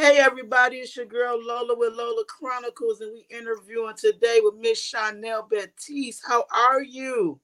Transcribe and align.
Hey 0.00 0.16
everybody, 0.16 0.76
it's 0.78 0.96
your 0.96 1.04
girl 1.04 1.38
Lola 1.38 1.76
with 1.76 1.92
Lola 1.92 2.24
Chronicles, 2.24 3.02
and 3.02 3.12
we 3.12 3.26
interviewing 3.28 3.96
today 3.98 4.40
with 4.42 4.54
Miss 4.54 4.80
Shawnnell 4.80 5.46
Batiste. 5.50 6.22
How 6.26 6.46
are 6.50 6.82
you? 6.82 7.38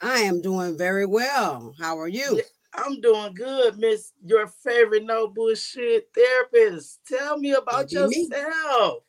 I 0.00 0.18
am 0.18 0.40
doing 0.40 0.76
very 0.76 1.06
well. 1.06 1.72
How 1.78 2.00
are 2.00 2.08
you? 2.08 2.38
Yeah, 2.38 2.42
I'm 2.74 3.00
doing 3.00 3.34
good, 3.34 3.78
Miss. 3.78 4.10
Your 4.24 4.48
favorite 4.48 5.04
no 5.04 5.28
bullshit 5.28 6.08
therapist. 6.12 6.98
Tell 7.06 7.38
me 7.38 7.52
about 7.52 7.92
yourself. 7.92 8.10
Me. 8.10 9.00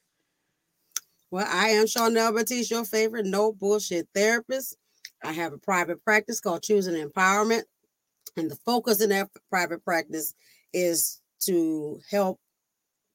Well, 1.31 1.47
I 1.49 1.70
am 1.70 1.85
Shawnnell 1.85 2.35
Batiste, 2.35 2.70
your 2.70 2.85
favorite 2.85 3.25
no 3.25 3.51
bullshit 3.51 4.07
therapist. 4.13 4.77
I 5.23 5.31
have 5.31 5.54
a 5.54 5.57
private 5.57 6.05
practice 6.05 6.39
called 6.39 6.61
Choosing 6.61 7.04
Empowerment, 7.04 7.63
and 8.38 8.51
the 8.51 8.57
focus 8.57 9.01
in 9.01 9.09
that 9.09 9.29
private 9.49 9.83
practice 9.83 10.35
is 10.71 11.20
to 11.45 11.99
help 12.09 12.39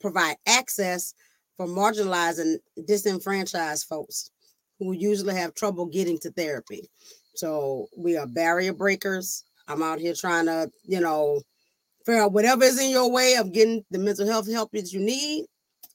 provide 0.00 0.36
access 0.46 1.14
for 1.56 1.66
marginalized 1.66 2.40
and 2.40 2.60
disenfranchised 2.86 3.86
folks 3.86 4.30
who 4.78 4.92
usually 4.92 5.34
have 5.34 5.54
trouble 5.54 5.86
getting 5.86 6.18
to 6.20 6.30
therapy. 6.30 6.88
So 7.34 7.88
we 7.96 8.16
are 8.16 8.26
barrier 8.26 8.72
breakers. 8.72 9.44
I'm 9.66 9.82
out 9.82 9.98
here 10.00 10.14
trying 10.14 10.46
to, 10.46 10.70
you 10.84 11.00
know, 11.00 11.42
figure 12.06 12.22
out 12.22 12.32
whatever 12.32 12.64
is 12.64 12.80
in 12.80 12.90
your 12.90 13.10
way 13.10 13.34
of 13.34 13.52
getting 13.52 13.84
the 13.90 13.98
mental 13.98 14.26
health 14.26 14.50
help 14.50 14.70
that 14.72 14.92
you 14.92 15.00
need. 15.00 15.46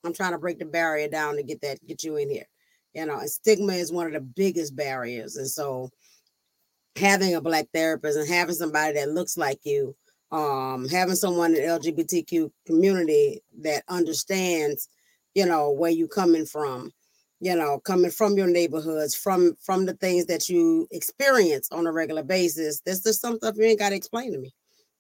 I'm 0.04 0.14
trying 0.14 0.34
to 0.34 0.38
break 0.38 0.60
the 0.60 0.66
barrier 0.66 1.08
down 1.08 1.36
to 1.38 1.44
get 1.44 1.62
that, 1.62 1.86
get 1.88 2.04
you 2.04 2.18
in 2.18 2.30
here. 2.30 2.46
You 2.94 3.06
know, 3.06 3.18
and 3.18 3.30
stigma 3.30 3.74
is 3.74 3.92
one 3.92 4.08
of 4.08 4.14
the 4.14 4.22
biggest 4.22 4.76
barriers. 4.76 5.38
And 5.38 5.50
so 5.50 5.90
having 6.96 7.34
a 7.34 7.42
black 7.42 7.68
therapist 7.74 8.18
and 8.18 8.28
having 8.28 8.54
somebody 8.54 8.94
that 8.94 9.10
looks 9.10 9.38
like 9.38 9.60
you 9.64 9.96
um, 10.34 10.90
having 10.90 11.16
someone 11.16 11.56
in 11.56 11.62
the 11.62 11.68
LGBTQ 11.68 12.52
community 12.66 13.42
that 13.62 13.84
understands, 13.88 14.90
you 15.36 15.46
know, 15.46 15.70
where 15.70 15.92
you 15.92 16.08
coming 16.08 16.46
from, 16.46 16.92
you 17.40 17.56
know, 17.56 17.80
coming 17.80 18.10
from 18.10 18.36
your 18.36 18.48
neighborhoods, 18.48 19.16
from 19.16 19.56
from 19.64 19.86
the 19.86 19.94
things 19.94 20.26
that 20.26 20.50
you 20.50 20.88
experience 20.92 21.70
on 21.72 21.86
a 21.86 21.92
regular 21.92 22.24
basis. 22.24 22.82
There's 22.82 23.04
just 23.04 23.22
some 23.22 23.38
stuff 23.38 23.56
you 23.58 23.66
ain't 23.66 23.80
got 23.80 23.90
to 23.90 23.96
explain 23.96 24.34
to 24.34 24.40
me, 24.40 24.52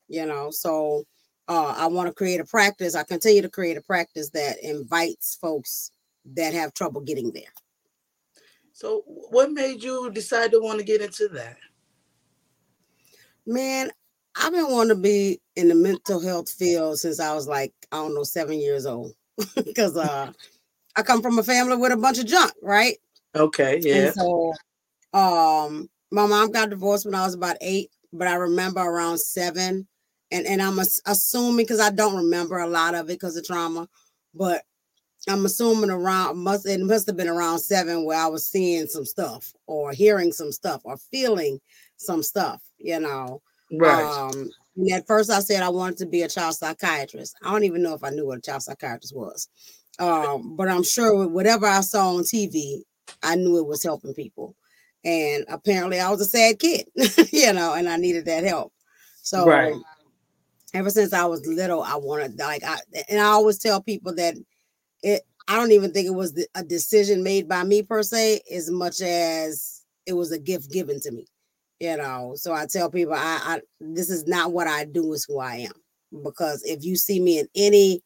you 0.07 0.25
know. 0.27 0.51
So 0.51 1.03
uh, 1.47 1.73
I 1.77 1.87
want 1.87 2.07
to 2.07 2.13
create 2.13 2.39
a 2.39 2.45
practice. 2.45 2.95
I 2.95 3.03
continue 3.03 3.41
to 3.41 3.49
create 3.49 3.75
a 3.75 3.81
practice 3.81 4.29
that 4.29 4.63
invites 4.63 5.35
folks 5.41 5.89
that 6.35 6.53
have 6.53 6.75
trouble 6.75 7.01
getting 7.01 7.31
there. 7.31 7.51
So, 8.71 9.01
what 9.05 9.51
made 9.51 9.81
you 9.83 10.11
decide 10.11 10.51
to 10.51 10.59
want 10.59 10.77
to 10.77 10.85
get 10.85 11.01
into 11.01 11.27
that? 11.29 11.57
Man, 13.45 13.91
I've 14.35 14.51
been 14.51 14.71
wanting 14.71 14.95
to 14.95 15.01
be 15.01 15.39
in 15.55 15.67
the 15.67 15.75
mental 15.75 16.19
health 16.19 16.49
field 16.49 16.99
since 16.99 17.19
I 17.19 17.33
was 17.33 17.47
like, 17.47 17.73
I 17.91 17.97
don't 17.97 18.15
know, 18.15 18.23
seven 18.23 18.59
years 18.59 18.85
old. 18.85 19.13
Because 19.55 19.97
uh 19.97 20.31
I 20.95 21.01
come 21.01 21.21
from 21.21 21.39
a 21.39 21.43
family 21.43 21.75
with 21.75 21.91
a 21.91 21.97
bunch 21.97 22.19
of 22.19 22.25
junk, 22.25 22.53
right? 22.61 22.97
Okay, 23.35 23.79
yeah. 23.81 23.95
And 23.95 24.13
so 24.13 24.53
um 25.13 25.89
my 26.11 26.27
mom 26.27 26.51
got 26.51 26.69
divorced 26.69 27.05
when 27.05 27.15
I 27.15 27.25
was 27.25 27.33
about 27.33 27.57
eight, 27.61 27.89
but 28.11 28.27
I 28.27 28.35
remember 28.35 28.81
around 28.81 29.19
seven. 29.19 29.87
And, 30.31 30.47
and 30.47 30.61
I'm 30.61 30.79
assuming 30.79 31.57
because 31.57 31.79
I 31.79 31.91
don't 31.91 32.15
remember 32.15 32.57
a 32.57 32.67
lot 32.67 32.95
of 32.95 33.05
it 33.05 33.13
because 33.13 33.37
of 33.37 33.45
trauma, 33.45 33.87
but 34.33 34.63
I'm 35.29 35.45
assuming 35.45 35.89
around 35.89 36.37
must 36.37 36.65
it 36.65 36.79
must 36.81 37.07
have 37.07 37.17
been 37.17 37.29
around 37.29 37.59
seven 37.59 38.05
where 38.05 38.19
I 38.19 38.27
was 38.27 38.45
seeing 38.45 38.87
some 38.87 39.05
stuff 39.05 39.53
or 39.67 39.91
hearing 39.91 40.31
some 40.31 40.51
stuff 40.51 40.81
or 40.83 40.97
feeling 40.97 41.59
some 41.97 42.23
stuff, 42.23 42.61
you 42.77 42.99
know. 42.99 43.41
Right. 43.79 44.03
Um, 44.03 44.49
and 44.75 44.91
at 44.91 45.07
first 45.07 45.29
I 45.29 45.39
said 45.39 45.63
I 45.63 45.69
wanted 45.69 45.97
to 45.99 46.05
be 46.05 46.21
a 46.21 46.29
child 46.29 46.55
psychiatrist. 46.55 47.35
I 47.43 47.51
don't 47.51 47.63
even 47.63 47.83
know 47.83 47.93
if 47.93 48.03
I 48.03 48.09
knew 48.09 48.27
what 48.27 48.39
a 48.39 48.41
child 48.41 48.63
psychiatrist 48.63 49.15
was. 49.15 49.47
Um, 49.99 50.55
but 50.55 50.67
I'm 50.67 50.83
sure 50.83 51.27
whatever 51.27 51.67
I 51.67 51.81
saw 51.81 52.15
on 52.15 52.23
TV, 52.23 52.81
I 53.21 53.35
knew 53.35 53.57
it 53.57 53.67
was 53.67 53.83
helping 53.83 54.13
people. 54.13 54.55
And 55.05 55.45
apparently 55.49 55.99
I 55.99 56.09
was 56.09 56.21
a 56.21 56.25
sad 56.25 56.59
kid, 56.59 56.87
you 57.31 57.53
know, 57.53 57.73
and 57.73 57.89
I 57.89 57.97
needed 57.97 58.25
that 58.25 58.43
help. 58.43 58.73
So 59.21 59.45
right. 59.45 59.75
ever 60.73 60.89
since 60.89 61.13
I 61.13 61.25
was 61.25 61.45
little, 61.45 61.83
I 61.83 61.95
wanted 61.95 62.39
like 62.39 62.63
I 62.63 62.77
and 63.09 63.19
I 63.19 63.25
always 63.25 63.59
tell 63.59 63.81
people 63.81 64.15
that 64.15 64.35
it 65.01 65.23
I 65.47 65.57
don't 65.57 65.71
even 65.73 65.91
think 65.91 66.07
it 66.07 66.13
was 66.13 66.41
a 66.55 66.63
decision 66.63 67.21
made 67.21 67.49
by 67.49 67.63
me 67.63 67.83
per 67.83 68.01
se, 68.01 68.41
as 68.51 68.71
much 68.71 69.01
as 69.01 69.83
it 70.05 70.13
was 70.13 70.31
a 70.31 70.39
gift 70.39 70.71
given 70.71 70.99
to 71.01 71.11
me 71.11 71.25
you 71.79 71.97
know 71.97 72.33
so 72.35 72.53
i 72.53 72.65
tell 72.65 72.89
people 72.89 73.13
I, 73.13 73.39
I 73.43 73.61
this 73.79 74.09
is 74.09 74.27
not 74.27 74.51
what 74.53 74.67
i 74.67 74.85
do 74.85 75.13
is 75.13 75.25
who 75.25 75.39
i 75.39 75.55
am. 75.55 75.73
Because 76.23 76.61
if 76.63 76.83
you 76.83 76.95
see 76.95 77.19
me 77.19 77.39
in 77.39 77.47
any 77.55 78.01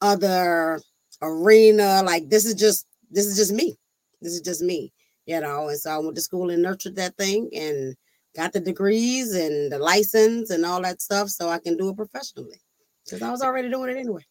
other 0.00 0.80
arena 1.22 2.02
like 2.02 2.28
this 2.28 2.44
is 2.44 2.54
just 2.54 2.86
this 3.10 3.26
is 3.26 3.36
just 3.36 3.52
me. 3.52 3.76
This 4.20 4.32
is 4.32 4.40
just 4.40 4.60
me 4.60 4.92
you 5.26 5.40
know 5.40 5.68
and 5.68 5.78
so 5.78 5.90
i 5.90 5.98
went 5.98 6.14
to 6.14 6.20
school 6.20 6.50
and 6.50 6.62
nurtured 6.62 6.96
that 6.96 7.16
thing 7.16 7.48
and 7.54 7.94
got 8.36 8.52
the 8.52 8.60
degrees 8.60 9.34
and 9.34 9.70
the 9.70 9.78
license 9.78 10.50
and 10.50 10.64
all 10.64 10.82
that 10.82 11.00
stuff 11.00 11.28
so 11.28 11.48
i 11.48 11.58
can 11.58 11.76
do 11.76 11.88
it 11.88 11.96
professionally 11.96 12.60
because 13.04 13.22
i 13.22 13.30
was 13.30 13.42
already 13.42 13.70
doing 13.70 13.90
it 13.90 13.98
anyway. 13.98 14.24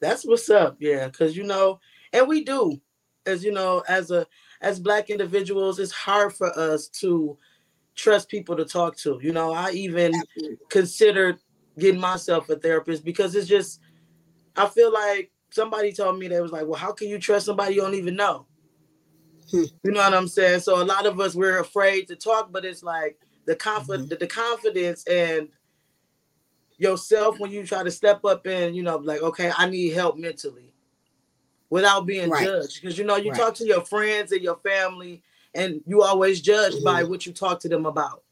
That's 0.00 0.24
what's 0.24 0.48
up 0.48 0.76
yeah 0.80 1.06
because 1.06 1.36
you 1.36 1.44
know 1.44 1.78
and 2.12 2.26
we 2.26 2.44
do 2.44 2.80
as 3.26 3.44
you 3.44 3.52
know 3.52 3.82
as 3.88 4.10
a 4.10 4.26
as 4.62 4.80
black 4.80 5.10
individuals 5.10 5.78
it's 5.78 5.92
hard 5.92 6.32
for 6.32 6.56
us 6.58 6.88
to 6.88 7.36
trust 7.94 8.28
people 8.28 8.56
to 8.56 8.64
talk 8.64 8.96
to. 8.98 9.18
You 9.22 9.32
know, 9.32 9.52
I 9.52 9.70
even 9.72 10.12
considered 10.68 11.38
getting 11.78 12.00
myself 12.00 12.48
a 12.50 12.56
therapist 12.56 13.04
because 13.04 13.34
it's 13.34 13.48
just 13.48 13.80
I 14.56 14.66
feel 14.66 14.92
like 14.92 15.30
somebody 15.50 15.92
told 15.92 16.18
me 16.18 16.28
they 16.28 16.40
was 16.40 16.52
like, 16.52 16.66
well, 16.66 16.78
how 16.78 16.92
can 16.92 17.08
you 17.08 17.18
trust 17.18 17.46
somebody 17.46 17.74
you 17.74 17.80
don't 17.80 17.94
even 17.94 18.16
know? 18.16 18.46
Hmm. 19.50 19.64
You 19.82 19.92
know 19.92 20.00
what 20.00 20.14
I'm 20.14 20.28
saying? 20.28 20.60
So 20.60 20.82
a 20.82 20.84
lot 20.84 21.06
of 21.06 21.18
us 21.20 21.34
we're 21.34 21.58
afraid 21.58 22.08
to 22.08 22.16
talk, 22.16 22.52
but 22.52 22.64
it's 22.64 22.82
like 22.82 23.18
the 23.46 23.56
confidence, 23.56 24.04
mm-hmm. 24.04 24.10
the, 24.10 24.16
the 24.16 24.26
confidence 24.26 25.04
and 25.06 25.48
yourself 26.78 27.38
when 27.38 27.50
you 27.50 27.66
try 27.66 27.82
to 27.82 27.90
step 27.90 28.24
up 28.24 28.46
and 28.46 28.74
you 28.74 28.82
know, 28.82 28.96
like, 28.96 29.22
okay, 29.22 29.52
I 29.56 29.68
need 29.68 29.92
help 29.92 30.16
mentally 30.16 30.72
without 31.68 32.06
being 32.06 32.30
right. 32.30 32.44
judged. 32.44 32.80
Because 32.80 32.96
you 32.96 33.04
know, 33.04 33.16
you 33.16 33.30
right. 33.30 33.40
talk 33.40 33.54
to 33.56 33.66
your 33.66 33.84
friends 33.84 34.32
and 34.32 34.42
your 34.42 34.56
family 34.56 35.22
and 35.54 35.80
you 35.86 36.02
always 36.02 36.40
judge 36.40 36.74
mm-hmm. 36.74 36.84
by 36.84 37.04
what 37.04 37.26
you 37.26 37.32
talk 37.32 37.60
to 37.60 37.68
them 37.68 37.86
about 37.86 38.22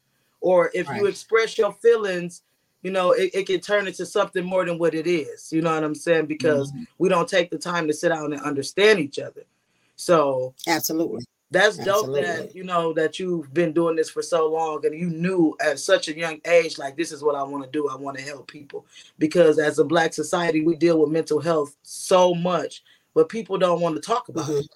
or 0.41 0.71
if 0.73 0.87
right. 0.87 1.01
you 1.01 1.07
express 1.07 1.57
your 1.57 1.73
feelings 1.73 2.43
you 2.81 2.91
know 2.91 3.11
it, 3.11 3.29
it 3.33 3.47
can 3.47 3.59
turn 3.59 3.87
into 3.87 4.05
something 4.05 4.43
more 4.43 4.65
than 4.65 4.77
what 4.77 4.93
it 4.93 5.07
is 5.07 5.51
you 5.51 5.61
know 5.61 5.73
what 5.73 5.83
i'm 5.83 5.95
saying 5.95 6.25
because 6.25 6.71
mm-hmm. 6.71 6.83
we 6.97 7.09
don't 7.09 7.27
take 7.27 7.49
the 7.49 7.57
time 7.57 7.87
to 7.87 7.93
sit 7.93 8.09
down 8.09 8.31
and 8.33 8.41
understand 8.41 8.99
each 8.99 9.19
other 9.19 9.43
so 9.95 10.53
absolutely 10.67 11.23
that's 11.51 11.79
absolutely. 11.79 12.21
dope 12.21 12.37
that 12.37 12.55
you 12.55 12.63
know 12.63 12.93
that 12.93 13.19
you've 13.19 13.53
been 13.53 13.73
doing 13.73 13.95
this 13.95 14.09
for 14.09 14.21
so 14.21 14.47
long 14.47 14.85
and 14.85 14.97
you 14.97 15.09
knew 15.09 15.55
at 15.61 15.79
such 15.79 16.07
a 16.07 16.17
young 16.17 16.39
age 16.45 16.77
like 16.77 16.95
this 16.95 17.11
is 17.11 17.23
what 17.23 17.35
i 17.35 17.43
want 17.43 17.63
to 17.63 17.69
do 17.71 17.89
i 17.89 17.95
want 17.95 18.17
to 18.17 18.23
help 18.23 18.47
people 18.47 18.85
because 19.17 19.59
as 19.59 19.79
a 19.79 19.83
black 19.83 20.13
society 20.13 20.63
we 20.63 20.75
deal 20.75 20.99
with 20.99 21.09
mental 21.09 21.39
health 21.39 21.75
so 21.83 22.33
much 22.33 22.83
but 23.13 23.29
people 23.29 23.57
don't 23.57 23.81
want 23.81 23.95
to 23.95 24.01
talk 24.01 24.29
about 24.29 24.45
mm-hmm. 24.45 24.59
it 24.59 24.67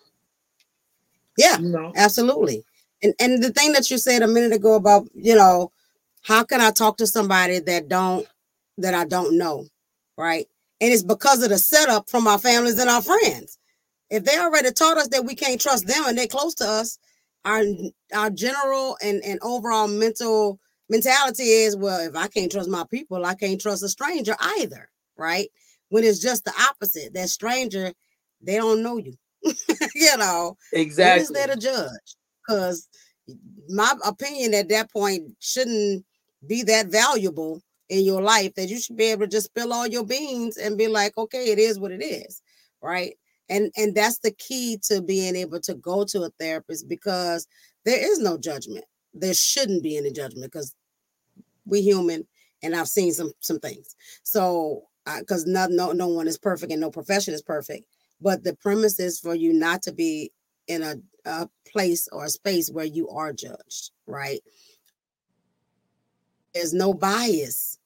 yeah, 1.37 1.57
you 1.59 1.69
know? 1.69 1.91
absolutely. 1.95 2.63
And 3.01 3.13
and 3.19 3.43
the 3.43 3.51
thing 3.51 3.73
that 3.73 3.89
you 3.91 3.97
said 3.97 4.21
a 4.21 4.27
minute 4.27 4.53
ago 4.53 4.75
about, 4.75 5.07
you 5.13 5.35
know, 5.35 5.71
how 6.23 6.43
can 6.43 6.61
I 6.61 6.71
talk 6.71 6.97
to 6.97 7.07
somebody 7.07 7.59
that 7.59 7.87
don't 7.89 8.27
that 8.77 8.93
I 8.93 9.05
don't 9.05 9.37
know, 9.37 9.65
right? 10.17 10.47
And 10.81 10.91
it's 10.91 11.03
because 11.03 11.43
of 11.43 11.49
the 11.49 11.57
setup 11.57 12.09
from 12.09 12.27
our 12.27 12.39
families 12.39 12.79
and 12.79 12.89
our 12.89 13.01
friends. 13.01 13.57
If 14.09 14.25
they 14.25 14.37
already 14.37 14.71
taught 14.71 14.97
us 14.97 15.07
that 15.09 15.25
we 15.25 15.35
can't 15.35 15.59
trust 15.59 15.87
them 15.87 16.03
and 16.07 16.17
they're 16.17 16.27
close 16.27 16.53
to 16.55 16.65
us, 16.65 16.97
our 17.45 17.63
our 18.13 18.29
general 18.29 18.97
and, 19.01 19.23
and 19.23 19.39
overall 19.41 19.87
mental 19.87 20.59
mentality 20.89 21.43
is, 21.43 21.75
well, 21.75 22.07
if 22.07 22.15
I 22.15 22.27
can't 22.27 22.51
trust 22.51 22.69
my 22.69 22.85
people, 22.89 23.25
I 23.25 23.35
can't 23.35 23.59
trust 23.59 23.83
a 23.83 23.89
stranger 23.89 24.35
either, 24.39 24.89
right? 25.17 25.49
When 25.89 26.03
it's 26.03 26.19
just 26.19 26.45
the 26.45 26.53
opposite. 26.69 27.13
That 27.13 27.29
stranger, 27.29 27.91
they 28.41 28.57
don't 28.57 28.83
know 28.83 28.97
you. 28.97 29.15
you 29.95 30.17
know, 30.17 30.57
exactly. 30.71 31.21
Who's 31.21 31.29
there 31.29 31.47
to 31.47 31.59
judge? 31.59 32.15
Because 32.45 32.87
my 33.69 33.93
opinion 34.05 34.53
at 34.53 34.69
that 34.69 34.91
point 34.91 35.31
shouldn't 35.39 36.05
be 36.45 36.63
that 36.63 36.87
valuable 36.87 37.61
in 37.89 38.03
your 38.03 38.21
life 38.21 38.53
that 38.55 38.69
you 38.69 38.79
should 38.79 38.97
be 38.97 39.05
able 39.05 39.25
to 39.25 39.31
just 39.31 39.47
spill 39.47 39.73
all 39.73 39.87
your 39.87 40.05
beans 40.05 40.57
and 40.57 40.77
be 40.77 40.87
like, 40.87 41.17
okay, 41.17 41.51
it 41.51 41.59
is 41.59 41.79
what 41.79 41.91
it 41.91 42.03
is, 42.03 42.41
right? 42.81 43.15
And 43.49 43.71
and 43.75 43.93
that's 43.93 44.19
the 44.19 44.31
key 44.31 44.79
to 44.89 45.01
being 45.01 45.35
able 45.35 45.59
to 45.61 45.73
go 45.75 46.05
to 46.05 46.23
a 46.23 46.29
therapist 46.39 46.87
because 46.87 47.45
there 47.85 47.99
is 47.99 48.19
no 48.19 48.37
judgment. 48.37 48.85
There 49.13 49.33
shouldn't 49.33 49.83
be 49.83 49.97
any 49.97 50.11
judgment 50.11 50.51
because 50.51 50.73
we 51.65 51.81
human, 51.81 52.25
and 52.61 52.75
I've 52.75 52.87
seen 52.87 53.11
some 53.11 53.33
some 53.41 53.59
things. 53.59 53.95
So 54.23 54.83
because 55.19 55.43
uh, 55.43 55.49
no 55.49 55.67
no 55.67 55.91
no 55.91 56.07
one 56.07 56.27
is 56.27 56.37
perfect 56.37 56.71
and 56.71 56.79
no 56.81 56.89
profession 56.89 57.33
is 57.33 57.41
perfect 57.41 57.83
but 58.23 58.43
the 58.43 58.55
premise 58.55 58.99
is 58.99 59.19
for 59.19 59.35
you 59.35 59.53
not 59.53 59.81
to 59.83 59.91
be 59.91 60.31
in 60.67 60.81
a, 60.81 60.95
a 61.25 61.49
place 61.67 62.07
or 62.11 62.25
a 62.25 62.29
space 62.29 62.71
where 62.71 62.85
you 62.85 63.09
are 63.09 63.33
judged, 63.33 63.91
right? 64.07 64.39
There's 66.53 66.73
no 66.73 66.93
bias 66.93 67.79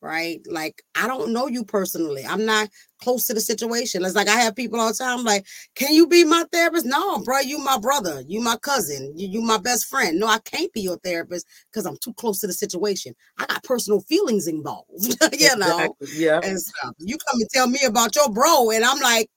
right? 0.00 0.40
Like 0.48 0.82
I 0.94 1.06
don't 1.06 1.32
know 1.32 1.46
you 1.46 1.64
personally. 1.64 2.24
I'm 2.24 2.44
not 2.44 2.68
close 3.00 3.26
to 3.26 3.34
the 3.34 3.40
situation. 3.40 4.04
It's 4.04 4.14
like 4.14 4.28
I 4.28 4.36
have 4.36 4.56
people 4.56 4.80
all 4.80 4.88
the 4.88 4.94
time 4.94 5.24
like, 5.24 5.46
"Can 5.74 5.94
you 5.94 6.06
be 6.06 6.24
my 6.24 6.44
therapist?" 6.52 6.86
No, 6.86 7.18
bro, 7.20 7.40
you 7.40 7.58
my 7.58 7.78
brother, 7.78 8.22
you 8.26 8.40
my 8.40 8.56
cousin, 8.56 9.12
you, 9.16 9.28
you 9.28 9.40
my 9.40 9.58
best 9.58 9.86
friend. 9.86 10.18
No, 10.18 10.26
I 10.26 10.38
can't 10.38 10.72
be 10.72 10.80
your 10.80 10.98
therapist 10.98 11.46
because 11.70 11.86
I'm 11.86 11.96
too 11.98 12.14
close 12.14 12.40
to 12.40 12.46
the 12.46 12.52
situation. 12.52 13.14
I 13.38 13.46
got 13.46 13.64
personal 13.64 14.00
feelings 14.00 14.46
involved, 14.46 14.88
you 15.38 15.56
know. 15.56 15.96
Yeah. 16.14 16.40
And 16.42 16.60
stuff. 16.60 16.94
You 16.98 17.16
come 17.28 17.40
and 17.40 17.50
tell 17.50 17.68
me 17.68 17.80
about 17.86 18.14
your 18.14 18.30
bro, 18.30 18.70
and 18.70 18.84
I'm 18.84 19.00
like, 19.00 19.28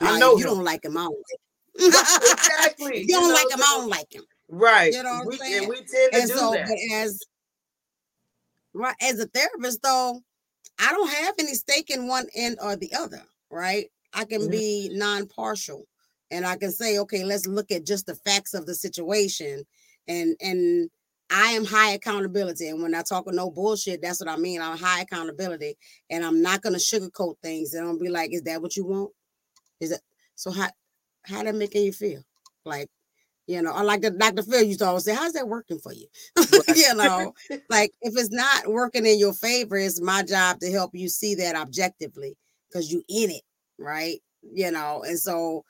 I 0.00 0.18
know 0.18 0.32
you 0.32 0.38
him. 0.38 0.54
don't 0.54 0.64
like 0.64 0.84
him. 0.84 0.96
I 0.96 1.04
don't 1.04 1.14
like 1.14 1.84
him. 1.84 2.30
exactly. 2.32 3.00
you, 3.06 3.08
don't 3.08 3.32
like 3.32 3.50
him. 3.50 3.60
I 3.62 3.76
don't 3.78 3.88
like 3.88 4.14
him. 4.14 4.24
Right. 4.48 4.92
You 4.92 5.02
know 5.02 5.20
what 5.24 5.34
I'm 5.34 5.38
saying? 5.38 5.58
And 5.60 5.68
we 5.68 5.76
tend 5.76 6.12
to 6.12 6.18
and 6.20 6.28
do 6.28 6.36
so, 6.36 6.52
that. 6.52 6.66
But 6.66 6.96
as 6.96 7.20
right 8.74 8.96
as 9.00 9.20
a 9.20 9.26
therapist, 9.26 9.82
though, 9.82 10.20
I 10.78 10.92
don't 10.92 11.10
have 11.10 11.34
any 11.38 11.54
stake 11.54 11.90
in 11.90 12.08
one 12.08 12.26
end 12.34 12.58
or 12.62 12.76
the 12.76 12.92
other, 12.94 13.22
right? 13.50 13.86
I 14.12 14.24
can 14.24 14.42
mm-hmm. 14.42 14.50
be 14.50 14.90
non-partial 14.92 15.84
and 16.30 16.46
I 16.46 16.56
can 16.56 16.72
say, 16.72 16.98
okay, 16.98 17.24
let's 17.24 17.46
look 17.46 17.70
at 17.70 17.86
just 17.86 18.06
the 18.06 18.14
facts 18.14 18.54
of 18.54 18.66
the 18.66 18.74
situation. 18.74 19.64
And 20.08 20.36
and 20.40 20.90
I 21.30 21.52
am 21.52 21.64
high 21.64 21.92
accountability. 21.92 22.68
And 22.68 22.82
when 22.82 22.94
I 22.94 23.02
talk 23.02 23.26
with 23.26 23.36
no 23.36 23.50
bullshit, 23.50 24.02
that's 24.02 24.20
what 24.20 24.28
I 24.28 24.36
mean. 24.36 24.60
I'm 24.60 24.76
high 24.76 25.02
accountability. 25.02 25.76
And 26.10 26.24
I'm 26.24 26.42
not 26.42 26.62
gonna 26.62 26.78
sugarcoat 26.78 27.36
things. 27.42 27.74
And 27.74 27.88
I'm 27.88 27.98
be 27.98 28.08
like, 28.08 28.32
is 28.32 28.42
that 28.42 28.60
what 28.62 28.76
you 28.76 28.84
want? 28.84 29.10
Is 29.80 29.92
it 29.92 30.00
so 30.34 30.50
how 30.50 30.68
how 31.24 31.42
that 31.42 31.54
making 31.54 31.84
you 31.84 31.92
feel? 31.92 32.22
Like 32.64 32.88
you 33.46 33.60
know, 33.62 33.72
or 33.72 33.82
like 33.82 34.02
the 34.02 34.10
Dr. 34.10 34.44
Phil 34.44 34.62
used 34.62 34.78
to 34.78 34.86
always 34.86 35.04
say, 35.04 35.14
how's 35.14 35.32
that 35.32 35.48
working 35.48 35.80
for 35.80 35.92
you? 35.92 36.06
you 36.68 36.94
know, 36.94 37.34
like 37.68 37.90
if 38.00 38.16
it's 38.16 38.30
not 38.30 38.68
working 38.68 39.04
in 39.04 39.18
your 39.18 39.32
favor, 39.32 39.76
it's 39.76 40.00
my 40.00 40.22
job 40.22 40.60
to 40.60 40.70
help 40.70 40.92
you 40.94 41.08
see 41.08 41.34
that 41.34 41.56
objectively 41.56 42.36
because 42.68 42.92
you 42.92 43.02
in 43.08 43.30
it, 43.30 43.42
right? 43.76 44.20
You 44.54 44.70
know, 44.70 45.02
and 45.02 45.18
so 45.18 45.64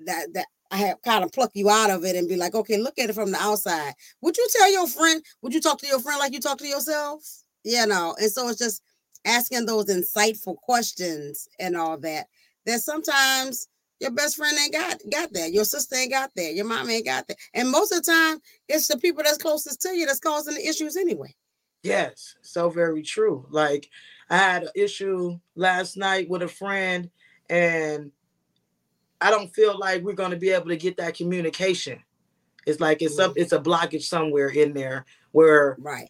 that 0.00 0.34
that 0.34 0.46
I 0.70 0.76
have 0.78 1.02
kind 1.02 1.24
of 1.24 1.32
pluck 1.32 1.52
you 1.54 1.70
out 1.70 1.90
of 1.90 2.04
it 2.04 2.16
and 2.16 2.28
be 2.28 2.36
like, 2.36 2.54
okay, 2.54 2.76
look 2.76 2.98
at 2.98 3.08
it 3.08 3.14
from 3.14 3.30
the 3.30 3.40
outside. 3.40 3.94
Would 4.20 4.36
you 4.36 4.46
tell 4.50 4.72
your 4.72 4.86
friend? 4.86 5.22
Would 5.40 5.54
you 5.54 5.60
talk 5.60 5.78
to 5.78 5.86
your 5.86 6.00
friend 6.00 6.18
like 6.18 6.32
you 6.32 6.40
talk 6.40 6.58
to 6.58 6.66
yourself? 6.66 7.22
You 7.64 7.86
know, 7.86 8.14
and 8.20 8.30
so 8.30 8.48
it's 8.48 8.58
just 8.58 8.82
asking 9.24 9.66
those 9.66 9.86
insightful 9.86 10.56
questions 10.56 11.48
and 11.58 11.76
all 11.76 11.96
that. 11.98 12.26
That 12.66 12.80
sometimes 12.80 13.68
your 14.00 14.10
best 14.10 14.36
friend 14.36 14.56
ain't 14.58 14.72
got 14.72 15.00
got 15.10 15.32
that. 15.32 15.52
Your 15.52 15.64
sister 15.64 15.96
ain't 15.96 16.10
got 16.10 16.30
that. 16.36 16.54
Your 16.54 16.66
mom 16.66 16.90
ain't 16.90 17.06
got 17.06 17.26
that. 17.28 17.36
And 17.54 17.70
most 17.70 17.92
of 17.92 18.02
the 18.02 18.10
time, 18.10 18.38
it's 18.68 18.88
the 18.88 18.98
people 18.98 19.22
that's 19.22 19.38
closest 19.38 19.82
to 19.82 19.90
you 19.90 20.06
that's 20.06 20.20
causing 20.20 20.54
the 20.54 20.66
issues 20.66 20.96
anyway. 20.96 21.34
Yes, 21.82 22.34
so 22.40 22.70
very 22.70 23.02
true. 23.02 23.46
Like 23.50 23.88
I 24.30 24.36
had 24.36 24.62
an 24.64 24.70
issue 24.74 25.38
last 25.54 25.96
night 25.96 26.28
with 26.30 26.42
a 26.42 26.48
friend, 26.48 27.10
and 27.50 28.10
I 29.20 29.30
don't 29.30 29.54
feel 29.54 29.78
like 29.78 30.02
we're 30.02 30.14
going 30.14 30.30
to 30.30 30.36
be 30.36 30.50
able 30.50 30.68
to 30.68 30.76
get 30.76 30.96
that 30.96 31.16
communication. 31.16 32.00
It's 32.66 32.80
like 32.80 33.02
it's 33.02 33.20
mm-hmm. 33.20 33.32
it's 33.36 33.52
a 33.52 33.60
blockage 33.60 34.04
somewhere 34.04 34.48
in 34.48 34.72
there 34.72 35.04
where 35.32 35.76
right 35.78 36.08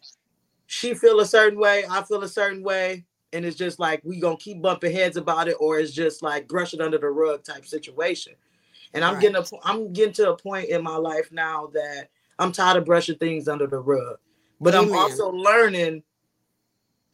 she 0.67 0.93
feel 0.93 1.19
a 1.19 1.25
certain 1.25 1.59
way, 1.59 1.85
I 1.89 2.03
feel 2.03 2.23
a 2.23 2.27
certain 2.27 2.63
way, 2.63 3.05
and 3.35 3.45
it's 3.45 3.57
just 3.57 3.79
like 3.79 4.01
we 4.03 4.19
gonna 4.19 4.37
keep 4.37 4.61
bumping 4.61 4.93
heads 4.93 5.17
about 5.17 5.47
it, 5.47 5.57
or 5.59 5.77
it's 5.77 5.91
just 5.91 6.23
like 6.23 6.47
brush 6.47 6.73
it 6.73 6.81
under 6.81 6.97
the 6.97 7.09
rug 7.09 7.43
type 7.43 7.65
situation. 7.65 8.33
And 8.93 9.03
I'm 9.03 9.15
right. 9.15 9.21
getting 9.21 9.35
a, 9.35 9.45
I'm 9.63 9.91
getting 9.91 10.13
to 10.13 10.31
a 10.31 10.37
point 10.37 10.69
in 10.69 10.81
my 10.81 10.95
life 10.95 11.31
now 11.31 11.67
that 11.73 12.09
I'm 12.39 12.51
tired 12.51 12.77
of 12.77 12.85
brushing 12.85 13.17
things 13.17 13.47
under 13.47 13.67
the 13.67 13.79
rug, 13.79 14.17
but 14.61 14.73
Amen. 14.73 14.89
I'm 14.89 14.95
also 14.95 15.29
learning 15.29 16.03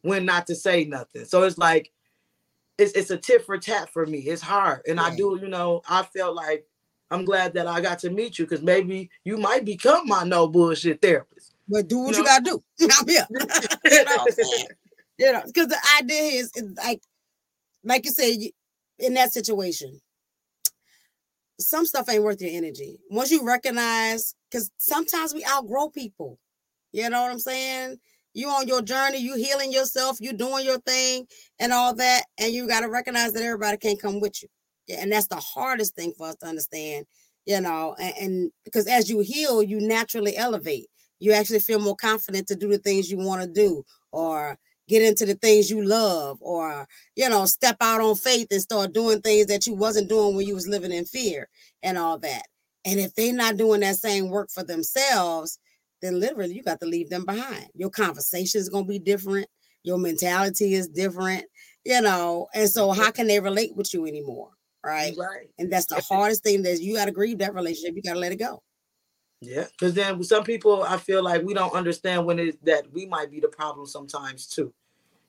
when 0.04 0.26
not 0.26 0.48
to 0.48 0.56
say 0.56 0.86
nothing. 0.86 1.26
So 1.26 1.44
it's 1.44 1.58
like 1.58 1.92
it's 2.78 2.94
it's 2.94 3.10
a 3.10 3.18
tit 3.18 3.46
for 3.46 3.58
tat 3.58 3.90
for 3.92 4.06
me. 4.06 4.20
It's 4.20 4.42
hard, 4.42 4.82
and 4.88 5.00
right. 5.00 5.12
I 5.12 5.16
do, 5.16 5.40
you 5.42 5.48
know, 5.48 5.82
I 5.90 6.04
felt 6.04 6.36
like 6.36 6.68
I'm 7.10 7.26
glad 7.26 7.54
that 7.56 7.68
I 7.68 7.82
got 7.82 8.00
to 8.00 8.12
meet 8.12 8.38
you 8.38 8.46
because 8.46 8.62
maybe 8.62 9.10
you 9.24 9.38
might 9.38 9.66
become 9.66 10.08
my 10.08 10.24
no 10.24 10.48
bullshit 10.48 11.02
therapist. 11.02 11.56
But 11.68 11.88
do 11.88 12.00
what 12.00 12.16
you, 12.16 12.24
know? 12.24 12.30
you 12.32 12.42
gotta 12.42 12.44
do. 12.44 12.64
I'm 13.00 13.08
here. 13.08 13.28
you 13.86 14.04
know 14.06 14.28
you 15.18 15.32
know, 15.32 15.42
because 15.46 15.68
the 15.68 15.78
idea 16.00 16.42
is, 16.42 16.52
like, 16.84 17.02
like 17.84 18.06
you 18.06 18.12
said, 18.12 18.38
in 19.00 19.14
that 19.16 19.32
situation, 19.32 20.00
some 21.60 21.86
stuff 21.86 22.10
ain't 22.10 22.24
worth 22.24 22.42
your 22.42 22.52
energy. 22.52 23.00
Once 23.10 23.32
you 23.32 23.46
recognize, 23.46 24.36
because 24.50 24.72
sometimes 24.78 25.34
we 25.34 25.46
outgrow 25.46 25.90
people. 25.90 26.40
You 26.92 27.10
know 27.10 27.22
what 27.22 27.32
I'm 27.32 27.40
saying? 27.40 27.98
You 28.34 28.50
on 28.50 28.68
your 28.68 28.82
journey, 28.82 29.20
you 29.20 29.36
healing 29.36 29.72
yourself, 29.72 30.18
you 30.20 30.34
doing 30.34 30.66
your 30.66 30.80
thing 30.80 31.26
and 31.60 31.72
all 31.72 31.94
that, 31.96 32.24
and 32.38 32.54
you 32.54 32.68
got 32.68 32.82
to 32.82 32.90
recognize 32.90 33.34
that 33.34 33.44
everybody 33.44 33.78
can't 33.78 34.02
come 34.02 34.20
with 34.20 34.42
you. 34.42 34.50
And 34.98 35.12
that's 35.12 35.28
the 35.28 35.38
hardest 35.38 35.96
thing 35.96 36.14
for 36.18 36.28
us 36.28 36.36
to 36.38 36.48
understand, 36.48 37.06
you 37.46 37.62
know, 37.62 37.96
and 38.00 38.52
because 38.66 38.88
as 38.88 39.10
you 39.10 39.20
heal, 39.20 39.62
you 39.62 39.80
naturally 39.80 40.36
elevate. 40.36 40.88
You 41.20 41.34
actually 41.34 41.60
feel 41.60 41.80
more 41.80 41.96
confident 41.96 42.48
to 42.48 42.56
do 42.56 42.68
the 42.70 42.80
things 42.80 43.12
you 43.12 43.18
want 43.18 43.44
to 43.44 43.48
do, 43.48 43.84
or 44.12 44.58
get 44.88 45.02
into 45.02 45.26
the 45.26 45.36
things 45.36 45.70
you 45.70 45.84
love 45.84 46.38
or 46.42 46.88
you 47.16 47.30
know 47.30 47.46
step 47.46 47.78
out 47.82 48.02
on 48.02 48.16
faith 48.16 48.48
and 48.52 48.62
start 48.62 48.94
doing 48.94 49.22
things 49.22 49.48
that 49.48 49.66
you 49.68 49.74
wasn't 49.74 50.10
doing 50.10 50.36
when 50.36 50.48
you 50.48 50.56
was 50.56 50.68
living 50.68 50.92
in 50.92 51.06
fear 51.06 51.48
and 51.84 51.98
all 51.98 52.18
that. 52.20 52.44
And 52.84 53.00
if 53.00 53.14
they're 53.14 53.34
not 53.34 53.58
doing 53.58 53.82
that 53.82 53.98
same 53.98 54.30
work 54.30 54.50
for 54.52 54.64
themselves 54.64 55.60
then 56.02 56.20
literally 56.20 56.56
you 56.56 56.64
got 56.64 56.80
to 56.80 56.88
leave 56.88 57.10
them 57.12 57.26
behind. 57.26 57.68
Your 57.76 57.92
conversation 57.92 58.60
is 58.60 58.70
going 58.70 58.86
to 58.86 58.90
be 58.90 58.98
different. 58.98 59.48
Your 59.84 60.00
mentality 60.00 60.74
is 60.74 60.88
different 60.88 61.46
you 61.84 62.00
know 62.02 62.48
and 62.54 62.70
so 62.70 62.92
how 62.92 63.10
can 63.10 63.26
they 63.28 63.40
relate 63.40 63.76
with 63.76 63.92
you 63.94 64.06
anymore 64.06 64.52
right? 64.84 65.14
Right. 65.18 65.48
And 65.60 65.72
that's 65.72 65.88
the 65.88 66.02
hardest 66.02 66.44
thing 66.44 66.64
that 66.64 66.82
you 66.82 66.96
got 66.96 67.06
to 67.06 67.12
grieve 67.12 67.40
that 67.40 67.54
relationship. 67.54 67.96
You 67.96 68.02
got 68.02 68.14
to 68.14 68.20
let 68.20 68.32
it 68.32 68.38
go 68.38 68.62
yeah, 69.42 69.66
because 69.72 69.96
then 69.96 70.24
some 70.24 70.44
people 70.44 70.84
I 70.84 70.98
feel 70.98 71.24
like 71.24 71.42
we 71.42 71.56
don't 71.56 71.74
understand 71.74 72.26
when 72.26 72.38
it 72.38 72.64
that 72.64 72.92
we 72.94 73.08
might 73.08 73.32
be 73.32 73.40
the 73.40 73.48
problem 73.48 73.88
sometimes 73.88 74.46
too. 74.46 74.72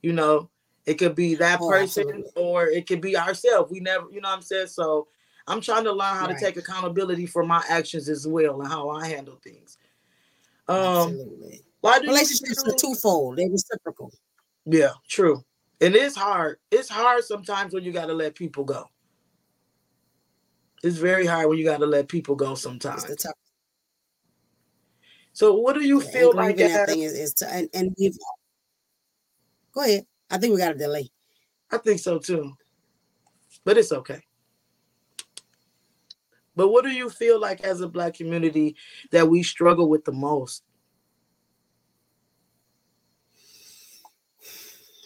You 0.03 0.13
know, 0.13 0.51
it 0.85 0.95
could 0.95 1.15
be 1.15 1.35
that 1.37 1.61
oh, 1.63 1.69
person 1.69 2.09
absolutely. 2.09 2.33
or 2.37 2.67
it 2.67 2.87
could 2.87 3.01
be 3.01 3.17
ourselves. 3.17 3.73
We 3.73 3.81
never, 3.81 4.07
you 4.11 4.21
know 4.21 4.29
what 4.29 4.37
I'm 4.37 4.43
saying? 4.43 4.67
So 4.67 5.09
I'm 5.47 5.63
trying 5.63 5.85
to 5.85 5.93
learn 5.93 6.15
how 6.15 6.27
right. 6.27 6.39
to 6.39 6.45
take 6.45 6.59
accountability 6.59 7.25
for 7.25 7.43
my 7.45 7.63
actions 7.69 8.11
as 8.11 8.27
well 8.27 8.61
and 8.61 8.71
how 8.71 8.91
I 8.91 9.09
handle 9.09 9.41
things. 9.43 9.79
Um 10.69 10.77
absolutely. 10.77 11.61
Why 11.81 11.99
do 11.99 12.07
relationships 12.07 12.65
are 12.67 12.75
twofold, 12.75 13.39
they're 13.39 13.49
reciprocal. 13.49 14.13
Yeah, 14.67 14.93
true. 15.09 15.43
And 15.81 15.97
it's 15.97 16.15
hard. 16.15 16.59
It's 16.71 16.89
hard 16.89 17.25
sometimes 17.25 17.73
when 17.73 17.83
you 17.83 17.93
gotta 17.93 18.13
let 18.13 18.35
people 18.35 18.65
go. 18.65 18.89
It's 20.85 20.99
very 20.99 21.27
hard 21.27 21.49
when 21.49 21.59
you 21.59 21.65
gotta 21.65 21.87
let 21.87 22.09
people 22.09 22.35
go 22.35 22.55
sometimes. 22.55 23.05
So 25.33 25.55
what 25.55 25.75
do 25.75 25.85
you 25.87 26.03
yeah, 26.03 26.11
feel 26.11 26.33
like 26.35 26.57
that 26.59 26.89
thing 26.89 27.03
is, 27.03 27.13
is 27.15 27.35
to 27.35 27.53
and, 27.53 27.69
and 27.73 27.97
give 27.97 28.15
Go 29.73 29.83
ahead. 29.83 30.07
I 30.31 30.39
think 30.39 30.53
we 30.53 30.59
got 30.59 30.75
a 30.75 30.79
delay. 30.79 31.11
I 31.71 31.79
think 31.79 31.99
so 31.99 32.19
too. 32.19 32.53
But 33.65 33.79
it's 33.79 33.93
okay. 33.93 34.21
But 36.55 36.69
what 36.69 36.85
do 36.85 36.91
you 36.91 37.09
feel 37.09 37.41
like 37.41 37.63
as 37.63 37.81
a 37.81 37.89
black 37.89 38.15
community 38.15 38.77
that 39.11 39.27
we 39.27 39.43
struggle 39.43 39.89
with 39.89 40.05
the 40.05 40.13
most? 40.13 40.63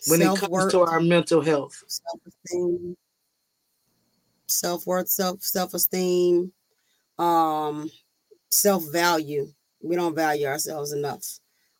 When 0.08 0.22
it 0.22 0.36
comes 0.36 0.72
to 0.72 0.80
our 0.80 1.00
mental 1.00 1.40
health. 1.40 1.82
Self-esteem, 1.86 2.96
self-worth, 4.46 5.08
self 5.08 5.42
self-esteem, 5.42 6.52
um, 7.18 7.90
self-value. 8.50 9.52
We 9.86 9.96
don't 9.96 10.14
value 10.14 10.46
ourselves 10.46 10.92
enough. 10.92 11.24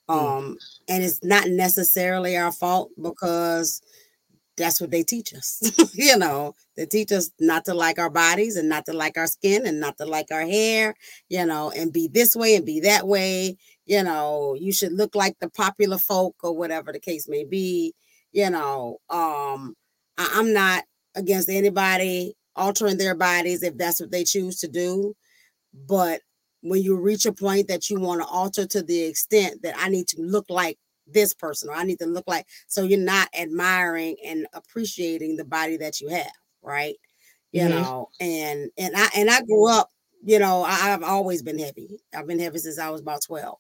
Mm. 0.09 0.15
Um, 0.15 0.59
and 0.89 1.03
it's 1.03 1.23
not 1.23 1.49
necessarily 1.49 2.37
our 2.37 2.53
fault 2.53 2.91
because 3.01 3.83
that's 4.57 4.81
what 4.81 4.91
they 4.91 5.03
teach 5.03 5.35
us. 5.35 5.61
you 5.95 6.17
know, 6.17 6.55
they 6.77 6.87
teach 6.87 7.13
us 7.13 7.31
not 7.41 7.65
to 7.67 7.75
like 7.75 7.99
our 7.99 8.11
bodies 8.11 8.57
and 8.57 8.69
not 8.69 8.87
to 8.87 8.93
like 8.93 9.19
our 9.19 9.27
skin 9.27 9.67
and 9.67 9.81
not 9.81 9.99
to 9.99 10.07
like 10.07 10.31
our 10.31 10.47
hair, 10.47 10.95
you 11.29 11.45
know, 11.45 11.71
and 11.71 11.93
be 11.93 12.09
this 12.09 12.35
way 12.35 12.57
and 12.57 12.65
be 12.65 12.81
that 12.81 13.07
way. 13.07 13.57
You 13.85 14.03
know, 14.03 14.57
you 14.59 14.73
should 14.73 14.93
look 14.93 15.15
like 15.15 15.39
the 15.41 15.51
popular 15.51 15.99
folk 15.99 16.37
or 16.43 16.57
whatever 16.57 16.93
the 16.93 17.01
case 17.01 17.29
may 17.29 17.45
be. 17.45 17.95
You 18.33 18.51
know, 18.51 18.99
um, 19.11 19.75
I, 20.19 20.31
I'm 20.35 20.53
not 20.53 20.85
against 21.15 21.49
anybody 21.49 22.35
altering 22.55 22.97
their 22.97 23.15
bodies 23.15 23.63
if 23.63 23.77
that's 23.77 24.01
what 24.01 24.11
they 24.11 24.25
choose 24.25 24.61
to 24.61 24.69
do. 24.69 25.15
But 25.75 26.23
when 26.69 26.83
you 26.83 26.97
reach 26.97 27.27
a 27.27 27.33
point 27.33 27.69
that 27.69 27.89
you 27.89 27.99
want 27.99 28.21
to 28.21 28.27
alter 28.27 28.67
to 28.67 28.83
the 28.83 29.03
extent 29.03 29.63
that 29.63 29.75
I 29.79 29.89
need 29.89 30.09
to 30.09 30.21
look 30.21 30.47
like 30.49 30.79
this 31.07 31.35
person 31.35 31.69
or 31.69 31.75
I 31.75 31.85
need 31.85 31.99
to 32.01 32.07
look 32.07 32.25
like 32.27 32.47
so 32.67 32.83
you're 32.83 32.99
not 32.99 33.29
admiring 33.39 34.17
and 34.25 34.47
appreciating 34.53 35.37
the 35.37 35.45
body 35.45 35.77
that 35.77 36.01
you 36.01 36.09
have, 36.09 36.33
right? 36.63 36.97
You 37.53 37.63
mm-hmm. 37.63 37.83
know, 37.83 38.09
and 38.21 38.71
and 38.77 38.95
I 38.97 39.09
and 39.17 39.31
I 39.31 39.43
grew 39.43 39.71
up, 39.71 39.91
you 40.25 40.39
know, 40.39 40.63
I, 40.63 40.75
have 40.75 41.03
always 41.03 41.43
been 41.43 41.59
heavy. 41.59 42.01
I've 42.15 42.27
been 42.27 42.41
heavy 42.41 42.59
since 42.59 42.79
I 42.79 42.91
was 42.91 43.01
about 43.01 43.23
12. 43.23 43.57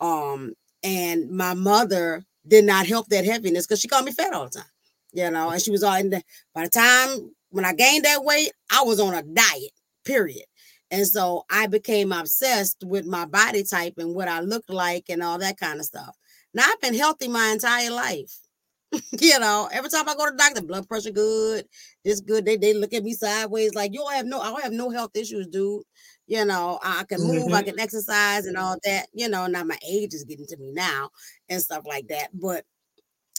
Um, 0.00 0.54
and 0.82 1.30
my 1.30 1.54
mother 1.54 2.24
did 2.48 2.64
not 2.64 2.86
help 2.86 3.08
that 3.08 3.24
heaviness 3.24 3.66
because 3.66 3.80
she 3.80 3.88
called 3.88 4.04
me 4.04 4.12
fat 4.12 4.32
all 4.32 4.44
the 4.44 4.58
time. 4.58 4.70
You 5.12 5.30
know, 5.30 5.50
and 5.50 5.62
she 5.62 5.70
was 5.70 5.82
all 5.82 5.94
in 5.94 6.10
the 6.10 6.22
by 6.54 6.64
the 6.64 6.70
time 6.70 7.30
when 7.50 7.64
I 7.64 7.72
gained 7.72 8.04
that 8.04 8.24
weight, 8.24 8.52
I 8.70 8.82
was 8.82 9.00
on 9.00 9.14
a 9.14 9.22
diet, 9.22 9.72
period. 10.04 10.44
And 10.90 11.06
so 11.06 11.44
I 11.50 11.66
became 11.66 12.12
obsessed 12.12 12.84
with 12.84 13.06
my 13.06 13.26
body 13.26 13.64
type 13.64 13.94
and 13.98 14.14
what 14.14 14.28
I 14.28 14.40
looked 14.40 14.70
like 14.70 15.06
and 15.08 15.22
all 15.22 15.38
that 15.38 15.58
kind 15.58 15.80
of 15.80 15.86
stuff. 15.86 16.16
Now 16.54 16.64
I've 16.66 16.80
been 16.80 16.94
healthy 16.94 17.28
my 17.28 17.48
entire 17.48 17.90
life. 17.90 18.38
you 19.20 19.38
know, 19.38 19.68
every 19.72 19.90
time 19.90 20.08
I 20.08 20.14
go 20.14 20.26
to 20.26 20.32
the 20.32 20.38
doctor, 20.38 20.62
blood 20.62 20.88
pressure 20.88 21.10
good, 21.10 21.66
this 22.04 22.20
good. 22.20 22.44
They 22.44 22.56
they 22.56 22.72
look 22.72 22.94
at 22.94 23.02
me 23.02 23.14
sideways 23.14 23.74
like 23.74 23.92
you 23.92 23.98
don't 23.98 24.14
have 24.14 24.26
no, 24.26 24.40
I 24.40 24.46
don't 24.46 24.62
have 24.62 24.72
no 24.72 24.90
health 24.90 25.10
issues, 25.16 25.48
dude. 25.48 25.82
You 26.28 26.44
know, 26.44 26.78
I 26.82 27.04
can 27.04 27.20
move, 27.20 27.44
mm-hmm. 27.46 27.54
I 27.54 27.62
can 27.62 27.78
exercise 27.78 28.46
and 28.46 28.56
all 28.56 28.76
that. 28.84 29.06
You 29.12 29.28
know, 29.28 29.46
now 29.46 29.64
my 29.64 29.78
age 29.86 30.14
is 30.14 30.24
getting 30.24 30.46
to 30.46 30.56
me 30.56 30.70
now 30.72 31.10
and 31.48 31.60
stuff 31.60 31.82
like 31.86 32.08
that. 32.08 32.28
But 32.32 32.64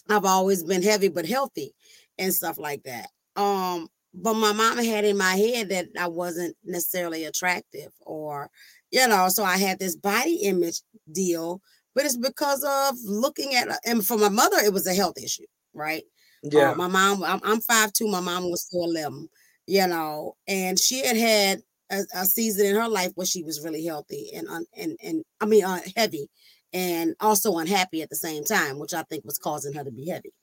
I've 0.09 0.25
always 0.25 0.63
been 0.63 0.83
heavy 0.83 1.09
but 1.09 1.25
healthy 1.25 1.73
and 2.17 2.33
stuff 2.33 2.57
like 2.57 2.83
that. 2.83 3.09
Um, 3.35 3.87
but 4.13 4.33
my 4.33 4.53
mama 4.53 4.83
had 4.83 5.05
in 5.05 5.17
my 5.17 5.35
head 5.35 5.69
that 5.69 5.87
I 5.99 6.07
wasn't 6.07 6.55
necessarily 6.63 7.25
attractive 7.25 7.91
or, 8.01 8.49
you 8.91 9.07
know, 9.07 9.29
so 9.29 9.43
I 9.43 9.57
had 9.57 9.79
this 9.79 9.95
body 9.95 10.35
image 10.43 10.81
deal, 11.11 11.61
but 11.93 12.05
it's 12.05 12.17
because 12.17 12.63
of 12.63 12.97
looking 13.05 13.53
at, 13.55 13.67
and 13.85 14.05
for 14.05 14.17
my 14.17 14.29
mother, 14.29 14.57
it 14.57 14.73
was 14.73 14.87
a 14.87 14.93
health 14.93 15.17
issue, 15.21 15.45
right? 15.73 16.03
Uh, 16.45 16.49
yeah. 16.51 16.71
Uh, 16.71 16.75
my 16.75 16.87
mom, 16.87 17.23
I'm, 17.23 17.41
I'm 17.43 17.59
5'2, 17.59 18.09
my 18.09 18.19
mom 18.19 18.49
was 18.49 18.67
4'11, 18.73 19.27
you 19.67 19.87
know, 19.87 20.35
and 20.47 20.79
she 20.79 21.05
had 21.05 21.17
had 21.17 21.61
a, 21.91 22.03
a, 22.15 22.25
season 22.25 22.65
in 22.67 22.75
her 22.75 22.89
life 22.89 23.11
where 23.15 23.27
she 23.27 23.43
was 23.43 23.63
really 23.63 23.85
healthy 23.85 24.31
and, 24.35 24.47
and, 24.75 24.97
and 25.03 25.23
I 25.41 25.45
mean, 25.45 25.63
uh, 25.63 25.79
heavy 25.95 26.29
and 26.73 27.15
also 27.19 27.57
unhappy 27.57 28.01
at 28.01 28.09
the 28.09 28.15
same 28.15 28.43
time, 28.43 28.77
which 28.77 28.93
I 28.93 29.03
think 29.03 29.23
was 29.23 29.37
causing 29.37 29.73
her 29.73 29.83
to 29.83 29.91
be 29.91 30.09
heavy 30.09 30.33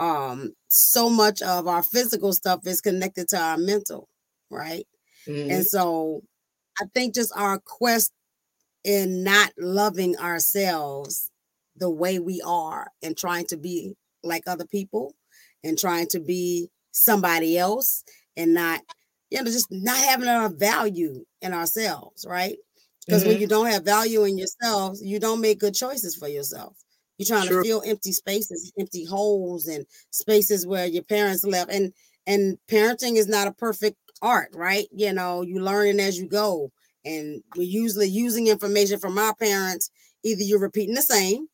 um 0.00 0.52
so 0.68 1.08
much 1.08 1.42
of 1.42 1.68
our 1.68 1.82
physical 1.82 2.32
stuff 2.32 2.66
is 2.66 2.80
connected 2.80 3.28
to 3.28 3.38
our 3.38 3.58
mental 3.58 4.08
right 4.50 4.86
mm-hmm. 5.28 5.50
and 5.50 5.66
so 5.66 6.22
i 6.80 6.84
think 6.94 7.14
just 7.14 7.32
our 7.36 7.58
quest 7.60 8.12
in 8.82 9.22
not 9.22 9.52
loving 9.58 10.16
ourselves 10.16 11.30
the 11.76 11.90
way 11.90 12.18
we 12.18 12.42
are 12.44 12.88
and 13.02 13.16
trying 13.16 13.44
to 13.46 13.56
be 13.56 13.94
like 14.24 14.42
other 14.46 14.66
people 14.66 15.14
and 15.62 15.78
trying 15.78 16.06
to 16.06 16.18
be 16.18 16.68
somebody 16.92 17.58
else 17.58 18.02
and 18.36 18.54
not 18.54 18.80
you 19.30 19.38
know 19.38 19.44
just 19.44 19.70
not 19.70 19.96
having 19.96 20.28
enough 20.28 20.54
value 20.54 21.24
in 21.42 21.52
ourselves 21.52 22.26
right 22.28 22.56
because 23.06 23.22
mm-hmm. 23.22 23.32
when 23.32 23.40
you 23.40 23.46
don't 23.46 23.70
have 23.70 23.84
value 23.84 24.24
in 24.24 24.38
yourself 24.38 24.98
you 25.02 25.20
don't 25.20 25.40
make 25.40 25.60
good 25.60 25.74
choices 25.74 26.16
for 26.16 26.28
yourself 26.28 26.76
you're 27.20 27.26
trying 27.26 27.48
sure. 27.48 27.62
to 27.62 27.68
fill 27.68 27.82
empty 27.84 28.12
spaces, 28.12 28.72
empty 28.78 29.04
holes, 29.04 29.66
and 29.66 29.84
spaces 30.10 30.66
where 30.66 30.86
your 30.86 31.02
parents 31.02 31.44
left. 31.44 31.70
And 31.70 31.92
and 32.26 32.56
parenting 32.66 33.16
is 33.16 33.28
not 33.28 33.46
a 33.46 33.52
perfect 33.52 33.98
art, 34.22 34.48
right? 34.54 34.86
You 34.90 35.12
know, 35.12 35.42
you 35.42 35.60
learning 35.60 36.00
as 36.00 36.18
you 36.18 36.26
go. 36.26 36.72
And 37.04 37.42
we're 37.56 37.64
usually 37.64 38.08
using 38.08 38.46
information 38.46 38.98
from 38.98 39.18
our 39.18 39.34
parents. 39.34 39.90
Either 40.24 40.42
you're 40.42 40.60
repeating 40.60 40.94
the 40.94 41.02
same, 41.02 41.46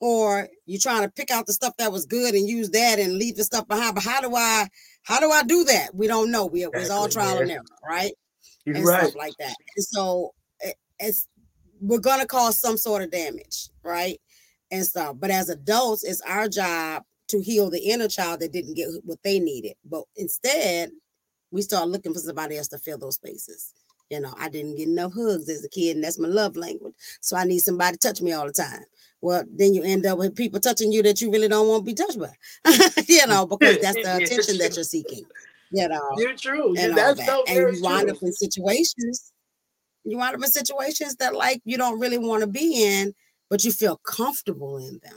or 0.00 0.48
you're 0.66 0.80
trying 0.80 1.02
to 1.02 1.12
pick 1.12 1.30
out 1.30 1.46
the 1.46 1.52
stuff 1.52 1.76
that 1.76 1.92
was 1.92 2.06
good 2.06 2.34
and 2.34 2.48
use 2.48 2.70
that 2.70 2.98
and 2.98 3.16
leave 3.16 3.36
the 3.36 3.44
stuff 3.44 3.68
behind. 3.68 3.94
But 3.94 4.02
how 4.02 4.20
do 4.20 4.34
I 4.34 4.66
how 5.04 5.20
do 5.20 5.30
I 5.30 5.44
do 5.44 5.62
that? 5.62 5.94
We 5.94 6.08
don't 6.08 6.32
know. 6.32 6.46
We, 6.46 6.64
it 6.64 6.74
was 6.74 6.90
all 6.90 7.08
trial 7.08 7.38
and 7.38 7.52
error, 7.52 7.62
right? 7.88 8.14
You're 8.64 8.78
and 8.78 8.84
right. 8.84 9.02
stuff 9.02 9.14
like 9.14 9.34
that. 9.38 9.54
And 9.76 9.84
so 9.84 10.34
it, 10.58 10.74
it's 10.98 11.28
we're 11.80 12.00
gonna 12.00 12.26
cause 12.26 12.58
some 12.58 12.76
sort 12.76 13.02
of 13.02 13.12
damage, 13.12 13.68
right? 13.84 14.20
And 14.74 14.86
stuff. 14.86 15.16
But 15.18 15.30
as 15.30 15.48
adults, 15.48 16.04
it's 16.04 16.20
our 16.22 16.48
job 16.48 17.04
to 17.28 17.40
heal 17.40 17.70
the 17.70 17.80
inner 17.80 18.08
child 18.08 18.40
that 18.40 18.52
didn't 18.52 18.74
get 18.74 18.88
what 19.04 19.22
they 19.22 19.38
needed. 19.38 19.74
But 19.84 20.04
instead, 20.16 20.90
we 21.50 21.62
start 21.62 21.88
looking 21.88 22.12
for 22.12 22.20
somebody 22.20 22.58
else 22.58 22.68
to 22.68 22.78
fill 22.78 22.98
those 22.98 23.14
spaces. 23.14 23.72
You 24.10 24.20
know, 24.20 24.34
I 24.38 24.48
didn't 24.48 24.76
get 24.76 24.88
enough 24.88 25.14
hugs 25.14 25.48
as 25.48 25.64
a 25.64 25.68
kid, 25.68 25.96
and 25.96 26.04
that's 26.04 26.18
my 26.18 26.28
love 26.28 26.56
language. 26.56 26.94
So 27.20 27.36
I 27.36 27.44
need 27.44 27.60
somebody 27.60 27.96
to 27.96 28.08
touch 28.08 28.20
me 28.20 28.32
all 28.32 28.46
the 28.46 28.52
time. 28.52 28.84
Well, 29.22 29.44
then 29.50 29.72
you 29.72 29.82
end 29.82 30.04
up 30.04 30.18
with 30.18 30.36
people 30.36 30.60
touching 30.60 30.92
you 30.92 31.02
that 31.04 31.20
you 31.22 31.32
really 31.32 31.48
don't 31.48 31.68
want 31.68 31.86
to 31.86 31.90
be 31.90 31.94
touched 31.94 32.18
by. 32.18 32.32
you 33.08 33.26
know, 33.26 33.46
because 33.46 33.78
that's 33.78 33.96
the 33.96 34.16
attention 34.22 34.58
that 34.58 34.72
you're 34.76 34.84
seeking. 34.84 35.24
You 35.70 35.88
know, 35.88 36.10
you're 36.18 36.36
true. 36.36 36.74
And, 36.76 36.96
that's 36.96 37.18
that. 37.18 37.26
so 37.26 37.44
and 37.48 37.76
you 37.76 37.82
wind 37.82 38.10
up 38.10 38.22
in 38.22 38.32
situations. 38.32 39.32
You 40.04 40.18
wind 40.18 40.36
up 40.36 40.42
in 40.42 40.50
situations 40.50 41.16
that 41.16 41.34
like 41.34 41.62
you 41.64 41.78
don't 41.78 41.98
really 41.98 42.18
want 42.18 42.42
to 42.42 42.46
be 42.46 42.84
in 42.84 43.14
but 43.54 43.62
you 43.62 43.70
feel 43.70 43.98
comfortable 43.98 44.78
in 44.78 44.98
them 45.04 45.16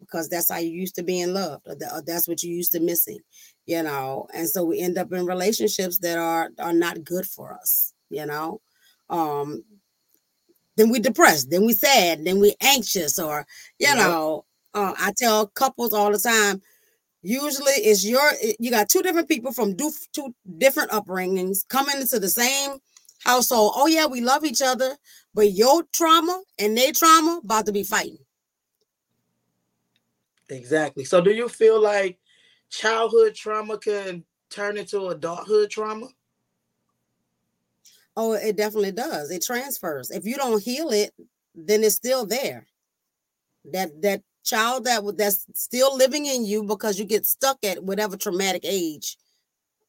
because 0.00 0.26
that's 0.26 0.50
how 0.50 0.56
you 0.56 0.70
used 0.70 0.94
to 0.94 1.02
being 1.02 1.34
loved 1.34 1.68
or, 1.68 1.74
or 1.92 2.00
that's 2.00 2.26
what 2.26 2.42
you 2.42 2.50
used 2.50 2.72
to 2.72 2.80
missing 2.80 3.18
you 3.66 3.82
know? 3.82 4.26
And 4.32 4.48
so 4.48 4.64
we 4.64 4.80
end 4.80 4.96
up 4.96 5.12
in 5.12 5.26
relationships 5.26 5.98
that 5.98 6.16
are 6.16 6.48
are 6.58 6.72
not 6.72 7.04
good 7.04 7.26
for 7.26 7.52
us 7.52 7.92
you 8.08 8.24
know? 8.24 8.62
Um 9.10 9.64
then 10.78 10.88
we 10.88 10.98
depressed 10.98 11.50
then 11.50 11.66
we 11.66 11.74
sad 11.74 12.24
then 12.24 12.40
we 12.40 12.56
anxious 12.62 13.18
or 13.18 13.46
you 13.78 13.94
know 13.94 14.46
uh, 14.72 14.94
i 14.98 15.12
tell 15.18 15.46
couples 15.48 15.92
all 15.92 16.10
the 16.10 16.18
time 16.18 16.62
usually 17.20 17.72
it's 17.72 18.02
your 18.02 18.32
you 18.58 18.70
got 18.70 18.88
two 18.88 19.02
different 19.02 19.28
people 19.28 19.52
from 19.52 19.76
two 19.76 20.34
different 20.56 20.90
upbringings 20.90 21.68
coming 21.68 22.00
into 22.00 22.18
the 22.18 22.30
same 22.30 22.78
household 23.28 23.72
oh 23.76 23.86
yeah 23.86 24.06
we 24.06 24.20
love 24.20 24.44
each 24.44 24.62
other 24.62 24.96
but 25.38 25.52
your 25.52 25.84
trauma 25.92 26.42
and 26.58 26.76
their 26.76 26.92
trauma 26.92 27.40
about 27.44 27.64
to 27.66 27.72
be 27.72 27.84
fighting. 27.84 28.18
Exactly. 30.48 31.04
So 31.04 31.20
do 31.20 31.30
you 31.30 31.48
feel 31.48 31.80
like 31.80 32.18
childhood 32.70 33.36
trauma 33.36 33.78
can 33.78 34.24
turn 34.50 34.76
into 34.78 35.08
adulthood 35.08 35.70
trauma? 35.70 36.08
Oh, 38.16 38.32
it 38.32 38.56
definitely 38.56 38.90
does. 38.90 39.30
It 39.30 39.44
transfers. 39.44 40.10
If 40.10 40.24
you 40.24 40.34
don't 40.34 40.60
heal 40.60 40.90
it, 40.90 41.12
then 41.54 41.84
it's 41.84 41.94
still 41.94 42.26
there. 42.26 42.66
That 43.72 44.02
that 44.02 44.22
child 44.42 44.84
that 44.86 45.04
that's 45.16 45.46
still 45.54 45.96
living 45.96 46.26
in 46.26 46.44
you 46.44 46.64
because 46.64 46.98
you 46.98 47.04
get 47.04 47.26
stuck 47.26 47.58
at 47.62 47.84
whatever 47.84 48.16
traumatic 48.16 48.62
age 48.64 49.16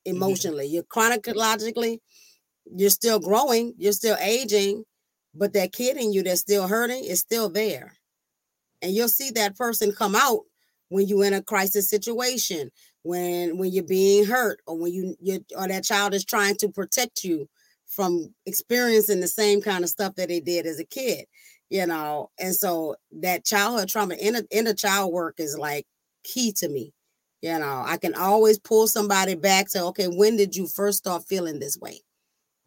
mm-hmm. 0.05 0.15
emotionally. 0.15 0.65
Mm-hmm. 0.65 0.73
You're 0.75 0.83
chronologically, 0.83 2.01
you're 2.75 2.89
still 2.89 3.19
growing, 3.19 3.73
you're 3.77 3.93
still 3.93 4.17
aging, 4.21 4.83
but 5.33 5.53
that 5.53 5.73
kid 5.73 5.97
in 5.97 6.13
you 6.13 6.23
that's 6.23 6.41
still 6.41 6.67
hurting 6.67 7.03
is 7.03 7.19
still 7.19 7.49
there. 7.49 7.93
And 8.81 8.93
you'll 8.93 9.09
see 9.09 9.31
that 9.31 9.57
person 9.57 9.91
come 9.91 10.15
out 10.15 10.41
when 10.89 11.07
you're 11.07 11.25
in 11.25 11.33
a 11.33 11.43
crisis 11.43 11.89
situation, 11.89 12.71
when 13.03 13.57
when 13.57 13.71
you're 13.71 13.83
being 13.83 14.25
hurt, 14.25 14.59
or 14.65 14.77
when 14.77 14.93
you 14.93 15.15
you 15.19 15.43
or 15.55 15.67
that 15.67 15.83
child 15.83 16.13
is 16.13 16.25
trying 16.25 16.55
to 16.57 16.69
protect 16.69 17.23
you 17.23 17.47
from 17.87 18.33
experiencing 18.45 19.19
the 19.19 19.27
same 19.27 19.61
kind 19.61 19.83
of 19.83 19.89
stuff 19.89 20.15
that 20.15 20.29
they 20.29 20.39
did 20.39 20.65
as 20.65 20.79
a 20.79 20.85
kid, 20.85 21.25
you 21.69 21.85
know. 21.85 22.29
And 22.39 22.55
so 22.55 22.95
that 23.19 23.45
childhood 23.45 23.89
trauma 23.89 24.15
in 24.15 24.35
a, 24.35 24.43
in 24.51 24.67
a 24.67 24.73
child 24.73 25.11
work 25.11 25.35
is 25.39 25.57
like 25.57 25.85
key 26.23 26.51
to 26.53 26.69
me. 26.69 26.93
You 27.41 27.57
know, 27.59 27.83
I 27.85 27.97
can 27.97 28.15
always 28.15 28.59
pull 28.59 28.87
somebody 28.87 29.35
back 29.35 29.69
to 29.69 29.85
okay, 29.85 30.07
when 30.07 30.37
did 30.37 30.55
you 30.55 30.67
first 30.67 30.99
start 30.99 31.23
feeling 31.27 31.59
this 31.59 31.77
way? 31.77 32.01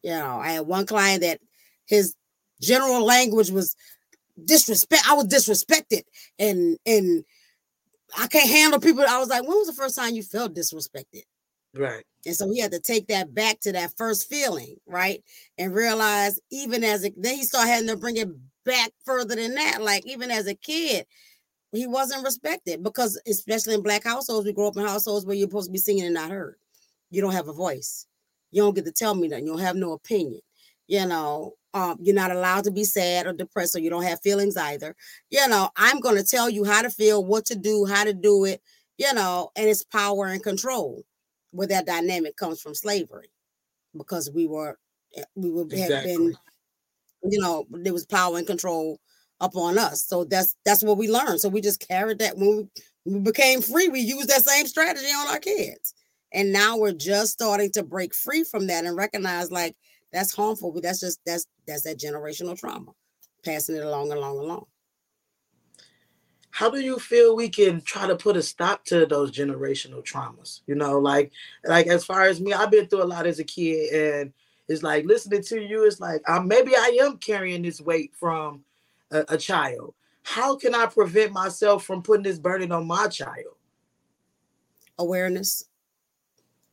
You 0.02 0.10
know, 0.10 0.38
I 0.40 0.52
had 0.52 0.66
one 0.66 0.86
client 0.86 1.22
that 1.22 1.40
his 1.86 2.14
general 2.60 3.04
language 3.04 3.50
was 3.50 3.76
disrespect. 4.42 5.08
I 5.08 5.14
was 5.14 5.26
disrespected 5.26 6.02
and 6.38 6.78
and 6.86 7.24
I 8.16 8.26
can't 8.26 8.48
handle 8.48 8.80
people. 8.80 9.04
I 9.08 9.18
was 9.18 9.28
like, 9.28 9.42
when 9.42 9.58
was 9.58 9.68
the 9.68 9.72
first 9.72 9.96
time 9.96 10.14
you 10.14 10.22
felt 10.22 10.54
disrespected? 10.54 11.22
Right. 11.74 12.04
And 12.26 12.36
so 12.36 12.50
he 12.50 12.60
had 12.60 12.72
to 12.72 12.80
take 12.80 13.08
that 13.08 13.34
back 13.34 13.60
to 13.60 13.72
that 13.72 13.96
first 13.96 14.28
feeling, 14.28 14.76
right? 14.86 15.22
And 15.58 15.74
realize 15.74 16.38
even 16.50 16.84
as 16.84 17.04
a 17.04 17.12
then 17.16 17.36
he 17.36 17.44
started 17.44 17.70
having 17.70 17.88
to 17.88 17.96
bring 17.96 18.16
it 18.18 18.28
back 18.64 18.90
further 19.04 19.34
than 19.34 19.54
that. 19.54 19.82
Like 19.82 20.06
even 20.06 20.30
as 20.30 20.46
a 20.46 20.54
kid, 20.54 21.06
he 21.72 21.86
wasn't 21.86 22.24
respected 22.24 22.82
because 22.82 23.20
especially 23.26 23.74
in 23.74 23.82
black 23.82 24.04
households, 24.04 24.46
we 24.46 24.52
grow 24.52 24.68
up 24.68 24.76
in 24.76 24.86
households 24.86 25.24
where 25.24 25.34
you're 25.34 25.48
supposed 25.48 25.68
to 25.68 25.72
be 25.72 25.78
singing 25.78 26.04
and 26.04 26.14
not 26.14 26.30
heard. 26.30 26.56
You 27.10 27.22
don't 27.22 27.32
have 27.32 27.48
a 27.48 27.52
voice. 27.52 28.06
You 28.52 28.62
don't 28.62 28.74
get 28.74 28.84
to 28.84 28.92
tell 28.92 29.14
me 29.14 29.28
nothing. 29.28 29.46
You 29.46 29.52
don't 29.52 29.62
have 29.62 29.76
no 29.76 29.92
opinion. 29.92 30.40
You 30.86 31.06
know, 31.06 31.54
um, 31.74 31.98
you're 32.00 32.14
not 32.14 32.30
allowed 32.30 32.64
to 32.64 32.70
be 32.70 32.84
sad 32.84 33.26
or 33.26 33.32
depressed, 33.32 33.74
or 33.74 33.78
you 33.78 33.90
don't 33.90 34.02
have 34.02 34.20
feelings 34.20 34.56
either. 34.56 34.94
You 35.30 35.48
know, 35.48 35.70
I'm 35.76 36.00
going 36.00 36.16
to 36.16 36.24
tell 36.24 36.50
you 36.50 36.64
how 36.64 36.82
to 36.82 36.90
feel, 36.90 37.24
what 37.24 37.46
to 37.46 37.56
do, 37.56 37.86
how 37.86 38.04
to 38.04 38.12
do 38.12 38.44
it, 38.44 38.60
you 38.98 39.12
know, 39.14 39.50
and 39.56 39.68
it's 39.68 39.84
power 39.84 40.26
and 40.26 40.42
control 40.42 41.02
where 41.50 41.68
that 41.68 41.86
dynamic 41.86 42.36
comes 42.36 42.60
from 42.60 42.74
slavery 42.74 43.30
because 43.96 44.30
we 44.30 44.46
were, 44.46 44.78
eh, 45.16 45.24
we 45.34 45.50
would 45.50 45.72
exactly. 45.72 45.96
have 45.96 46.18
been, 46.18 46.34
you 47.24 47.40
know, 47.40 47.66
there 47.70 47.92
was 47.92 48.06
power 48.06 48.36
and 48.36 48.46
control 48.46 48.98
upon 49.40 49.78
us. 49.78 50.04
So 50.04 50.24
that's 50.24 50.56
that's 50.64 50.82
what 50.82 50.98
we 50.98 51.10
learned. 51.10 51.40
So 51.40 51.48
we 51.48 51.60
just 51.60 51.86
carried 51.86 52.18
that 52.20 52.36
when 52.36 52.68
we, 53.04 53.14
we 53.14 53.20
became 53.20 53.60
free, 53.60 53.88
we 53.88 54.00
used 54.00 54.28
that 54.28 54.44
same 54.44 54.66
strategy 54.66 55.06
on 55.06 55.28
our 55.28 55.38
kids. 55.38 55.94
And 56.32 56.52
now 56.52 56.76
we're 56.76 56.92
just 56.92 57.32
starting 57.32 57.70
to 57.72 57.82
break 57.82 58.14
free 58.14 58.44
from 58.44 58.66
that 58.68 58.84
and 58.84 58.96
recognize 58.96 59.50
like, 59.50 59.76
that's 60.12 60.34
harmful, 60.34 60.72
but 60.72 60.82
that's 60.82 61.00
just 61.00 61.20
that's 61.24 61.46
that's 61.66 61.82
that 61.82 61.98
generational 61.98 62.58
trauma, 62.58 62.92
passing 63.44 63.76
it 63.76 63.84
along, 63.84 64.12
along, 64.12 64.38
along. 64.38 64.66
how 66.52 66.68
do 66.68 66.80
you 66.80 66.98
feel 66.98 67.34
we 67.34 67.48
can 67.48 67.80
try 67.80 68.06
to 68.06 68.14
put 68.14 68.36
a 68.36 68.42
stop 68.42 68.84
to 68.84 69.06
those 69.06 69.32
generational 69.32 70.04
traumas? 70.04 70.60
You 70.66 70.74
know, 70.74 70.98
like 70.98 71.32
like 71.64 71.86
as 71.86 72.04
far 72.04 72.22
as 72.22 72.40
me, 72.40 72.52
I've 72.52 72.70
been 72.70 72.86
through 72.86 73.02
a 73.02 73.04
lot 73.04 73.26
as 73.26 73.38
a 73.38 73.44
kid, 73.44 73.92
and 73.92 74.32
it's 74.68 74.82
like 74.82 75.06
listening 75.06 75.42
to 75.44 75.60
you. 75.60 75.84
It's 75.84 75.98
like 75.98 76.22
uh, 76.28 76.40
maybe 76.40 76.76
I 76.76 76.98
am 77.00 77.16
carrying 77.16 77.62
this 77.62 77.80
weight 77.80 78.12
from 78.14 78.64
a, 79.10 79.24
a 79.30 79.38
child. 79.38 79.94
How 80.24 80.54
can 80.54 80.74
I 80.74 80.86
prevent 80.86 81.32
myself 81.32 81.84
from 81.84 82.02
putting 82.02 82.22
this 82.22 82.38
burden 82.38 82.70
on 82.70 82.86
my 82.86 83.08
child? 83.08 83.56
Awareness. 84.98 85.64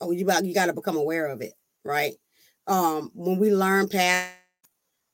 Oh, 0.01 0.11
you 0.11 0.25
got 0.25 0.45
you 0.45 0.53
got 0.53 0.67
to 0.67 0.73
become 0.73 0.97
aware 0.97 1.27
of 1.27 1.41
it, 1.41 1.53
right? 1.83 2.13
Um, 2.67 3.11
when 3.13 3.37
we 3.37 3.53
learn 3.53 3.87
past, 3.87 4.33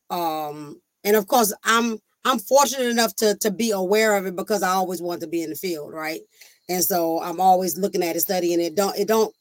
um, 0.09 0.81
and 1.03 1.15
of 1.15 1.27
course, 1.27 1.53
I'm 1.63 1.97
I'm 2.25 2.39
fortunate 2.39 2.89
enough 2.89 3.15
to 3.17 3.35
to 3.37 3.51
be 3.51 3.71
aware 3.71 4.15
of 4.15 4.25
it 4.25 4.35
because 4.35 4.63
I 4.63 4.69
always 4.69 5.01
want 5.01 5.21
to 5.21 5.27
be 5.27 5.41
in 5.41 5.49
the 5.49 5.55
field, 5.55 5.93
right? 5.93 6.21
And 6.69 6.83
so 6.83 7.21
I'm 7.21 7.39
always 7.39 7.77
looking 7.77 8.03
at 8.03 8.15
it, 8.15 8.21
studying 8.21 8.59
it. 8.59 8.75
Don't 8.75 8.97
it 8.97 9.07
don't 9.07 9.33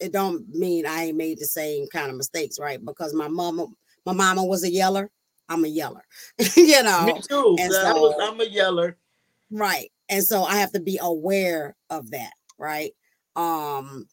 it 0.00 0.12
don't 0.12 0.48
mean 0.54 0.86
I 0.86 1.06
ain't 1.06 1.16
made 1.16 1.38
the 1.38 1.46
same 1.46 1.86
kind 1.88 2.10
of 2.10 2.16
mistakes, 2.16 2.58
right? 2.58 2.84
Because 2.84 3.14
my 3.14 3.28
mama, 3.28 3.66
my 4.06 4.12
mama 4.12 4.44
was 4.44 4.62
a 4.64 4.70
yeller. 4.70 5.10
I'm 5.48 5.64
a 5.64 5.68
yeller, 5.68 6.04
you 6.56 6.82
know. 6.82 7.06
Me 7.06 7.22
too. 7.28 7.56
And 7.58 7.72
so, 7.72 7.94
was, 7.94 8.14
I'm 8.22 8.40
a 8.40 8.44
yeller. 8.44 8.98
Right. 9.50 9.90
And 10.10 10.22
so 10.22 10.44
I 10.44 10.56
have 10.56 10.72
to 10.72 10.80
be 10.80 10.98
aware 11.00 11.74
of 11.90 12.10
that, 12.10 12.32
right? 12.58 12.92
Um 13.34 14.06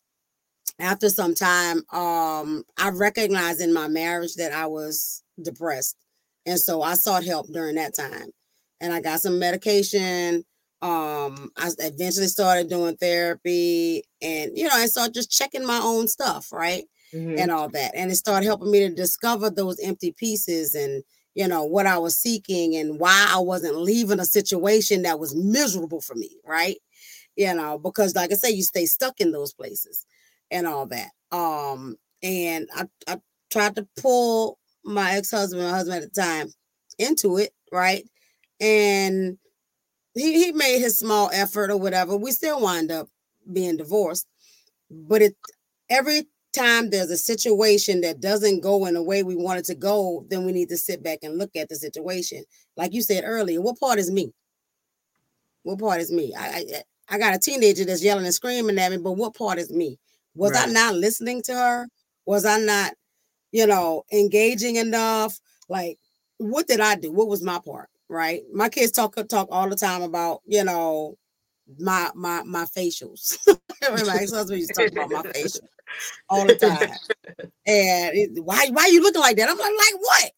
after 0.79 1.09
some 1.09 1.33
time, 1.33 1.77
um, 1.91 2.63
I 2.77 2.89
recognized 2.89 3.61
in 3.61 3.73
my 3.73 3.87
marriage 3.87 4.35
that 4.35 4.51
I 4.51 4.67
was 4.67 5.23
depressed 5.41 5.97
and 6.45 6.59
so 6.59 6.81
I 6.81 6.93
sought 6.93 7.25
help 7.25 7.47
during 7.47 7.75
that 7.75 7.95
time. 7.95 8.29
And 8.79 8.93
I 8.93 9.01
got 9.01 9.21
some 9.21 9.39
medication. 9.39 10.43
Um, 10.81 11.49
I 11.57 11.71
eventually 11.79 12.27
started 12.27 12.69
doing 12.69 12.97
therapy 12.97 14.03
and 14.21 14.51
you 14.55 14.65
know, 14.65 14.73
I 14.73 14.85
started 14.85 15.13
just 15.13 15.31
checking 15.31 15.65
my 15.65 15.79
own 15.81 16.07
stuff, 16.07 16.51
right? 16.51 16.83
Mm-hmm. 17.13 17.39
And 17.39 17.51
all 17.51 17.69
that. 17.69 17.93
And 17.95 18.11
it 18.11 18.15
started 18.15 18.45
helping 18.45 18.71
me 18.71 18.81
to 18.81 18.89
discover 18.89 19.49
those 19.49 19.79
empty 19.79 20.11
pieces 20.11 20.75
and 20.75 21.03
you 21.33 21.47
know 21.47 21.63
what 21.63 21.85
I 21.85 21.97
was 21.97 22.17
seeking 22.17 22.75
and 22.75 22.99
why 22.99 23.27
I 23.29 23.39
wasn't 23.39 23.77
leaving 23.77 24.19
a 24.19 24.25
situation 24.25 25.01
that 25.03 25.19
was 25.19 25.35
miserable 25.35 26.01
for 26.01 26.15
me, 26.15 26.37
right? 26.45 26.77
You 27.35 27.53
know, 27.53 27.77
because 27.77 28.15
like 28.15 28.31
I 28.31 28.35
say, 28.35 28.51
you 28.51 28.63
stay 28.63 28.85
stuck 28.85 29.19
in 29.19 29.31
those 29.31 29.53
places 29.53 30.05
and 30.51 30.67
all 30.67 30.87
that. 30.87 31.11
Um, 31.31 31.97
and 32.23 32.67
I, 32.75 32.85
I 33.07 33.17
tried 33.51 33.75
to 33.77 33.87
pull 33.99 34.59
my 34.83 35.13
ex-husband, 35.13 35.63
my 35.63 35.69
husband 35.69 36.03
at 36.03 36.13
the 36.13 36.21
time, 36.21 36.47
into 36.97 37.37
it, 37.37 37.51
right? 37.71 38.03
And 38.59 39.37
he, 40.13 40.45
he 40.45 40.51
made 40.51 40.79
his 40.79 40.97
small 40.97 41.29
effort 41.33 41.71
or 41.71 41.77
whatever. 41.77 42.15
We 42.15 42.31
still 42.31 42.61
wind 42.61 42.91
up 42.91 43.09
being 43.51 43.77
divorced. 43.77 44.27
But 44.89 45.21
it 45.21 45.35
every 45.89 46.23
time 46.53 46.89
there's 46.89 47.11
a 47.11 47.17
situation 47.17 48.01
that 48.01 48.21
doesn't 48.21 48.61
go 48.61 48.85
in 48.85 48.93
the 48.93 49.03
way 49.03 49.23
we 49.23 49.35
want 49.35 49.59
it 49.59 49.65
to 49.65 49.75
go, 49.75 50.25
then 50.29 50.45
we 50.45 50.53
need 50.53 50.69
to 50.69 50.77
sit 50.77 51.03
back 51.03 51.19
and 51.23 51.37
look 51.37 51.55
at 51.55 51.69
the 51.69 51.75
situation. 51.75 52.43
Like 52.77 52.93
you 52.93 53.01
said 53.01 53.23
earlier, 53.25 53.61
what 53.61 53.79
part 53.79 53.99
is 53.99 54.11
me? 54.11 54.31
What 55.63 55.79
part 55.79 55.99
is 56.01 56.11
me? 56.11 56.33
I 56.37 56.47
I, 56.47 57.15
I 57.15 57.17
got 57.17 57.35
a 57.35 57.39
teenager 57.39 57.85
that's 57.85 58.03
yelling 58.03 58.25
and 58.25 58.33
screaming 58.33 58.79
at 58.79 58.91
me, 58.91 58.97
but 58.97 59.13
what 59.13 59.35
part 59.35 59.59
is 59.59 59.71
me? 59.71 59.99
Was 60.35 60.51
right. 60.51 60.67
I 60.67 60.71
not 60.71 60.95
listening 60.95 61.41
to 61.43 61.53
her? 61.53 61.87
Was 62.25 62.45
I 62.45 62.57
not 62.59 62.93
you 63.55 63.65
know, 63.65 64.03
engaging 64.11 64.75
enough. 64.75 65.39
Like, 65.69 65.97
what 66.39 66.67
did 66.67 66.81
I 66.81 66.95
do? 66.95 67.09
What 67.09 67.29
was 67.29 67.41
my 67.41 67.57
part? 67.63 67.87
Right. 68.09 68.41
My 68.53 68.67
kids 68.67 68.91
talk 68.91 69.15
talk 69.29 69.47
all 69.49 69.69
the 69.69 69.77
time 69.77 70.01
about, 70.01 70.41
you 70.45 70.65
know, 70.65 71.15
my 71.79 72.09
my 72.13 72.43
my 72.43 72.65
facials. 72.65 73.37
my 73.47 74.17
ex-husband 74.19 74.59
used 74.59 74.73
to 74.75 74.89
talk 74.89 75.05
about 75.05 75.25
my 75.25 75.31
facial 75.31 75.61
all 76.29 76.45
the 76.45 76.55
time. 76.55 76.89
And 77.65 78.11
it, 78.13 78.43
why 78.43 78.67
why 78.73 78.83
are 78.83 78.89
you 78.89 79.01
looking 79.01 79.21
like 79.21 79.37
that? 79.37 79.49
I'm 79.49 79.57
like, 79.57 79.71
like 79.71 80.01
what? 80.01 80.31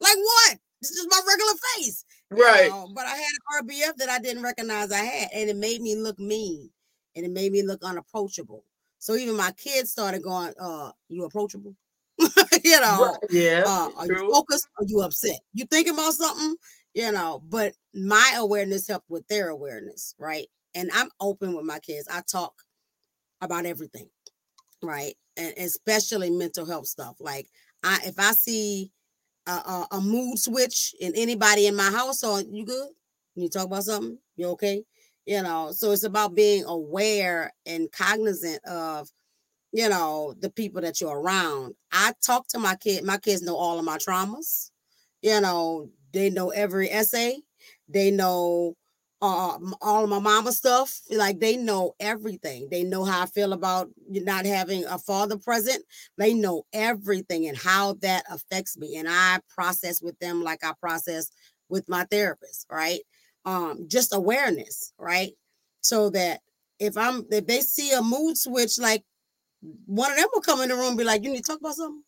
Like 0.00 0.18
what? 0.18 0.58
This 0.82 0.90
is 0.90 1.06
my 1.08 1.20
regular 1.26 1.54
face. 1.74 2.04
Right. 2.30 2.68
know? 2.68 2.90
But 2.94 3.06
I 3.06 3.16
had 3.16 3.30
an 3.62 3.66
RBF 3.66 3.96
that 3.96 4.10
I 4.10 4.18
didn't 4.18 4.42
recognize 4.42 4.92
I 4.92 4.98
had, 4.98 5.30
and 5.34 5.48
it 5.48 5.56
made 5.56 5.80
me 5.80 5.96
look 5.96 6.18
mean 6.18 6.68
and 7.16 7.24
it 7.24 7.30
made 7.32 7.50
me 7.50 7.62
look 7.62 7.82
unapproachable. 7.82 8.62
So 9.02 9.16
even 9.16 9.36
my 9.36 9.50
kids 9.56 9.90
started 9.90 10.22
going, 10.22 10.54
uh, 10.60 10.92
you 11.08 11.24
approachable? 11.24 11.74
you 12.20 12.80
know, 12.80 13.16
yeah. 13.30 13.64
Uh, 13.66 13.88
are 13.96 14.06
true. 14.06 14.26
you 14.26 14.32
focused? 14.32 14.68
Are 14.78 14.84
you 14.86 15.00
upset? 15.00 15.40
You 15.54 15.64
thinking 15.64 15.94
about 15.94 16.12
something? 16.12 16.54
You 16.94 17.10
know, 17.10 17.42
but 17.48 17.74
my 17.92 18.34
awareness 18.36 18.86
helped 18.86 19.10
with 19.10 19.26
their 19.26 19.48
awareness, 19.48 20.14
right? 20.20 20.46
And 20.76 20.88
I'm 20.94 21.08
open 21.18 21.56
with 21.56 21.64
my 21.64 21.80
kids. 21.80 22.06
I 22.08 22.20
talk 22.30 22.54
about 23.40 23.66
everything, 23.66 24.08
right? 24.84 25.14
And 25.36 25.52
especially 25.58 26.30
mental 26.30 26.64
health 26.64 26.86
stuff. 26.86 27.16
Like, 27.18 27.48
I 27.82 27.98
if 28.04 28.20
I 28.20 28.30
see 28.30 28.92
a, 29.48 29.50
a, 29.50 29.86
a 29.90 30.00
mood 30.00 30.38
switch 30.38 30.94
in 31.00 31.12
anybody 31.16 31.66
in 31.66 31.74
my 31.74 31.90
house, 31.90 32.22
household, 32.22 32.46
you 32.52 32.64
good? 32.64 32.90
You 33.34 33.48
talk 33.48 33.66
about 33.66 33.82
something? 33.82 34.18
You 34.36 34.50
okay? 34.50 34.84
You 35.26 35.42
know, 35.42 35.70
so 35.72 35.92
it's 35.92 36.02
about 36.02 36.34
being 36.34 36.64
aware 36.64 37.52
and 37.64 37.90
cognizant 37.92 38.64
of 38.64 39.08
you 39.72 39.88
know, 39.88 40.34
the 40.40 40.50
people 40.50 40.80
that 40.82 41.00
you're 41.00 41.20
around. 41.20 41.74
I 41.92 42.12
talk 42.26 42.46
to 42.48 42.58
my 42.58 42.76
kid, 42.76 43.04
my 43.04 43.18
kids 43.18 43.42
know 43.42 43.56
all 43.56 43.78
of 43.78 43.84
my 43.84 43.98
traumas. 43.98 44.70
You 45.22 45.40
know, 45.40 45.88
they 46.12 46.30
know 46.30 46.50
every 46.50 46.90
essay, 46.90 47.38
they 47.88 48.10
know 48.10 48.74
uh, 49.20 49.58
all 49.80 50.04
of 50.04 50.10
my 50.10 50.18
mama 50.18 50.52
stuff. 50.52 51.00
Like 51.10 51.40
they 51.40 51.56
know 51.56 51.94
everything. 52.00 52.68
They 52.70 52.82
know 52.82 53.04
how 53.04 53.22
I 53.22 53.26
feel 53.26 53.52
about 53.52 53.90
not 54.08 54.46
having 54.46 54.84
a 54.84 54.98
father 54.98 55.36
present. 55.38 55.84
They 56.18 56.34
know 56.34 56.64
everything 56.72 57.46
and 57.46 57.56
how 57.56 57.94
that 58.02 58.24
affects 58.30 58.76
me. 58.76 58.96
And 58.96 59.08
I 59.08 59.40
process 59.54 60.02
with 60.02 60.18
them 60.18 60.42
like 60.42 60.64
I 60.64 60.72
process 60.80 61.30
with 61.68 61.88
my 61.88 62.04
therapist, 62.10 62.66
right? 62.70 63.00
Um, 63.44 63.86
just 63.88 64.14
awareness, 64.14 64.92
right? 64.98 65.32
So 65.80 66.10
that 66.10 66.40
if 66.78 66.96
I'm 66.96 67.26
if 67.30 67.46
they 67.46 67.60
see 67.60 67.92
a 67.92 68.02
mood 68.02 68.36
switch 68.36 68.78
like 68.78 69.04
one 69.86 70.10
of 70.10 70.16
them 70.16 70.28
will 70.32 70.40
come 70.40 70.60
in 70.60 70.68
the 70.68 70.74
room 70.74 70.88
and 70.88 70.98
be 70.98 71.04
like, 71.04 71.22
you 71.22 71.30
need 71.30 71.44
to 71.44 71.52
talk 71.52 71.60
about 71.60 71.74
something. 71.74 72.02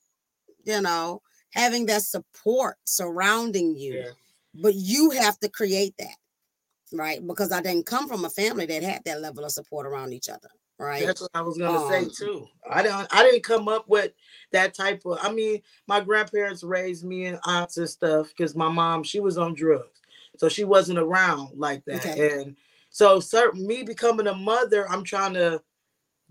You 0.64 0.80
know, 0.80 1.22
having 1.50 1.86
that 1.86 2.02
support 2.02 2.76
surrounding 2.84 3.76
you. 3.76 3.94
Yeah. 3.94 4.10
But 4.54 4.74
you 4.74 5.10
have 5.10 5.38
to 5.40 5.48
create 5.48 5.94
that, 5.98 6.16
right? 6.92 7.24
Because 7.24 7.52
I 7.52 7.60
didn't 7.60 7.86
come 7.86 8.08
from 8.08 8.24
a 8.24 8.30
family 8.30 8.66
that 8.66 8.82
had 8.82 9.02
that 9.04 9.20
level 9.20 9.44
of 9.44 9.50
support 9.50 9.86
around 9.86 10.12
each 10.12 10.28
other. 10.28 10.48
Right. 10.78 11.06
That's 11.06 11.20
what 11.20 11.30
I 11.34 11.40
was 11.40 11.56
gonna 11.56 11.78
um, 11.78 11.88
say 11.88 12.08
too. 12.24 12.48
I 12.68 12.82
didn't 12.82 13.06
I 13.12 13.22
didn't 13.22 13.44
come 13.44 13.68
up 13.68 13.88
with 13.88 14.10
that 14.50 14.74
type 14.74 15.02
of 15.04 15.18
I 15.22 15.32
mean, 15.32 15.60
my 15.86 16.00
grandparents 16.00 16.64
raised 16.64 17.04
me 17.04 17.26
and 17.26 17.38
aunts 17.46 17.76
and 17.76 17.88
stuff 17.88 18.28
because 18.28 18.56
my 18.56 18.68
mom, 18.68 19.04
she 19.04 19.20
was 19.20 19.38
on 19.38 19.54
drugs. 19.54 20.00
So 20.36 20.48
she 20.48 20.64
wasn't 20.64 20.98
around 20.98 21.50
like 21.54 21.84
that. 21.86 22.06
Okay. 22.06 22.42
And 22.42 22.56
so 22.90 23.20
certain 23.20 23.66
me 23.66 23.82
becoming 23.82 24.26
a 24.26 24.34
mother, 24.34 24.88
I'm 24.90 25.04
trying 25.04 25.34
to 25.34 25.62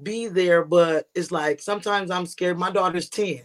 be 0.01 0.27
there, 0.27 0.63
but 0.63 1.09
it's 1.13 1.31
like 1.31 1.61
sometimes 1.61 2.11
I'm 2.11 2.25
scared. 2.25 2.57
My 2.57 2.71
daughter's 2.71 3.09
10. 3.09 3.41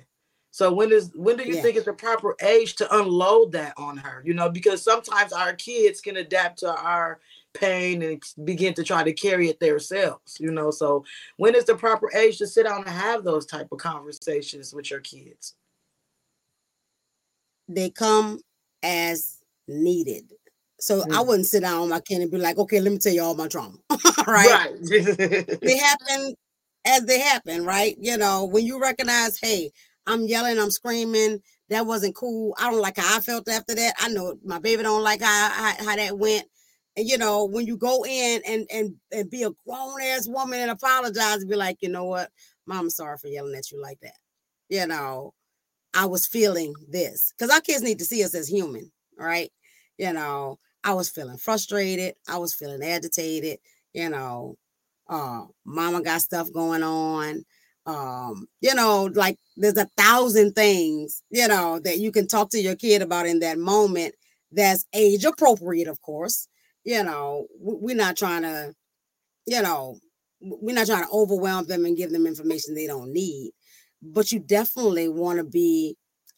So 0.50 0.72
when 0.72 0.90
is 0.90 1.12
when 1.14 1.36
do 1.36 1.44
you 1.44 1.56
yeah. 1.56 1.62
think 1.62 1.76
is 1.76 1.84
the 1.84 1.92
proper 1.92 2.34
age 2.42 2.76
to 2.76 2.96
unload 2.96 3.52
that 3.52 3.74
on 3.76 3.96
her? 3.98 4.22
You 4.24 4.34
know, 4.34 4.48
because 4.48 4.82
sometimes 4.82 5.32
our 5.32 5.52
kids 5.52 6.00
can 6.00 6.16
adapt 6.16 6.58
to 6.60 6.74
our 6.74 7.20
pain 7.54 8.02
and 8.02 8.22
begin 8.44 8.74
to 8.74 8.84
try 8.84 9.04
to 9.04 9.12
carry 9.12 9.48
it 9.48 9.60
themselves, 9.60 10.38
you 10.40 10.50
know. 10.50 10.70
So 10.70 11.04
when 11.36 11.54
is 11.54 11.64
the 11.64 11.74
proper 11.74 12.10
age 12.16 12.38
to 12.38 12.46
sit 12.46 12.64
down 12.64 12.78
and 12.78 12.88
have 12.88 13.24
those 13.24 13.46
type 13.46 13.68
of 13.70 13.78
conversations 13.78 14.74
with 14.74 14.90
your 14.90 15.00
kids? 15.00 15.54
They 17.68 17.90
come 17.90 18.40
as 18.82 19.38
needed. 19.68 20.32
So 20.80 21.02
mm. 21.02 21.12
I 21.12 21.20
wouldn't 21.20 21.46
sit 21.46 21.62
down 21.62 21.82
on 21.82 21.88
my 21.88 22.00
kid 22.00 22.20
and 22.20 22.30
be 22.30 22.38
like, 22.38 22.58
okay, 22.58 22.80
let 22.80 22.92
me 22.92 22.98
tell 22.98 23.12
you 23.12 23.22
all 23.22 23.34
my 23.34 23.48
trauma. 23.48 23.76
right. 24.26 24.26
right. 24.26 25.60
they 25.60 25.76
happen 25.78 26.34
as 26.86 27.04
they 27.04 27.18
happen, 27.20 27.64
right? 27.64 27.96
You 28.00 28.16
know, 28.16 28.44
when 28.44 28.64
you 28.64 28.80
recognize, 28.80 29.38
hey, 29.40 29.70
I'm 30.06 30.26
yelling, 30.26 30.58
I'm 30.58 30.70
screaming, 30.70 31.40
that 31.68 31.86
wasn't 31.86 32.14
cool. 32.14 32.54
I 32.58 32.70
don't 32.70 32.80
like 32.80 32.96
how 32.96 33.16
I 33.16 33.20
felt 33.20 33.48
after 33.48 33.74
that. 33.74 33.94
I 34.00 34.08
know 34.08 34.38
my 34.44 34.58
baby 34.58 34.82
don't 34.82 35.02
like 35.02 35.20
how, 35.20 35.50
how, 35.50 35.84
how 35.84 35.96
that 35.96 36.18
went. 36.18 36.46
And 36.96 37.08
you 37.08 37.18
know, 37.18 37.44
when 37.44 37.66
you 37.66 37.76
go 37.76 38.04
in 38.04 38.42
and 38.44 38.66
and 38.72 38.94
and 39.12 39.30
be 39.30 39.44
a 39.44 39.50
grown 39.64 40.02
ass 40.02 40.26
woman 40.26 40.58
and 40.58 40.70
apologize 40.70 41.36
and 41.36 41.48
be 41.48 41.54
like, 41.54 41.76
you 41.80 41.88
know 41.88 42.06
what, 42.06 42.30
mom, 42.66 42.90
sorry 42.90 43.16
for 43.18 43.28
yelling 43.28 43.54
at 43.54 43.70
you 43.70 43.80
like 43.80 44.00
that. 44.00 44.16
You 44.68 44.86
know, 44.86 45.32
I 45.94 46.06
was 46.06 46.26
feeling 46.26 46.74
this 46.88 47.32
because 47.36 47.54
our 47.54 47.60
kids 47.60 47.82
need 47.82 48.00
to 48.00 48.04
see 48.04 48.24
us 48.24 48.34
as 48.34 48.48
human, 48.48 48.90
right? 49.16 49.50
You 49.96 50.12
know, 50.12 50.58
I 50.88 50.94
was 50.94 51.10
feeling 51.10 51.36
frustrated. 51.36 52.14
I 52.26 52.38
was 52.38 52.54
feeling 52.54 52.82
agitated. 52.82 53.58
You 53.92 54.08
know, 54.08 54.56
uh, 55.06 55.42
mama 55.66 56.02
got 56.02 56.22
stuff 56.22 56.50
going 56.50 56.82
on. 56.82 57.44
Um, 57.84 58.46
you 58.62 58.74
know, 58.74 59.10
like 59.14 59.36
there's 59.58 59.76
a 59.76 59.88
thousand 59.98 60.54
things, 60.54 61.22
you 61.30 61.46
know, 61.46 61.78
that 61.80 61.98
you 61.98 62.10
can 62.10 62.26
talk 62.26 62.48
to 62.50 62.60
your 62.60 62.74
kid 62.74 63.02
about 63.02 63.26
in 63.26 63.40
that 63.40 63.58
moment 63.58 64.14
that's 64.50 64.86
age 64.94 65.24
appropriate, 65.24 65.88
of 65.88 66.00
course, 66.00 66.48
you 66.84 67.02
know, 67.02 67.46
we're 67.58 67.94
not 67.96 68.16
trying 68.16 68.42
to, 68.42 68.72
you 69.46 69.62
know, 69.62 69.98
we're 70.40 70.74
not 70.74 70.86
trying 70.86 71.04
to 71.04 71.10
overwhelm 71.12 71.66
them 71.66 71.84
and 71.84 71.96
give 71.96 72.12
them 72.12 72.26
information 72.26 72.74
they 72.74 72.86
don't 72.86 73.12
need. 73.12 73.52
But 74.02 74.32
you 74.32 74.38
definitely 74.40 75.08
want 75.08 75.38
to 75.38 75.44
be 75.44 75.96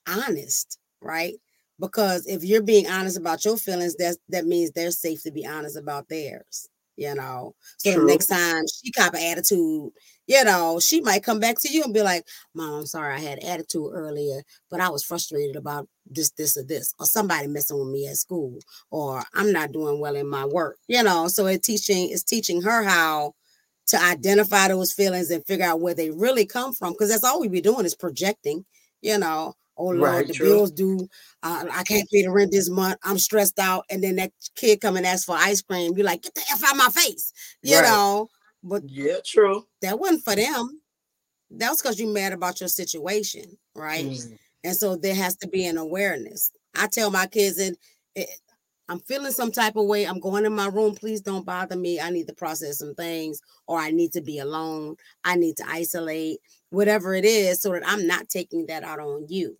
honest, 0.08 0.78
right? 1.02 1.34
Because 1.80 2.26
if 2.26 2.44
you're 2.44 2.62
being 2.62 2.86
honest 2.86 3.16
about 3.16 3.44
your 3.44 3.56
feelings, 3.56 3.96
that 3.96 4.16
that 4.28 4.46
means 4.46 4.70
they're 4.70 4.90
safe 4.90 5.22
to 5.24 5.32
be 5.32 5.46
honest 5.46 5.76
about 5.76 6.08
theirs 6.08 6.68
you 7.00 7.14
know. 7.14 7.54
So 7.78 7.92
True. 7.92 8.02
the 8.02 8.06
next 8.06 8.26
time 8.26 8.64
she 8.66 8.92
cop 8.92 9.14
an 9.14 9.22
attitude, 9.22 9.90
you 10.26 10.44
know, 10.44 10.78
she 10.80 11.00
might 11.00 11.24
come 11.24 11.40
back 11.40 11.58
to 11.60 11.72
you 11.72 11.82
and 11.82 11.94
be 11.94 12.02
like, 12.02 12.26
Mom, 12.54 12.80
I'm 12.80 12.86
sorry 12.86 13.14
I 13.14 13.18
had 13.18 13.42
attitude 13.42 13.90
earlier, 13.92 14.42
but 14.70 14.80
I 14.80 14.90
was 14.90 15.02
frustrated 15.02 15.56
about 15.56 15.88
this, 16.06 16.30
this, 16.32 16.58
or 16.58 16.62
this, 16.62 16.94
or 17.00 17.06
somebody 17.06 17.46
messing 17.48 17.78
with 17.78 17.88
me 17.88 18.06
at 18.06 18.16
school, 18.16 18.58
or 18.90 19.24
I'm 19.34 19.50
not 19.50 19.72
doing 19.72 19.98
well 19.98 20.14
in 20.14 20.28
my 20.28 20.44
work, 20.44 20.76
you 20.88 21.02
know. 21.02 21.26
So 21.28 21.46
it 21.46 21.62
teaching 21.62 22.10
it's 22.10 22.22
teaching 22.22 22.60
her 22.62 22.84
how 22.84 23.32
to 23.86 24.00
identify 24.00 24.68
those 24.68 24.92
feelings 24.92 25.30
and 25.30 25.44
figure 25.46 25.64
out 25.64 25.80
where 25.80 25.94
they 25.94 26.10
really 26.10 26.44
come 26.44 26.74
from. 26.74 26.92
Because 26.92 27.08
that's 27.08 27.24
all 27.24 27.40
we 27.40 27.48
be 27.48 27.62
doing 27.62 27.86
is 27.86 27.94
projecting, 27.94 28.66
you 29.00 29.18
know. 29.18 29.54
Oh 29.80 29.86
Lord, 29.86 30.00
right, 30.00 30.26
the 30.26 30.34
true. 30.34 30.46
bills 30.46 30.70
due. 30.70 31.08
Uh, 31.42 31.64
I 31.72 31.82
can't 31.84 32.06
pay 32.10 32.22
the 32.22 32.30
rent 32.30 32.52
this 32.52 32.68
month. 32.68 32.98
I'm 33.02 33.18
stressed 33.18 33.58
out. 33.58 33.86
And 33.88 34.04
then 34.04 34.16
that 34.16 34.30
kid 34.54 34.82
come 34.82 34.98
and 34.98 35.06
ask 35.06 35.24
for 35.24 35.34
ice 35.34 35.62
cream. 35.62 35.96
You're 35.96 36.04
like, 36.04 36.20
get 36.20 36.34
the 36.34 36.42
F 36.52 36.62
out 36.64 36.72
of 36.72 36.76
my 36.76 36.90
face. 36.90 37.32
You 37.62 37.76
right. 37.76 37.84
know. 37.84 38.28
But 38.62 38.82
yeah, 38.86 39.16
true. 39.24 39.64
That 39.80 39.98
wasn't 39.98 40.22
for 40.22 40.36
them. 40.36 40.82
That 41.52 41.70
was 41.70 41.80
because 41.80 41.98
you're 41.98 42.12
mad 42.12 42.34
about 42.34 42.60
your 42.60 42.68
situation, 42.68 43.56
right? 43.74 44.04
Mm. 44.04 44.38
And 44.64 44.76
so 44.76 44.96
there 44.96 45.14
has 45.14 45.34
to 45.36 45.48
be 45.48 45.64
an 45.64 45.78
awareness. 45.78 46.50
I 46.76 46.86
tell 46.86 47.10
my 47.10 47.26
kids, 47.26 47.58
and 47.58 47.74
I'm 48.90 49.00
feeling 49.00 49.32
some 49.32 49.50
type 49.50 49.76
of 49.76 49.86
way. 49.86 50.04
I'm 50.04 50.20
going 50.20 50.44
in 50.44 50.52
my 50.52 50.66
room. 50.66 50.94
Please 50.94 51.22
don't 51.22 51.46
bother 51.46 51.76
me. 51.76 52.00
I 52.00 52.10
need 52.10 52.26
to 52.26 52.34
process 52.34 52.78
some 52.78 52.94
things, 52.94 53.40
or 53.66 53.78
I 53.78 53.92
need 53.92 54.12
to 54.12 54.20
be 54.20 54.40
alone. 54.40 54.96
I 55.24 55.36
need 55.36 55.56
to 55.56 55.64
isolate, 55.66 56.40
whatever 56.70 57.14
it 57.14 57.24
is, 57.24 57.60
so 57.60 57.72
that 57.72 57.82
I'm 57.86 58.06
not 58.06 58.28
taking 58.28 58.66
that 58.66 58.82
out 58.82 59.00
on 59.00 59.26
you 59.28 59.56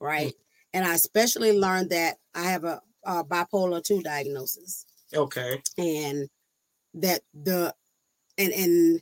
right? 0.00 0.28
Mm-hmm. 0.28 0.38
And 0.74 0.84
I 0.86 0.94
especially 0.94 1.58
learned 1.58 1.90
that 1.90 2.16
I 2.34 2.44
have 2.44 2.64
a, 2.64 2.80
a 3.04 3.24
bipolar 3.24 3.82
2 3.82 4.02
diagnosis. 4.02 4.84
Okay. 5.14 5.62
And 5.76 6.28
that 6.94 7.22
the 7.34 7.74
and 8.36 8.52
and 8.52 9.00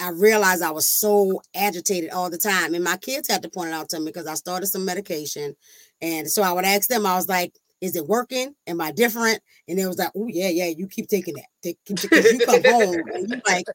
I 0.00 0.10
realized 0.10 0.62
I 0.62 0.70
was 0.70 0.88
so 0.98 1.40
agitated 1.54 2.10
all 2.10 2.30
the 2.30 2.38
time. 2.38 2.74
And 2.74 2.84
my 2.84 2.96
kids 2.96 3.28
had 3.28 3.42
to 3.42 3.50
point 3.50 3.70
it 3.70 3.74
out 3.74 3.88
to 3.90 3.98
me 3.98 4.06
because 4.06 4.26
I 4.26 4.34
started 4.34 4.66
some 4.66 4.84
medication. 4.84 5.56
And 6.00 6.30
so 6.30 6.42
I 6.42 6.52
would 6.52 6.64
ask 6.64 6.88
them, 6.88 7.04
I 7.04 7.16
was 7.16 7.28
like, 7.28 7.52
is 7.80 7.96
it 7.96 8.06
working? 8.06 8.54
Am 8.66 8.80
I 8.80 8.92
different? 8.92 9.40
And 9.68 9.78
it 9.78 9.86
was 9.86 9.98
like, 9.98 10.10
oh 10.16 10.26
yeah, 10.28 10.48
yeah, 10.48 10.66
you 10.66 10.88
keep 10.88 11.08
taking 11.08 11.34
that. 11.34 11.46
Take, 11.62 11.78
you 11.88 12.40
come 12.40 12.62
home 12.64 13.02
and 13.14 13.30
you 13.30 13.40
like, 13.46 13.66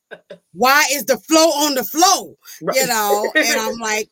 why 0.54 0.86
is 0.92 1.06
the 1.06 1.18
flow 1.18 1.40
on 1.40 1.76
the 1.76 1.84
flow? 1.84 2.38
Right. 2.62 2.78
You 2.78 2.88
know, 2.88 3.32
and 3.36 3.60
I'm 3.60 3.78
like, 3.80 4.10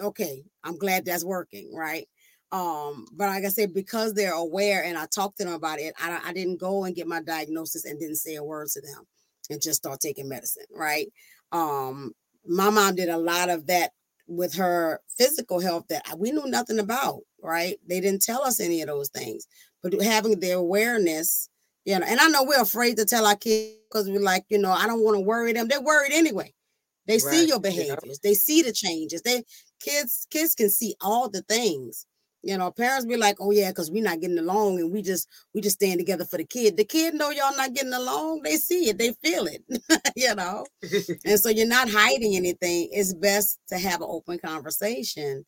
okay, 0.00 0.42
I'm 0.64 0.78
glad 0.78 1.04
that's 1.04 1.24
working, 1.24 1.74
right? 1.74 2.08
Um, 2.50 3.06
but 3.12 3.28
like 3.28 3.44
I 3.44 3.48
said, 3.48 3.72
because 3.72 4.12
they're 4.12 4.34
aware 4.34 4.84
and 4.84 4.98
I 4.98 5.06
talked 5.06 5.38
to 5.38 5.44
them 5.44 5.54
about 5.54 5.78
it, 5.78 5.94
I, 5.98 6.20
I 6.26 6.32
didn't 6.32 6.58
go 6.60 6.84
and 6.84 6.94
get 6.94 7.06
my 7.06 7.22
diagnosis 7.22 7.84
and 7.84 7.98
didn't 7.98 8.16
say 8.16 8.34
a 8.34 8.44
word 8.44 8.68
to 8.68 8.80
them 8.80 9.06
and 9.48 9.62
just 9.62 9.78
start 9.78 10.00
taking 10.00 10.28
medicine, 10.28 10.66
right? 10.74 11.10
Um, 11.50 12.12
my 12.46 12.68
mom 12.68 12.94
did 12.94 13.08
a 13.08 13.16
lot 13.16 13.48
of 13.48 13.66
that 13.68 13.92
with 14.26 14.54
her 14.54 15.00
physical 15.16 15.60
health 15.60 15.86
that 15.88 16.06
we 16.18 16.30
knew 16.30 16.46
nothing 16.46 16.78
about, 16.78 17.20
right? 17.42 17.78
They 17.88 18.00
didn't 18.00 18.22
tell 18.22 18.42
us 18.42 18.60
any 18.60 18.80
of 18.80 18.88
those 18.88 19.08
things, 19.08 19.46
but 19.82 20.00
having 20.02 20.38
the 20.40 20.52
awareness, 20.52 21.48
you 21.84 21.98
know, 21.98 22.06
and 22.06 22.20
I 22.20 22.28
know 22.28 22.44
we're 22.44 22.62
afraid 22.62 22.96
to 22.98 23.04
tell 23.04 23.26
our 23.26 23.36
kids 23.36 23.76
because 23.90 24.08
we're 24.08 24.20
like, 24.20 24.44
you 24.48 24.58
know, 24.58 24.70
I 24.70 24.86
don't 24.86 25.04
want 25.04 25.16
to 25.16 25.20
worry 25.20 25.52
them. 25.52 25.68
They're 25.68 25.82
worried 25.82 26.12
anyway. 26.12 26.54
They 27.06 27.14
right. 27.14 27.22
see 27.22 27.46
your 27.46 27.60
behaviors. 27.60 28.20
They 28.22 28.34
see 28.34 28.62
the 28.62 28.72
changes. 28.72 29.22
They 29.22 29.42
kids 29.80 30.26
kids 30.30 30.54
can 30.54 30.70
see 30.70 30.94
all 31.00 31.28
the 31.28 31.42
things. 31.42 32.06
You 32.44 32.58
know, 32.58 32.72
parents 32.72 33.06
be 33.06 33.16
like, 33.16 33.36
"Oh 33.40 33.52
yeah, 33.52 33.70
because 33.70 33.90
we're 33.90 34.02
not 34.02 34.20
getting 34.20 34.38
along, 34.38 34.80
and 34.80 34.92
we 34.92 35.02
just 35.02 35.28
we 35.54 35.60
just 35.60 35.76
stand 35.76 35.98
together 35.98 36.24
for 36.24 36.38
the 36.38 36.44
kid." 36.44 36.76
The 36.76 36.84
kid 36.84 37.14
know 37.14 37.30
y'all 37.30 37.56
not 37.56 37.72
getting 37.72 37.92
along. 37.92 38.42
They 38.42 38.56
see 38.56 38.88
it. 38.88 38.98
They 38.98 39.12
feel 39.12 39.46
it. 39.46 39.62
you 40.16 40.34
know, 40.34 40.66
and 41.24 41.38
so 41.38 41.50
you're 41.50 41.66
not 41.66 41.88
hiding 41.88 42.34
anything. 42.34 42.88
It's 42.92 43.14
best 43.14 43.60
to 43.68 43.78
have 43.78 44.00
an 44.00 44.08
open 44.10 44.38
conversation 44.38 45.44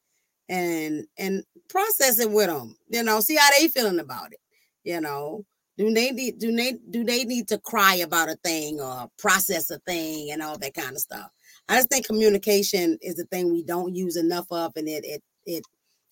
and 0.49 1.07
and 1.19 1.45
process 1.69 2.19
it 2.19 2.31
with 2.31 2.49
them. 2.49 2.77
You 2.89 3.03
know, 3.03 3.21
see 3.21 3.37
how 3.37 3.49
they 3.59 3.69
feeling 3.69 4.01
about 4.01 4.33
it. 4.33 4.41
You 4.85 5.01
know, 5.01 5.45
do 5.77 5.93
they 5.93 6.11
need 6.11 6.39
do 6.39 6.55
they 6.55 6.75
do 6.91 7.05
they 7.05 7.25
need 7.25 7.49
to 7.49 7.59
cry 7.59 7.97
about 7.97 8.29
a 8.29 8.37
thing 8.37 8.81
or 8.81 9.09
process 9.19 9.71
a 9.71 9.79
thing 9.81 10.31
and 10.31 10.43
all 10.43 10.59
that 10.59 10.75
kind 10.75 10.93
of 10.93 10.99
stuff? 10.99 11.31
I 11.69 11.77
just 11.77 11.89
think 11.89 12.07
communication 12.07 12.99
is 13.01 13.15
the 13.15 13.25
thing 13.25 13.53
we 13.53 13.63
don't 13.63 13.95
use 13.95 14.17
enough 14.17 14.47
of, 14.51 14.73
and 14.77 14.89
it 14.89 15.05
it 15.05 15.23
it 15.47 15.65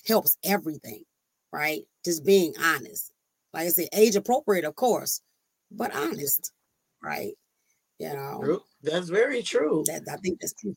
helps 0.07 0.37
everything, 0.45 1.05
right? 1.53 1.83
Just 2.05 2.25
being 2.25 2.55
honest. 2.63 3.13
Like 3.53 3.67
I 3.67 3.69
said, 3.69 3.89
age 3.93 4.17
appropriate, 4.17 4.65
of 4.65 4.75
course, 4.75 5.21
but 5.71 5.95
honest, 5.95 6.53
right? 7.03 7.35
You 7.99 8.15
know, 8.15 8.63
that's 8.83 9.09
very 9.09 9.43
true. 9.43 9.85
That 9.87 10.03
I 10.11 10.17
think 10.17 10.41
that's 10.41 10.55
true. 10.55 10.75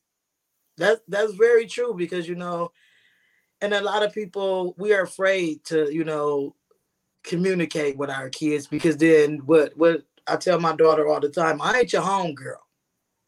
That 0.78 1.00
that's 1.08 1.34
very 1.34 1.65
true 1.65 1.96
because 1.96 2.28
you 2.28 2.36
know, 2.36 2.72
and 3.65 3.73
a 3.73 3.82
lot 3.82 4.04
of 4.04 4.13
people 4.13 4.73
we 4.78 4.93
are 4.93 5.04
afraid 5.04 5.63
to 5.65 5.93
you 5.93 6.04
know 6.04 6.56
communicate 7.23 7.97
with 7.97 8.10
our 8.10 8.30
kids 8.30 8.67
because 8.67 8.97
then 8.97 9.39
what 9.45 9.75
what 9.75 10.04
I 10.28 10.36
tell 10.38 10.60
my 10.60 10.75
daughter 10.75 11.08
all 11.08 11.19
the 11.19 11.30
time, 11.30 11.62
I 11.62 11.80
ain't 11.80 11.93
your 11.93 12.01
home 12.01 12.34
girl 12.34 12.65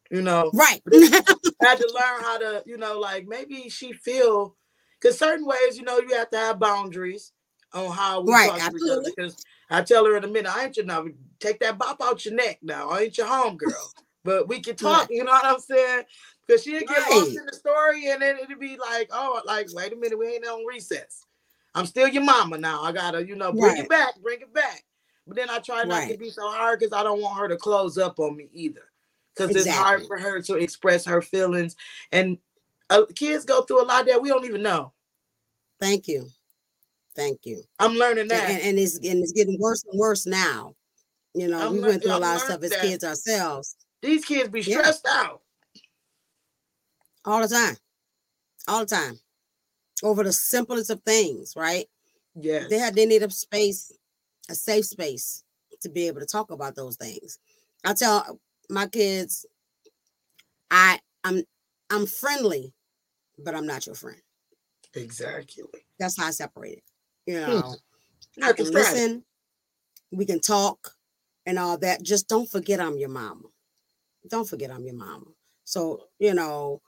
you 0.09 0.21
know. 0.21 0.51
Right. 0.53 0.81
I 0.93 1.23
had 1.61 1.79
to 1.79 1.91
learn 1.93 2.23
how 2.23 2.37
to, 2.37 2.63
you 2.65 2.77
know, 2.77 2.99
like 2.99 3.27
maybe 3.27 3.69
she 3.69 3.93
feel 3.93 4.55
because 4.99 5.17
certain 5.17 5.45
ways, 5.45 5.77
you 5.77 5.83
know, 5.83 5.99
you 5.99 6.15
have 6.15 6.29
to 6.31 6.37
have 6.37 6.59
boundaries 6.59 7.31
on 7.73 7.91
how 7.91 8.21
we 8.21 8.31
right, 8.31 8.49
talk 8.49 8.61
absolutely. 8.61 8.87
to 8.87 8.93
each 8.93 8.99
other. 8.99 9.11
Because 9.15 9.45
I 9.69 9.81
tell 9.81 10.05
her 10.05 10.17
in 10.17 10.23
a 10.23 10.27
minute, 10.27 10.55
I 10.55 10.65
ain't 10.65 10.77
your 10.77 10.85
now 10.85 11.05
take 11.39 11.59
that 11.59 11.77
bop 11.77 12.01
out 12.01 12.25
your 12.25 12.35
neck 12.35 12.59
now. 12.61 12.89
I 12.89 13.01
ain't 13.01 13.17
your 13.17 13.27
home 13.27 13.57
girl. 13.57 13.91
but 14.23 14.47
we 14.47 14.59
can 14.59 14.75
talk, 14.75 15.09
right. 15.09 15.11
you 15.11 15.23
know 15.23 15.31
what 15.31 15.45
I'm 15.45 15.59
saying? 15.59 16.03
Because 16.47 16.63
she'd 16.63 16.87
get 16.87 16.89
right. 16.89 17.11
lost 17.11 17.37
in 17.37 17.45
the 17.45 17.53
story 17.53 18.09
and 18.09 18.21
then 18.21 18.37
it'd 18.41 18.59
be 18.59 18.77
like, 18.77 19.09
oh, 19.11 19.41
like, 19.45 19.67
wait 19.73 19.91
a 19.91 19.95
minute, 19.95 20.17
we 20.17 20.27
ain't 20.27 20.47
on 20.47 20.65
recess. 20.65 21.25
I'm 21.75 21.85
still 21.85 22.07
your 22.07 22.23
mama 22.23 22.57
now. 22.57 22.81
I 22.81 22.91
gotta, 22.91 23.25
you 23.25 23.35
know, 23.35 23.51
bring 23.51 23.63
right. 23.63 23.79
it 23.79 23.89
back, 23.89 24.19
bring 24.21 24.41
it 24.41 24.53
back. 24.53 24.83
But 25.27 25.35
then 25.35 25.49
I 25.49 25.59
try 25.59 25.83
not 25.83 26.07
to 26.07 26.17
be 26.17 26.29
so 26.29 26.49
hard 26.49 26.79
because 26.79 26.93
I 26.93 27.03
don't 27.03 27.21
want 27.21 27.37
her 27.37 27.49
to 27.49 27.57
close 27.57 27.97
up 27.97 28.17
on 28.19 28.37
me 28.37 28.49
either 28.53 28.81
because 29.35 29.51
exactly. 29.51 29.71
it's 29.71 29.77
hard 29.77 30.07
for 30.07 30.17
her 30.17 30.41
to 30.41 30.55
express 30.55 31.05
her 31.05 31.21
feelings. 31.21 31.75
And 32.11 32.37
uh, 32.89 33.03
kids 33.13 33.43
go 33.43 33.61
through 33.61 33.83
a 33.83 33.85
lot 33.85 34.05
that 34.05 34.21
we 34.21 34.29
don't 34.29 34.45
even 34.45 34.63
know. 34.63 34.93
Thank 35.79 36.07
you. 36.07 36.29
Thank 37.15 37.41
you. 37.43 37.63
I'm 37.79 37.93
learning 37.93 38.29
that. 38.29 38.49
And, 38.49 38.61
and, 38.61 38.79
it's 38.79 38.95
and 38.97 39.21
it's 39.21 39.33
getting 39.33 39.59
worse 39.59 39.83
and 39.89 39.99
worse 39.99 40.25
now. 40.25 40.75
You 41.33 41.47
know, 41.49 41.67
I'm 41.67 41.73
we 41.73 41.79
went 41.81 42.03
through 42.03 42.15
a 42.15 42.17
lot 42.17 42.37
of 42.37 42.41
stuff 42.41 42.63
as 42.63 42.75
kids 42.77 43.03
ourselves. 43.03 43.75
These 44.01 44.25
kids 44.25 44.49
be 44.49 44.61
stressed 44.61 45.05
yeah. 45.05 45.23
out. 45.23 45.41
All 47.27 47.41
the 47.41 47.47
time. 47.49 47.75
All 48.69 48.79
the 48.79 48.85
time. 48.85 49.19
Over 50.01 50.23
the 50.23 50.31
simplest 50.31 50.89
of 50.89 51.03
things, 51.03 51.53
right? 51.55 51.85
Yeah. 52.35 52.63
They 52.69 52.79
had 52.79 52.95
they 52.95 53.05
need 53.05 53.21
a 53.21 53.29
space, 53.29 53.91
a 54.49 54.55
safe 54.55 54.85
space 54.85 55.43
to 55.81 55.89
be 55.89 56.07
able 56.07 56.21
to 56.21 56.25
talk 56.25 56.51
about 56.51 56.75
those 56.75 56.95
things. 56.95 57.37
I 57.83 57.93
tell 57.93 58.39
my 58.69 58.87
kids, 58.87 59.45
I 60.71 60.99
I'm 61.23 61.43
I'm 61.89 62.05
friendly, 62.05 62.73
but 63.37 63.55
I'm 63.55 63.67
not 63.67 63.85
your 63.85 63.95
friend. 63.95 64.21
Exactly. 64.95 65.65
That's 65.99 66.17
how 66.17 66.27
I 66.27 66.31
separate 66.31 66.77
it. 66.77 66.83
You 67.31 67.43
hmm. 67.43 67.51
know, 67.51 67.75
hmm. 68.37 68.43
I 68.43 68.53
can 68.53 68.71
listen, 68.71 69.25
we 70.11 70.25
can 70.25 70.39
talk 70.39 70.91
and 71.45 71.59
all 71.59 71.77
that. 71.79 72.03
Just 72.03 72.29
don't 72.29 72.49
forget 72.49 72.79
I'm 72.79 72.97
your 72.97 73.09
mama. 73.09 73.49
Don't 74.29 74.47
forget 74.47 74.71
I'm 74.71 74.85
your 74.85 74.95
mama. 74.95 75.25
So, 75.65 76.03
you 76.19 76.33
know, 76.33 76.81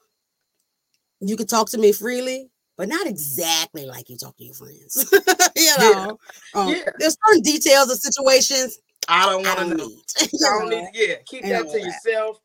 you 1.21 1.35
can 1.35 1.47
talk 1.47 1.69
to 1.69 1.77
me 1.77 1.91
freely, 1.91 2.49
but 2.77 2.87
not 2.87 3.07
exactly 3.07 3.85
like 3.85 4.09
you 4.09 4.17
talk 4.17 4.37
to 4.37 4.43
your 4.43 4.53
friends. 4.53 5.09
you 5.55 5.77
know, 5.79 6.17
yeah. 6.55 6.61
Um, 6.61 6.69
yeah. 6.69 6.83
there's 6.97 7.17
certain 7.25 7.41
details 7.41 7.91
of 7.91 7.97
situations 7.97 8.79
I 9.09 9.25
don't 9.25 9.43
want 9.43 9.59
to 9.59 9.75
know. 9.75 9.87
Need. 9.87 10.01
I 10.45 10.59
don't 10.59 10.69
need. 10.69 10.89
Yeah, 10.93 11.15
keep 11.25 11.43
that 11.43 11.69
to 11.69 11.81
yourself. 11.81 12.39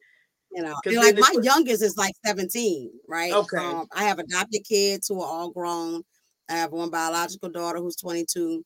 You 0.50 0.62
know, 0.62 0.74
like 0.86 1.18
my 1.18 1.34
youngest 1.42 1.82
is 1.82 1.96
like 1.96 2.14
17, 2.24 2.90
right? 3.08 3.32
Okay. 3.32 3.56
Um, 3.56 3.86
I 3.94 4.04
have 4.04 4.20
adopted 4.20 4.64
kids 4.64 5.08
who 5.08 5.20
are 5.20 5.26
all 5.26 5.50
grown. 5.50 6.02
I 6.48 6.54
have 6.54 6.70
one 6.70 6.90
biological 6.90 7.48
daughter 7.48 7.78
who's 7.78 7.96
22. 7.96 8.64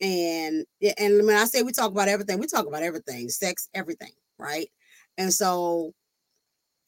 And 0.00 0.64
and 0.98 1.26
when 1.26 1.36
I 1.36 1.44
say 1.44 1.62
we 1.62 1.72
talk 1.72 1.92
about 1.92 2.08
everything, 2.08 2.38
we 2.38 2.46
talk 2.46 2.66
about 2.66 2.82
everything, 2.82 3.28
sex, 3.28 3.68
everything, 3.74 4.12
right? 4.38 4.68
And 5.18 5.32
so 5.32 5.92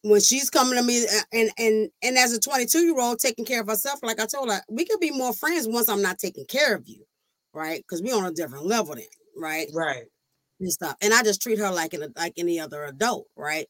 when 0.02 0.20
she's 0.20 0.50
coming 0.50 0.76
to 0.78 0.82
me 0.84 1.04
uh, 1.04 1.20
and 1.32 1.50
and 1.58 1.90
and 2.02 2.18
as 2.18 2.32
a 2.32 2.40
22 2.40 2.80
year 2.80 3.00
old 3.00 3.18
taking 3.20 3.44
care 3.44 3.60
of 3.60 3.68
herself, 3.68 4.00
like 4.02 4.20
I 4.20 4.26
told 4.26 4.50
her, 4.50 4.60
we 4.68 4.84
could 4.84 5.00
be 5.00 5.10
more 5.10 5.32
friends 5.32 5.68
once 5.68 5.88
I'm 5.88 6.02
not 6.02 6.18
taking 6.18 6.46
care 6.46 6.74
of 6.74 6.88
you, 6.88 7.04
right? 7.54 7.78
Because 7.82 8.02
we're 8.02 8.16
on 8.16 8.26
a 8.26 8.32
different 8.32 8.66
level 8.66 8.94
then, 8.96 9.04
right? 9.36 9.68
Right 9.72 10.04
and 10.60 10.72
stuff. 10.72 10.96
And 11.02 11.12
I 11.12 11.22
just 11.22 11.42
treat 11.42 11.58
her 11.58 11.70
like 11.70 11.94
an 11.94 12.12
like 12.16 12.34
any 12.38 12.60
other 12.60 12.84
adult, 12.84 13.26
right? 13.36 13.66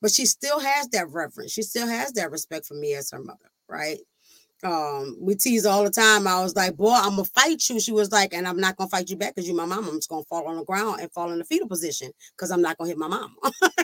But 0.00 0.12
she 0.12 0.26
still 0.26 0.60
has 0.60 0.88
that 0.88 1.08
reverence. 1.10 1.52
She 1.52 1.62
still 1.62 1.86
has 1.86 2.12
that 2.14 2.30
respect 2.30 2.66
for 2.66 2.74
me 2.74 2.94
as 2.94 3.10
her 3.12 3.20
mother, 3.22 3.50
right? 3.68 3.98
Um, 4.64 5.16
we 5.20 5.34
tease 5.34 5.66
all 5.66 5.82
the 5.82 5.90
time. 5.90 6.26
I 6.26 6.40
was 6.42 6.54
like, 6.54 6.76
boy, 6.76 6.92
I'm 6.94 7.16
gonna 7.16 7.24
fight 7.24 7.68
you. 7.68 7.80
She 7.80 7.92
was 7.92 8.12
like, 8.12 8.32
and 8.32 8.46
I'm 8.46 8.58
not 8.58 8.76
gonna 8.76 8.90
fight 8.90 9.10
you 9.10 9.16
back 9.16 9.34
because 9.34 9.48
you're 9.48 9.56
my 9.56 9.64
mom. 9.64 9.88
I'm 9.88 9.96
just 9.96 10.08
gonna 10.08 10.24
fall 10.24 10.46
on 10.46 10.56
the 10.56 10.64
ground 10.64 11.00
and 11.00 11.10
fall 11.12 11.32
in 11.32 11.38
the 11.38 11.44
fetal 11.44 11.68
position 11.68 12.12
because 12.36 12.50
I'm 12.50 12.62
not 12.62 12.78
gonna 12.78 12.88
hit 12.88 12.98
my 12.98 13.08
mom. 13.08 13.34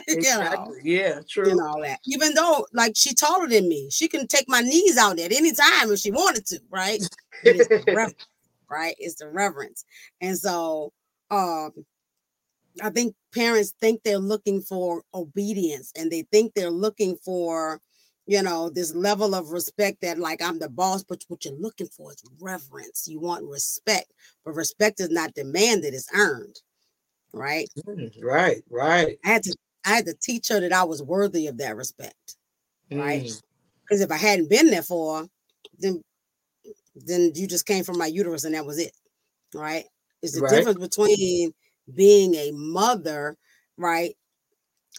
exactly. 0.07 0.77
you 0.85 0.99
know? 0.99 1.03
Yeah, 1.03 1.19
true. 1.27 1.51
And 1.51 1.61
all 1.61 1.81
that. 1.81 1.99
Even 2.05 2.33
though 2.33 2.65
like 2.73 2.93
she 2.95 3.13
taller 3.13 3.47
than 3.47 3.67
me, 3.67 3.89
she 3.91 4.07
can 4.07 4.27
take 4.27 4.47
my 4.47 4.61
knees 4.61 4.97
out 4.97 5.19
at 5.19 5.33
any 5.33 5.53
time 5.53 5.91
if 5.91 5.99
she 5.99 6.11
wanted 6.11 6.45
to, 6.47 6.59
right? 6.69 7.01
right? 8.69 8.95
It's 8.99 9.15
the 9.15 9.29
reverence. 9.29 9.83
And 10.21 10.37
so 10.37 10.93
um 11.29 11.71
I 12.81 12.89
think 12.89 13.15
parents 13.33 13.73
think 13.79 14.01
they're 14.03 14.19
looking 14.19 14.61
for 14.61 15.03
obedience 15.13 15.91
and 15.97 16.11
they 16.11 16.23
think 16.31 16.53
they're 16.53 16.71
looking 16.71 17.17
for, 17.17 17.81
you 18.29 18.43
know, 18.43 18.69
this 18.69 18.93
level 18.93 19.33
of 19.33 19.49
respect 19.49 20.01
that, 20.01 20.19
like, 20.19 20.39
I'm 20.39 20.59
the 20.59 20.69
boss, 20.69 21.03
but 21.03 21.25
what 21.29 21.43
you're 21.43 21.55
looking 21.55 21.87
for 21.87 22.11
is 22.11 22.23
reverence. 22.39 23.07
You 23.07 23.19
want 23.19 23.43
respect, 23.43 24.13
but 24.45 24.53
respect 24.53 24.99
is 24.99 25.09
not 25.09 25.33
demanded, 25.33 25.95
it's 25.95 26.07
earned. 26.13 26.55
Right. 27.33 27.67
Mm, 27.87 28.23
right. 28.23 28.61
Right. 28.69 29.17
I 29.25 29.27
had 29.27 29.41
to, 29.45 29.55
I 29.83 29.95
had 29.95 30.05
to 30.05 30.13
teach 30.13 30.49
her 30.49 30.59
that 30.59 30.71
I 30.71 30.83
was 30.83 31.01
worthy 31.01 31.47
of 31.47 31.57
that 31.57 31.75
respect. 31.75 32.35
Right. 32.91 33.31
Because 33.81 34.01
mm. 34.01 34.03
if 34.03 34.11
I 34.11 34.17
hadn't 34.17 34.51
been 34.51 34.69
there 34.69 34.83
for, 34.83 35.25
then, 35.79 35.99
then 36.95 37.31
you 37.33 37.47
just 37.47 37.65
came 37.65 37.83
from 37.83 37.97
my 37.97 38.05
uterus 38.05 38.43
and 38.43 38.53
that 38.53 38.65
was 38.65 38.77
it. 38.77 38.93
Right. 39.55 39.85
It's 40.21 40.35
the 40.35 40.41
right. 40.41 40.51
difference 40.51 40.77
between 40.77 41.51
being 41.95 42.35
a 42.35 42.51
mother, 42.51 43.37
right? 43.75 44.13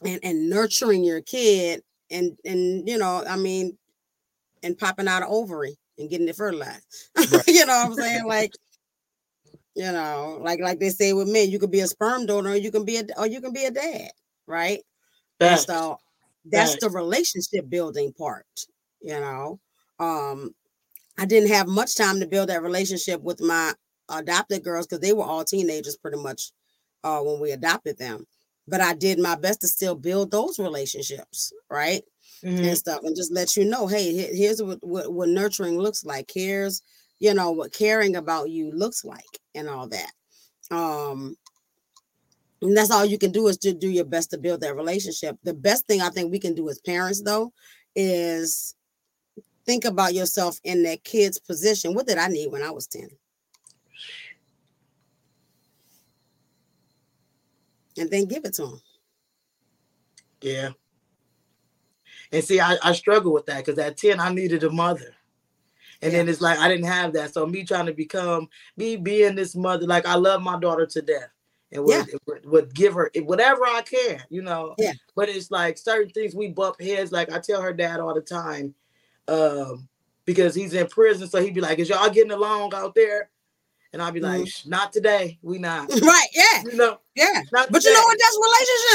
And 0.05 0.19
and 0.25 0.51
nurturing 0.51 1.05
your 1.05 1.21
kid 1.21 1.83
and 2.11 2.37
and 2.44 2.88
you 2.88 2.99
know, 2.99 3.25
I 3.29 3.37
mean, 3.37 3.77
and 4.62 4.79
popping 4.79 5.09
out 5.09 5.23
an 5.23 5.29
ovary 5.31 5.77
and 5.99 6.11
getting 6.11 6.29
it 6.29 6.37
fertilized. 6.37 6.87
Right. 7.16 7.42
you 7.46 7.66
know 7.66 7.73
what 7.73 7.87
I'm 7.87 7.94
saying? 7.94 8.27
Like, 8.27 8.53
you 9.75 9.92
know, 9.92 10.38
like 10.42 10.61
like 10.61 10.81
they 10.81 10.90
say 10.90 11.12
with 11.12 11.29
men, 11.29 11.51
you 11.51 11.59
could 11.59 11.70
be 11.70 11.81
a 11.81 11.87
sperm 11.87 12.27
donor, 12.27 12.51
or 12.51 12.57
you 12.57 12.70
can 12.70 12.85
be 12.85 12.96
a 12.96 13.05
or 13.16 13.27
you 13.27 13.40
can 13.40 13.53
be 13.53 13.64
a 13.64 13.70
dad, 13.70 14.11
right? 14.46 14.81
And 15.40 15.59
so 15.59 15.99
that's 16.44 16.77
the 16.77 16.90
relationship 16.90 17.68
building 17.68 18.12
part, 18.12 18.46
you 19.01 19.18
know. 19.18 19.61
Um, 19.99 20.55
I 21.18 21.27
didn't 21.27 21.51
have 21.51 21.68
much 21.68 21.96
time 21.96 22.20
to 22.20 22.27
build 22.27 22.49
that 22.49 22.62
relationship 22.62 23.23
with 23.23 23.40
my 23.40 23.73
adopted 24.09 24.64
girls 24.64 24.87
because 24.87 25.01
they 25.01 25.12
were 25.12 25.25
all 25.25 25.44
teenagers 25.44 25.96
pretty 25.96 26.18
much 26.18 26.53
uh, 27.05 27.20
when 27.20 27.40
we 27.40 27.53
adopted 27.53 27.99
them. 27.99 28.27
But 28.70 28.80
I 28.80 28.94
did 28.94 29.18
my 29.18 29.35
best 29.35 29.61
to 29.62 29.68
still 29.68 29.96
build 29.96 30.30
those 30.30 30.59
relationships, 30.59 31.52
right? 31.68 32.02
Mm-hmm. 32.44 32.64
And 32.64 32.78
stuff, 32.78 33.00
and 33.02 33.14
just 33.14 33.33
let 33.33 33.54
you 33.56 33.66
know, 33.66 33.87
hey, 33.87 34.35
here's 34.35 34.62
what, 34.62 34.78
what, 34.80 35.12
what 35.12 35.28
nurturing 35.28 35.78
looks 35.78 36.04
like. 36.06 36.30
Here's, 36.33 36.80
you 37.18 37.35
know, 37.35 37.50
what 37.50 37.74
caring 37.74 38.16
about 38.16 38.48
you 38.48 38.70
looks 38.70 39.04
like, 39.04 39.38
and 39.54 39.68
all 39.68 39.88
that. 39.88 40.12
Um, 40.70 41.37
and 42.62 42.76
that's 42.76 42.90
all 42.90 43.04
you 43.04 43.18
can 43.18 43.33
do 43.33 43.48
is 43.48 43.59
to 43.59 43.74
do 43.74 43.90
your 43.90 44.04
best 44.04 44.30
to 44.30 44.38
build 44.38 44.61
that 44.61 44.76
relationship. 44.76 45.37
The 45.42 45.52
best 45.52 45.87
thing 45.87 46.00
I 46.00 46.11
think 46.11 46.30
we 46.30 46.38
can 46.38 46.54
do 46.54 46.68
as 46.68 46.80
parents, 46.80 47.22
though, 47.22 47.52
is 47.94 48.74
think 49.66 49.85
about 49.85 50.14
yourself 50.14 50.59
in 50.64 50.83
that 50.85 51.04
kid's 51.04 51.38
position. 51.38 51.94
What 51.94 52.06
did 52.06 52.18
I 52.18 52.28
need 52.28 52.50
when 52.50 52.62
I 52.62 52.70
was 52.70 52.87
10? 52.87 53.09
And 57.98 58.11
then 58.11 58.26
give 58.26 58.44
it 58.44 58.55
to 58.55 58.62
them. 58.62 58.83
Yeah. 60.40 60.70
And 62.33 62.44
see, 62.44 62.61
I, 62.61 62.76
I 62.83 62.92
struggle 62.92 63.33
with 63.33 63.46
that 63.46 63.64
because 63.64 63.79
at 63.79 63.96
10, 63.96 64.20
I 64.20 64.33
needed 64.33 64.62
a 64.62 64.70
mother. 64.70 65.14
And 66.03 66.12
yeah. 66.12 66.18
then 66.18 66.29
it's 66.29 66.40
like 66.40 66.59
I 66.59 66.68
didn't 66.68 66.87
have 66.87 67.12
that. 67.14 67.35
So 67.35 67.46
me 67.46 67.64
trying 67.64 67.87
to 67.87 67.92
become 67.92 68.48
me 68.76 68.96
being 68.96 69.35
this 69.35 69.55
mother, 69.55 69.87
like 69.87 70.07
I 70.07 70.14
love 70.14 70.42
my 70.42 70.59
daughter 70.59 70.87
to 70.87 71.03
death. 71.03 71.31
And 71.72 71.85
would, 71.85 72.09
yeah. 72.09 72.18
would, 72.26 72.46
would 72.46 72.74
give 72.74 72.94
her 72.94 73.12
whatever 73.22 73.62
I 73.64 73.83
can, 73.83 74.20
you 74.29 74.42
know. 74.42 74.74
Yeah. 74.76 74.92
But 75.14 75.29
it's 75.29 75.53
like 75.53 75.79
certain 75.79 76.11
things 76.11 76.35
we 76.35 76.48
bump 76.48 76.81
heads. 76.81 77.12
Like 77.12 77.33
I 77.33 77.38
tell 77.38 77.62
her 77.62 77.72
dad 77.72 78.00
all 78.00 78.12
the 78.12 78.20
time, 78.20 78.74
um, 79.29 79.88
because 80.24 80.53
he's 80.53 80.74
in 80.74 80.88
prison. 80.88 81.29
So 81.29 81.40
he'd 81.40 81.55
be 81.55 81.61
like, 81.61 81.79
Is 81.79 81.88
y'all 81.88 82.11
getting 82.11 82.33
along 82.33 82.74
out 82.74 82.96
there? 82.96 83.31
And 83.92 84.00
I'll 84.00 84.12
be 84.12 84.20
like, 84.20 84.42
mm-hmm. 84.42 84.70
not 84.70 84.92
today. 84.92 85.38
We 85.42 85.59
not. 85.59 85.90
Right. 86.03 86.29
Yeah. 86.33 86.62
You 86.64 86.76
know, 86.76 87.00
yeah. 87.14 87.42
But 87.50 87.66
today. 87.66 87.88
you 87.88 87.94
know 87.94 88.03
what? 88.03 88.18
That's 88.18 88.38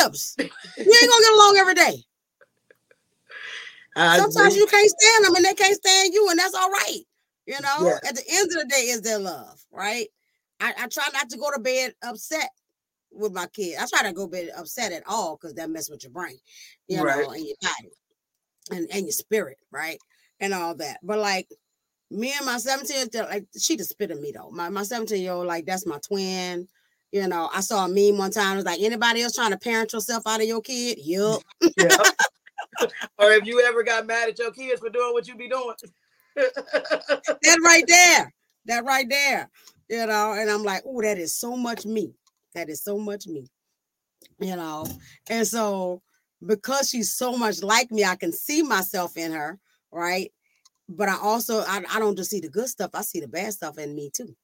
relationships. 0.05 0.36
you 0.77 0.99
ain't 1.01 1.12
gonna 1.12 1.23
get 1.23 1.34
along 1.34 1.58
every 1.58 1.73
day. 1.73 2.03
I 3.97 4.17
Sometimes 4.17 4.53
agree. 4.53 4.60
you 4.60 4.67
can't 4.67 4.89
stand 4.89 5.25
them 5.25 5.36
and 5.36 5.45
they 5.45 5.53
can't 5.53 5.75
stand 5.75 6.13
you, 6.13 6.27
and 6.29 6.38
that's 6.39 6.53
all 6.53 6.69
right. 6.69 7.01
You 7.45 7.62
know, 7.62 7.88
yeah. 7.88 8.10
at 8.10 8.15
the 8.15 8.23
end 8.29 8.47
of 8.47 8.53
the 8.53 8.67
day, 8.69 8.88
is 8.88 9.01
their 9.01 9.19
love, 9.19 9.62
right? 9.71 10.08
I, 10.60 10.73
I 10.79 10.88
try 10.88 11.05
not 11.13 11.29
to 11.29 11.38
go 11.38 11.51
to 11.51 11.60
bed 11.60 11.93
upset 12.03 12.49
with 13.12 13.34
my 13.34 13.47
kids. 13.47 13.77
I 13.79 13.86
try 13.86 14.08
to 14.08 14.13
go 14.13 14.25
to 14.25 14.31
bed 14.31 14.49
upset 14.58 14.91
at 14.91 15.03
all 15.08 15.38
because 15.38 15.53
that 15.55 15.69
mess 15.69 15.89
with 15.89 16.03
your 16.03 16.12
brain, 16.12 16.38
you 16.88 17.01
right. 17.01 17.23
know, 17.23 17.31
and 17.31 17.45
your 17.45 17.55
body 17.62 17.91
and, 18.71 18.88
and 18.91 19.05
your 19.05 19.12
spirit, 19.12 19.58
right? 19.71 19.99
And 20.39 20.53
all 20.53 20.75
that. 20.75 20.99
But 21.03 21.19
like 21.19 21.47
me 22.11 22.33
and 22.35 22.45
my 22.45 22.57
17 22.57 23.09
like 23.29 23.45
she 23.57 23.77
just 23.77 23.91
spit 23.91 24.11
at 24.11 24.19
me 24.19 24.31
though. 24.31 24.49
My 24.51 24.69
my 24.69 24.83
17 24.83 25.21
year 25.21 25.33
old, 25.33 25.47
like 25.47 25.65
that's 25.65 25.85
my 25.85 25.99
twin. 26.05 26.67
You 27.11 27.27
know, 27.27 27.49
I 27.53 27.61
saw 27.61 27.85
a 27.85 27.89
meme 27.89 28.17
one 28.17 28.31
time. 28.31 28.53
It 28.53 28.55
was 28.57 28.65
like 28.65 28.81
anybody 28.81 29.21
else 29.21 29.33
trying 29.33 29.51
to 29.51 29.57
parent 29.57 29.93
yourself 29.93 30.23
out 30.27 30.41
of 30.41 30.47
your 30.47 30.61
kid? 30.61 30.97
Yup. 31.01 31.41
yeah. 31.77 31.97
or 33.17 33.31
if 33.31 33.45
you 33.45 33.61
ever 33.61 33.83
got 33.83 34.05
mad 34.05 34.29
at 34.29 34.39
your 34.39 34.51
kids 34.51 34.81
for 34.81 34.89
doing 34.89 35.13
what 35.13 35.27
you 35.27 35.35
be 35.35 35.47
doing. 35.47 35.75
that 36.35 37.59
right 37.63 37.85
there. 37.87 38.33
That 38.65 38.83
right 38.83 39.07
there. 39.09 39.49
You 39.89 40.05
know, 40.07 40.33
and 40.33 40.49
I'm 40.49 40.63
like, 40.63 40.83
oh, 40.85 41.01
that 41.01 41.17
is 41.17 41.35
so 41.35 41.55
much 41.55 41.85
me. 41.85 42.13
That 42.53 42.69
is 42.69 42.83
so 42.83 42.97
much 42.97 43.27
me. 43.27 43.47
You 44.39 44.55
know, 44.55 44.85
and 45.29 45.47
so 45.47 46.01
because 46.45 46.89
she's 46.89 47.13
so 47.13 47.37
much 47.37 47.63
like 47.63 47.91
me, 47.91 48.03
I 48.03 48.15
can 48.15 48.33
see 48.33 48.61
myself 48.61 49.15
in 49.15 49.31
her, 49.31 49.59
right? 49.91 50.31
But 50.88 51.10
I 51.10 51.17
also 51.17 51.60
I, 51.60 51.84
I 51.91 52.00
don't 52.00 52.17
just 52.17 52.30
see 52.30 52.39
the 52.39 52.50
good 52.50 52.67
stuff, 52.67 52.91
I 52.93 53.02
see 53.02 53.19
the 53.19 53.28
bad 53.28 53.54
stuff 53.54 53.78
in 53.78 53.95
me 53.95 54.10
too. 54.13 54.36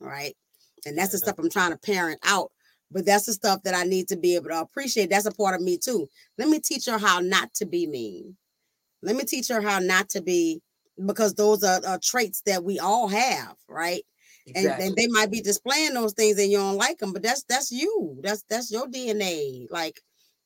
Right. 0.00 0.36
And 0.84 0.98
that's 0.98 1.12
the 1.12 1.18
stuff 1.18 1.38
I'm 1.38 1.50
trying 1.50 1.70
to 1.70 1.78
parent 1.78 2.20
out. 2.24 2.50
But 2.90 3.06
that's 3.06 3.26
the 3.26 3.32
stuff 3.32 3.62
that 3.62 3.74
I 3.74 3.84
need 3.84 4.08
to 4.08 4.16
be 4.16 4.34
able 4.34 4.50
to 4.50 4.60
appreciate. 4.60 5.08
That's 5.08 5.26
a 5.26 5.32
part 5.32 5.54
of 5.54 5.62
me 5.62 5.78
too. 5.78 6.08
Let 6.36 6.48
me 6.48 6.60
teach 6.60 6.86
her 6.86 6.98
how 6.98 7.20
not 7.20 7.54
to 7.54 7.66
be 7.66 7.86
mean. 7.86 8.36
Let 9.02 9.16
me 9.16 9.24
teach 9.24 9.48
her 9.48 9.62
how 9.62 9.78
not 9.78 10.10
to 10.10 10.20
be, 10.20 10.60
because 11.06 11.34
those 11.34 11.64
are, 11.64 11.80
are 11.86 11.98
traits 11.98 12.42
that 12.42 12.62
we 12.62 12.78
all 12.78 13.08
have, 13.08 13.56
right? 13.68 14.04
Exactly. 14.46 14.70
And, 14.70 14.82
and 14.82 14.96
they 14.96 15.06
might 15.08 15.30
be 15.30 15.40
displaying 15.40 15.94
those 15.94 16.12
things 16.12 16.38
and 16.38 16.50
you 16.50 16.58
don't 16.58 16.76
like 16.76 16.98
them, 16.98 17.12
but 17.12 17.22
that's 17.22 17.44
that's 17.44 17.70
you. 17.70 18.18
That's 18.22 18.44
that's 18.48 18.70
your 18.70 18.86
DNA. 18.88 19.68
Like 19.70 20.00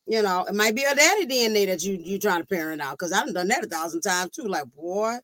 you 0.06 0.22
know, 0.22 0.44
it 0.44 0.54
might 0.54 0.74
be 0.74 0.84
a 0.84 0.94
daddy 0.94 1.26
DNA 1.26 1.66
that 1.66 1.82
you 1.82 1.94
you 1.94 2.18
trying 2.18 2.40
to 2.40 2.46
parent 2.46 2.80
out. 2.80 2.96
Cause 2.96 3.12
I've 3.12 3.32
done 3.34 3.48
that 3.48 3.64
a 3.64 3.68
thousand 3.68 4.02
times 4.02 4.30
too. 4.30 4.44
Like, 4.44 4.64
boy, 4.74 5.16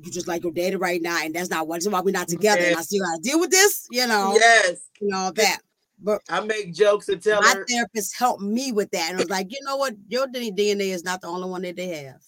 you 0.00 0.10
just 0.10 0.26
like 0.28 0.42
your 0.42 0.52
daddy 0.52 0.76
right 0.76 1.02
now, 1.02 1.20
and 1.22 1.34
that's 1.34 1.50
not 1.50 1.68
what's 1.68 1.86
why 1.86 2.00
we're 2.00 2.10
not 2.10 2.28
together. 2.28 2.62
Yes. 2.62 2.70
And 2.70 2.78
I 2.78 2.82
still 2.82 3.04
gotta 3.04 3.22
deal 3.22 3.40
with 3.40 3.50
this, 3.50 3.86
you 3.90 4.06
know. 4.06 4.34
Yes. 4.34 4.80
You 5.00 5.08
know 5.08 5.30
that. 5.34 5.58
But 6.02 6.22
I 6.28 6.40
make 6.40 6.74
jokes 6.74 7.08
and 7.08 7.22
tell 7.22 7.40
my 7.42 7.54
her. 7.54 7.66
therapist 7.68 8.18
helped 8.18 8.42
me 8.42 8.72
with 8.72 8.90
that. 8.90 9.10
And 9.10 9.18
I 9.18 9.20
was 9.20 9.30
like, 9.30 9.52
you 9.52 9.58
know 9.62 9.76
what? 9.76 9.94
Your 10.08 10.26
DNA 10.26 10.88
is 10.88 11.04
not 11.04 11.20
the 11.20 11.28
only 11.28 11.48
one 11.48 11.62
that 11.62 11.76
they 11.76 12.04
have. 12.04 12.20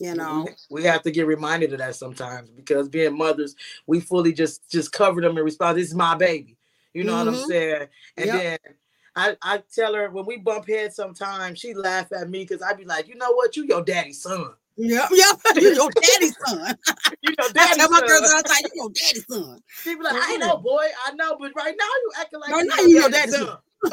You 0.00 0.14
know, 0.14 0.46
we 0.70 0.84
have 0.84 1.02
to 1.02 1.10
get 1.10 1.26
reminded 1.26 1.72
of 1.72 1.78
that 1.78 1.96
sometimes 1.96 2.50
because 2.50 2.88
being 2.88 3.16
mothers, 3.16 3.56
we 3.86 3.98
fully 4.00 4.32
just 4.32 4.70
just 4.70 4.92
cover 4.92 5.20
them 5.20 5.36
and 5.36 5.44
respond. 5.44 5.78
This 5.78 5.88
is 5.88 5.94
my 5.94 6.14
baby. 6.14 6.57
You 6.94 7.04
know 7.04 7.14
mm-hmm. 7.14 7.26
what 7.26 7.34
I'm 7.34 7.40
mm-hmm. 7.40 7.50
saying? 7.50 7.86
And 8.16 8.26
yep. 8.26 8.36
then 8.36 8.74
I, 9.16 9.36
I 9.42 9.62
tell 9.74 9.94
her 9.94 10.10
when 10.10 10.26
we 10.26 10.36
bump 10.36 10.68
heads 10.68 10.96
sometimes, 10.96 11.58
she 11.58 11.74
laugh 11.74 12.12
at 12.12 12.30
me 12.30 12.44
because 12.44 12.62
I 12.62 12.72
be 12.74 12.84
like, 12.84 13.08
you 13.08 13.16
know 13.16 13.32
what? 13.32 13.56
You 13.56 13.64
your 13.64 13.82
daddy's 13.82 14.22
son. 14.22 14.50
Yep, 14.76 15.08
yep. 15.10 15.40
You 15.56 15.74
your 15.74 15.90
daddy's 15.90 16.36
son. 16.46 16.78
you 17.22 17.34
your 17.36 17.48
daddy's 17.50 17.74
I 17.74 17.76
tell 17.76 17.90
my 17.90 18.00
girls 18.06 18.32
all 18.32 18.42
the 18.42 18.48
time, 18.48 18.70
you 18.74 18.82
your 18.82 18.90
daddy's 18.90 19.26
son. 19.28 19.60
She 19.82 19.94
be 19.96 20.02
like, 20.02 20.14
mm-hmm. 20.14 20.32
I 20.32 20.36
know, 20.36 20.56
boy, 20.58 20.86
I 21.04 21.12
know, 21.14 21.36
but 21.38 21.52
right 21.56 21.74
now 21.78 21.84
you 21.84 22.12
acting 22.20 22.40
like 22.40 22.50
right 22.50 22.66
now 22.66 22.82
you 22.82 23.00
your 23.00 23.10
daddy's 23.10 23.36
son. 23.36 23.58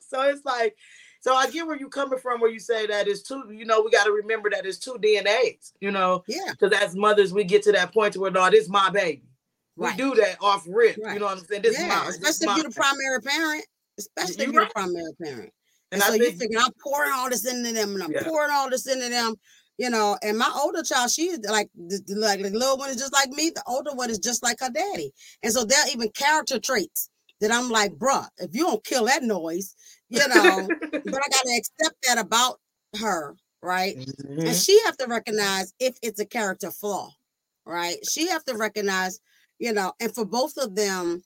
so 0.00 0.22
it's 0.22 0.44
like, 0.44 0.74
so 1.20 1.34
I 1.34 1.50
get 1.50 1.66
where 1.66 1.78
you 1.78 1.88
coming 1.88 2.18
from, 2.18 2.40
where 2.40 2.50
you 2.50 2.60
say 2.60 2.86
that 2.86 3.08
it's 3.08 3.22
two. 3.22 3.50
You 3.50 3.66
know, 3.66 3.82
we 3.82 3.90
got 3.90 4.04
to 4.04 4.12
remember 4.12 4.48
that 4.50 4.64
it's 4.64 4.78
two 4.78 4.94
DNAs. 4.94 5.72
You 5.80 5.90
know, 5.90 6.24
yeah. 6.28 6.52
Because 6.52 6.72
as 6.72 6.94
mothers, 6.94 7.32
we 7.32 7.44
get 7.44 7.62
to 7.64 7.72
that 7.72 7.92
point 7.92 8.14
to 8.14 8.20
where 8.20 8.30
no, 8.30 8.48
this 8.50 8.64
is 8.64 8.70
my 8.70 8.88
baby. 8.90 9.22
Right. 9.78 9.96
We 9.96 10.02
do 10.02 10.14
that 10.16 10.36
off 10.40 10.66
rip. 10.68 10.98
Right. 11.02 11.14
You 11.14 11.20
know 11.20 11.26
what 11.26 11.38
I'm 11.38 11.44
saying? 11.44 11.62
This 11.62 11.78
yeah, 11.78 11.86
my, 11.86 12.06
especially 12.08 12.48
if 12.48 12.56
you're 12.56 12.68
the 12.68 12.74
primary 12.74 13.22
parent. 13.22 13.64
Especially 13.98 14.44
if 14.44 14.52
you're 14.52 14.62
right. 14.62 14.68
the 14.68 14.74
primary 14.74 15.12
parent. 15.22 15.52
And, 15.92 16.02
and 16.02 16.02
so 16.02 16.10
think, 16.10 16.24
you 16.24 16.32
figure 16.32 16.58
I'm 16.58 16.72
pouring 16.82 17.12
all 17.14 17.30
this 17.30 17.46
into 17.46 17.72
them 17.72 17.94
and 17.94 18.02
I'm 18.02 18.12
yeah. 18.12 18.24
pouring 18.24 18.50
all 18.52 18.68
this 18.68 18.86
into 18.86 19.08
them. 19.08 19.36
you 19.78 19.88
know, 19.88 20.18
and 20.22 20.36
my 20.36 20.50
older 20.54 20.82
child, 20.82 21.10
she 21.10 21.28
is 21.28 21.40
like 21.48 21.70
the, 21.76 22.02
like 22.16 22.42
the 22.42 22.50
little 22.50 22.76
one 22.76 22.90
is 22.90 22.96
just 22.96 23.12
like 23.12 23.30
me. 23.30 23.50
The 23.50 23.62
older 23.66 23.92
one 23.94 24.10
is 24.10 24.18
just 24.18 24.42
like 24.42 24.58
her 24.60 24.70
daddy, 24.70 25.12
and 25.42 25.52
so 25.52 25.64
there 25.64 25.80
are 25.80 25.88
even 25.88 26.10
character 26.10 26.58
traits 26.58 27.08
that 27.40 27.52
I'm 27.52 27.70
like, 27.70 27.92
bruh, 27.92 28.26
if 28.38 28.50
you 28.52 28.64
don't 28.64 28.84
kill 28.84 29.06
that 29.06 29.22
noise, 29.22 29.76
you 30.08 30.18
know, 30.18 30.68
but 30.90 30.94
I 30.94 31.28
gotta 31.30 31.56
accept 31.56 31.96
that 32.08 32.18
about 32.18 32.58
her, 33.00 33.36
right? 33.62 33.96
Mm-hmm. 33.96 34.46
And 34.48 34.56
she 34.56 34.80
have 34.84 34.96
to 34.96 35.06
recognize 35.06 35.72
if 35.78 35.96
it's 36.02 36.18
a 36.18 36.26
character 36.26 36.72
flaw, 36.72 37.10
right? 37.64 37.98
She 38.10 38.28
have 38.28 38.44
to 38.46 38.56
recognize, 38.56 39.20
you 39.58 39.72
know, 39.72 39.92
and 40.00 40.14
for 40.14 40.24
both 40.24 40.56
of 40.56 40.74
them, 40.74 41.22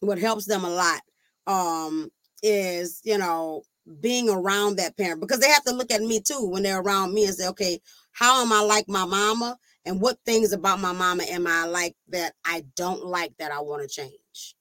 what 0.00 0.18
helps 0.18 0.46
them 0.46 0.64
a 0.64 0.70
lot 0.70 1.00
um 1.46 2.10
is, 2.42 3.00
you 3.04 3.18
know, 3.18 3.62
being 4.00 4.28
around 4.28 4.76
that 4.76 4.96
parent 4.96 5.20
because 5.20 5.40
they 5.40 5.48
have 5.48 5.64
to 5.64 5.74
look 5.74 5.90
at 5.90 6.02
me 6.02 6.20
too 6.20 6.48
when 6.48 6.62
they're 6.62 6.80
around 6.80 7.12
me 7.12 7.24
and 7.24 7.34
say, 7.34 7.48
okay, 7.48 7.80
how 8.12 8.42
am 8.42 8.52
I 8.52 8.60
like 8.60 8.88
my 8.88 9.04
mama? 9.04 9.56
And 9.84 10.00
what 10.00 10.18
things 10.24 10.52
about 10.52 10.80
my 10.80 10.92
mama 10.92 11.24
am 11.24 11.46
I 11.46 11.64
like 11.64 11.96
that 12.08 12.34
I 12.44 12.64
don't 12.76 13.04
like 13.04 13.32
that 13.38 13.50
I 13.50 13.60
want 13.60 13.82
to 13.82 13.88
change? 13.88 14.54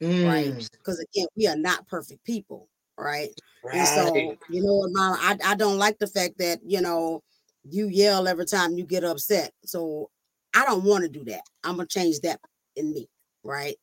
Mm. 0.00 0.26
Right. 0.26 0.68
Because 0.72 1.00
again, 1.00 1.26
we 1.36 1.48
are 1.48 1.56
not 1.56 1.88
perfect 1.88 2.24
people, 2.24 2.68
right? 2.96 3.30
right? 3.64 3.76
And 3.76 3.88
so, 3.88 4.14
you 4.48 4.62
know 4.62 4.74
what, 4.74 4.90
mom, 4.92 5.16
I, 5.20 5.36
I 5.44 5.54
don't 5.56 5.78
like 5.78 5.98
the 5.98 6.06
fact 6.06 6.38
that, 6.38 6.60
you 6.64 6.80
know, 6.80 7.22
you 7.68 7.88
yell 7.88 8.28
every 8.28 8.46
time 8.46 8.78
you 8.78 8.84
get 8.84 9.02
upset. 9.02 9.52
So 9.64 10.10
I 10.54 10.64
don't 10.64 10.84
want 10.84 11.02
to 11.02 11.08
do 11.08 11.24
that. 11.24 11.42
I'm 11.64 11.76
gonna 11.76 11.86
change 11.88 12.20
that 12.20 12.40
in 12.78 12.92
me, 12.92 13.08
right? 13.42 13.76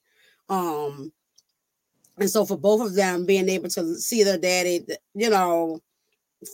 Um, 0.50 1.12
and 2.18 2.30
so 2.30 2.46
for 2.46 2.58
both 2.58 2.82
of 2.82 2.96
them 2.96 3.26
being 3.26 3.50
able 3.50 3.70
to 3.70 3.96
see 3.96 4.24
their 4.24 4.38
daddy, 4.38 4.86
you 5.14 5.30
know, 5.30 5.80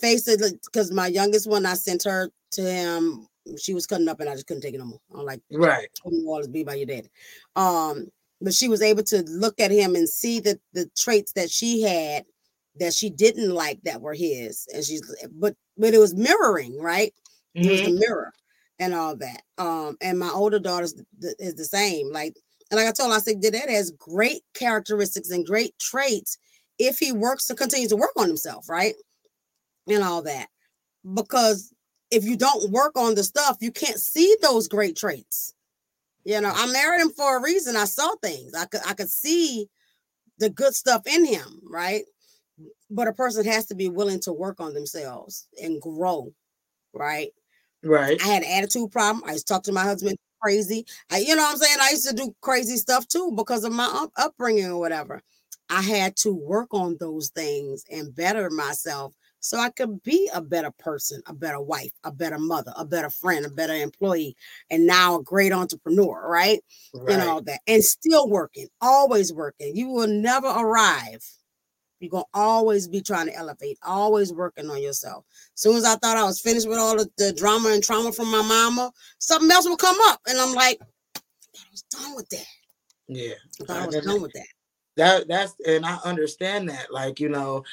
face 0.00 0.26
it 0.28 0.40
because 0.64 0.90
my 0.90 1.06
youngest 1.06 1.48
one, 1.48 1.66
I 1.66 1.74
sent 1.74 2.02
her 2.04 2.30
to 2.52 2.62
him. 2.62 3.26
She 3.58 3.74
was 3.74 3.86
cutting 3.86 4.08
up 4.08 4.20
and 4.20 4.28
I 4.28 4.34
just 4.34 4.46
couldn't 4.46 4.62
take 4.62 4.74
it 4.74 4.78
no 4.78 4.86
more. 4.86 5.00
I'm 5.14 5.24
like, 5.24 5.40
right. 5.52 5.88
Always 6.04 6.48
be 6.48 6.64
by 6.64 6.74
your 6.74 6.86
daddy. 6.86 7.10
Um, 7.56 8.08
but 8.40 8.54
she 8.54 8.68
was 8.68 8.82
able 8.82 9.04
to 9.04 9.22
look 9.22 9.60
at 9.60 9.70
him 9.70 9.94
and 9.94 10.08
see 10.08 10.40
that 10.40 10.58
the 10.72 10.90
traits 10.96 11.32
that 11.34 11.50
she 11.50 11.82
had 11.82 12.24
that 12.80 12.94
she 12.94 13.10
didn't 13.10 13.50
like 13.50 13.80
that 13.84 14.00
were 14.00 14.14
his. 14.14 14.66
And 14.74 14.84
she's 14.84 15.02
but 15.32 15.54
but 15.76 15.94
it 15.94 15.98
was 15.98 16.14
mirroring, 16.14 16.80
right? 16.80 17.14
Mm-hmm. 17.56 17.68
It 17.68 17.70
was 17.70 17.80
the 17.82 17.86
mm-hmm. 17.88 17.98
mirror 18.00 18.32
and 18.78 18.94
all 18.94 19.16
that. 19.16 19.42
Um, 19.58 19.96
and 20.00 20.18
my 20.18 20.30
older 20.30 20.58
daughter 20.58 20.84
is 21.38 21.54
the 21.54 21.64
same. 21.64 22.12
Like 22.12 22.36
and 22.72 22.80
like 22.80 22.88
I 22.88 22.92
told 22.92 23.10
her, 23.10 23.16
I 23.16 23.20
said, 23.20 23.42
Dad 23.42 23.68
has 23.68 23.90
great 23.90 24.40
characteristics 24.54 25.28
and 25.28 25.44
great 25.44 25.78
traits 25.78 26.38
if 26.78 26.98
he 26.98 27.12
works 27.12 27.46
to 27.48 27.54
continue 27.54 27.86
to 27.88 27.96
work 27.96 28.12
on 28.16 28.28
himself, 28.28 28.66
right? 28.70 28.94
And 29.86 30.02
all 30.02 30.22
that. 30.22 30.46
Because 31.12 31.74
if 32.10 32.24
you 32.24 32.34
don't 32.34 32.70
work 32.70 32.96
on 32.96 33.14
the 33.14 33.24
stuff, 33.24 33.58
you 33.60 33.72
can't 33.72 34.00
see 34.00 34.36
those 34.40 34.68
great 34.68 34.96
traits. 34.96 35.52
You 36.24 36.40
know, 36.40 36.50
I 36.54 36.72
married 36.72 37.02
him 37.02 37.10
for 37.10 37.36
a 37.36 37.42
reason. 37.42 37.76
I 37.76 37.84
saw 37.84 38.14
things. 38.22 38.54
I 38.54 38.64
could 38.64 38.80
I 38.86 38.94
could 38.94 39.10
see 39.10 39.68
the 40.38 40.48
good 40.48 40.74
stuff 40.74 41.06
in 41.06 41.26
him, 41.26 41.60
right? 41.68 42.04
But 42.88 43.08
a 43.08 43.12
person 43.12 43.44
has 43.44 43.66
to 43.66 43.74
be 43.74 43.90
willing 43.90 44.20
to 44.20 44.32
work 44.32 44.60
on 44.60 44.72
themselves 44.72 45.46
and 45.62 45.78
grow, 45.78 46.32
right? 46.94 47.32
Right. 47.84 48.20
I 48.22 48.26
had 48.26 48.42
an 48.42 48.50
attitude 48.50 48.90
problem. 48.90 49.24
I 49.26 49.32
used 49.32 49.46
to 49.46 49.54
talk 49.54 49.62
to 49.64 49.72
my 49.72 49.82
husband 49.82 50.16
crazy. 50.40 50.84
I, 51.10 51.18
you 51.18 51.36
know 51.36 51.42
what 51.42 51.52
I'm 51.52 51.58
saying? 51.58 51.78
I 51.80 51.90
used 51.90 52.08
to 52.08 52.14
do 52.14 52.34
crazy 52.40 52.76
stuff 52.76 53.06
too 53.08 53.32
because 53.36 53.64
of 53.64 53.72
my 53.72 53.86
up- 53.86 54.12
upbringing 54.16 54.66
or 54.66 54.78
whatever. 54.78 55.22
I 55.70 55.82
had 55.82 56.16
to 56.16 56.34
work 56.34 56.68
on 56.72 56.96
those 57.00 57.30
things 57.30 57.84
and 57.90 58.14
better 58.14 58.50
myself 58.50 59.14
so 59.40 59.58
I 59.58 59.70
could 59.70 60.02
be 60.02 60.30
a 60.32 60.40
better 60.40 60.70
person, 60.78 61.20
a 61.26 61.34
better 61.34 61.60
wife, 61.60 61.90
a 62.04 62.12
better 62.12 62.38
mother, 62.38 62.72
a 62.76 62.84
better 62.84 63.10
friend, 63.10 63.44
a 63.44 63.50
better 63.50 63.74
employee, 63.74 64.36
and 64.70 64.86
now 64.86 65.18
a 65.18 65.22
great 65.22 65.52
entrepreneur, 65.52 66.28
right? 66.28 66.62
right. 66.94 67.12
And 67.12 67.22
all 67.22 67.42
that. 67.42 67.60
And 67.66 67.82
still 67.82 68.28
working, 68.28 68.68
always 68.80 69.32
working. 69.32 69.74
You 69.74 69.88
will 69.88 70.06
never 70.06 70.46
arrive 70.46 71.24
you're 72.02 72.10
gonna 72.10 72.24
always 72.34 72.88
be 72.88 73.00
trying 73.00 73.26
to 73.26 73.34
elevate, 73.34 73.78
always 73.82 74.32
working 74.32 74.68
on 74.68 74.82
yourself. 74.82 75.24
As 75.54 75.62
soon 75.62 75.76
as 75.76 75.84
I 75.84 75.94
thought 75.96 76.16
I 76.16 76.24
was 76.24 76.40
finished 76.40 76.68
with 76.68 76.78
all 76.78 76.96
the, 76.96 77.08
the 77.16 77.32
drama 77.32 77.70
and 77.70 77.82
trauma 77.82 78.12
from 78.12 78.30
my 78.30 78.42
mama, 78.42 78.92
something 79.18 79.50
else 79.50 79.66
will 79.66 79.76
come 79.76 79.96
up, 80.04 80.20
and 80.26 80.38
I'm 80.38 80.54
like, 80.54 80.80
I 81.16 81.64
was 81.70 81.82
done 81.82 82.16
with 82.16 82.28
that. 82.30 82.46
Yeah, 83.08 83.34
I 83.60 83.64
thought 83.64 83.82
I 83.82 83.86
was 83.86 84.04
done 84.04 84.22
with 84.22 84.32
that. 84.32 84.46
That 84.96 85.28
that's 85.28 85.54
and 85.66 85.86
I 85.86 85.98
understand 86.04 86.68
that. 86.68 86.92
Like 86.92 87.20
you 87.20 87.28
know, 87.28 87.64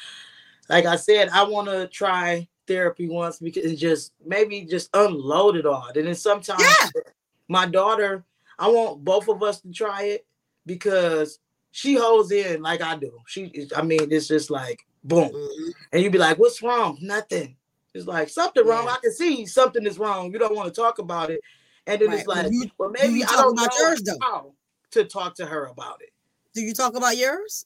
like 0.69 0.85
I 0.85 0.95
said, 0.95 1.29
I 1.29 1.43
want 1.43 1.67
to 1.67 1.87
try 1.87 2.47
therapy 2.67 3.09
once 3.09 3.39
because 3.39 3.77
just 3.79 4.13
maybe 4.25 4.61
just 4.61 4.89
unload 4.93 5.57
it 5.57 5.65
all. 5.65 5.87
And 5.93 6.07
then 6.07 6.15
sometimes 6.15 6.61
yeah. 6.61 7.01
my 7.47 7.65
daughter, 7.65 8.23
I 8.57 8.69
want 8.69 9.03
both 9.03 9.27
of 9.27 9.41
us 9.43 9.59
to 9.61 9.71
try 9.71 10.03
it 10.03 10.25
because 10.65 11.39
she 11.71 11.95
holds 11.95 12.31
in 12.31 12.61
like 12.61 12.81
I 12.81 12.95
do. 12.95 13.19
She, 13.27 13.67
I 13.75 13.81
mean, 13.81 14.11
it's 14.11 14.27
just 14.27 14.49
like 14.49 14.85
boom, 15.03 15.29
mm-hmm. 15.29 15.69
and 15.91 16.03
you'd 16.03 16.11
be 16.11 16.17
like, 16.17 16.37
"What's 16.37 16.61
wrong?" 16.61 16.97
Nothing. 17.01 17.55
It's 17.93 18.07
like 18.07 18.29
something 18.29 18.65
wrong. 18.65 18.85
Yeah. 18.85 18.93
I 18.93 18.97
can 19.01 19.13
see 19.13 19.45
something 19.45 19.85
is 19.85 19.97
wrong. 19.97 20.31
You 20.31 20.39
don't 20.39 20.55
want 20.55 20.73
to 20.73 20.81
talk 20.81 20.99
about 20.99 21.29
it, 21.31 21.41
and 21.87 22.01
then 22.01 22.09
right. 22.09 22.19
it's 22.19 22.27
like, 22.27 22.43
well, 22.43 22.53
you, 22.53 22.71
well 22.77 22.89
maybe 22.91 23.23
I 23.23 23.31
don't 23.31 23.53
about 23.53 23.71
know 23.79 23.87
yours, 23.87 24.01
though. 24.03 24.17
how 24.21 24.53
to 24.91 25.05
talk 25.05 25.35
to 25.35 25.45
her 25.45 25.65
about 25.65 26.01
it. 26.01 26.09
Do 26.53 26.61
you 26.61 26.73
talk 26.73 26.95
about 26.95 27.17
yours? 27.17 27.65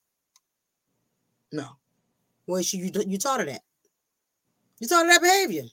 No. 1.51 1.67
Well, 2.47 2.61
she, 2.61 2.77
you 2.77 2.91
you 3.07 3.17
taught 3.17 3.39
her 3.39 3.45
that. 3.45 3.61
You 4.79 4.87
taught 4.87 5.05
her 5.05 5.11
that 5.11 5.21
behavior. 5.21 5.63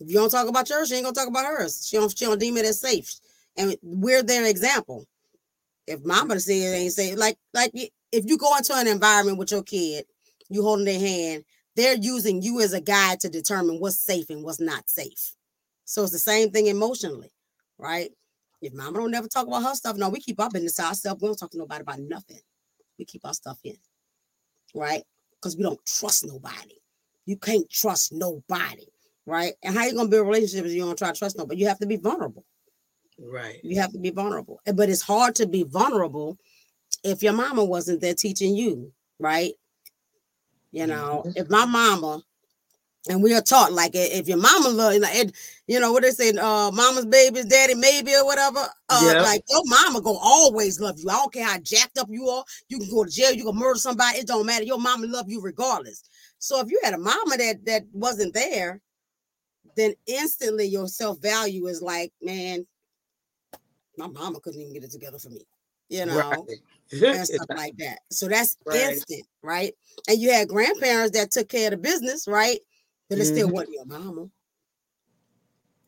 If 0.00 0.08
you 0.08 0.14
don't 0.14 0.30
talk 0.30 0.48
about 0.48 0.68
yours, 0.68 0.88
she 0.88 0.96
ain't 0.96 1.04
gonna 1.04 1.14
talk 1.14 1.28
about 1.28 1.46
hers. 1.46 1.86
She 1.86 1.96
don't 1.96 2.16
she 2.16 2.24
don't 2.24 2.40
deem 2.40 2.56
it 2.56 2.66
as 2.66 2.80
safe, 2.80 3.14
and 3.56 3.76
we're 3.82 4.22
their 4.22 4.46
example 4.46 5.06
if 5.86 6.04
mama 6.04 6.38
say 6.40 6.62
it 6.62 6.76
ain't 6.76 6.92
safe, 6.92 7.18
like 7.18 7.36
like 7.54 7.72
if 7.74 8.24
you 8.26 8.38
go 8.38 8.56
into 8.56 8.74
an 8.74 8.86
environment 8.86 9.38
with 9.38 9.50
your 9.50 9.62
kid, 9.62 10.04
you 10.48 10.62
holding 10.62 10.84
their 10.84 11.00
hand, 11.00 11.44
they're 11.76 11.96
using 11.96 12.42
you 12.42 12.60
as 12.60 12.72
a 12.72 12.80
guide 12.80 13.20
to 13.20 13.28
determine 13.28 13.80
what's 13.80 14.00
safe 14.00 14.30
and 14.30 14.44
what's 14.44 14.60
not 14.60 14.88
safe. 14.88 15.34
So 15.84 16.02
it's 16.02 16.12
the 16.12 16.18
same 16.18 16.50
thing 16.50 16.66
emotionally, 16.66 17.32
right? 17.78 18.10
If 18.60 18.74
mama 18.74 18.98
don't 18.98 19.10
never 19.10 19.28
talk 19.28 19.46
about 19.46 19.64
her 19.64 19.74
stuff, 19.74 19.96
no, 19.96 20.08
we 20.08 20.20
keep 20.20 20.40
our 20.40 20.50
business 20.50 20.74
to 20.76 20.84
ourselves. 20.84 21.20
We 21.20 21.28
don't 21.28 21.36
talk 21.36 21.50
to 21.50 21.58
nobody 21.58 21.82
about 21.82 21.98
nothing. 21.98 22.40
We 22.98 23.04
keep 23.04 23.24
our 23.24 23.34
stuff 23.34 23.58
in, 23.64 23.76
right? 24.74 25.02
Because 25.34 25.56
we 25.56 25.64
don't 25.64 25.84
trust 25.84 26.24
nobody. 26.24 26.76
You 27.26 27.36
can't 27.36 27.68
trust 27.70 28.12
nobody, 28.12 28.86
right? 29.26 29.54
And 29.62 29.74
how 29.74 29.84
you 29.84 29.94
gonna 29.94 30.08
build 30.08 30.26
relationships 30.26 30.68
if 30.68 30.74
you 30.74 30.84
don't 30.84 30.98
try 30.98 31.10
to 31.12 31.18
trust 31.18 31.36
nobody? 31.36 31.60
You 31.60 31.68
have 31.68 31.78
to 31.80 31.86
be 31.86 31.96
vulnerable. 31.96 32.44
Right. 33.22 33.60
You 33.62 33.80
have 33.80 33.92
to 33.92 33.98
be 33.98 34.10
vulnerable. 34.10 34.60
But 34.74 34.88
it's 34.88 35.02
hard 35.02 35.34
to 35.36 35.46
be 35.46 35.62
vulnerable 35.62 36.38
if 37.04 37.22
your 37.22 37.32
mama 37.32 37.64
wasn't 37.64 38.00
there 38.00 38.14
teaching 38.14 38.56
you, 38.56 38.92
right? 39.18 39.52
You 40.72 40.86
know, 40.86 41.22
mm-hmm. 41.26 41.36
if 41.36 41.50
my 41.50 41.64
mama 41.64 42.22
and 43.08 43.22
we 43.22 43.34
are 43.34 43.42
taught 43.42 43.72
like 43.72 43.92
if 43.94 44.28
your 44.28 44.38
mama 44.38 44.68
love 44.68 44.94
you 45.66 45.80
know 45.80 45.92
what 45.92 46.02
they 46.02 46.10
say 46.10 46.30
uh 46.30 46.70
mama's 46.70 47.06
baby's 47.06 47.46
daddy 47.46 47.74
maybe 47.74 48.14
or 48.14 48.24
whatever 48.24 48.60
uh 48.88 49.10
yeah. 49.12 49.22
like 49.22 49.42
your 49.50 49.62
mama 49.64 50.00
gonna 50.00 50.18
always 50.22 50.78
love 50.78 50.98
you 50.98 51.10
i 51.10 51.14
don't 51.14 51.32
care 51.32 51.44
how 51.44 51.58
jacked 51.58 51.98
up 51.98 52.06
you 52.10 52.28
are 52.28 52.44
you 52.68 52.78
can 52.78 52.88
go 52.88 53.04
to 53.04 53.10
jail 53.10 53.32
you 53.32 53.44
can 53.44 53.56
murder 53.56 53.78
somebody 53.78 54.18
it 54.18 54.26
don't 54.26 54.46
matter 54.46 54.64
your 54.64 54.78
mama 54.78 55.06
love 55.06 55.28
you 55.28 55.40
regardless 55.40 56.04
so 56.38 56.60
if 56.60 56.70
you 56.70 56.78
had 56.82 56.94
a 56.94 56.98
mama 56.98 57.36
that 57.36 57.64
that 57.64 57.82
wasn't 57.92 58.32
there 58.34 58.80
then 59.76 59.94
instantly 60.06 60.66
your 60.66 60.86
self-value 60.86 61.66
is 61.66 61.82
like 61.82 62.12
man 62.22 62.64
my 63.96 64.06
mama 64.06 64.40
couldn't 64.40 64.60
even 64.60 64.72
get 64.72 64.84
it 64.84 64.90
together 64.90 65.18
for 65.18 65.30
me, 65.30 65.42
you 65.88 66.06
know, 66.06 66.18
right. 66.18 66.38
and 66.92 67.26
stuff 67.26 67.46
like 67.56 67.76
that. 67.78 67.98
So 68.10 68.28
that's 68.28 68.56
right. 68.66 68.92
instant, 68.92 69.26
right? 69.42 69.74
And 70.08 70.20
you 70.20 70.30
had 70.32 70.48
grandparents 70.48 71.16
that 71.16 71.30
took 71.30 71.48
care 71.48 71.66
of 71.66 71.72
the 71.72 71.76
business, 71.76 72.26
right? 72.26 72.58
But 73.08 73.18
it 73.18 73.22
mm-hmm. 73.22 73.34
still 73.34 73.48
wasn't 73.50 73.74
your 73.74 73.86
mama. 73.86 74.28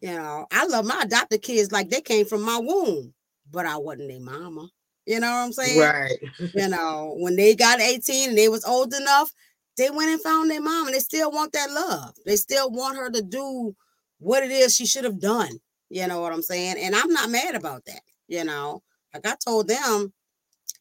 You 0.00 0.14
know, 0.14 0.46
I 0.52 0.66
love 0.66 0.84
my 0.84 1.00
adopted 1.02 1.40
kids 1.40 1.72
like 1.72 1.88
they 1.88 2.02
came 2.02 2.26
from 2.26 2.42
my 2.42 2.58
womb, 2.58 3.14
but 3.50 3.64
I 3.64 3.78
wasn't 3.78 4.09
their 4.09 4.20
mama. 4.20 4.68
You 5.07 5.20
know 5.20 5.30
what 5.30 5.44
I'm 5.44 5.52
saying? 5.52 5.80
Right. 5.80 6.18
you 6.55 6.68
know, 6.68 7.14
when 7.18 7.36
they 7.36 7.55
got 7.55 7.80
18 7.80 8.30
and 8.30 8.38
they 8.38 8.48
was 8.48 8.64
old 8.64 8.92
enough, 8.92 9.32
they 9.76 9.90
went 9.90 10.11
and 10.11 10.20
found 10.20 10.50
their 10.50 10.61
mom 10.61 10.86
and 10.86 10.94
they 10.94 11.00
still 11.00 11.30
want 11.30 11.52
that 11.52 11.70
love. 11.70 12.14
They 12.26 12.36
still 12.36 12.70
want 12.70 12.96
her 12.96 13.11
to 13.11 13.22
do 13.22 13.74
what 14.18 14.42
it 14.42 14.50
is 14.50 14.74
she 14.74 14.86
should 14.86 15.05
have 15.05 15.20
done. 15.20 15.59
You 15.95 16.09
know 16.09 16.20
what 16.20 16.32
I'm 16.32 16.42
saying? 16.42 16.74
And 16.80 16.92
I'm 16.92 17.12
not 17.12 17.30
mad 17.30 17.55
about 17.55 17.84
that. 17.84 18.01
You 18.26 18.42
know, 18.42 18.82
like 19.14 19.24
I 19.24 19.36
told 19.36 19.68
them, 19.68 20.12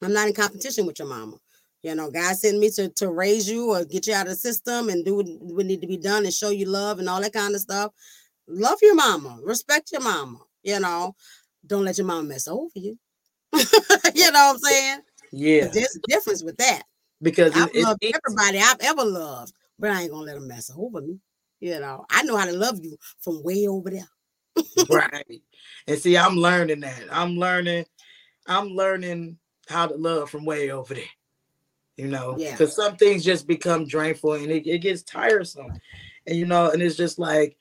I'm 0.01 0.11
not 0.11 0.28
in 0.28 0.34
competition 0.34 0.88
with 0.88 0.97
your 0.97 1.07
mama. 1.07 1.38
You 1.84 1.93
know, 1.93 2.09
God 2.09 2.36
sent 2.36 2.57
me 2.57 2.72
to, 2.72 2.89
to 2.89 3.11
raise 3.11 3.47
you 3.47 3.76
or 3.76 3.86
get 3.86 4.07
you 4.07 4.16
out 4.16 4.26
of 4.26 4.32
the 4.32 4.36
system 4.36 4.89
and 4.89 5.05
do 5.05 5.18
what, 5.18 5.66
need 5.68 5.82
to 5.82 5.88
be 5.88 5.97
done 5.97 6.26
and 6.26 6.34
show 6.34 6.49
you 6.49 6.66
love 6.66 6.97
and 6.97 7.07
all 7.07 7.22
that 7.22 7.32
kind 7.32 7.53
of 7.53 7.61
stuff. 7.61 7.91
Love 8.47 8.80
your 8.82 8.95
mama, 8.95 9.38
respect 9.43 9.91
your 9.91 10.01
mama. 10.01 10.39
You 10.64 10.80
know, 10.80 11.14
don't 11.68 11.86
let 11.86 11.99
your 11.99 12.07
mama 12.07 12.24
mess 12.30 12.47
over 12.47 12.72
you. 12.74 12.97
you 13.53 14.32
know 14.32 14.51
what 14.51 14.55
I'm 14.55 14.57
saying? 14.57 14.99
Yeah. 15.32 15.66
But 15.66 15.74
there's 15.74 15.95
a 15.95 16.07
difference 16.07 16.43
with 16.43 16.57
that. 16.57 16.82
Because 17.22 17.55
I've 17.55 17.70
it, 17.76 17.84
loved 17.84 18.03
it, 18.03 18.16
everybody 18.16 18.57
I've 18.57 18.82
ever 18.82 19.05
loved, 19.05 19.53
but 19.78 19.91
I 19.91 20.01
ain't 20.01 20.11
gonna 20.11 20.26
let 20.26 20.36
them 20.36 20.47
mess 20.47 20.72
over 20.76 21.01
me. 21.01 21.20
You 21.59 21.80
know, 21.80 22.03
I 22.09 22.24
know 22.24 22.36
how 22.36 22.45
to 22.45 22.57
love 22.57 22.80
you 22.82 22.97
from 23.20 23.43
way 23.43 23.68
over 23.68 23.91
there. 23.91 24.09
right. 24.89 25.41
And 25.88 25.97
see, 25.99 26.18
I'm 26.18 26.36
learning 26.36 26.82
that. 26.82 27.04
I'm 27.12 27.36
learning, 27.38 27.86
I'm 28.47 28.70
learning 28.70 29.38
how 29.68 29.88
to 29.88 29.95
love 29.95 30.30
from 30.30 30.45
way 30.45 30.72
over 30.72 30.93
there. 30.93 31.04
You 31.97 32.08
know, 32.08 32.36
Yeah. 32.38 32.51
because 32.51 32.76
some 32.76 32.95
things 32.95 33.24
just 33.24 33.47
become 33.47 33.86
drainful 33.86 34.34
and 34.34 34.49
it, 34.51 34.66
it 34.68 34.80
gets 34.80 35.04
tiresome. 35.04 35.74
And 36.26 36.38
you 36.38 36.45
know, 36.45 36.72
and 36.72 36.82
it's 36.82 36.95
just 36.95 37.20
like 37.20 37.56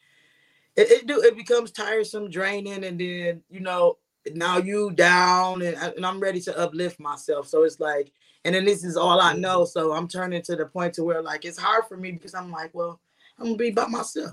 it, 0.76 0.90
it 0.90 1.07
do 1.07 1.20
it 1.20 1.36
becomes 1.36 1.70
tiresome, 1.70 2.30
draining, 2.30 2.84
and 2.84 2.99
then 2.99 3.43
you 3.51 3.61
know, 3.61 3.99
now 4.32 4.57
you 4.59 4.90
down 4.93 5.61
and, 5.62 5.76
and 5.76 6.07
I'm 6.07 6.20
ready 6.20 6.40
to 6.43 6.59
uplift 6.59 6.99
myself. 6.99 7.47
So 7.49 7.64
it's 7.64 7.78
like, 7.80 8.12
and 8.45 8.55
then 8.55 8.64
this 8.64 8.84
is 8.84 8.97
all 8.97 9.20
I 9.20 9.34
know. 9.34 9.64
So 9.66 9.93
I'm 9.93 10.09
turning 10.09 10.40
to 10.43 10.57
the 10.57 10.64
point 10.66 10.95
to 10.95 11.05
where 11.05 11.20
like 11.20 11.45
it's 11.45 11.59
hard 11.59 11.84
for 11.86 11.97
me 11.97 12.12
because 12.12 12.34
I'm 12.34 12.51
like, 12.51 12.70
well, 12.72 13.01
I'm 13.38 13.47
gonna 13.47 13.57
be 13.57 13.70
by 13.70 13.86
myself. 13.86 14.32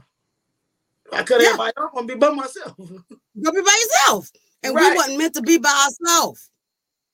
I 1.11 1.23
cut 1.23 1.41
Yeah. 1.41 1.47
everybody 1.47 1.73
off, 1.77 1.89
I'm 1.95 1.95
gonna 1.95 2.07
be 2.07 2.15
by 2.15 2.29
myself. 2.29 2.75
Go 2.77 3.51
be 3.51 3.61
by 3.61 3.83
yourself. 3.83 4.31
And 4.63 4.75
Right. 4.75 4.91
we 4.91 4.97
wasn't 4.97 5.17
meant 5.17 5.33
to 5.35 5.41
be 5.41 5.57
by 5.57 5.69
ourselves. 5.87 6.49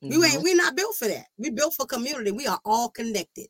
You 0.02 0.20
Mhm. 0.22 0.26
ain't 0.34 0.44
we 0.44 0.54
not 0.54 0.76
built 0.76 0.96
for 0.96 1.08
that. 1.08 1.28
We 1.38 1.50
built 1.50 1.74
for 1.74 1.86
community. 1.86 2.32
We 2.32 2.48
are 2.48 2.60
all 2.66 2.90
connected. 2.90 3.48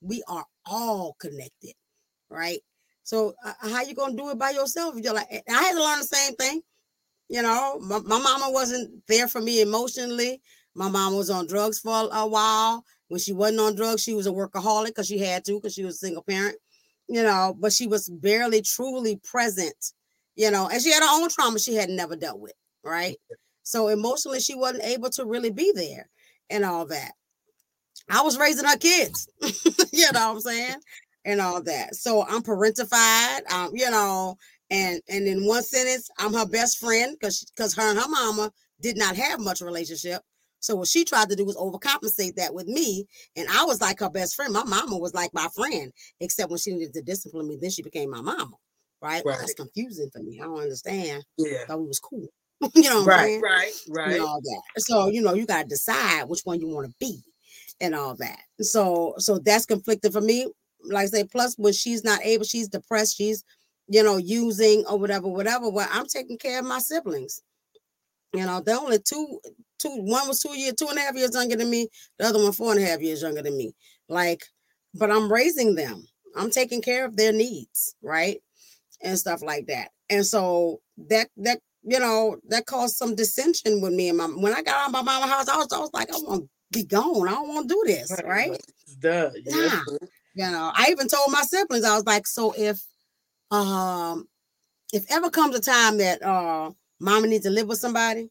We 0.00 0.22
are 0.28 0.46
all 0.64 1.14
connected, 1.18 1.74
right? 2.28 2.62
So 3.02 3.34
uh, 3.44 3.54
how 3.60 3.82
you 3.82 3.94
gonna 3.94 4.16
do 4.16 4.30
it 4.30 4.38
by 4.38 4.50
yourself? 4.50 4.94
You're 4.96 5.14
like, 5.14 5.28
I 5.30 5.62
had 5.62 5.72
to 5.72 5.82
learn 5.82 5.98
the 6.00 6.04
same 6.04 6.34
thing. 6.36 6.62
You 7.28 7.42
know, 7.42 7.78
my, 7.80 7.98
my 8.00 8.18
mama 8.18 8.50
wasn't 8.50 9.02
there 9.08 9.28
for 9.28 9.40
me 9.40 9.60
emotionally. 9.60 10.40
My 10.74 10.88
mom 10.88 11.16
was 11.16 11.30
on 11.30 11.46
drugs 11.46 11.78
for 11.80 11.90
a, 11.92 12.18
a 12.18 12.26
while. 12.26 12.84
When 13.08 13.20
she 13.20 13.32
wasn't 13.32 13.60
on 13.60 13.74
drugs, 13.74 14.02
she 14.02 14.14
was 14.14 14.26
a 14.26 14.30
workaholic 14.30 14.86
because 14.88 15.06
she 15.06 15.18
had 15.18 15.44
to, 15.46 15.54
because 15.54 15.74
she 15.74 15.84
was 15.84 15.96
a 15.96 15.98
single 15.98 16.22
parent. 16.22 16.56
You 17.08 17.22
know, 17.22 17.56
but 17.58 17.72
she 17.72 17.86
was 17.86 18.08
barely 18.08 18.62
truly 18.62 19.20
present. 19.24 19.92
You 20.34 20.50
know, 20.50 20.68
and 20.68 20.82
she 20.82 20.92
had 20.92 21.02
her 21.02 21.22
own 21.22 21.28
trauma 21.30 21.58
she 21.58 21.74
had 21.74 21.88
never 21.88 22.14
dealt 22.14 22.40
with, 22.40 22.52
right? 22.84 23.16
So 23.62 23.88
emotionally, 23.88 24.40
she 24.40 24.54
wasn't 24.54 24.84
able 24.84 25.10
to 25.10 25.24
really 25.24 25.50
be 25.50 25.72
there 25.74 26.08
and 26.50 26.64
all 26.64 26.86
that. 26.86 27.12
I 28.10 28.22
was 28.22 28.38
raising 28.38 28.66
her 28.66 28.76
kids, 28.76 29.28
you 29.92 30.04
know 30.12 30.28
what 30.28 30.36
I'm 30.36 30.40
saying? 30.40 30.76
And 31.24 31.40
all 31.40 31.62
that. 31.64 31.96
So 31.96 32.24
I'm 32.24 32.42
parentified, 32.42 33.50
um, 33.50 33.70
you 33.74 33.90
know, 33.90 34.36
and 34.70 35.00
and 35.08 35.26
in 35.26 35.44
one 35.46 35.62
sentence, 35.62 36.08
I'm 36.18 36.32
her 36.34 36.46
best 36.46 36.78
friend 36.78 37.16
because 37.18 37.44
because 37.56 37.74
her 37.74 37.90
and 37.90 37.98
her 37.98 38.08
mama 38.08 38.52
did 38.80 38.96
not 38.96 39.16
have 39.16 39.40
much 39.40 39.60
relationship. 39.60 40.22
So 40.66 40.74
what 40.74 40.88
she 40.88 41.04
tried 41.04 41.28
to 41.30 41.36
do 41.36 41.44
was 41.44 41.56
overcompensate 41.56 42.34
that 42.34 42.52
with 42.52 42.66
me, 42.66 43.06
and 43.36 43.46
I 43.48 43.64
was 43.64 43.80
like 43.80 44.00
her 44.00 44.10
best 44.10 44.34
friend. 44.34 44.52
My 44.52 44.64
mama 44.64 44.98
was 44.98 45.14
like 45.14 45.32
my 45.32 45.46
friend, 45.54 45.92
except 46.20 46.50
when 46.50 46.58
she 46.58 46.72
needed 46.72 46.92
to 46.94 47.02
discipline 47.02 47.46
me, 47.46 47.56
then 47.60 47.70
she 47.70 47.82
became 47.82 48.10
my 48.10 48.20
mama. 48.20 48.50
Right? 49.00 49.22
Right. 49.24 49.38
That's 49.38 49.54
confusing 49.54 50.10
for 50.12 50.20
me. 50.24 50.40
I 50.40 50.44
don't 50.44 50.58
understand. 50.58 51.24
Yeah. 51.38 51.64
Thought 51.68 51.82
we 51.82 51.86
was 51.86 52.00
cool. 52.00 52.26
you 52.74 52.82
know 52.90 53.02
what 53.02 53.02
I'm 53.02 53.06
Right, 53.06 53.18
saying? 53.26 53.42
right, 53.42 53.72
right. 53.90 54.12
and 54.14 54.22
all 54.22 54.40
that. 54.42 54.82
So 54.82 55.06
you 55.08 55.22
know, 55.22 55.34
you 55.34 55.46
gotta 55.46 55.68
decide 55.68 56.24
which 56.24 56.40
one 56.42 56.60
you 56.60 56.68
want 56.68 56.88
to 56.88 56.94
be, 56.98 57.20
and 57.80 57.94
all 57.94 58.16
that. 58.16 58.40
So 58.60 59.14
so 59.18 59.38
that's 59.38 59.66
conflicting 59.66 60.10
for 60.10 60.20
me. 60.20 60.48
Like 60.82 61.04
I 61.04 61.06
say, 61.06 61.24
plus 61.24 61.54
when 61.56 61.74
she's 61.74 62.02
not 62.02 62.24
able, 62.24 62.44
she's 62.44 62.68
depressed, 62.68 63.16
she's 63.16 63.44
you 63.86 64.02
know 64.02 64.16
using 64.16 64.84
or 64.90 64.98
whatever, 64.98 65.28
whatever. 65.28 65.70
Well, 65.70 65.88
I'm 65.92 66.06
taking 66.06 66.38
care 66.38 66.58
of 66.58 66.64
my 66.66 66.80
siblings. 66.80 67.40
You 68.32 68.44
know, 68.44 68.60
they're 68.60 68.76
only 68.78 68.98
two, 68.98 69.40
two. 69.78 69.90
One 69.90 70.28
was 70.28 70.40
two 70.40 70.56
years, 70.56 70.74
two 70.74 70.88
and 70.88 70.98
a 70.98 71.02
half 71.02 71.16
years 71.16 71.34
younger 71.34 71.56
than 71.56 71.70
me. 71.70 71.88
The 72.18 72.26
other 72.26 72.42
one 72.42 72.52
four 72.52 72.72
and 72.72 72.82
a 72.82 72.86
half 72.86 73.00
years 73.00 73.22
younger 73.22 73.42
than 73.42 73.56
me. 73.56 73.74
Like, 74.08 74.42
but 74.94 75.10
I'm 75.10 75.32
raising 75.32 75.74
them. 75.74 76.06
I'm 76.36 76.50
taking 76.50 76.82
care 76.82 77.04
of 77.04 77.16
their 77.16 77.32
needs, 77.32 77.94
right, 78.02 78.40
and 79.02 79.18
stuff 79.18 79.42
like 79.42 79.66
that. 79.66 79.90
And 80.10 80.24
so 80.24 80.80
that 81.08 81.28
that 81.38 81.60
you 81.82 82.00
know, 82.00 82.36
that 82.48 82.66
caused 82.66 82.96
some 82.96 83.14
dissension 83.14 83.80
with 83.80 83.92
me 83.92 84.08
and 84.08 84.18
my 84.18 84.26
when 84.26 84.52
I 84.52 84.62
got 84.62 84.76
out 84.76 84.86
of 84.86 84.92
my 84.92 85.02
mama 85.02 85.26
house, 85.28 85.48
I 85.48 85.56
was 85.56 85.68
I 85.72 85.78
was 85.78 85.90
like, 85.94 86.10
I 86.10 86.16
want 86.18 86.42
to 86.42 86.48
be 86.72 86.84
gone. 86.84 87.28
I 87.28 87.32
don't 87.32 87.48
want 87.48 87.68
to 87.68 87.74
do 87.74 87.82
this, 87.86 88.12
right? 88.24 88.60
Done. 89.00 89.32
Nah. 89.46 89.80
You 90.34 90.50
know, 90.50 90.72
I 90.74 90.88
even 90.90 91.08
told 91.08 91.32
my 91.32 91.42
siblings, 91.42 91.84
I 91.84 91.94
was 91.94 92.04
like, 92.04 92.26
so 92.26 92.52
if 92.58 92.82
um 93.52 94.26
if 94.92 95.04
ever 95.10 95.30
comes 95.30 95.54
a 95.54 95.60
time 95.60 95.98
that 95.98 96.22
uh 96.22 96.72
mama 97.00 97.28
needs 97.28 97.44
to 97.44 97.50
live 97.50 97.68
with 97.68 97.78
somebody, 97.78 98.30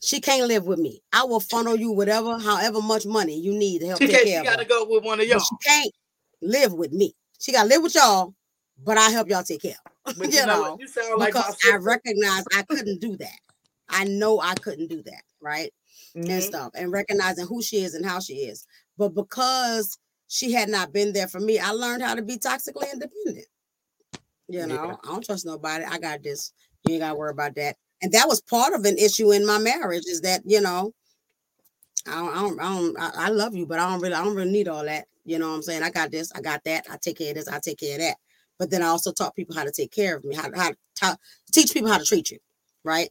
she 0.00 0.20
can't 0.20 0.46
live 0.48 0.64
with 0.66 0.78
me. 0.78 1.02
I 1.12 1.24
will 1.24 1.40
funnel 1.40 1.76
you 1.76 1.90
whatever, 1.92 2.38
however 2.38 2.80
much 2.82 3.06
money 3.06 3.38
you 3.38 3.52
need 3.52 3.80
to 3.80 3.86
help 3.86 4.00
She, 4.00 4.08
take 4.08 4.26
care 4.26 4.40
she 4.40 4.44
gotta 4.44 4.64
go 4.64 4.84
with 4.88 5.04
one 5.04 5.20
of 5.20 5.26
y'all. 5.26 5.38
But 5.38 5.46
she 5.64 5.68
can't 5.68 5.92
live 6.40 6.72
with 6.72 6.92
me. 6.92 7.14
She 7.38 7.52
gotta 7.52 7.68
live 7.68 7.82
with 7.82 7.94
y'all, 7.94 8.34
but 8.84 8.98
I 8.98 9.10
help 9.10 9.28
y'all 9.28 9.42
take 9.42 9.62
care 9.62 9.76
of. 10.06 10.16
You 10.22 10.24
you 10.30 10.46
know, 10.46 10.46
know, 10.46 10.76
you 10.80 10.86
sound 10.88 11.18
like 11.18 11.32
because 11.32 11.56
I 11.72 11.76
recognize 11.76 12.44
I 12.54 12.62
couldn't 12.62 13.00
do 13.00 13.16
that. 13.16 13.38
I 13.88 14.04
know 14.04 14.40
I 14.40 14.54
couldn't 14.56 14.88
do 14.88 15.02
that, 15.02 15.22
right? 15.40 15.72
And 16.14 16.26
Mhm. 16.26 16.42
stuff, 16.42 16.70
and 16.74 16.92
recognizing 16.92 17.46
who 17.46 17.62
she 17.62 17.78
is 17.78 17.94
and 17.94 18.04
how 18.04 18.20
she 18.20 18.34
is. 18.34 18.66
But 18.98 19.10
because 19.14 19.98
she 20.28 20.52
had 20.52 20.68
not 20.68 20.92
been 20.92 21.12
there 21.12 21.28
for 21.28 21.40
me, 21.40 21.58
I 21.58 21.70
learned 21.70 22.02
how 22.02 22.14
to 22.14 22.22
be 22.22 22.36
toxically 22.36 22.92
independent. 22.92 23.46
You 24.48 24.60
Yeah. 24.60 24.66
know, 24.66 24.98
I 25.02 25.06
don't 25.08 25.24
trust 25.24 25.46
nobody. 25.46 25.84
I 25.84 25.98
got 25.98 26.22
this. 26.22 26.52
You 26.84 26.94
ain't 26.94 27.00
got 27.02 27.10
to 27.10 27.14
worry 27.14 27.30
about 27.30 27.54
that. 27.56 27.76
And 28.02 28.12
that 28.12 28.28
was 28.28 28.40
part 28.42 28.74
of 28.74 28.84
an 28.84 28.98
issue 28.98 29.32
in 29.32 29.46
my 29.46 29.58
marriage 29.58 30.06
is 30.06 30.20
that 30.22 30.42
you 30.44 30.60
know, 30.60 30.92
I 32.06 32.16
don't, 32.16 32.30
I 32.34 32.40
don't, 32.42 32.60
I, 32.60 32.68
don't 32.74 32.98
I, 32.98 33.10
I 33.26 33.28
love 33.28 33.54
you, 33.54 33.66
but 33.66 33.78
I 33.78 33.88
don't 33.88 34.00
really, 34.00 34.14
I 34.14 34.24
don't 34.24 34.34
really 34.34 34.50
need 34.50 34.68
all 34.68 34.84
that. 34.84 35.06
You 35.24 35.38
know 35.38 35.48
what 35.50 35.56
I'm 35.56 35.62
saying? 35.62 35.82
I 35.82 35.90
got 35.90 36.10
this, 36.10 36.32
I 36.32 36.40
got 36.40 36.64
that. 36.64 36.86
I 36.90 36.96
take 37.00 37.18
care 37.18 37.30
of 37.30 37.36
this, 37.36 37.48
I 37.48 37.60
take 37.60 37.78
care 37.78 37.94
of 37.94 38.00
that. 38.00 38.16
But 38.58 38.70
then 38.70 38.82
I 38.82 38.86
also 38.86 39.12
taught 39.12 39.36
people 39.36 39.54
how 39.54 39.64
to 39.64 39.72
take 39.72 39.92
care 39.92 40.16
of 40.16 40.24
me, 40.24 40.34
how, 40.34 40.50
how, 40.54 40.72
how 41.00 41.16
teach 41.52 41.72
people 41.72 41.90
how 41.90 41.98
to 41.98 42.04
treat 42.04 42.30
you, 42.30 42.38
right? 42.84 43.10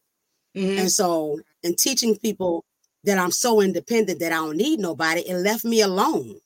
Mhm. 0.55 0.77
And 0.79 0.91
so, 0.91 1.39
and 1.63 1.77
teaching 1.77 2.17
people 2.17 2.65
that 3.03 3.17
I'm 3.17 3.31
so 3.31 3.61
independent 3.61 4.19
that 4.19 4.31
I 4.31 4.35
don't 4.35 4.57
need 4.57 4.79
nobody, 4.79 5.21
it 5.21 5.35
left 5.37 5.63
me 5.65 5.81
alone. 5.81 6.39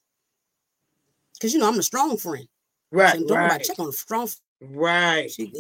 Cause 1.42 1.54
you 1.54 1.60
know 1.60 1.68
I'm 1.68 1.80
a 1.80 1.84
strong 1.84 2.18
friend. 2.18 2.48
Right, 2.92 3.18
So 3.18 3.26
don't 3.28 3.38
right, 3.38 3.64
check 3.64 3.80
on 3.80 3.92
strong. 3.92 4.24
f- 4.24 4.40
right. 4.62 5.30
She. 5.30 5.52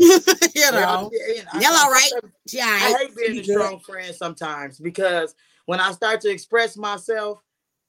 you 0.54 0.70
know, 0.72 1.10
yeah, 1.12 1.40
and 1.40 1.48
I- 1.52 1.60
y'all 1.60 1.72
all 1.78 1.90
right? 1.90 2.10
all 2.14 2.20
I 2.54 2.94
hate 2.98 3.14
being 3.14 3.38
a 3.38 3.44
strong 3.44 3.80
friend 3.80 4.14
sometimes 4.14 4.78
because 4.78 5.34
when 5.66 5.78
I 5.78 5.92
start 5.92 6.22
to 6.22 6.30
express 6.30 6.76
myself, 6.78 7.42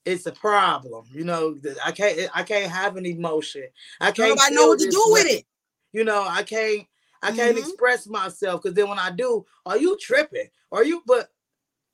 it's 0.04 0.26
a 0.26 0.32
problem. 0.34 1.06
You 1.14 1.24
know, 1.24 1.58
I 1.86 1.92
can't 1.94 2.30
I 2.34 2.44
can't 2.44 2.70
have 2.70 2.98
an 2.98 3.06
emotion. 3.06 3.64
I 4.02 4.12
can't 4.12 4.30
nobody 4.32 4.56
know 4.56 4.68
what 4.68 4.80
to 4.80 4.92
do 4.92 5.04
with 5.08 5.28
it. 5.28 5.46
You 5.94 6.04
know, 6.04 6.26
I 6.28 6.44
can't 6.44 6.86
I 7.24 7.32
can't 7.32 7.56
Mhm. 7.56 7.62
express 7.62 8.08
myself 8.08 8.62
because 8.62 8.76
then 8.76 8.90
when 8.90 9.00
I 9.00 9.12
do, 9.12 9.46
are 9.66 9.78
you 9.78 9.98
tripping? 9.98 10.50
Are 10.74 10.84
you 10.84 11.02
but 11.06 11.30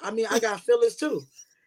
I 0.01 0.09
mean 0.09 0.25
I 0.31 0.39
got 0.39 0.61
feelings 0.61 0.95
too. 0.95 1.21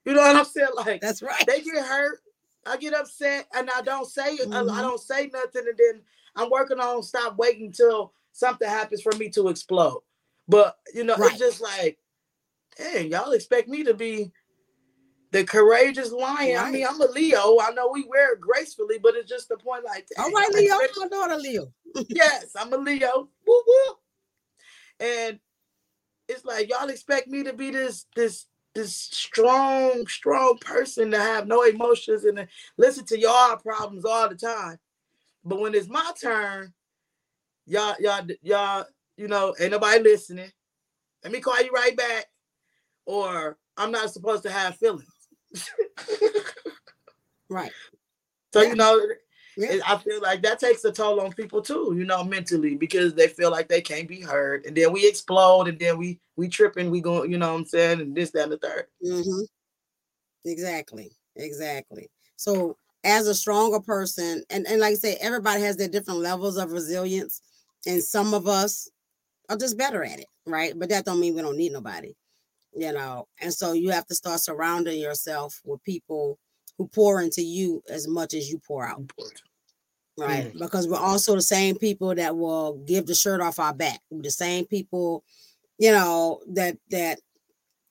You 0.05 0.15
know 0.15 0.23
what 0.23 0.35
I'm 0.37 0.45
saying? 0.45 0.69
Like 0.75 1.01
That's 1.01 1.23
right. 1.23 1.47
they 1.47 1.61
get 1.61 1.85
hurt. 1.87 2.21
I 2.67 2.77
get 2.79 2.95
upset 2.95 3.47
and 3.55 3.71
I 3.71 3.83
don't 3.83 4.07
say 4.09 4.23
I- 4.23 4.45
I, 4.59 4.63
Mhm. 4.65 4.81
don't 4.83 5.01
say 5.01 5.31
nothing 5.33 5.69
and 5.69 5.79
then 5.79 6.03
I'm 6.35 6.51
working 6.51 6.81
on 6.81 7.03
stop 7.05 7.37
waiting 7.37 7.67
until 7.67 8.13
something 8.33 8.69
happens 8.69 9.03
for 9.03 9.13
me 9.17 9.29
to 9.31 9.49
explode. 9.49 10.03
But 10.49 10.77
you 10.95 11.05
know, 11.05 11.17
Right. 11.17 11.31
it's 11.31 11.39
just 11.41 11.61
like, 11.61 11.99
dang, 12.77 13.11
y'all 13.11 13.33
expect 13.33 13.69
me 13.69 13.85
to 13.85 13.95
be 13.95 14.33
the 15.33 15.45
courageous 15.45 16.11
lion. 16.11 16.59
I 16.59 16.71
mean, 16.73 16.87
I'm 16.89 17.01
a 17.01 17.07
Leo. 17.07 17.59
I 17.61 17.71
know 17.73 17.89
we 17.93 18.05
wear 18.09 18.33
it 18.35 18.41
gracefully, 18.41 18.99
but 18.99 19.15
it's 19.15 19.29
just 19.29 19.49
the 19.49 19.57
point 19.57 19.85
like, 19.85 20.07
All 20.19 20.25
dang, 20.25 20.35
right, 20.35 20.53
Leo. 20.53 20.79
expect- 20.79 20.99
My 20.99 21.09
daughter 21.09 21.37
Leo. 21.37 21.73
yes, 22.09 22.47
I'm 22.57 22.73
a 22.73 22.77
Leo. 22.77 23.29
Woo 23.47 23.63
woo. 23.67 23.95
And 24.99 25.39
it's 26.29 26.45
like 26.45 26.69
y'all 26.69 26.89
expect 26.89 27.29
me 27.29 27.43
to 27.45 27.53
be 27.53 27.71
this 27.71 28.07
this 28.17 28.47
this 28.75 28.95
strong, 28.95 30.07
strong 30.07 30.57
person 30.61 31.11
to 31.11 31.19
have 31.19 31.47
no 31.49 31.63
emotions 31.65 32.25
and 32.25 32.37
to 32.37 32.49
listen 32.77 33.05
to 33.07 33.19
y'all 33.19 33.57
problems 33.57 34.05
all 34.05 34.29
the 34.29 34.37
time. 34.37 34.79
But 35.45 35.59
when 35.61 35.75
it's 35.75 35.89
my 35.89 36.13
turn, 36.21 36.73
y'all, 37.71 37.95
y'all, 38.01 38.27
y'all, 38.43 38.85
you 39.17 39.29
know, 39.29 39.55
ain't 39.61 39.71
nobody 39.71 40.03
listening. 40.03 40.51
Let 41.23 41.33
me 41.33 41.41
call 41.41 41.61
you 41.63 41.71
right 41.71 41.97
back, 41.97 42.27
or 43.07 43.59
I'm 43.77 43.91
not 43.91 44.11
supposed 44.11 44.43
to 44.45 44.51
have 44.51 44.77
feelings. 44.77 45.07
Right. 47.53 47.73
So 48.55 48.63
Yeah. 48.63 48.69
you 48.69 48.75
know, 48.77 49.01
Yeah. 49.57 49.81
I 49.85 49.99
feel 49.99 50.21
like 50.23 50.41
that 50.43 50.61
takes 50.61 50.85
a 50.85 50.93
toll 50.93 51.21
on 51.21 51.33
people 51.33 51.61
too, 51.61 51.95
you 51.99 52.05
know, 52.05 52.23
mentally 52.23 52.77
because 52.77 53.13
they 53.13 53.27
feel 53.27 53.51
like 53.51 53.69
they 53.69 53.81
can't 53.81 54.07
be 54.07 54.21
heard, 54.21 54.65
and 54.67 54.77
then 54.77 54.93
we 54.93 55.07
explode, 55.07 55.67
and 55.67 55.77
then 55.79 55.99
we 55.99 56.21
we 56.37 56.49
tripping, 56.49 56.91
we 56.91 57.01
go, 57.01 57.25
you 57.25 57.39
know, 57.39 57.53
what 57.53 57.59
I'm 57.59 57.67
saying, 57.67 58.01
and 58.01 58.15
this, 58.15 58.31
that, 58.31 58.45
and 58.45 58.53
the 58.53 58.59
third. 58.59 58.87
hmm 59.03 59.43
Exactly. 60.45 61.11
Exactly. 61.37 62.09
So 62.37 62.77
as 63.05 63.27
a 63.27 63.35
stronger 63.35 63.81
person, 63.81 64.45
and, 64.51 64.67
and 64.69 64.81
like 64.81 64.93
I 64.93 64.95
say, 64.95 65.17
everybody 65.21 65.63
has 65.63 65.77
their 65.77 65.89
different 65.89 66.21
levels 66.21 66.57
of 66.57 66.73
resilience, 66.73 67.43
and 67.87 68.03
some 68.03 68.35
of 68.35 68.47
us 68.47 68.91
are 69.49 69.57
just 69.57 69.79
better 69.79 70.05
at 70.05 70.21
it, 70.21 70.27
right? 70.47 70.73
But 70.77 70.91
that 70.91 71.05
don't 71.05 71.21
mean 71.21 71.35
we 71.35 71.43
don't 71.43 71.57
need 71.57 71.73
nobody, 71.73 72.15
you 72.75 72.93
know. 72.93 73.27
And 73.41 73.53
so 73.53 73.73
you 73.73 73.91
have 73.91 74.07
to 74.07 74.15
start 74.15 74.41
surrounding 74.41 75.01
yourself 75.01 75.61
with 75.65 75.83
people 75.83 76.39
who 76.79 76.89
pour 76.89 77.21
into 77.21 77.43
you 77.43 77.83
as 77.89 78.09
much 78.09 78.33
as 78.35 78.51
you 78.51 78.59
pour 78.59 78.87
out. 78.87 79.03
right? 80.17 80.53
Mm. 80.55 80.59
Because 80.59 80.89
we're 80.89 80.97
also 80.97 81.35
the 81.35 81.43
same 81.43 81.77
people 81.77 82.15
that 82.15 82.37
will 82.37 82.79
give 82.87 83.07
the 83.07 83.15
shirt 83.15 83.41
off 83.41 83.59
our 83.59 83.75
back. 83.75 84.01
We're 84.11 84.23
the 84.23 84.31
same 84.31 84.67
people, 84.67 85.25
you 85.79 85.93
know, 85.93 86.41
that 86.53 86.77
that 86.91 87.19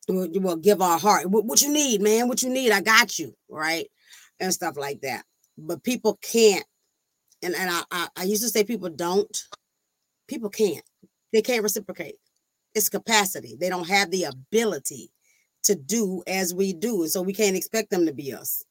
will, 0.07 0.29
will 0.33 0.55
give 0.55 0.81
our 0.81 0.99
heart. 0.99 1.29
What, 1.29 1.45
what 1.45 1.61
you 1.61 1.71
need, 1.71 2.01
man? 2.01 2.27
What 2.27 2.43
you 2.43 2.49
need? 2.49 2.71
I 2.71 2.81
got 2.81 3.19
you, 3.19 3.35
right? 3.49 3.87
And 4.39 4.53
stuff 4.53 4.77
like 4.77 5.01
that. 5.01 5.23
But 5.57 5.83
people 5.83 6.17
can't, 6.21 6.65
and 7.41 7.55
and 7.55 7.69
I 7.69 7.81
I, 7.91 8.07
I 8.15 8.23
used 8.23 8.43
to 8.43 8.49
say 8.49 8.63
people 8.63 8.89
don't. 8.89 9.37
People 10.29 10.49
can't. 10.49 10.83
They 11.33 11.41
can't 11.41 11.63
reciprocate. 11.63 12.15
It's 12.73 12.89
capacity. 12.89 13.57
They 13.59 13.69
don't 13.69 13.87
have 13.87 14.11
the 14.11 14.25
ability 14.25 15.11
to 15.63 15.75
do 15.75 16.23
as 16.27 16.53
we 16.53 16.71
do, 16.71 17.01
and 17.01 17.11
so 17.11 17.21
we 17.21 17.33
can't 17.33 17.57
expect 17.57 17.89
them 17.89 18.05
to 18.05 18.13
be 18.13 18.33
us, 18.33 18.63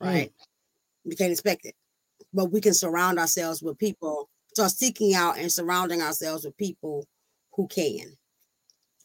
right? 0.00 0.30
Mm. 0.30 0.46
We 1.04 1.14
can't 1.14 1.32
expect 1.32 1.64
it 1.64 1.74
but 2.34 2.46
we 2.46 2.60
can 2.60 2.74
surround 2.74 3.18
ourselves 3.18 3.62
with 3.62 3.78
people 3.78 4.28
start 4.52 4.70
seeking 4.70 5.14
out 5.14 5.38
and 5.38 5.50
surrounding 5.50 6.02
ourselves 6.02 6.44
with 6.44 6.56
people 6.56 7.06
who 7.52 7.66
can 7.68 8.16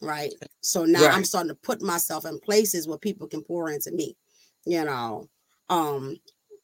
right 0.01 0.33
so 0.61 0.85
now 0.85 1.05
right. 1.05 1.13
i'm 1.13 1.23
starting 1.23 1.49
to 1.49 1.55
put 1.55 1.81
myself 1.81 2.25
in 2.25 2.39
places 2.39 2.87
where 2.87 2.97
people 2.97 3.27
can 3.27 3.41
pour 3.43 3.69
into 3.69 3.91
me 3.91 4.15
you 4.65 4.83
know 4.83 5.27
um 5.69 6.17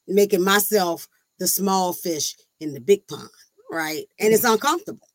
making 0.08 0.44
myself 0.44 1.08
the 1.40 1.48
small 1.48 1.94
fish 1.94 2.36
in 2.60 2.74
the 2.74 2.80
big 2.80 3.06
pond 3.08 3.30
right 3.72 4.06
and 4.20 4.34
it's 4.34 4.44
uncomfortable 4.44 5.08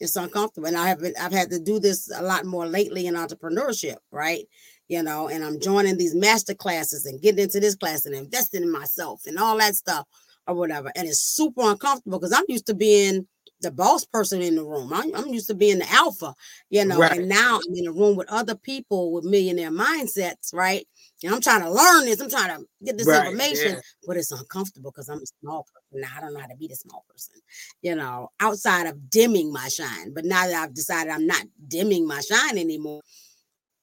it's 0.00 0.16
uncomfortable 0.16 0.66
and 0.66 0.76
i 0.76 0.88
have 0.88 1.00
been 1.00 1.14
i've 1.20 1.32
had 1.32 1.50
to 1.50 1.58
do 1.60 1.78
this 1.78 2.10
a 2.16 2.22
lot 2.22 2.44
more 2.44 2.66
lately 2.66 3.06
in 3.06 3.14
entrepreneurship 3.14 3.96
right 4.10 4.46
you 4.88 5.02
know 5.02 5.28
and 5.28 5.44
i'm 5.44 5.60
joining 5.60 5.96
these 5.96 6.14
master 6.14 6.54
classes 6.54 7.06
and 7.06 7.20
getting 7.20 7.44
into 7.44 7.60
this 7.60 7.76
class 7.76 8.06
and 8.06 8.14
investing 8.14 8.62
in 8.62 8.72
myself 8.72 9.22
and 9.26 9.38
all 9.38 9.56
that 9.58 9.74
stuff 9.74 10.06
or 10.50 10.54
whatever. 10.54 10.90
And 10.96 11.08
it's 11.08 11.20
super 11.20 11.62
uncomfortable 11.62 12.18
because 12.18 12.32
I'm 12.32 12.44
used 12.48 12.66
to 12.66 12.74
being 12.74 13.26
the 13.60 13.70
boss 13.70 14.04
person 14.04 14.42
in 14.42 14.56
the 14.56 14.64
room. 14.64 14.92
I'm, 14.92 15.14
I'm 15.14 15.28
used 15.28 15.48
to 15.48 15.54
being 15.54 15.78
the 15.78 15.90
alpha, 15.90 16.34
you 16.70 16.84
know, 16.84 16.98
right. 16.98 17.18
and 17.18 17.28
now 17.28 17.56
I'm 17.56 17.74
in 17.74 17.86
a 17.86 17.92
room 17.92 18.16
with 18.16 18.30
other 18.30 18.54
people 18.54 19.12
with 19.12 19.24
millionaire 19.24 19.70
mindsets, 19.70 20.54
right? 20.54 20.86
And 21.22 21.34
I'm 21.34 21.40
trying 21.40 21.60
to 21.60 21.70
learn 21.70 22.06
this, 22.06 22.20
I'm 22.20 22.30
trying 22.30 22.56
to 22.56 22.66
get 22.82 22.96
this 22.96 23.06
right. 23.06 23.26
information, 23.26 23.72
yeah. 23.72 23.80
but 24.06 24.16
it's 24.16 24.32
uncomfortable 24.32 24.90
because 24.90 25.08
I'm 25.08 25.18
a 25.18 25.26
small 25.40 25.64
person. 25.64 26.00
Now 26.00 26.08
I 26.16 26.20
don't 26.20 26.32
know 26.32 26.40
how 26.40 26.46
to 26.46 26.56
be 26.56 26.66
the 26.66 26.76
small 26.76 27.04
person, 27.10 27.36
you 27.82 27.94
know, 27.94 28.30
outside 28.40 28.86
of 28.86 29.10
dimming 29.10 29.52
my 29.52 29.68
shine. 29.68 30.14
But 30.14 30.24
now 30.24 30.46
that 30.46 30.54
I've 30.54 30.74
decided 30.74 31.12
I'm 31.12 31.26
not 31.26 31.44
dimming 31.68 32.06
my 32.06 32.20
shine 32.20 32.56
anymore, 32.56 33.02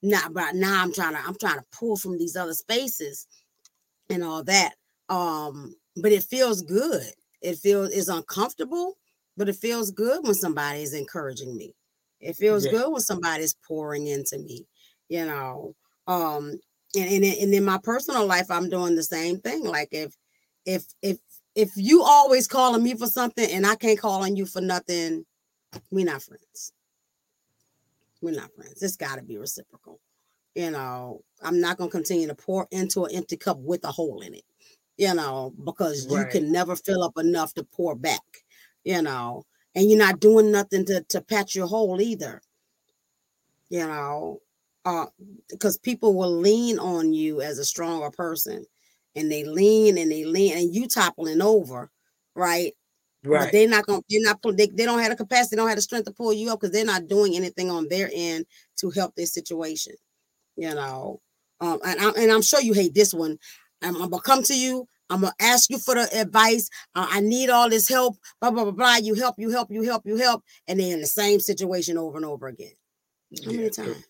now 0.01 0.29
but 0.31 0.55
now 0.55 0.81
I'm 0.81 0.93
trying 0.93 1.13
to 1.13 1.19
I'm 1.19 1.35
trying 1.39 1.59
to 1.59 1.65
pull 1.71 1.95
from 1.95 2.17
these 2.17 2.35
other 2.35 2.53
spaces 2.53 3.27
and 4.09 4.23
all 4.23 4.43
that. 4.45 4.73
Um, 5.09 5.75
but 5.95 6.11
it 6.11 6.23
feels 6.23 6.61
good. 6.61 7.05
It 7.41 7.57
feels 7.57 7.91
it's 7.91 8.07
uncomfortable, 8.07 8.95
but 9.35 9.47
it 9.47 9.55
feels 9.55 9.91
good 9.91 10.23
when 10.23 10.33
somebody 10.33 10.81
is 10.81 10.93
encouraging 10.93 11.55
me. 11.55 11.75
It 12.19 12.35
feels 12.35 12.65
yeah. 12.65 12.71
good 12.71 12.91
when 12.91 13.01
somebody's 13.01 13.55
pouring 13.67 14.07
into 14.07 14.39
me, 14.39 14.65
you 15.07 15.25
know. 15.25 15.75
Um, 16.07 16.59
and, 16.95 17.09
and, 17.09 17.23
and 17.23 17.53
in 17.53 17.63
my 17.63 17.79
personal 17.81 18.25
life, 18.25 18.49
I'm 18.49 18.69
doing 18.69 18.95
the 18.95 19.03
same 19.03 19.39
thing. 19.39 19.63
Like 19.65 19.89
if 19.91 20.15
if 20.65 20.85
if 21.01 21.17
if 21.55 21.71
you 21.75 22.03
always 22.03 22.47
calling 22.47 22.83
me 22.83 22.95
for 22.95 23.07
something 23.07 23.49
and 23.51 23.65
I 23.65 23.75
can't 23.75 23.99
call 23.99 24.23
on 24.23 24.35
you 24.35 24.45
for 24.45 24.61
nothing, 24.61 25.25
we're 25.91 26.05
not 26.05 26.21
friends. 26.23 26.71
We're 28.21 28.35
not 28.35 28.53
friends. 28.55 28.81
It's 28.81 28.95
got 28.95 29.15
to 29.15 29.23
be 29.23 29.37
reciprocal. 29.37 29.99
You 30.55 30.71
know, 30.71 31.21
I'm 31.41 31.61
not 31.61 31.77
going 31.77 31.89
to 31.89 31.95
continue 31.95 32.27
to 32.27 32.35
pour 32.35 32.67
into 32.71 33.05
an 33.05 33.15
empty 33.15 33.37
cup 33.37 33.57
with 33.59 33.83
a 33.83 33.91
hole 33.91 34.21
in 34.21 34.33
it 34.33 34.43
you 34.97 35.13
know, 35.13 35.53
because 35.63 36.07
right. 36.07 36.25
you 36.25 36.31
can 36.31 36.51
never 36.51 36.75
fill 36.75 37.03
up 37.03 37.17
enough 37.17 37.53
to 37.53 37.63
pour 37.63 37.95
back, 37.95 38.43
you 38.83 39.01
know, 39.01 39.45
and 39.75 39.89
you're 39.89 39.99
not 39.99 40.19
doing 40.19 40.51
nothing 40.51 40.85
to, 40.85 41.01
to 41.03 41.21
patch 41.21 41.55
your 41.55 41.67
hole 41.67 42.01
either, 42.01 42.41
you 43.69 43.85
know, 43.85 44.41
uh, 44.85 45.05
because 45.49 45.77
people 45.77 46.15
will 46.15 46.31
lean 46.31 46.79
on 46.79 47.13
you 47.13 47.41
as 47.41 47.59
a 47.59 47.65
stronger 47.65 48.09
person 48.11 48.65
and 49.15 49.31
they 49.31 49.43
lean 49.43 49.97
and 49.97 50.11
they 50.11 50.25
lean 50.25 50.57
and 50.57 50.73
you 50.73 50.87
toppling 50.87 51.41
over, 51.41 51.89
right? 52.35 52.73
Right. 53.23 53.45
But 53.45 53.51
they're 53.51 53.67
not 53.67 53.85
going. 53.85 54.01
To 54.01 54.05
they're 54.09 54.23
not. 54.23 54.57
They, 54.57 54.67
they 54.67 54.85
don't 54.85 54.99
have 54.99 55.09
the 55.09 55.15
capacity. 55.15 55.55
They 55.55 55.59
don't 55.59 55.67
have 55.67 55.77
the 55.77 55.81
strength 55.81 56.05
to 56.05 56.13
pull 56.13 56.31
you 56.33 56.51
up 56.51 56.61
because 56.61 56.71
they're 56.71 56.85
not 56.85 57.07
doing 57.07 57.35
anything 57.35 57.69
on 57.69 57.87
their 57.89 58.09
end 58.13 58.45
to 58.77 58.89
help 58.91 59.15
this 59.15 59.33
situation. 59.33 59.93
You 60.55 60.73
know. 60.75 61.21
Um. 61.59 61.79
And 61.83 61.99
I'm 61.99 62.13
and 62.15 62.31
I'm 62.31 62.43
sure 62.43 62.61
you 62.61 62.73
hate 62.73 62.93
this 62.93 63.13
one. 63.13 63.37
I'm, 63.81 63.95
I'm 63.95 64.09
gonna 64.09 64.21
come 64.21 64.43
to 64.43 64.57
you. 64.57 64.87
I'm 65.09 65.21
gonna 65.21 65.33
ask 65.41 65.69
you 65.69 65.79
for 65.79 65.95
the 65.95 66.07
advice. 66.17 66.69
Uh, 66.95 67.07
I 67.09 67.19
need 67.21 67.49
all 67.49 67.69
this 67.69 67.89
help. 67.89 68.17
Blah 68.39 68.51
blah 68.51 68.63
blah 68.63 68.71
blah. 68.71 68.95
You 68.97 69.15
help. 69.15 69.35
You 69.39 69.49
help. 69.49 69.71
You 69.71 69.81
help. 69.81 70.05
You 70.05 70.17
help. 70.17 70.43
And 70.67 70.79
they're 70.79 70.93
in 70.93 71.01
the 71.01 71.07
same 71.07 71.39
situation 71.39 71.97
over 71.97 72.17
and 72.17 72.25
over 72.25 72.47
again. 72.47 72.73
How 73.43 73.51
yeah. 73.51 73.57
many 73.57 73.69
times? 73.71 74.05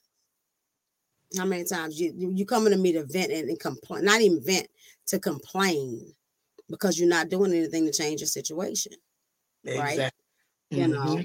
How 1.36 1.46
many 1.46 1.66
times 1.66 2.00
you 2.00 2.14
you, 2.16 2.46
coming 2.46 2.72
to 2.72 2.80
me 2.80 2.94
to 2.94 3.04
vent 3.04 3.32
and, 3.32 3.50
and 3.50 3.60
complain? 3.60 4.06
Not 4.06 4.22
even 4.22 4.42
vent 4.42 4.68
to 5.08 5.20
complain 5.20 6.14
because 6.70 7.00
you're 7.00 7.10
not 7.10 7.30
doing 7.30 7.54
anything 7.54 7.86
to 7.86 7.92
change 7.92 8.22
your 8.22 8.28
situation, 8.28 8.94
exactly. 9.66 10.04
right? 10.04 10.12
Mm-hmm. 10.72 10.78
You 10.78 10.88
know. 10.88 11.22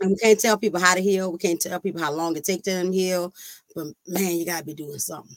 And 0.00 0.10
we 0.10 0.16
can't 0.16 0.40
tell 0.40 0.58
people 0.58 0.80
how 0.80 0.94
to 0.94 1.00
heal. 1.00 1.30
We 1.30 1.38
can't 1.38 1.60
tell 1.60 1.78
people 1.80 2.00
how 2.00 2.12
long 2.12 2.36
it 2.36 2.44
takes 2.44 2.64
them 2.64 2.90
to 2.90 2.96
heal. 2.96 3.32
But 3.74 3.88
man, 4.06 4.36
you 4.36 4.44
gotta 4.44 4.64
be 4.64 4.74
doing 4.74 4.98
something. 4.98 5.36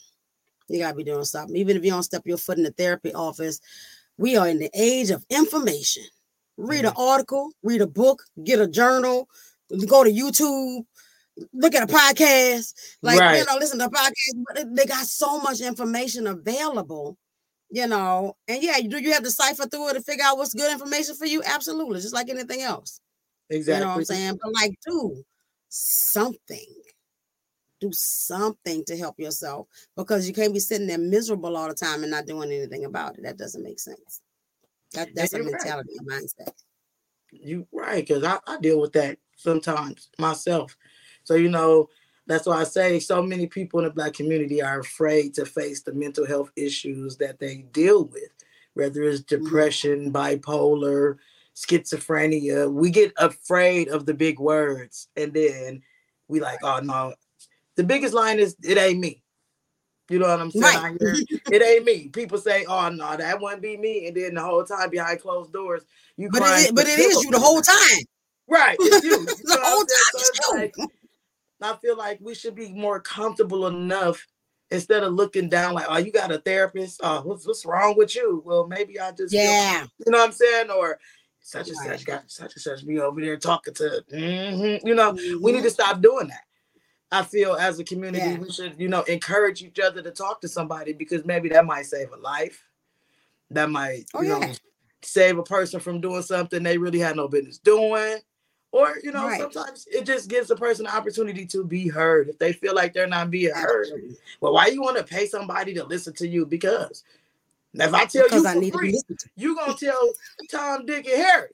You 0.68 0.80
gotta 0.80 0.96
be 0.96 1.04
doing 1.04 1.26
something. 1.26 1.56
Even 1.56 1.78
if 1.78 1.86
you 1.86 1.92
don't 1.92 2.04
step 2.04 2.24
your 2.26 2.38
foot 2.38 2.58
in 2.58 2.64
the 2.64 2.72
therapy 2.72 3.14
office, 3.14 3.62
we 4.18 4.36
are 4.36 4.48
in 4.48 4.60
the 4.60 4.70
age 4.74 5.12
of 5.12 5.26
information. 5.30 6.04
Read 6.58 6.86
an 6.86 6.92
mm-hmm. 6.92 7.02
article, 7.02 7.52
read 7.62 7.82
a 7.82 7.88
book, 7.88 8.24
get 8.44 8.60
a 8.60 8.68
journal, 8.68 9.30
go 9.88 10.04
to 10.04 10.12
YouTube, 10.12 10.86
look 11.54 11.76
at 11.76 11.90
a 11.90 11.94
podcast, 11.94 12.74
like 13.02 13.20
right. 13.20 13.40
you 13.40 13.46
know, 13.46 13.56
listen 13.60 13.80
to 13.80 13.86
a 13.86 13.90
podcast. 13.90 14.44
But 14.54 14.76
they 14.76 14.86
got 14.86 15.06
so 15.06 15.40
much 15.40 15.62
information 15.62 16.28
available, 16.28 17.18
you 17.70 17.88
know. 17.88 18.36
And 18.48 18.62
yeah, 18.62 18.80
do 18.80 19.00
you 19.00 19.14
have 19.14 19.24
to 19.24 19.32
cipher 19.32 19.68
through 19.68 19.90
it 19.90 19.94
to 19.94 20.02
figure 20.02 20.26
out 20.26 20.38
what's 20.38 20.54
good 20.54 20.72
information 20.72 21.16
for 21.16 21.26
you? 21.26 21.42
Absolutely, 21.46 22.02
just 22.02 22.14
like 22.14 22.30
anything 22.30 22.62
else. 22.62 23.00
Exactly. 23.50 23.80
You 23.80 23.86
know 23.86 23.92
what 23.92 23.98
I'm 23.98 24.06
saying? 24.06 24.40
But 24.42 24.54
like, 24.54 24.74
do 24.86 25.24
something 25.70 26.66
do 27.80 27.92
something 27.92 28.84
to 28.86 28.98
help 28.98 29.20
yourself 29.20 29.68
because 29.96 30.28
you 30.28 30.34
can't 30.34 30.54
be 30.54 30.60
sitting 30.60 30.88
there 30.88 30.98
miserable 30.98 31.56
all 31.56 31.68
the 31.68 31.76
time 31.76 32.04
and 32.04 32.12
not 32.12 32.26
doing 32.26 32.52
anything 32.52 32.86
about 32.86 33.18
it. 33.18 33.24
That 33.24 33.38
doesn't 33.38 33.64
make 33.64 33.80
sense. 33.80 34.22
That, 34.94 35.10
that's 35.14 35.34
a 35.34 35.40
mentality, 35.44 35.92
right. 36.08 36.20
a 36.20 36.24
mindset. 36.24 36.52
You 37.32 37.68
right, 37.74 38.08
because 38.08 38.24
I, 38.24 38.40
I 38.48 38.58
deal 38.60 38.80
with 38.80 38.94
that 38.94 39.18
sometimes 39.36 40.10
myself. 40.18 40.78
So 41.28 41.36
you 41.36 41.50
know, 41.50 41.90
that's 42.26 42.46
why 42.46 42.62
I 42.62 42.64
say 42.64 43.02
so 43.02 43.22
many 43.22 43.48
people 43.48 43.80
in 43.80 43.86
the 43.86 43.92
black 43.92 44.14
community 44.14 44.62
are 44.62 44.80
afraid 44.80 45.34
to 45.34 45.46
face 45.46 45.82
the 45.82 45.94
mental 45.94 46.26
health 46.26 46.52
issues 46.56 47.18
that 47.18 47.38
they 47.38 47.66
deal 47.74 48.06
with, 48.06 48.32
whether 48.76 49.04
it's 49.04 49.22
mm-hmm. 49.24 49.44
depression, 49.44 50.14
mm-hmm. 50.14 50.16
bipolar, 50.16 51.18
schizophrenia. 51.54 52.72
We 52.72 52.92
get 52.92 53.12
afraid 53.18 53.90
of 53.90 54.06
the 54.06 54.14
big 54.14 54.40
words 54.40 55.10
and 55.18 55.34
then 55.34 55.82
we 56.30 56.40
like, 56.40 56.60
oh 56.64 56.80
no, 56.80 57.14
the 57.76 57.84
biggest 57.84 58.14
line 58.14 58.40
is 58.40 58.56
it 58.64 58.78
ain't 58.78 59.00
me. 59.00 59.22
You 60.10 60.20
know 60.20 60.30
what 60.30 60.40
I'm 60.40 60.52
saying? 60.52 60.98
Right. 61.02 61.24
it 61.52 61.62
ain't 61.62 61.84
me. 61.84 62.08
People 62.08 62.38
say, 62.38 62.64
"Oh 62.64 62.88
no, 62.88 63.18
that 63.18 63.42
wouldn't 63.42 63.62
be 63.62 63.76
me," 63.76 64.08
and 64.08 64.16
then 64.16 64.36
the 64.36 64.42
whole 64.42 64.64
time 64.64 64.90
behind 64.90 65.20
closed 65.20 65.52
doors, 65.52 65.84
you. 66.16 66.30
But 66.32 66.44
it, 66.44 66.74
but 66.74 66.88
it 66.88 66.98
is 66.98 67.22
you 67.22 67.30
the 67.30 67.40
whole 67.40 67.62
time. 67.62 68.06
Right, 68.48 68.78
it's 68.80 69.04
you. 69.04 69.12
you 69.20 69.26
the 69.26 69.60
whole 69.62 69.84
time. 69.84 70.34
So 70.34 70.56
like, 70.56 70.76
I 71.62 71.76
feel 71.78 71.98
like 71.98 72.20
we 72.22 72.36
should 72.36 72.56
be 72.56 72.72
more 72.74 73.00
comfortable 73.00 73.68
enough 73.68 74.26
instead 74.70 75.04
of 75.04 75.14
looking 75.14 75.50
down 75.50 75.74
like, 75.74 75.86
"Oh, 75.90 75.98
you 75.98 76.12
got 76.12 76.32
a 76.32 76.40
therapist? 76.40 77.00
Oh, 77.04 77.22
what's 77.22 77.48
what's 77.48 77.66
wrong 77.66 77.96
with 77.98 78.16
you?" 78.16 78.42
Well, 78.46 78.68
maybe 78.68 79.00
I 79.00 79.12
just 79.12 79.34
yeah, 79.34 79.82
feel, 79.82 79.90
you 80.06 80.12
know 80.12 80.20
what 80.20 80.28
I'm 80.28 80.32
saying, 80.34 80.70
or 80.70 81.00
such 81.40 81.70
and 81.70 81.78
such 81.78 82.06
got 82.06 82.30
such 82.30 82.54
and 82.56 82.62
such 82.62 82.86
be 82.86 83.00
over 83.00 83.22
there 83.22 83.38
talking 83.38 83.74
to. 83.76 84.04
Mm-hmm. 84.12 84.88
You 84.88 84.96
know, 84.96 85.14
mm-hmm. 85.14 85.44
we 85.44 85.52
need 85.52 85.64
to 85.64 85.70
stop 85.70 86.02
doing 86.02 86.28
that. 86.28 86.42
I 87.12 87.24
feel 87.24 87.56
as 87.56 87.80
a 87.80 87.86
community, 87.86 88.32
yeah. 88.32 88.38
we 88.38 88.52
should, 88.52 88.76
you 88.78 88.90
know, 88.90 89.04
encourage 89.04 89.64
each 89.64 89.80
other 89.80 90.02
to 90.02 90.12
talk 90.12 90.42
to 90.42 90.50
somebody 90.50 90.92
because 90.92 91.24
maybe 91.26 91.48
that 91.50 91.66
might 91.66 91.86
save 91.86 92.12
a 92.12 92.18
life. 92.18 92.62
That 93.50 93.70
might, 93.70 94.06
oh, 94.14 94.22
you 94.22 94.30
yeah. 94.30 94.40
know, 94.40 94.54
save 95.02 95.38
a 95.38 95.44
person 95.44 95.80
from 95.80 96.02
doing 96.02 96.22
something 96.22 96.62
they 96.64 96.78
really 96.78 97.00
had 97.00 97.16
no 97.16 97.30
business 97.30 97.60
doing. 97.60 98.18
Or, 98.72 98.96
you 99.02 99.12
know, 99.12 99.26
right. 99.26 99.40
sometimes 99.40 99.88
it 99.90 100.06
just 100.06 100.30
gives 100.30 100.52
a 100.52 100.56
person 100.56 100.86
an 100.86 100.92
opportunity 100.92 101.46
to 101.48 101.64
be 101.64 101.88
heard. 101.88 102.28
If 102.28 102.38
they 102.38 102.52
feel 102.54 102.76
like 102.76 102.94
they're 102.94 103.08
not 103.08 103.32
being 103.32 103.54
heard, 103.54 103.88
well, 104.42 104.54
why 104.54 104.68
you 104.68 104.82
want 104.82 104.98
to 104.98 105.04
pay 105.04 105.26
somebody 105.26 105.74
to 105.76 105.86
listen 105.86 106.14
to 106.16 106.28
you? 106.28 106.46
Because 106.46 107.04
if 107.74 107.94
I 107.94 108.06
tell 108.06 108.26
because 108.26 108.44
you 108.44 108.50
I 108.50 108.54
need 108.56 108.74
free, 108.74 108.92
to 108.92 109.30
you 109.36 109.56
gonna 109.56 109.74
tell 109.74 110.12
Tom, 110.52 110.86
Dick, 110.86 111.08
and 111.08 111.22
Harry. 111.22 111.50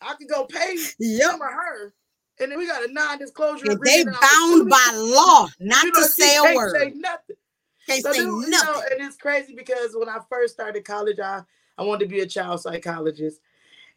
I 0.00 0.14
could 0.14 0.28
go 0.28 0.46
pay 0.46 0.76
yep. 0.98 1.34
him 1.34 1.42
or 1.42 1.50
her 1.50 1.92
and 2.40 2.50
then 2.50 2.58
we 2.58 2.66
got 2.66 2.88
a 2.88 2.92
non-disclosure 2.92 3.70
and 3.70 3.80
They 3.80 4.04
bound 4.04 4.68
by 4.68 4.90
law 4.94 5.46
not 5.60 5.84
you 5.84 5.92
know, 5.92 6.00
to 6.00 6.08
say 6.08 6.36
a 6.36 6.54
word. 6.56 6.76
Say 6.76 6.92
nothing. 6.96 7.36
Can't 7.86 8.02
so 8.02 8.12
say 8.12 8.18
then, 8.20 8.28
nothing. 8.28 8.50
You 8.50 8.50
know, 8.50 8.82
and 8.90 9.06
it's 9.06 9.16
crazy 9.16 9.54
because 9.54 9.90
when 9.94 10.08
I 10.08 10.18
first 10.28 10.54
started 10.54 10.84
college, 10.84 11.20
I 11.20 11.42
I 11.78 11.82
wanted 11.82 12.06
to 12.06 12.10
be 12.10 12.20
a 12.20 12.26
child 12.26 12.60
psychologist. 12.60 13.40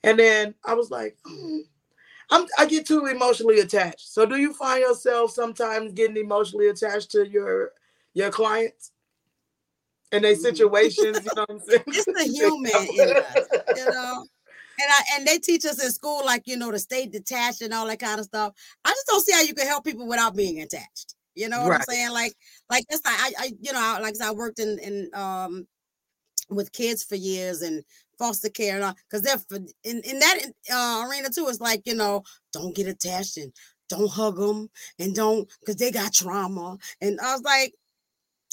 And 0.03 0.19
then 0.19 0.53
I 0.65 0.73
was 0.73 0.91
like, 0.91 1.17
mm, 1.25 1.61
I'm, 2.29 2.45
I 2.57 2.65
get 2.65 2.85
too 2.85 3.05
emotionally 3.05 3.59
attached. 3.59 4.13
So 4.13 4.25
do 4.25 4.37
you 4.37 4.53
find 4.53 4.81
yourself 4.81 5.31
sometimes 5.31 5.93
getting 5.93 6.17
emotionally 6.17 6.67
attached 6.67 7.11
to 7.11 7.27
your 7.27 7.71
your 8.13 8.29
clients 8.29 8.91
and 10.11 10.23
their 10.23 10.33
mm-hmm. 10.33 10.41
situations? 10.41 11.19
you 11.23 11.31
know 11.35 11.45
what 11.47 11.51
I'm 11.51 11.59
saying? 11.67 11.83
It's 11.87 12.05
the 12.05 12.23
human 12.33 12.71
in 12.71 13.17
us, 13.17 13.77
you 13.77 13.91
know. 13.91 14.25
And 14.81 14.89
I 14.89 15.01
and 15.15 15.27
they 15.27 15.37
teach 15.37 15.65
us 15.65 15.83
in 15.83 15.91
school, 15.91 16.25
like 16.25 16.47
you 16.47 16.57
know, 16.57 16.71
to 16.71 16.79
stay 16.79 17.05
detached 17.05 17.61
and 17.61 17.73
all 17.73 17.87
that 17.87 17.99
kind 17.99 18.19
of 18.19 18.25
stuff. 18.25 18.53
I 18.83 18.89
just 18.89 19.07
don't 19.07 19.23
see 19.23 19.33
how 19.33 19.41
you 19.41 19.53
can 19.53 19.67
help 19.67 19.85
people 19.85 20.07
without 20.07 20.35
being 20.35 20.61
attached. 20.61 21.15
You 21.35 21.49
know 21.49 21.61
what 21.61 21.69
right. 21.69 21.79
I'm 21.79 21.93
saying? 21.93 22.11
Like, 22.11 22.33
like 22.69 22.85
that's 22.89 23.01
I, 23.05 23.31
I, 23.37 23.51
you 23.59 23.71
know, 23.71 23.79
I, 23.79 23.99
like 23.99 24.19
I 24.21 24.31
worked 24.31 24.59
in 24.59 24.79
in 24.79 25.09
um 25.13 25.67
with 26.49 26.71
kids 26.71 27.03
for 27.03 27.15
years 27.15 27.61
and 27.61 27.83
foster 28.23 28.47
care 28.47 28.75
and 28.75 28.85
all 28.85 28.95
because 29.09 29.21
they're 29.21 29.59
in, 29.83 30.01
in 30.05 30.19
that 30.19 30.39
uh, 30.73 31.05
arena 31.05 31.29
too 31.29 31.45
it's 31.49 31.59
like 31.59 31.81
you 31.85 31.93
know 31.93 32.23
don't 32.53 32.73
get 32.73 32.87
attached 32.87 33.35
and 33.35 33.51
don't 33.89 34.09
hug 34.09 34.37
them 34.37 34.69
and 34.97 35.13
don't 35.13 35.49
because 35.59 35.75
they 35.75 35.91
got 35.91 36.13
trauma. 36.13 36.77
And 37.01 37.19
i 37.19 37.33
was 37.33 37.41
like 37.41 37.73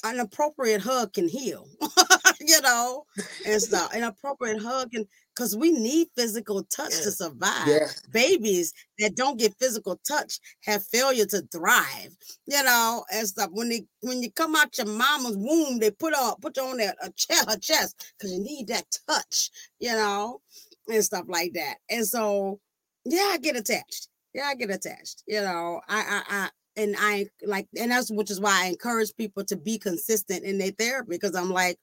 an 0.03 0.19
appropriate 0.19 0.81
hug 0.81 1.13
can 1.13 1.29
heal 1.29 1.69
you 2.41 2.61
know 2.63 3.05
and 3.47 3.63
stuff 3.63 3.95
an 3.95 4.03
appropriate 4.03 4.61
hug 4.61 4.93
and 4.95 5.07
because 5.41 5.57
we 5.57 5.73
need 5.73 6.07
physical 6.15 6.63
touch 6.65 6.93
yeah. 6.93 7.01
to 7.05 7.11
survive. 7.11 7.67
Yeah. 7.67 7.87
Babies 8.13 8.75
that 8.99 9.17
don't 9.17 9.39
get 9.39 9.55
physical 9.59 9.99
touch 10.07 10.39
have 10.65 10.85
failure 10.85 11.25
to 11.25 11.41
thrive, 11.51 12.15
you 12.45 12.63
know, 12.63 13.03
and 13.11 13.27
stuff. 13.27 13.49
When 13.51 13.71
they 13.71 13.87
when 14.03 14.23
you 14.23 14.31
come 14.31 14.55
out 14.55 14.77
your 14.77 14.87
mama's 14.87 15.39
womb, 15.39 15.79
they 15.79 15.93
put 15.93 16.13
on 16.13 16.35
put 16.43 16.59
you 16.59 16.65
on 16.65 16.77
that 16.77 16.97
a 17.03 17.11
chest, 17.13 17.47
a 17.49 17.59
chest 17.59 18.13
because 18.19 18.35
you 18.35 18.43
need 18.43 18.69
that 18.69 18.85
touch, 19.09 19.49
you 19.79 19.93
know, 19.93 20.43
and 20.89 21.03
stuff 21.03 21.25
like 21.27 21.55
that. 21.55 21.77
And 21.89 22.07
so, 22.07 22.61
yeah, 23.07 23.31
I 23.31 23.39
get 23.39 23.57
attached. 23.57 24.09
Yeah, 24.35 24.45
I 24.45 24.55
get 24.57 24.71
attached. 24.71 25.23
You 25.27 25.41
know, 25.41 25.81
I 25.89 26.01
I, 26.01 26.23
I 26.29 26.49
and 26.77 26.97
I 26.99 27.29
like, 27.47 27.67
and 27.79 27.91
that's 27.93 28.11
which 28.11 28.31
is 28.31 28.41
why 28.41 28.65
I 28.65 28.69
encourage 28.69 29.17
people 29.17 29.43
to 29.45 29.57
be 29.57 29.79
consistent 29.79 30.45
in 30.45 30.59
their 30.59 30.73
therapy 30.73 31.09
because 31.13 31.35
I'm 31.35 31.51
like, 31.51 31.79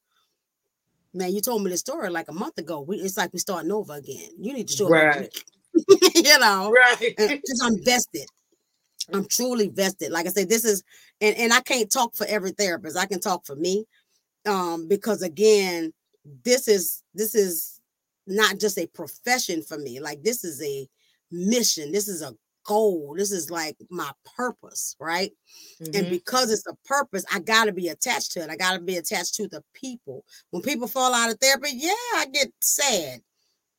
man, 1.18 1.34
you 1.34 1.42
told 1.42 1.64
me 1.64 1.72
the 1.72 1.78
story 1.78 2.10
like 2.10 2.30
a 2.30 2.34
month 2.34 2.58
ago. 2.58 2.82
We, 2.82 2.98
it's 2.98 3.18
like 3.18 3.34
we're 3.34 3.40
starting 3.40 3.72
over 3.72 3.94
again. 3.94 4.30
You 4.40 4.54
need 4.54 4.68
to 4.68 4.74
show 4.76 4.90
right. 4.90 5.30
you 6.16 6.40
know, 6.40 6.72
right? 6.72 7.14
Because 7.18 7.62
I'm 7.64 7.84
vested. 7.84 8.28
I'm 9.14 9.26
truly 9.26 9.70
vested. 9.70 10.12
Like 10.12 10.28
I 10.28 10.30
said, 10.30 10.50
this 10.50 10.66
is, 10.66 10.84
and 11.22 11.36
and 11.38 11.54
I 11.54 11.62
can't 11.62 11.92
talk 11.92 12.16
for 12.16 12.26
every 12.28 12.52
therapist. 12.52 12.98
I 12.98 13.06
can 13.06 13.20
talk 13.20 13.46
for 13.46 13.56
me, 13.56 13.86
um, 14.46 14.88
because 14.88 15.22
again, 15.22 15.94
this 16.44 16.68
is 16.68 17.04
this 17.14 17.36
is 17.36 17.80
not 18.28 18.60
just 18.60 18.78
a 18.78 18.88
profession 18.88 19.62
for 19.62 19.78
me. 19.78 20.00
Like 20.00 20.24
this 20.24 20.44
is 20.44 20.62
a 20.62 20.88
mission. 21.32 21.92
This 21.92 22.08
is 22.08 22.22
a 22.22 22.34
goal. 22.68 23.16
This 23.18 23.32
is 23.32 23.50
like 23.50 23.78
my 23.90 24.12
purpose, 24.36 24.96
right? 25.00 25.32
Mm-hmm. 25.82 25.96
And 25.96 26.10
because 26.12 26.52
it's 26.52 26.68
a 26.68 26.76
purpose, 26.86 27.26
I 27.34 27.40
got 27.40 27.66
to 27.66 27.72
be 27.72 27.88
attached 27.88 28.34
to 28.34 28.42
it. 28.42 28.50
I 28.50 28.56
got 28.56 28.74
to 28.74 28.80
be 28.80 28.98
attached 28.98 29.34
to 29.36 29.48
the 29.48 29.64
people. 29.74 30.24
When 30.52 30.62
people 30.62 30.88
fall 30.88 31.14
out 31.14 31.32
of 31.32 31.40
therapy, 31.40 31.72
yeah, 31.74 31.94
I 32.16 32.26
get 32.32 32.52
sad. 32.62 33.22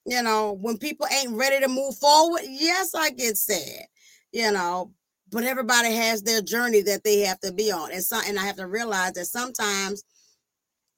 You 0.05 0.23
know, 0.23 0.53
when 0.61 0.79
people 0.79 1.07
ain't 1.13 1.37
ready 1.37 1.61
to 1.61 1.69
move 1.69 1.97
forward, 1.97 2.43
yes, 2.49 2.95
I 2.95 3.11
get 3.11 3.37
sad. 3.37 3.87
You 4.33 4.51
know, 4.51 4.93
but 5.31 5.45
everybody 5.45 5.93
has 5.93 6.23
their 6.23 6.43
journey 6.43 6.83
that 6.83 7.05
they 7.05 7.21
have 7.21 7.41
to 7.41 7.53
be 7.53 7.71
on, 7.71 7.93
and 7.93 8.03
so 8.03 8.19
and 8.27 8.39
I 8.39 8.47
have 8.47 8.57
to 8.57 8.67
realize 8.67 9.13
that 9.13 9.27
sometimes 9.27 10.03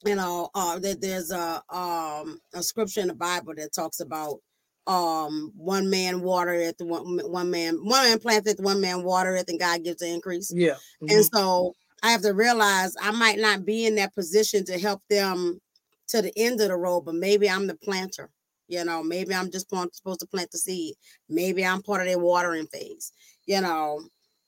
you 0.05 0.15
know 0.15 0.49
uh 0.55 0.79
that 0.79 1.01
there's 1.01 1.31
a 1.31 1.63
um 1.75 2.41
a 2.55 2.63
scripture 2.63 3.01
in 3.01 3.09
the 3.09 3.15
bible 3.15 3.53
that 3.57 3.73
talks 3.73 4.01
about 4.01 4.39
um 4.87 5.53
one 5.57 5.91
man 5.91 6.23
water 6.23 6.55
it 6.55 6.79
the 6.79 6.85
one, 6.85 7.19
one 7.31 7.51
man 7.51 7.77
one 7.77 8.03
man 8.03 8.19
plants 8.19 8.49
it 8.49 8.61
one 8.61 8.81
man 8.81 9.03
water 9.03 9.37
it 9.37 9.49
and 9.49 9.61
god 9.61 9.85
gives 9.85 9.99
the 9.99 10.09
increase. 10.09 10.53
Yeah 10.55 10.75
mm-hmm. 11.03 11.11
and 11.11 11.25
so 11.25 11.75
i 12.03 12.11
have 12.11 12.23
to 12.23 12.33
realize 12.33 12.95
i 13.01 13.11
might 13.11 13.39
not 13.39 13.65
be 13.65 13.87
in 13.87 13.97
that 13.97 14.15
position 14.15 14.65
to 14.67 14.79
help 14.79 15.03
them 15.11 15.61
to 16.09 16.23
the 16.23 16.33
end 16.37 16.61
of 16.61 16.69
the 16.69 16.77
road 16.77 17.03
but 17.03 17.15
maybe 17.15 17.49
i'm 17.49 17.67
the 17.67 17.77
planter 17.77 18.31
you 18.69 18.85
know 18.85 19.03
maybe 19.03 19.35
i'm 19.35 19.51
just 19.51 19.69
supposed 19.69 20.21
to 20.21 20.27
plant 20.27 20.51
the 20.51 20.59
seed. 20.59 20.95
Maybe 21.29 21.65
i'm 21.65 21.83
part 21.83 22.01
of 22.01 22.07
their 22.07 22.19
watering 22.19 22.67
phase 22.67 23.13
you 23.47 23.61
know 23.61 24.01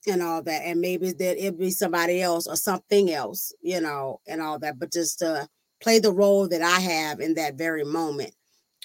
and 0.09 0.23
all 0.23 0.43
that 0.43 0.63
and 0.65 0.81
maybe 0.81 1.13
that 1.13 1.45
it 1.45 1.59
be 1.59 1.71
somebody 1.71 2.23
else 2.23 2.47
or 2.47 2.57
something 2.57 3.11
else 3.13 3.53
you 3.63 3.81
know 3.81 4.21
and 4.27 4.41
all 4.41 4.59
that 4.61 4.79
but 4.79 4.93
just 4.93 5.19
to 5.19 5.47
play 5.81 5.99
the 5.99 6.13
role 6.13 6.49
that 6.49 6.63
i 6.63 6.81
have 6.81 7.21
in 7.21 7.35
that 7.35 7.55
very 7.55 7.85
moment 7.85 8.33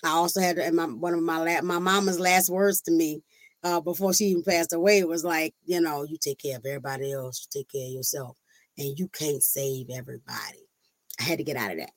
I 0.04 0.10
also 0.10 0.42
had 0.42 0.58
and 0.58 0.76
my 0.76 0.86
one 0.86 1.14
of 1.14 1.22
my 1.22 1.38
la- 1.38 1.62
my 1.62 1.80
mama's 1.80 2.20
last 2.20 2.50
words 2.50 2.82
to 2.82 2.92
me 2.92 3.24
uh, 3.64 3.82
before 3.82 4.14
she 4.14 4.26
even 4.26 4.44
passed 4.44 4.74
away 4.74 5.04
was 5.04 5.26
like, 5.26 5.54
you 5.66 5.82
know, 5.82 6.04
you 6.04 6.18
take 6.20 6.40
care 6.40 6.58
of 6.58 6.66
everybody 6.66 7.12
else, 7.12 7.46
you 7.46 7.62
take 7.62 7.70
care 7.70 7.86
of 7.86 7.94
yourself, 7.94 8.38
and 8.78 8.98
you 8.98 9.08
can't 9.08 9.44
save 9.44 9.90
everybody. 9.90 10.68
I 11.20 11.24
had 11.24 11.40
to 11.40 11.44
get 11.44 11.58
out 11.58 11.72
of 11.72 11.78
that. 11.80 11.92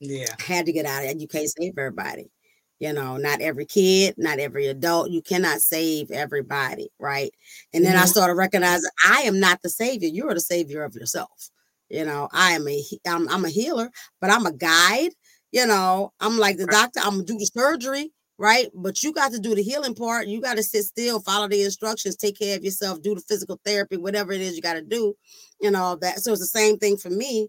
Yeah, 0.00 0.28
I 0.38 0.42
had 0.42 0.66
to 0.66 0.72
get 0.72 0.86
out 0.86 1.02
of 1.02 1.08
that. 1.08 1.20
You 1.20 1.28
can't 1.28 1.48
save 1.48 1.74
everybody. 1.76 2.30
You 2.78 2.92
know, 2.92 3.16
not 3.16 3.40
every 3.40 3.66
kid, 3.66 4.14
not 4.18 4.38
every 4.38 4.68
adult. 4.68 5.10
You 5.10 5.20
cannot 5.20 5.60
save 5.60 6.12
everybody, 6.12 6.90
right? 7.00 7.32
And 7.74 7.84
then 7.84 7.94
mm-hmm. 7.94 8.04
I 8.04 8.06
started 8.06 8.34
recognizing 8.34 8.90
I 9.04 9.22
am 9.22 9.40
not 9.40 9.62
the 9.62 9.68
savior. 9.68 10.08
You 10.08 10.28
are 10.28 10.34
the 10.34 10.40
savior 10.40 10.84
of 10.84 10.94
yourself. 10.94 11.50
You 11.88 12.04
know, 12.04 12.28
I 12.32 12.52
am 12.52 12.68
a 12.68 12.84
I'm, 13.06 13.28
I'm 13.28 13.44
a 13.44 13.48
healer, 13.48 13.90
but 14.20 14.30
I'm 14.30 14.46
a 14.46 14.52
guide 14.52 15.10
you 15.52 15.66
know, 15.66 16.12
I'm 16.20 16.38
like 16.38 16.56
the 16.58 16.66
doctor, 16.66 17.00
I'm 17.00 17.12
gonna 17.12 17.24
do 17.24 17.38
the 17.38 17.46
surgery, 17.46 18.12
right? 18.38 18.68
But 18.74 19.02
you 19.02 19.12
got 19.12 19.32
to 19.32 19.38
do 19.38 19.54
the 19.54 19.62
healing 19.62 19.94
part. 19.94 20.26
You 20.26 20.40
got 20.40 20.56
to 20.56 20.62
sit 20.62 20.84
still, 20.84 21.20
follow 21.20 21.48
the 21.48 21.62
instructions, 21.62 22.16
take 22.16 22.38
care 22.38 22.56
of 22.56 22.64
yourself, 22.64 23.02
do 23.02 23.14
the 23.14 23.20
physical 23.22 23.60
therapy, 23.64 23.96
whatever 23.96 24.32
it 24.32 24.40
is 24.40 24.56
you 24.56 24.62
got 24.62 24.74
to 24.74 24.82
do, 24.82 25.14
and 25.62 25.76
all 25.76 25.96
that. 25.98 26.20
So 26.20 26.32
it's 26.32 26.40
the 26.40 26.46
same 26.46 26.78
thing 26.78 26.96
for 26.96 27.10
me. 27.10 27.48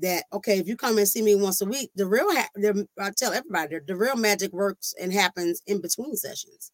That 0.00 0.24
okay, 0.32 0.58
if 0.58 0.68
you 0.68 0.76
come 0.76 0.98
and 0.98 1.08
see 1.08 1.22
me 1.22 1.34
once 1.36 1.60
a 1.62 1.66
week, 1.66 1.90
the 1.96 2.06
real 2.06 2.30
ha- 2.30 2.50
the, 2.54 2.86
I 3.00 3.10
tell 3.16 3.32
everybody 3.32 3.76
the, 3.76 3.82
the 3.86 3.96
real 3.96 4.16
magic 4.16 4.52
works 4.52 4.94
and 5.00 5.12
happens 5.12 5.62
in 5.66 5.80
between 5.80 6.16
sessions. 6.16 6.70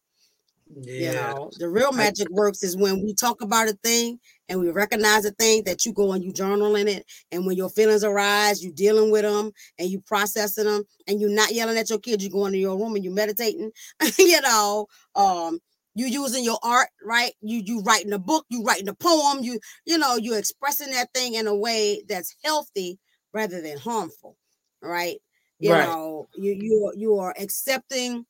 Yeah. 0.67 1.09
You 1.09 1.13
know, 1.13 1.51
the 1.57 1.69
real 1.69 1.91
magic 1.91 2.29
works 2.29 2.63
is 2.63 2.75
when 2.77 3.03
we 3.03 3.13
talk 3.13 3.41
about 3.41 3.67
a 3.67 3.73
thing 3.83 4.19
and 4.49 4.59
we 4.59 4.69
recognize 4.69 5.25
a 5.25 5.31
thing 5.31 5.63
that 5.65 5.85
you 5.85 5.93
go 5.93 6.13
and 6.13 6.23
you 6.23 6.31
journal 6.31 6.75
in 6.75 6.87
it. 6.87 7.05
And 7.31 7.45
when 7.45 7.57
your 7.57 7.69
feelings 7.69 8.03
arise, 8.03 8.63
you 8.63 8.71
dealing 8.71 9.11
with 9.11 9.23
them 9.23 9.51
and 9.77 9.89
you 9.89 10.01
processing 10.01 10.65
them 10.65 10.83
and 11.07 11.19
you're 11.19 11.29
not 11.29 11.53
yelling 11.53 11.77
at 11.77 11.89
your 11.89 11.99
kids. 11.99 12.23
You 12.23 12.29
go 12.29 12.45
into 12.45 12.57
your 12.57 12.77
room 12.77 12.95
and 12.95 13.03
you 13.03 13.11
meditating, 13.11 13.71
you 14.17 14.41
know, 14.41 14.87
um, 15.15 15.59
you 15.95 16.07
using 16.07 16.43
your 16.43 16.59
art, 16.63 16.89
right? 17.03 17.33
You 17.41 17.61
you 17.63 17.81
writing 17.81 18.13
a 18.13 18.19
book, 18.19 18.45
you 18.49 18.63
writing 18.63 18.89
a 18.89 18.93
poem, 18.95 19.43
you 19.43 19.59
you 19.85 19.97
know, 19.97 20.15
you 20.15 20.33
expressing 20.33 20.91
that 20.91 21.13
thing 21.13 21.35
in 21.35 21.47
a 21.47 21.55
way 21.55 22.03
that's 22.07 22.35
healthy 22.43 22.99
rather 23.33 23.61
than 23.61 23.77
harmful, 23.77 24.37
right? 24.81 25.17
You 25.59 25.71
right. 25.73 25.87
know, 25.87 26.27
you 26.35 26.53
you 26.53 26.93
you 26.95 27.15
are 27.19 27.33
accepting 27.39 28.25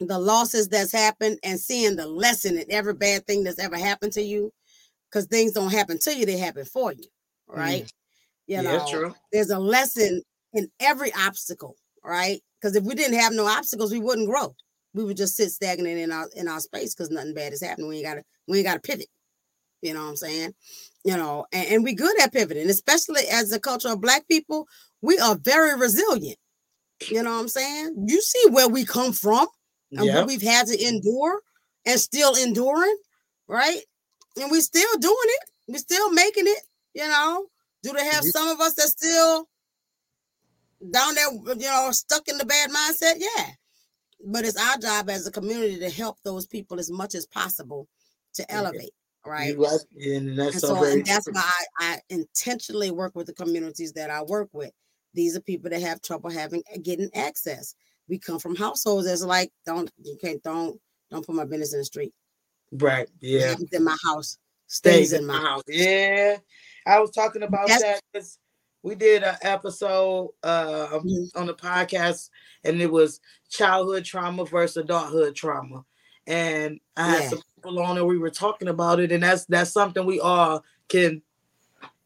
the 0.00 0.18
losses 0.18 0.68
that's 0.68 0.92
happened 0.92 1.38
and 1.44 1.60
seeing 1.60 1.96
the 1.96 2.06
lesson 2.06 2.56
in 2.58 2.64
every 2.70 2.94
bad 2.94 3.26
thing 3.26 3.44
that's 3.44 3.58
ever 3.58 3.76
happened 3.76 4.12
to 4.12 4.22
you 4.22 4.52
because 5.10 5.26
things 5.26 5.52
don't 5.52 5.72
happen 5.72 5.98
to 5.98 6.16
you 6.16 6.24
they 6.24 6.38
happen 6.38 6.64
for 6.64 6.92
you 6.92 7.04
right? 7.48 7.84
Mm. 7.84 7.92
you 8.46 8.62
know 8.62 8.86
true. 8.88 9.14
there's 9.32 9.50
a 9.50 9.58
lesson 9.58 10.22
in 10.54 10.68
every 10.80 11.12
obstacle 11.14 11.76
right? 12.04 12.40
Because 12.60 12.76
if 12.76 12.84
we 12.84 12.94
didn't 12.94 13.18
have 13.18 13.32
no 13.32 13.46
obstacles 13.46 13.92
we 13.92 14.00
wouldn't 14.00 14.28
grow. 14.28 14.54
We 14.92 15.04
would 15.04 15.16
just 15.16 15.36
sit 15.36 15.50
stagnant 15.50 15.98
in 15.98 16.10
our 16.10 16.28
in 16.34 16.48
our 16.48 16.60
space 16.60 16.94
because 16.94 17.10
nothing 17.10 17.34
bad 17.34 17.52
is 17.52 17.62
happening 17.62 17.88
we 17.88 17.98
ain't 17.98 18.06
gotta 18.06 18.24
we 18.48 18.58
ain't 18.58 18.66
gotta 18.66 18.80
pivot. 18.80 19.06
You 19.82 19.94
know 19.94 20.02
what 20.02 20.10
i'm 20.10 20.16
saying? 20.16 20.54
You 21.04 21.16
know 21.16 21.46
and, 21.52 21.68
and 21.68 21.84
we 21.84 21.94
good 21.94 22.20
at 22.20 22.32
pivoting 22.32 22.68
especially 22.68 23.22
as 23.32 23.52
a 23.52 23.60
culture 23.60 23.88
of 23.88 24.00
black 24.00 24.26
people 24.28 24.66
we 25.00 25.18
are 25.18 25.36
very 25.36 25.78
resilient. 25.78 26.38
You 27.08 27.22
know 27.22 27.34
what 27.34 27.40
i'm 27.40 27.48
saying? 27.48 28.04
You 28.08 28.20
see 28.20 28.50
where 28.50 28.68
we 28.68 28.84
come 28.84 29.12
from 29.12 29.46
and 29.92 30.06
yep. 30.06 30.16
what 30.16 30.26
we've 30.26 30.42
had 30.42 30.66
to 30.68 30.86
endure 30.86 31.40
and 31.86 31.98
still 31.98 32.34
enduring, 32.34 32.96
right? 33.48 33.80
And 34.40 34.50
we're 34.50 34.60
still 34.60 34.98
doing 34.98 35.16
it. 35.16 35.50
We're 35.68 35.78
still 35.78 36.10
making 36.12 36.46
it, 36.46 36.62
you 36.94 37.06
know. 37.06 37.46
Do 37.82 37.92
they 37.92 38.04
have 38.04 38.24
some 38.24 38.48
of 38.48 38.60
us 38.60 38.74
that 38.74 38.88
still 38.88 39.48
down 40.90 41.14
there, 41.14 41.32
you 41.54 41.66
know, 41.66 41.88
stuck 41.92 42.28
in 42.28 42.38
the 42.38 42.44
bad 42.44 42.70
mindset? 42.70 43.14
Yeah. 43.16 43.46
But 44.26 44.44
it's 44.44 44.60
our 44.60 44.76
job 44.76 45.08
as 45.08 45.26
a 45.26 45.32
community 45.32 45.78
to 45.78 45.90
help 45.90 46.18
those 46.22 46.46
people 46.46 46.78
as 46.78 46.90
much 46.90 47.14
as 47.14 47.26
possible 47.26 47.88
to 48.34 48.52
elevate. 48.52 48.92
Right. 49.24 49.56
right. 49.56 49.78
And 50.06 50.38
that's, 50.38 50.54
and 50.54 50.60
so, 50.60 50.84
and 50.84 51.04
that's 51.04 51.28
why 51.30 51.50
I, 51.78 51.94
I 51.94 51.98
intentionally 52.10 52.90
work 52.90 53.14
with 53.14 53.26
the 53.26 53.34
communities 53.34 53.92
that 53.94 54.10
I 54.10 54.22
work 54.22 54.48
with. 54.52 54.72
These 55.14 55.36
are 55.36 55.40
people 55.40 55.70
that 55.70 55.82
have 55.82 56.02
trouble 56.02 56.30
having 56.30 56.62
getting 56.82 57.10
access 57.14 57.74
we 58.10 58.18
come 58.18 58.40
from 58.40 58.56
households 58.56 59.06
that's 59.06 59.22
like, 59.22 59.50
don't 59.64 59.90
you 60.02 60.18
can't 60.20 60.42
don't 60.42 60.78
don't 61.10 61.24
put 61.24 61.34
my 61.34 61.44
business 61.44 61.72
in 61.72 61.78
the 61.78 61.84
street. 61.84 62.12
Right. 62.72 63.08
Yeah. 63.20 63.54
in 63.72 63.84
my 63.84 63.96
house. 64.04 64.38
Stays, 64.66 65.08
stays 65.08 65.12
in, 65.14 65.26
my 65.26 65.36
house. 65.36 65.62
Yeah. 65.66 66.36
I 66.86 67.00
was 67.00 67.10
talking 67.10 67.42
about 67.42 67.68
that's, 67.68 67.82
that 67.82 68.00
because 68.12 68.38
we 68.82 68.94
did 68.94 69.22
an 69.22 69.36
episode 69.42 70.30
uh, 70.42 70.88
mm-hmm. 70.92 71.38
on 71.38 71.46
the 71.46 71.54
podcast, 71.54 72.30
and 72.64 72.80
it 72.80 72.90
was 72.90 73.20
childhood 73.48 74.04
trauma 74.04 74.44
versus 74.44 74.78
adulthood 74.78 75.34
trauma. 75.34 75.84
And 76.26 76.78
I 76.96 77.08
had 77.08 77.30
some 77.30 77.42
people 77.56 77.82
on, 77.82 77.98
and 77.98 78.06
we 78.06 78.18
were 78.18 78.30
talking 78.30 78.68
about 78.68 79.00
it, 79.00 79.10
and 79.10 79.22
that's 79.22 79.44
that's 79.46 79.72
something 79.72 80.06
we 80.06 80.20
all 80.20 80.64
can 80.88 81.22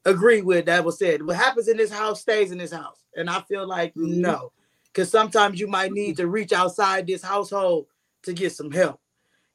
agree 0.07 0.40
with. 0.40 0.66
That 0.66 0.84
was 0.84 0.98
said. 0.98 1.24
What 1.24 1.36
happens 1.36 1.68
in 1.68 1.76
this 1.76 1.92
house 1.92 2.22
stays 2.22 2.50
in 2.50 2.59
this 2.59 2.72
house, 2.72 3.05
and 3.14 3.28
I 3.28 3.42
feel 3.42 3.66
like 3.66 3.94
mm-hmm. 3.94 4.22
no, 4.22 4.52
because 4.95 5.11
sometimes 5.11 5.59
you 5.59 5.66
might 5.66 5.92
need 5.92 6.16
to 6.18 6.28
reach 6.28 6.53
outside 6.53 7.07
this 7.07 7.22
household 7.22 7.86
to 8.22 8.32
get 8.32 8.53
some 8.53 8.70
help. 8.70 9.01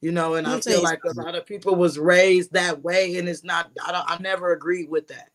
You 0.01 0.13
know, 0.13 0.35
and 0.35 0.47
I 0.47 0.61
feel 0.61 0.81
like 0.81 1.03
a 1.03 1.13
lot 1.13 1.35
of 1.35 1.45
people 1.45 1.75
was 1.75 1.99
raised 1.99 2.53
that 2.53 2.81
way, 2.81 3.17
and 3.17 3.27
it's 3.27 3.43
not. 3.43 3.69
I 3.85 3.91
don't. 3.91 4.09
I 4.09 4.17
never 4.21 4.53
agreed 4.53 4.89
with 4.89 5.09
that. 5.09 5.29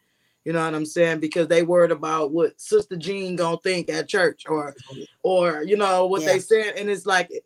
You 0.45 0.55
know 0.55 0.65
what 0.65 0.75
I'm 0.75 0.87
saying? 0.87 1.21
Because 1.21 1.49
they 1.49 1.63
worried 1.63 1.91
about 1.91 2.33
what 2.33 2.59
Sister 2.59 2.97
Jean 2.97 3.37
gonna 3.37 3.59
think 3.63 3.91
at 3.91 4.09
church, 4.09 4.45
or, 4.49 4.75
or 5.23 5.63
you 5.65 5.77
know 5.77 6.07
what 6.07 6.23
yeah. 6.23 6.33
they 6.33 6.39
said, 6.39 6.77
and 6.79 6.89
it's 6.89 7.05
like 7.05 7.31
it, 7.31 7.45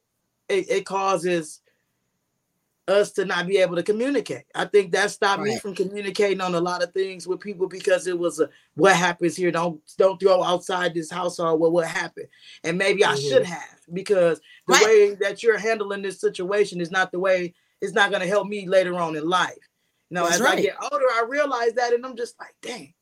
it 0.48 0.86
causes 0.86 1.60
us 2.88 3.12
to 3.12 3.24
not 3.24 3.46
be 3.46 3.58
able 3.58 3.76
to 3.76 3.82
communicate. 3.82 4.44
I 4.54 4.64
think 4.64 4.92
that 4.92 5.10
stopped 5.10 5.40
right. 5.40 5.48
me 5.48 5.58
from 5.58 5.74
communicating 5.74 6.40
on 6.40 6.54
a 6.54 6.60
lot 6.60 6.82
of 6.82 6.92
things 6.92 7.26
with 7.26 7.40
people 7.40 7.68
because 7.68 8.06
it 8.06 8.18
was 8.18 8.40
a 8.40 8.48
what 8.74 8.96
happens 8.96 9.36
here. 9.36 9.50
Don't 9.50 9.80
don't 9.98 10.18
throw 10.18 10.42
outside 10.42 10.94
this 10.94 11.10
household. 11.10 11.60
Well, 11.60 11.70
what 11.70 11.86
happened? 11.86 12.28
And 12.64 12.78
maybe 12.78 13.02
mm-hmm. 13.02 13.12
I 13.12 13.16
should 13.16 13.44
have 13.44 13.78
because 13.92 14.40
the 14.66 14.72
right. 14.74 14.84
way 14.84 15.14
that 15.16 15.42
you're 15.42 15.58
handling 15.58 16.02
this 16.02 16.20
situation 16.20 16.80
is 16.80 16.90
not 16.90 17.12
the 17.12 17.20
way. 17.20 17.54
It's 17.80 17.92
not 17.92 18.10
going 18.10 18.22
to 18.22 18.28
help 18.28 18.48
me 18.48 18.66
later 18.66 18.98
on 18.98 19.14
in 19.14 19.28
life. 19.28 19.54
You 20.10 20.16
know, 20.16 20.24
That's 20.24 20.36
as 20.36 20.40
right. 20.40 20.58
I 20.58 20.62
get 20.62 20.76
older, 20.82 21.04
I 21.04 21.24
realize 21.28 21.74
that, 21.74 21.92
and 21.92 22.04
I'm 22.04 22.16
just 22.16 22.38
like, 22.40 22.54
dang. 22.62 22.94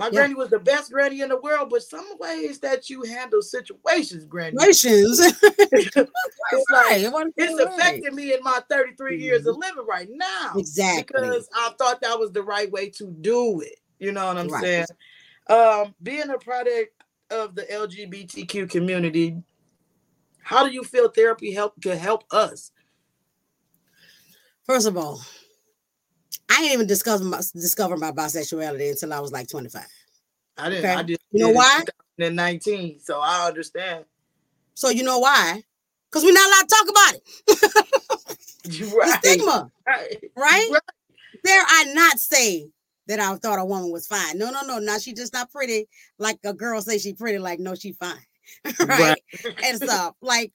My 0.00 0.06
yeah. 0.06 0.12
granny 0.12 0.34
was 0.34 0.48
the 0.48 0.58
best 0.58 0.90
granny 0.90 1.20
in 1.20 1.28
the 1.28 1.36
world, 1.36 1.68
but 1.68 1.82
some 1.82 2.06
ways 2.18 2.58
that 2.60 2.88
you 2.88 3.02
handle 3.02 3.42
situations, 3.42 4.24
granny. 4.24 4.56
Situations. 4.58 5.20
it's 5.42 6.70
right. 6.72 7.12
like 7.12 7.26
it's 7.36 7.60
affecting 7.60 8.14
me 8.14 8.32
in 8.32 8.42
my 8.42 8.62
33 8.70 9.12
mm-hmm. 9.12 9.22
years 9.22 9.46
of 9.46 9.56
mm-hmm. 9.56 9.60
living 9.60 9.86
right 9.86 10.08
now. 10.10 10.54
Exactly. 10.56 11.20
Because 11.20 11.50
I 11.54 11.72
thought 11.78 12.00
that 12.00 12.18
was 12.18 12.32
the 12.32 12.42
right 12.42 12.72
way 12.72 12.88
to 12.88 13.14
do 13.20 13.60
it. 13.60 13.78
You 13.98 14.12
know 14.12 14.24
what 14.24 14.38
I'm 14.38 14.48
right. 14.48 14.62
saying? 14.62 14.86
Um, 15.50 15.94
being 16.02 16.30
a 16.30 16.38
product 16.38 16.94
of 17.30 17.54
the 17.54 17.64
LGBTQ 17.64 18.70
community, 18.70 19.36
how 20.42 20.66
do 20.66 20.72
you 20.72 20.82
feel 20.82 21.10
therapy 21.10 21.52
help 21.52 21.74
could 21.82 21.98
help 21.98 22.24
us? 22.30 22.70
First 24.64 24.88
of 24.88 24.96
all, 24.96 25.20
I 26.50 26.60
didn't 26.60 26.72
even 26.72 26.86
discover 26.86 27.24
my 27.24 27.38
discover 27.38 27.96
my 27.96 28.10
bisexuality 28.10 28.90
until 28.90 29.12
I 29.12 29.20
was 29.20 29.32
like 29.32 29.48
25. 29.48 29.86
I 30.58 30.68
didn't. 30.68 30.84
Okay? 30.84 30.94
I 30.94 31.02
did. 31.02 31.18
You 31.30 31.46
know 31.46 31.50
why? 31.50 31.84
In 32.18 32.34
19, 32.34 33.00
so 33.00 33.20
I 33.20 33.46
understand. 33.46 34.04
So 34.74 34.90
you 34.90 35.04
know 35.04 35.20
why? 35.20 35.62
Because 36.10 36.24
we're 36.24 36.32
not 36.32 36.48
allowed 36.48 36.68
to 36.68 36.74
talk 36.74 36.88
about 36.90 37.14
it. 37.14 38.10
right. 38.94 39.22
The 39.22 39.28
stigma, 39.28 39.70
right. 39.86 40.16
Right? 40.36 40.68
right? 40.70 40.80
Dare 41.44 41.62
I 41.66 41.92
not 41.94 42.18
say 42.18 42.68
that 43.06 43.20
I 43.20 43.34
thought 43.36 43.58
a 43.58 43.64
woman 43.64 43.90
was 43.90 44.06
fine? 44.06 44.36
No, 44.36 44.50
no, 44.50 44.62
no. 44.62 44.78
Now 44.78 44.98
she 44.98 45.14
just 45.14 45.32
not 45.32 45.50
pretty. 45.50 45.88
Like 46.18 46.38
a 46.44 46.52
girl 46.52 46.82
say 46.82 46.98
she 46.98 47.14
pretty. 47.14 47.38
Like 47.38 47.60
no, 47.60 47.74
she 47.74 47.92
fine. 47.92 48.16
right? 48.80 48.88
right. 48.88 49.22
and 49.64 49.80
stuff 49.80 50.14
like 50.20 50.52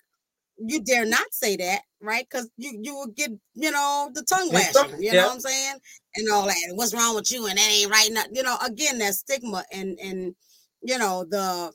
you 0.58 0.82
dare 0.82 1.06
not 1.06 1.26
say 1.32 1.56
that, 1.58 1.82
right? 2.06 2.26
Because 2.30 2.49
you 2.58 2.80
you 2.82 2.95
will 2.95 3.08
get, 3.08 3.32
you 3.53 3.72
know, 3.72 4.10
the 4.14 4.24
tongue 4.24 4.49
lashing, 4.51 5.01
you 5.01 5.12
yeah. 5.12 5.22
know 5.22 5.28
what 5.28 5.34
I'm 5.36 5.39
saying? 5.41 5.76
And 6.16 6.32
all 6.32 6.45
that. 6.45 6.56
What's 6.76 6.93
wrong 6.93 7.16
with 7.16 7.32
you? 7.32 7.47
And 7.47 7.58
that 7.58 7.72
ain't 7.72 7.91
right. 7.91 8.10
Not, 8.12 8.28
you 8.34 8.43
know, 8.43 8.58
again, 8.66 8.99
that 8.99 9.16
stigma 9.16 9.64
and 9.72 9.97
and 9.99 10.36
you 10.82 10.97
know, 10.97 11.26
the 11.30 11.72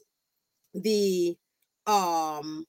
the 0.75 1.37
um, 1.87 2.65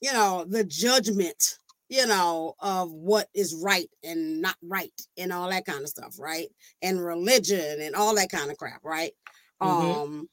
you 0.00 0.12
know, 0.12 0.44
the 0.48 0.64
judgment, 0.64 1.58
you 1.88 2.06
know, 2.06 2.54
of 2.60 2.92
what 2.92 3.28
is 3.34 3.54
right 3.64 3.88
and 4.02 4.42
not 4.42 4.56
right 4.62 4.92
and 5.16 5.32
all 5.32 5.48
that 5.48 5.64
kind 5.64 5.82
of 5.82 5.88
stuff, 5.88 6.16
right? 6.18 6.48
And 6.82 7.02
religion 7.02 7.80
and 7.80 7.94
all 7.94 8.14
that 8.16 8.30
kind 8.30 8.50
of 8.50 8.58
crap, 8.58 8.84
right? 8.84 9.12
Mm-hmm. 9.62 10.00
Um, 10.00 10.28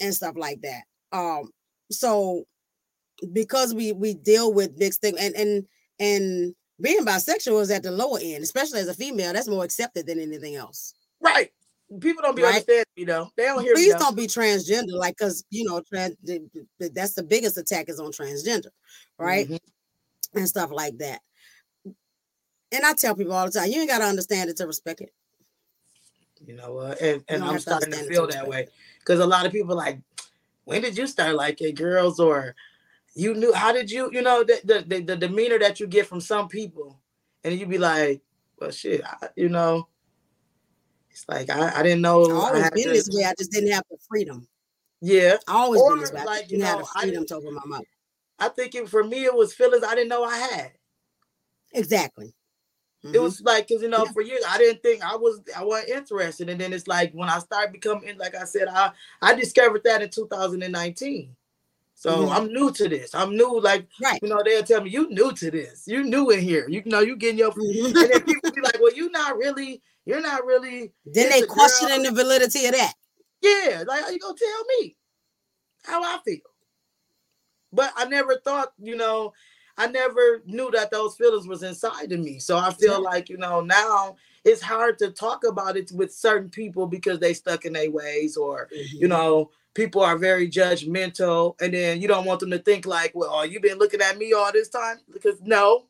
and 0.00 0.14
stuff 0.14 0.36
like 0.36 0.60
that. 0.62 0.82
Um, 1.12 1.50
so 1.90 2.44
because 3.32 3.74
we 3.74 3.92
we 3.92 4.14
deal 4.14 4.52
with 4.52 4.78
big 4.78 4.92
stigma 4.92 5.20
and 5.20 5.34
and 5.34 5.66
and 5.98 6.54
being 6.80 7.04
bisexual 7.04 7.60
is 7.60 7.70
at 7.70 7.82
the 7.82 7.90
lower 7.90 8.18
end, 8.22 8.42
especially 8.42 8.80
as 8.80 8.88
a 8.88 8.94
female. 8.94 9.32
That's 9.32 9.48
more 9.48 9.64
accepted 9.64 10.06
than 10.06 10.20
anything 10.20 10.56
else. 10.56 10.94
Right. 11.20 11.50
People 12.00 12.22
don't 12.22 12.36
be 12.36 12.42
right? 12.42 12.50
understanding, 12.50 12.84
you 12.96 13.06
know. 13.06 13.30
They 13.36 13.44
don't 13.44 13.62
hear. 13.62 13.74
Please 13.74 13.94
don't 13.94 14.16
be 14.16 14.26
transgender, 14.26 14.92
like 14.92 15.16
because 15.16 15.44
you 15.50 15.64
know, 15.64 15.80
trans, 15.80 16.16
that's 16.78 17.14
the 17.14 17.22
biggest 17.22 17.56
attack 17.56 17.88
is 17.88 17.98
on 17.98 18.12
transgender, 18.12 18.68
right, 19.18 19.46
mm-hmm. 19.46 20.38
and 20.38 20.46
stuff 20.46 20.70
like 20.70 20.98
that. 20.98 21.22
And 21.86 22.84
I 22.84 22.92
tell 22.92 23.14
people 23.14 23.32
all 23.32 23.46
the 23.46 23.52
time, 23.52 23.70
you 23.70 23.80
ain't 23.80 23.88
got 23.88 23.98
to 23.98 24.04
understand 24.04 24.50
it 24.50 24.58
to 24.58 24.66
respect 24.66 25.00
it. 25.00 25.10
You 26.44 26.56
know 26.56 26.74
what? 26.74 27.00
And, 27.00 27.24
and 27.28 27.42
I'm 27.42 27.58
starting 27.58 27.90
to 27.90 28.04
feel 28.04 28.26
that 28.26 28.46
way 28.46 28.68
because 28.98 29.20
a 29.20 29.26
lot 29.26 29.46
of 29.46 29.52
people 29.52 29.74
like, 29.74 29.98
when 30.64 30.82
did 30.82 30.96
you 30.96 31.06
start 31.06 31.34
liking 31.34 31.74
girls 31.74 32.20
or 32.20 32.54
you 33.14 33.34
knew 33.34 33.52
how 33.52 33.72
did 33.72 33.90
you 33.90 34.10
you 34.12 34.22
know 34.22 34.44
the 34.44 34.60
the, 34.64 34.84
the, 34.86 35.00
the 35.02 35.16
demeanor 35.16 35.58
that 35.58 35.80
you 35.80 35.86
get 35.86 36.06
from 36.06 36.20
some 36.20 36.48
people 36.48 37.00
and 37.44 37.58
you'd 37.58 37.68
be 37.68 37.78
like 37.78 38.20
well 38.58 38.70
shit 38.70 39.02
I, 39.04 39.28
you 39.36 39.48
know 39.48 39.88
it's 41.10 41.24
like 41.28 41.50
i, 41.50 41.80
I 41.80 41.82
didn't 41.82 42.02
know 42.02 42.24
i 42.24 42.46
always 42.46 42.64
I 42.64 42.70
been 42.70 42.84
to, 42.84 42.90
this 42.90 43.08
way 43.12 43.24
i 43.24 43.34
just 43.38 43.50
didn't 43.50 43.72
have 43.72 43.84
the 43.90 43.98
freedom 44.08 44.46
yeah 45.00 45.36
i 45.46 45.52
always 45.52 45.80
or, 45.80 45.90
been 45.90 46.00
this 46.00 46.12
way 46.12 46.20
I 46.20 46.24
like 46.24 46.50
you 46.50 46.58
know 46.58 46.84
I 46.94 47.02
freedom 47.02 47.26
to 47.26 47.36
open 47.36 47.54
my 47.54 47.66
mouth 47.66 47.84
i 48.38 48.48
think 48.48 48.74
it, 48.74 48.88
for 48.88 49.04
me 49.04 49.24
it 49.24 49.34
was 49.34 49.54
feelings 49.54 49.84
i 49.84 49.94
didn't 49.94 50.08
know 50.08 50.24
i 50.24 50.36
had 50.36 50.72
exactly 51.72 52.34
Mm-hmm. 53.04 53.14
It 53.14 53.22
was 53.22 53.40
like 53.42 53.68
because 53.68 53.82
you 53.82 53.88
know 53.88 54.04
yeah. 54.04 54.12
for 54.12 54.22
years 54.22 54.42
I 54.48 54.58
didn't 54.58 54.82
think 54.82 55.04
I 55.04 55.14
was 55.14 55.40
I 55.56 55.64
wasn't 55.64 55.90
interested, 55.90 56.48
and 56.48 56.60
then 56.60 56.72
it's 56.72 56.88
like 56.88 57.12
when 57.12 57.28
I 57.28 57.38
started 57.38 57.72
becoming 57.72 58.18
like 58.18 58.34
I 58.34 58.44
said 58.44 58.66
I 58.68 58.90
I 59.22 59.34
discovered 59.34 59.82
that 59.84 60.02
in 60.02 60.10
2019. 60.10 61.36
So 61.98 62.16
mm-hmm. 62.16 62.32
I'm 62.32 62.52
new 62.52 62.70
to 62.70 62.88
this. 62.88 63.12
I'm 63.12 63.36
new, 63.36 63.60
like 63.60 63.88
right. 64.00 64.20
you 64.22 64.28
know, 64.28 64.40
they'll 64.44 64.62
tell 64.62 64.80
me 64.80 64.90
you 64.90 65.10
new 65.10 65.32
to 65.32 65.50
this. 65.50 65.82
You 65.88 66.04
new 66.04 66.30
in 66.30 66.38
here. 66.38 66.68
You 66.68 66.80
know, 66.86 67.00
you 67.00 67.16
getting 67.16 67.40
your 67.40 67.50
mm-hmm. 67.50 67.86
and 67.86 67.96
then 67.96 68.22
people 68.22 68.52
be 68.52 68.60
like, 68.60 68.78
Well, 68.80 68.94
you're 68.94 69.10
not 69.10 69.36
really, 69.36 69.82
you're 70.06 70.20
not 70.20 70.46
really 70.46 70.92
then 71.04 71.28
they 71.28 71.42
questioning 71.42 72.04
the 72.04 72.12
validity 72.12 72.66
of 72.66 72.72
that. 72.76 72.92
Yeah, 73.42 73.82
like 73.84 74.02
how 74.02 74.10
you 74.10 74.20
gonna 74.20 74.34
tell 74.38 74.64
me 74.78 74.96
how 75.82 76.04
I 76.04 76.20
feel? 76.24 76.38
But 77.72 77.92
I 77.96 78.04
never 78.04 78.36
thought, 78.44 78.74
you 78.78 78.94
know, 78.94 79.32
I 79.76 79.88
never 79.88 80.42
knew 80.46 80.70
that 80.70 80.92
those 80.92 81.16
feelings 81.16 81.48
was 81.48 81.64
inside 81.64 82.12
of 82.12 82.20
me. 82.20 82.38
So 82.38 82.56
I 82.56 82.72
feel 82.72 82.92
yeah. 83.02 83.10
like, 83.10 83.28
you 83.28 83.38
know, 83.38 83.60
now 83.60 84.14
it's 84.44 84.62
hard 84.62 85.00
to 85.00 85.10
talk 85.10 85.42
about 85.44 85.76
it 85.76 85.90
with 85.92 86.14
certain 86.14 86.48
people 86.48 86.86
because 86.86 87.18
they 87.18 87.34
stuck 87.34 87.64
in 87.64 87.72
their 87.72 87.90
ways 87.90 88.36
or, 88.36 88.68
mm-hmm. 88.72 88.98
you 88.98 89.08
know, 89.08 89.50
people 89.78 90.02
are 90.02 90.18
very 90.18 90.50
judgmental 90.50 91.54
and 91.60 91.72
then 91.72 92.02
you 92.02 92.08
don't 92.08 92.24
want 92.24 92.40
them 92.40 92.50
to 92.50 92.58
think 92.58 92.84
like 92.84 93.12
well 93.14 93.30
oh, 93.32 93.42
you've 93.44 93.62
been 93.62 93.78
looking 93.78 94.00
at 94.00 94.18
me 94.18 94.32
all 94.32 94.52
this 94.52 94.68
time? 94.68 94.96
Because 95.12 95.40
no. 95.40 95.86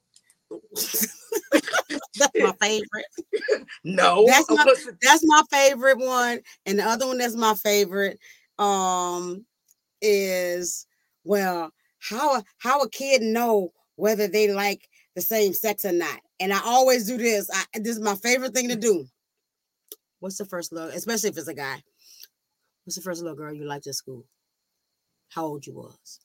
That's 0.74 2.32
my 2.38 2.52
favorite. 2.60 3.06
No. 3.84 4.26
That's 4.26 4.50
my, 4.50 4.74
that's 5.00 5.24
my 5.24 5.42
favorite 5.50 5.98
one 5.98 6.40
and 6.66 6.78
the 6.78 6.84
other 6.84 7.06
one 7.06 7.18
that's 7.18 7.34
my 7.34 7.54
favorite 7.54 8.18
um 8.58 9.44
is 10.02 10.86
well 11.24 11.70
how 11.98 12.42
how 12.58 12.82
a 12.82 12.90
kid 12.90 13.22
know 13.22 13.72
whether 13.96 14.28
they 14.28 14.52
like 14.52 14.88
the 15.14 15.22
same 15.22 15.54
sex 15.54 15.84
or 15.84 15.92
not? 15.92 16.20
And 16.40 16.52
i 16.52 16.60
always 16.64 17.06
do 17.06 17.16
this. 17.16 17.48
I, 17.52 17.64
this 17.78 17.96
is 17.96 18.02
my 18.02 18.16
favorite 18.16 18.54
thing 18.54 18.68
to 18.68 18.76
do. 18.76 19.06
What's 20.20 20.36
the 20.36 20.44
first 20.44 20.72
look 20.72 20.92
especially 20.92 21.30
if 21.30 21.38
it's 21.38 21.48
a 21.48 21.54
guy 21.54 21.82
What's 22.88 22.96
the 22.96 23.02
first 23.02 23.20
little 23.20 23.36
girl 23.36 23.52
you 23.52 23.66
liked 23.66 23.86
at 23.86 23.96
school? 23.96 24.24
How 25.28 25.44
old 25.44 25.66
you 25.66 25.74
was? 25.74 26.20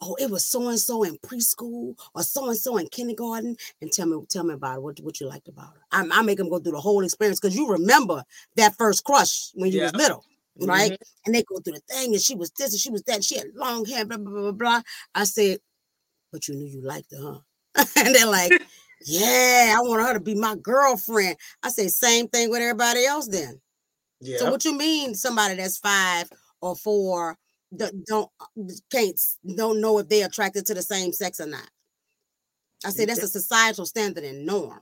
Oh, 0.00 0.16
it 0.18 0.30
was 0.30 0.46
so 0.46 0.66
and 0.70 0.80
so 0.80 1.02
in 1.02 1.18
preschool 1.18 1.94
or 2.14 2.22
so 2.22 2.48
and 2.48 2.56
so 2.56 2.78
in 2.78 2.88
kindergarten. 2.88 3.54
And 3.82 3.92
tell 3.92 4.06
me, 4.06 4.24
tell 4.30 4.44
me 4.44 4.54
about 4.54 4.76
it. 4.76 4.82
What, 4.82 4.98
what 5.00 5.20
you 5.20 5.28
liked 5.28 5.48
about 5.48 5.74
her? 5.74 5.82
I, 5.92 6.08
I 6.10 6.22
make 6.22 6.38
them 6.38 6.48
go 6.48 6.58
through 6.58 6.72
the 6.72 6.80
whole 6.80 7.04
experience 7.04 7.38
because 7.38 7.54
you 7.54 7.68
remember 7.70 8.24
that 8.54 8.74
first 8.76 9.04
crush 9.04 9.50
when 9.56 9.70
you 9.70 9.80
yeah. 9.80 9.90
was 9.90 9.94
little, 9.94 10.24
right? 10.58 10.92
Mm-hmm. 10.92 11.26
And 11.26 11.34
they 11.34 11.42
go 11.42 11.58
through 11.58 11.74
the 11.74 11.80
thing, 11.80 12.14
and 12.14 12.22
she 12.22 12.34
was 12.34 12.50
this 12.52 12.72
and 12.72 12.80
she 12.80 12.90
was 12.90 13.02
that. 13.02 13.22
She 13.22 13.36
had 13.36 13.48
long 13.54 13.84
hair, 13.84 14.06
blah 14.06 14.16
blah 14.16 14.32
blah 14.32 14.52
blah. 14.52 14.82
I 15.14 15.24
said, 15.24 15.58
but 16.32 16.48
you 16.48 16.54
knew 16.54 16.64
you 16.64 16.80
liked 16.80 17.12
her, 17.12 17.40
huh? 17.76 17.84
and 17.98 18.14
they're 18.14 18.26
like, 18.26 18.52
yeah, 19.04 19.74
I 19.76 19.82
want 19.82 20.00
her 20.00 20.14
to 20.14 20.20
be 20.20 20.34
my 20.34 20.56
girlfriend. 20.56 21.36
I 21.62 21.68
say, 21.68 21.88
same 21.88 22.28
thing 22.28 22.48
with 22.48 22.62
everybody 22.62 23.04
else 23.04 23.28
then. 23.28 23.60
Yeah. 24.20 24.38
So 24.38 24.50
what 24.50 24.64
you 24.64 24.76
mean 24.76 25.14
somebody 25.14 25.56
that's 25.56 25.78
five 25.78 26.30
or 26.60 26.74
four 26.76 27.36
don't 27.76 28.30
can't 28.90 29.20
don't 29.56 29.80
know 29.80 29.98
if 29.98 30.08
they're 30.08 30.26
attracted 30.26 30.66
to 30.66 30.74
the 30.74 30.82
same 30.82 31.12
sex 31.12 31.40
or 31.40 31.46
not? 31.46 31.68
I 32.84 32.90
say 32.90 33.04
that's 33.04 33.22
a 33.22 33.28
societal 33.28 33.86
standard 33.86 34.24
and 34.24 34.46
norm. 34.46 34.80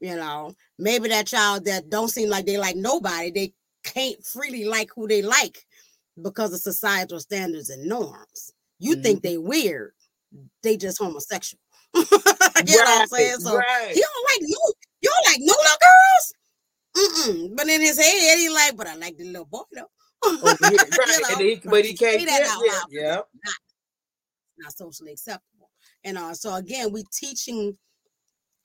You 0.00 0.16
know, 0.16 0.54
maybe 0.78 1.08
that 1.08 1.26
child 1.26 1.64
that 1.64 1.88
don't 1.88 2.08
seem 2.08 2.28
like 2.28 2.44
they 2.44 2.58
like 2.58 2.76
nobody, 2.76 3.30
they 3.30 3.52
can't 3.84 4.22
freely 4.24 4.64
like 4.64 4.90
who 4.94 5.08
they 5.08 5.22
like 5.22 5.64
because 6.20 6.52
of 6.52 6.60
societal 6.60 7.20
standards 7.20 7.70
and 7.70 7.86
norms. 7.86 8.52
You 8.78 8.94
mm-hmm. 8.94 9.02
think 9.02 9.22
they 9.22 9.38
weird, 9.38 9.92
they 10.62 10.76
just 10.76 10.98
homosexual. 10.98 11.60
you 11.94 12.02
right, 12.02 12.66
know 12.66 12.76
what 12.76 13.02
I'm 13.02 13.08
saying? 13.08 13.38
So 13.38 13.56
right. 13.56 13.92
he 13.94 14.00
don't 14.00 14.26
like 14.30 14.40
no, 14.42 14.72
you 15.00 15.10
don't 15.10 15.26
like 15.32 15.40
no 15.40 15.52
little 15.52 15.78
girls. 15.80 16.34
Mm-mm. 16.96 17.56
But 17.56 17.68
in 17.68 17.80
his 17.80 17.98
head, 17.98 18.38
he 18.38 18.48
like, 18.48 18.76
but 18.76 18.86
I 18.86 18.96
like 18.96 19.16
the 19.16 19.24
little 19.24 19.46
boy 19.46 19.62
though. 19.72 19.90
oh, 20.24 20.56
yeah, 20.60 20.68
right. 20.98 21.18
you 21.18 21.20
know? 21.20 21.38
he, 21.38 21.60
but 21.64 21.84
he 21.84 21.94
can't 21.94 22.20
get. 22.20 22.48
Yeah. 22.90 23.16
Not, 23.16 23.54
not 24.58 24.72
socially 24.72 25.12
acceptable. 25.12 25.70
And 26.04 26.18
uh, 26.18 26.34
so 26.34 26.54
again, 26.54 26.92
we 26.92 27.04
teaching 27.12 27.76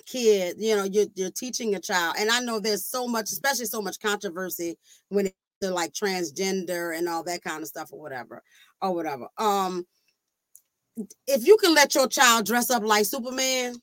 kids, 0.05 0.61
you 0.61 0.75
know, 0.75 0.83
you're, 0.83 1.07
you're 1.15 1.31
teaching 1.31 1.75
a 1.75 1.79
child. 1.79 2.15
And 2.19 2.29
I 2.29 2.39
know 2.39 2.59
there's 2.59 2.85
so 2.85 3.07
much, 3.07 3.31
especially 3.31 3.65
so 3.65 3.81
much 3.81 3.99
controversy 3.99 4.77
when 5.09 5.27
it 5.27 5.35
to 5.61 5.71
like 5.71 5.93
transgender 5.93 6.97
and 6.97 7.07
all 7.09 7.23
that 7.23 7.43
kind 7.43 7.61
of 7.61 7.67
stuff 7.67 7.91
or 7.91 7.99
whatever, 7.99 8.41
or 8.81 8.93
whatever. 8.93 9.27
Um, 9.37 9.85
if 11.27 11.45
you 11.45 11.57
can 11.57 11.73
let 11.73 11.95
your 11.95 12.07
child 12.07 12.45
dress 12.45 12.69
up 12.69 12.83
like 12.83 13.05
Superman, 13.05 13.75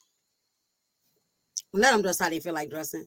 let 1.72 1.92
them 1.92 2.02
dress 2.02 2.18
how 2.18 2.28
they 2.28 2.40
feel 2.40 2.54
like 2.54 2.70
dressing. 2.70 3.06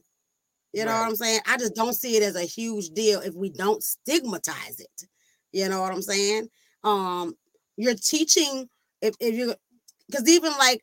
You 0.72 0.84
know 0.84 0.92
right. 0.92 1.00
what 1.00 1.08
I'm 1.08 1.16
saying? 1.16 1.40
I 1.46 1.56
just 1.56 1.74
don't 1.74 1.94
see 1.94 2.16
it 2.16 2.22
as 2.22 2.36
a 2.36 2.42
huge 2.42 2.90
deal 2.90 3.20
if 3.20 3.34
we 3.34 3.50
don't 3.50 3.82
stigmatize 3.82 4.78
it. 4.78 5.08
You 5.52 5.68
know 5.68 5.80
what 5.80 5.92
I'm 5.92 6.02
saying? 6.02 6.48
Um, 6.84 7.34
you're 7.76 7.94
teaching 7.94 8.68
if, 9.02 9.14
if 9.20 9.34
you 9.34 9.54
because 10.08 10.28
even 10.28 10.52
like 10.58 10.82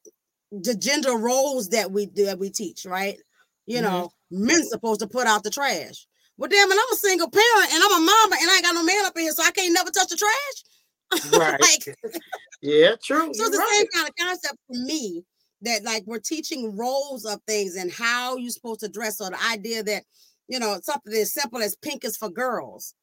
the 0.52 0.76
gender 0.76 1.18
roles 1.18 1.70
that 1.70 1.92
we 1.92 2.06
do 2.08 2.26
that 2.26 2.40
we 2.40 2.50
teach, 2.50 2.86
right? 2.86 3.18
You 3.66 3.82
mm-hmm. 3.82 3.86
know, 3.86 4.12
men 4.32 4.64
supposed 4.64 5.02
to 5.02 5.08
put 5.08 5.28
out 5.28 5.44
the 5.44 5.50
trash. 5.50 6.08
Well, 6.38 6.50
damn 6.50 6.72
it, 6.72 6.78
I'm 6.78 6.94
a 6.94 6.96
single 6.96 7.30
parent 7.30 7.74
and 7.74 7.84
I'm 7.84 8.04
a 8.04 8.06
mama 8.06 8.36
and 8.40 8.50
I 8.50 8.56
ain't 8.56 8.64
got 8.64 8.76
no 8.76 8.84
man 8.84 9.06
up 9.06 9.16
in 9.16 9.24
here, 9.24 9.32
so 9.32 9.44
I 9.44 9.52
can't 9.52 9.74
never 9.74 9.90
touch 9.90 10.10
the 10.10 10.18
trash. 10.18 10.64
Right. 11.32 11.62
like, 11.62 11.96
yeah, 12.62 12.96
true. 13.02 13.34
So 13.34 13.46
it's 13.46 13.52
the 13.52 13.58
right. 13.58 13.70
same 13.72 13.88
kind 13.94 14.10
of 14.10 14.16
concept 14.20 14.58
for 14.68 14.78
me 14.84 15.24
that 15.62 15.84
like 15.84 16.03
we're 16.05 16.20
teaching 16.20 16.76
roles 16.78 17.26
of 17.26 17.41
things 17.47 17.76
and 17.76 17.91
how 17.91 18.38
you're 18.38 18.51
supposed 18.51 18.82
to 18.82 18.89
dress. 18.89 19.18
So 19.18 19.30
the 19.30 19.43
idea 19.51 19.84
that, 19.84 20.03
you 20.47 20.60
know, 20.60 20.80
something 20.84 21.14
as 21.14 21.34
simple 21.34 21.62
as 21.62 21.76
pink 21.76 22.05
is 22.05 22.18
for 22.18 22.30
girls. 22.30 22.93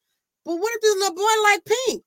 But 0.45 0.57
what 0.57 0.73
if 0.75 0.81
this 0.81 0.97
little 0.97 1.17
boy 1.17 1.43
like 1.43 1.65
pink? 1.65 2.03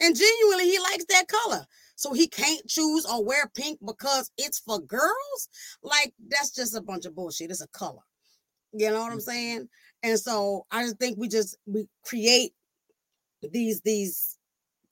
And 0.00 0.16
genuinely 0.16 0.70
he 0.70 0.78
likes 0.78 1.04
that 1.08 1.28
color. 1.28 1.64
So 1.96 2.12
he 2.12 2.26
can't 2.26 2.66
choose 2.66 3.06
or 3.06 3.24
wear 3.24 3.50
pink 3.54 3.78
because 3.84 4.30
it's 4.36 4.58
for 4.58 4.80
girls? 4.80 5.48
Like 5.82 6.12
that's 6.28 6.50
just 6.50 6.76
a 6.76 6.80
bunch 6.80 7.06
of 7.06 7.14
bullshit. 7.14 7.50
It's 7.50 7.60
a 7.60 7.68
color. 7.68 8.02
You 8.72 8.90
know 8.90 9.02
what 9.02 9.12
I'm 9.12 9.18
mm. 9.18 9.22
saying? 9.22 9.68
And 10.02 10.18
so 10.18 10.66
I 10.70 10.82
just 10.82 10.98
think 10.98 11.18
we 11.18 11.28
just 11.28 11.56
we 11.66 11.88
create 12.04 12.52
these 13.42 13.80
these 13.82 14.31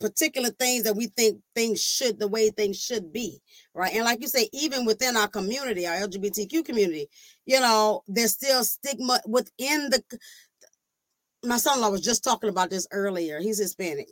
particular 0.00 0.50
things 0.50 0.84
that 0.84 0.96
we 0.96 1.06
think 1.08 1.40
things 1.54 1.82
should 1.82 2.18
the 2.18 2.28
way 2.28 2.50
things 2.50 2.80
should 2.80 3.12
be 3.12 3.40
right? 3.74 3.94
And 3.94 4.04
like 4.04 4.20
you 4.20 4.28
say 4.28 4.48
even 4.52 4.84
within 4.84 5.16
our 5.16 5.28
community 5.28 5.86
our 5.86 5.96
lgbtq 5.96 6.64
community 6.64 7.08
you 7.46 7.60
know 7.60 8.02
there's 8.08 8.32
still 8.32 8.64
stigma 8.64 9.20
within 9.26 9.90
the 9.90 10.02
my 11.44 11.56
son-in-law 11.56 11.90
was 11.90 12.02
just 12.02 12.22
talking 12.22 12.50
about 12.50 12.70
this 12.70 12.86
earlier. 12.92 13.40
He's 13.40 13.58
hispanic 13.58 14.08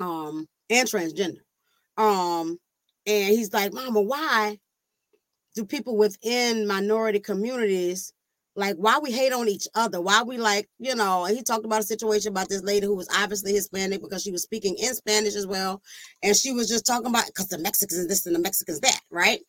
um 0.00 0.46
and 0.70 0.88
transgender. 0.88 1.40
Um 1.96 2.58
and 3.06 3.34
he's 3.34 3.52
like 3.52 3.72
mama 3.72 4.00
why 4.00 4.58
do 5.54 5.64
people 5.64 5.96
within 5.96 6.66
minority 6.66 7.20
communities 7.20 8.12
like 8.54 8.76
why 8.76 8.98
we 8.98 9.10
hate 9.10 9.32
on 9.32 9.48
each 9.48 9.66
other? 9.74 10.00
Why 10.00 10.22
we 10.22 10.36
like 10.36 10.68
you 10.78 10.94
know 10.94 11.24
he 11.24 11.42
talked 11.42 11.64
about 11.64 11.80
a 11.80 11.84
situation 11.84 12.32
about 12.32 12.48
this 12.48 12.62
lady 12.62 12.86
who 12.86 12.94
was 12.96 13.08
obviously 13.16 13.52
hispanic 13.52 14.02
because 14.02 14.22
she 14.22 14.30
was 14.30 14.42
speaking 14.42 14.76
in 14.78 14.94
spanish 14.94 15.34
as 15.34 15.46
well. 15.46 15.82
And 16.22 16.36
she 16.36 16.52
was 16.52 16.68
just 16.68 16.86
talking 16.86 17.06
about 17.06 17.26
because 17.26 17.48
the 17.48 17.58
mexicans 17.58 18.06
this 18.08 18.26
and 18.26 18.34
the 18.34 18.40
mexicans 18.40 18.80
that 18.80 19.00
right? 19.10 19.40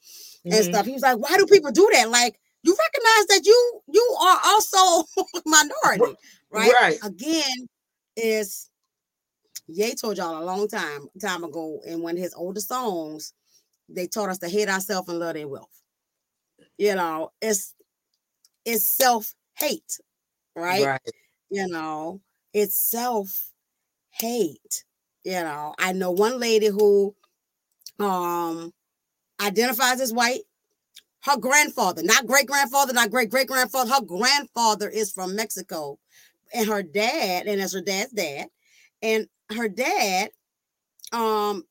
Mm-hmm. 0.46 0.54
and 0.54 0.66
stuff. 0.66 0.86
He 0.86 0.94
was 0.94 1.02
like 1.02 1.18
why 1.18 1.36
do 1.38 1.46
people 1.46 1.72
do 1.72 1.90
that? 1.94 2.10
Like 2.10 2.40
you 2.64 2.76
recognize 2.80 3.26
that 3.28 3.46
you 3.46 3.82
you 3.92 4.18
are 4.22 4.40
also 4.46 5.06
minority 5.46 6.18
right? 6.52 6.72
right. 6.74 6.98
Again 7.04 7.68
is 8.16 8.70
Ye 9.68 9.96
told 9.96 10.18
y'all 10.18 10.42
a 10.42 10.46
long 10.46 10.68
time 10.68 11.08
time 11.22 11.44
ago 11.44 11.82
in 11.86 12.02
one 12.02 12.16
of 12.16 12.22
his 12.22 12.34
oldest 12.34 12.68
songs 12.68 13.34
they 13.90 14.08
taught 14.08 14.30
us 14.30 14.38
to 14.40 14.50
hate 14.50 14.70
ourselves 14.70 15.10
and 15.10 15.20
love 15.20 15.34
their 15.34 15.48
wealth. 15.48 15.82
You 16.78 16.96
know 16.96 17.32
it's 17.42 17.76
it's 18.66 18.84
self 18.84 19.34
hate, 19.58 20.00
right? 20.56 20.86
right? 20.86 21.02
You 21.50 21.68
know, 21.68 22.22
it's 22.54 22.78
self 22.78 23.52
hate. 24.12 24.84
You 25.24 25.42
know, 25.42 25.74
I 25.80 25.94
know 25.94 26.12
one 26.12 26.40
lady 26.40 26.68
who 26.68 27.16
um 28.00 28.74
identifies 29.42 30.02
as 30.02 30.14
white. 30.14 30.42
Her 31.22 31.38
grandfather, 31.38 32.04
not 32.04 32.28
great 32.28 32.48
grandfather, 32.48 32.92
not 32.92 33.10
great 33.10 33.30
great 33.30 33.48
grandfather, 33.48 33.92
her 33.92 34.02
grandfather 34.02 34.90
is 34.90 35.12
from 35.12 35.36
Mexico. 35.36 35.98
And 36.54 36.68
her 36.68 36.84
dad, 36.84 37.48
and 37.48 37.62
as 37.62 37.74
her 37.74 37.82
dad's 37.82 38.12
dad, 38.12 38.48
and 39.02 39.28
her 39.56 39.70
dad 39.70 40.30
um 41.12 41.64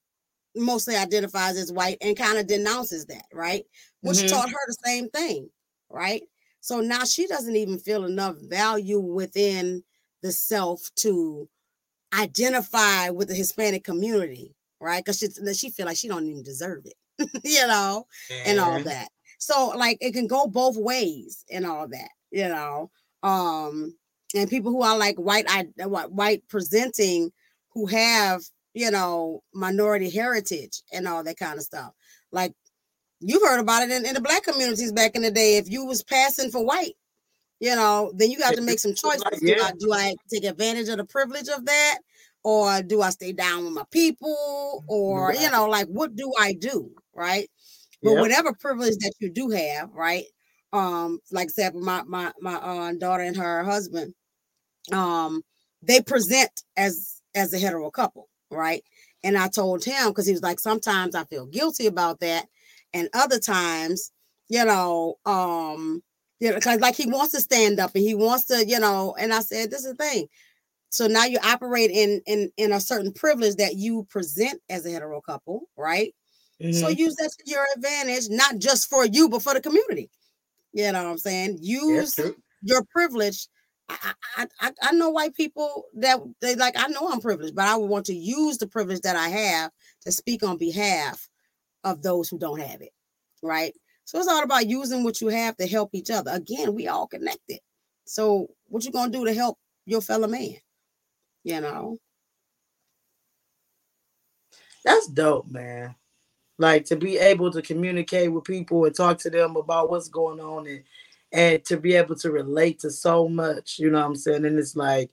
mostly 0.55 0.97
identifies 0.97 1.57
as 1.57 1.73
white 1.73 1.99
and 2.01 2.17
kind 2.17 2.39
of 2.39 2.47
denounces 2.47 3.07
that, 3.07 3.25
right? 3.33 3.65
Which 4.01 4.19
mm-hmm. 4.19 4.29
taught 4.29 4.51
her 4.51 4.67
the 4.67 4.77
same 4.85 5.09
thing, 5.11 5.51
right? 5.91 6.23
So 6.63 6.81
now 6.81 7.05
she 7.05 7.27
doesn't 7.27 7.57
even 7.57 7.79
feel 7.79 8.05
enough 8.05 8.37
value 8.41 9.01
within 9.01 9.83
the 10.23 10.31
self 10.31 10.89
to 10.99 11.49
identify 12.15 13.11
with 13.11 13.29
the 13.29 13.35
Hispanic 13.35 13.83
community, 13.83 14.55
right? 14.81 15.05
Because 15.05 15.19
she 15.19 15.29
she 15.55 15.71
feel 15.71 15.87
like 15.87 15.97
she 15.97 16.07
don't 16.07 16.27
even 16.27 16.45
deserve 16.45 16.87
it, 16.87 16.95
you 17.45 17.67
know, 17.67 18.07
yeah. 18.31 18.43
and 18.47 18.61
all 18.61 18.81
that. 18.81 19.09
So 19.39 19.73
like 19.77 19.99
it 20.01 20.13
can 20.13 20.29
go 20.29 20.47
both 20.47 20.77
ways 20.77 21.45
and 21.51 21.67
all 21.67 21.89
that, 21.89 22.11
you 22.31 22.49
know. 22.49 22.93
Um, 23.25 23.97
and 24.33 24.49
people 24.49 24.71
who 24.71 24.83
are 24.83 24.97
like 24.97 25.17
white, 25.17 25.47
I 25.49 25.67
white 25.85 26.45
presenting, 26.49 27.33
who 27.71 27.87
have 27.87 28.43
you 28.73 28.93
know 28.93 29.43
minority 29.53 30.11
heritage 30.11 30.83
and 30.93 31.09
all 31.09 31.25
that 31.25 31.39
kind 31.39 31.59
of 31.59 31.65
stuff. 31.65 31.93
Like 32.31 32.53
you've 33.23 33.43
heard 33.43 33.61
about 33.61 33.83
it 33.83 33.91
in, 33.91 34.05
in 34.05 34.15
the 34.15 34.21
black 34.21 34.43
communities 34.43 34.93
back 34.93 35.15
in 35.15 35.23
the 35.23 35.31
day. 35.31 35.57
If 35.57 35.71
you 35.71 35.85
was 35.85 36.03
passing 36.03 36.51
for 36.51 36.65
white, 36.65 36.95
you 37.61 37.75
know, 37.77 38.13
then 38.17 38.31
you 38.31 38.39
got 38.39 38.55
to 38.55 38.61
make 38.61 38.79
some 38.79 38.95
choices. 38.95 39.23
Yeah. 39.41 39.55
Do, 39.55 39.63
I, 39.63 39.73
do 39.79 39.93
I 39.93 40.15
take 40.33 40.45
advantage 40.45 40.89
of 40.89 40.97
the 40.97 41.05
privilege 41.05 41.49
of 41.49 41.65
that? 41.67 41.99
Or 42.45 42.83
do 42.83 43.01
I 43.01 43.11
stay 43.11 43.33
down 43.33 43.65
with 43.65 43.73
my 43.73 43.85
people? 43.93 44.85
Or, 44.89 45.29
right. 45.29 45.41
you 45.41 45.49
know, 45.51 45.67
like 45.67 45.87
what 45.87 46.17
do 46.17 46.33
I 46.39 46.55
do? 46.55 46.91
Right. 47.15 47.49
But 48.03 48.13
yep. 48.13 48.21
whatever 48.21 48.53
privilege 48.53 48.97
that 48.99 49.13
you 49.21 49.31
do 49.31 49.51
have, 49.51 49.91
right? 49.93 50.25
Um, 50.73 51.21
like 51.31 51.45
example, 51.45 51.83
my 51.83 52.03
my 52.05 52.33
my 52.41 52.55
uh, 52.55 52.93
daughter 52.95 53.23
and 53.23 53.37
her 53.37 53.63
husband, 53.63 54.15
um, 54.91 55.43
they 55.83 56.01
present 56.01 56.51
as 56.77 57.21
as 57.35 57.53
a 57.53 57.59
hetero 57.59 57.91
couple, 57.91 58.29
right? 58.51 58.83
And 59.23 59.39
I 59.39 59.49
told 59.49 59.85
him 59.85 60.09
because 60.09 60.27
he 60.27 60.33
was 60.33 60.43
like, 60.43 60.59
sometimes 60.59 61.15
I 61.15 61.25
feel 61.25 61.47
guilty 61.47 61.87
about 61.87 62.21
that 62.21 62.47
and 62.95 63.09
other 63.15 63.39
times, 63.39 64.11
you 64.49 64.65
know, 64.65 65.17
um, 65.25 66.03
you 66.41 66.51
know, 66.51 66.57
because 66.57 66.81
like 66.81 66.97
he 66.97 67.07
wants 67.07 67.33
to 67.33 67.41
stand 67.41 67.79
up 67.79 67.93
and 67.95 68.05
he 68.05 68.15
wants 68.15 68.47
to, 68.47 68.65
you 68.67 68.81
know, 68.81 69.15
and 69.19 69.33
I 69.33 69.41
said, 69.41 69.71
this 69.71 69.85
is 69.85 69.95
the 69.95 70.05
thing. 70.05 70.27
So 70.91 71.07
now 71.07 71.25
you 71.25 71.39
operate 71.43 71.91
in 71.91 72.21
in 72.27 72.51
in 72.57 72.73
a 72.73 72.81
certain 72.81 73.13
privilege 73.13 73.57
that 73.57 73.77
you 73.77 74.07
present 74.11 74.61
as 74.69 74.85
a 74.85 74.91
hetero 74.91 75.21
couple, 75.21 75.69
right? 75.77 76.15
Mm-hmm. 76.63 76.73
So 76.73 76.89
use 76.89 77.17
that 77.17 77.31
to 77.31 77.51
your 77.51 77.65
advantage, 77.75 78.29
not 78.29 78.59
just 78.59 78.91
for 78.91 79.07
you, 79.07 79.29
but 79.29 79.43
for 79.43 79.55
the 79.55 79.61
community. 79.61 80.11
You 80.73 80.93
know 80.93 81.05
what 81.05 81.11
I'm 81.11 81.19
saying? 81.19 81.59
Use 81.61 82.19
your 82.63 82.85
privilege. 82.85 83.49
I, 83.89 84.13
I, 84.37 84.47
I, 84.61 84.73
I 84.83 84.93
know 84.93 85.11
white 85.11 85.35
people 85.35 85.85
that 85.95 86.19
they 86.41 86.55
like, 86.57 86.75
I 86.79 86.89
know 86.89 87.09
I'm 87.11 87.21
privileged, 87.21 87.55
but 87.55 87.69
I 87.69 87.77
would 87.77 87.91
want 87.91 88.07
to 88.07 88.15
use 88.15 88.59
the 88.59 88.67
privilege 88.67 89.01
that 89.03 89.17
I 89.17 89.29
have 89.29 89.71
to 90.03 90.13
speak 90.13 90.43
on 90.43 90.57
behalf 90.57 91.29
of 91.85 92.03
those 92.03 92.29
who 92.29 92.39
don't 92.39 92.61
have 92.61 92.81
it, 92.81 92.93
right? 93.43 93.75
So 94.05 94.19
it's 94.19 94.29
all 94.29 94.43
about 94.43 94.67
using 94.67 95.05
what 95.05 95.21
you 95.21 95.29
have 95.29 95.57
to 95.57 95.67
help 95.67 95.91
each 95.95 96.11
other. 96.11 96.33
Again, 96.33 96.75
we 96.75 96.89
all 96.89 97.07
connected. 97.07 97.61
So 98.05 98.49
what 98.69 98.85
you 98.85 98.93
gonna 98.93 99.13
do 99.13 99.25
to 99.25 99.35
help 99.35 99.59
your 99.87 100.01
fellow 100.01 100.29
man? 100.29 100.57
You 101.45 101.61
know. 101.61 101.99
That's 104.85 105.07
dope, 105.07 105.49
man. 105.51 105.95
Like 106.59 106.85
to 106.87 106.97
be 106.97 107.19
able 107.19 107.51
to 107.53 107.63
communicate 107.63 108.33
with 108.33 108.45
people 108.45 108.85
and 108.85 108.95
talk 108.95 109.19
to 109.19 109.31
them 109.31 109.57
about 109.57 109.91
what's 109.91 110.09
going 110.09 110.41
on 110.41 110.67
and 110.67 110.85
and 111.35 111.65
to 111.65 111.79
be 111.79 111.95
able 111.95 112.15
to 112.17 112.31
relate 112.31 112.81
to 112.81 112.91
so 112.91 113.27
much, 113.27 113.79
you 113.79 113.91
know 113.91 114.01
what 114.01 114.07
I'm 114.07 114.17
saying? 114.17 114.45
And 114.45 114.59
it's 114.59 114.77
like 114.77 115.11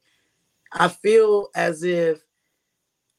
I 0.73 0.87
feel 0.89 1.49
as 1.55 1.83
if 1.83 2.21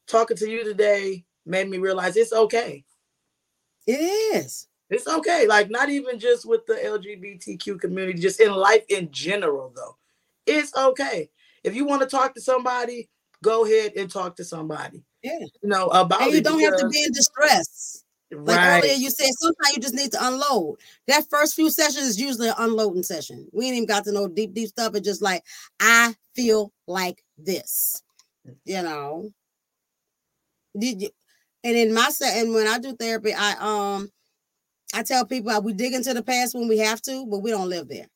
talking 0.07 0.37
to 0.37 0.49
you 0.49 0.63
today 0.63 1.25
made 1.45 1.69
me 1.69 1.77
realize 1.77 2.15
it's 2.15 2.33
okay. 2.33 2.85
It 3.91 4.35
is. 4.35 4.67
It's 4.89 5.07
okay. 5.07 5.47
Like 5.47 5.69
not 5.69 5.89
even 5.89 6.19
just 6.19 6.45
with 6.45 6.65
the 6.65 6.73
LGBTQ 6.73 7.79
community, 7.79 8.19
just 8.19 8.39
in 8.39 8.51
life 8.51 8.83
in 8.89 9.09
general, 9.11 9.71
though. 9.75 9.97
It's 10.45 10.75
okay. 10.75 11.29
if 11.63 11.75
you 11.75 11.85
want 11.85 12.01
to 12.01 12.07
talk 12.07 12.33
to 12.35 12.41
somebody, 12.41 13.09
go 13.43 13.65
ahead 13.65 13.93
and 13.95 14.11
talk 14.11 14.35
to 14.37 14.43
somebody. 14.43 15.03
Yeah. 15.23 15.39
You 15.39 15.69
know, 15.69 15.87
about 15.87 16.21
and 16.21 16.33
you 16.33 16.41
don't 16.41 16.61
have 16.61 16.77
to 16.77 16.89
be 16.89 17.03
in 17.03 17.11
distress. 17.11 18.03
Like 18.31 18.57
right. 18.57 18.83
earlier, 18.83 18.93
you 18.93 19.09
said 19.09 19.27
sometimes 19.39 19.75
you 19.75 19.81
just 19.81 19.93
need 19.93 20.11
to 20.13 20.25
unload. 20.25 20.79
That 21.07 21.29
first 21.29 21.55
few 21.55 21.69
sessions 21.69 22.07
is 22.07 22.19
usually 22.19 22.47
an 22.47 22.55
unloading 22.57 23.03
session. 23.03 23.47
We 23.51 23.65
ain't 23.67 23.75
even 23.75 23.87
got 23.87 24.05
to 24.05 24.13
know 24.13 24.27
deep, 24.27 24.53
deep 24.53 24.69
stuff. 24.69 24.95
It's 24.95 25.05
just 25.05 25.21
like 25.21 25.43
I 25.81 26.15
feel 26.33 26.71
like 26.87 27.23
this, 27.37 28.01
you 28.63 28.81
know. 28.81 29.31
Did 30.77 31.01
you? 31.01 31.09
And 31.63 31.77
in 31.77 31.93
my 31.93 32.09
set, 32.11 32.37
and 32.37 32.53
when 32.55 32.67
I 32.67 32.79
do 32.79 32.95
therapy, 32.95 33.33
I 33.37 33.55
um, 33.59 34.09
I 34.95 35.03
tell 35.03 35.25
people 35.25 35.61
we 35.63 35.73
dig 35.73 35.93
into 35.95 36.13
the 36.15 36.23
past 36.23 36.55
when 36.55 36.69
we 36.69 36.79
have 36.79 37.01
to, 37.03 37.27
but 37.27 37.39
we 37.39 37.51
don't 37.51 37.69
live 37.69 37.89
there, 37.89 38.07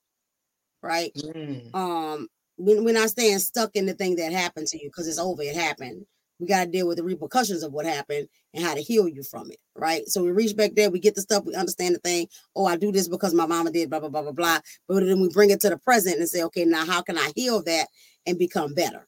right? 0.84 1.12
Mm. 1.16 1.76
um 1.76 2.28
we- 2.60 2.80
we're 2.80 2.94
not 2.94 3.10
staying 3.10 3.40
stuck 3.40 3.72
in 3.76 3.86
the 3.88 3.94
thing 3.96 4.18
that 4.18 4.32
happened 4.34 4.68
to 4.70 4.78
you 4.84 4.90
because 4.90 5.08
it's 5.08 5.20
over 5.20 5.44
it 5.44 5.56
happened. 5.56 6.06
We 6.40 6.48
got 6.48 6.66
to 6.66 6.72
deal 6.72 6.88
with 6.88 6.98
the 6.98 7.04
repercussions 7.04 7.64
of 7.64 7.74
what 7.74 7.86
happened 7.88 8.28
and 8.54 8.64
how 8.66 8.76
to 8.76 8.82
heal 8.82 9.08
you 9.10 9.24
from 9.24 9.52
it 9.52 9.58
right? 9.76 10.08
So 10.10 10.24
we 10.24 10.32
reach 10.32 10.56
back 10.58 10.74
there 10.76 10.92
we 10.92 11.00
get 11.00 11.16
the 11.16 11.22
stuff 11.22 11.46
we 11.46 11.56
understand 11.56 11.96
the 11.96 12.00
thing. 12.00 12.28
Oh 12.56 12.66
i 12.68 12.78
do 12.78 12.92
this 12.94 13.08
because 13.10 13.34
my 13.36 13.46
mama 13.48 13.72
did 13.72 13.90
blah 13.92 14.00
blah 14.02 14.10
blah 14.10 14.24
blah 14.24 14.34
blah. 14.34 14.60
But 14.90 15.06
then 15.06 15.22
we 15.22 15.30
bring 15.30 15.52
it 15.52 15.62
to 15.62 15.70
the 15.72 15.78
present 15.80 16.20
and 16.20 16.30
say 16.30 16.44
okay 16.46 16.66
now 16.66 16.86
how 16.86 17.02
can 17.04 17.18
i 17.18 17.32
heal 17.36 17.64
that 17.64 17.88
and 18.28 18.40
become 18.40 18.74
better? 18.76 19.04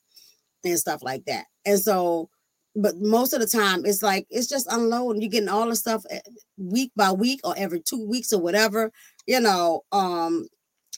and 0.66 0.78
stuff 0.80 1.04
like 1.04 1.26
that. 1.26 1.46
And 1.66 1.80
so 1.80 2.30
but 2.78 2.96
most 2.98 3.34
of 3.34 3.42
the 3.42 3.48
time 3.48 3.86
it's 3.86 4.04
like 4.04 4.28
it's 4.30 4.48
just 4.48 4.72
unloading 4.72 5.22
you're 5.22 5.32
getting 5.32 5.50
all 5.50 5.68
the 5.70 5.76
stuff 5.76 6.06
eh, 6.10 6.20
week 6.58 6.92
by 6.96 7.12
week 7.12 7.42
or 7.44 7.56
every 7.58 7.82
two 7.82 8.06
weeks 8.08 8.32
or 8.34 8.42
whatever 8.42 8.92
you 9.28 9.40
know 9.42 9.82
um 9.92 10.48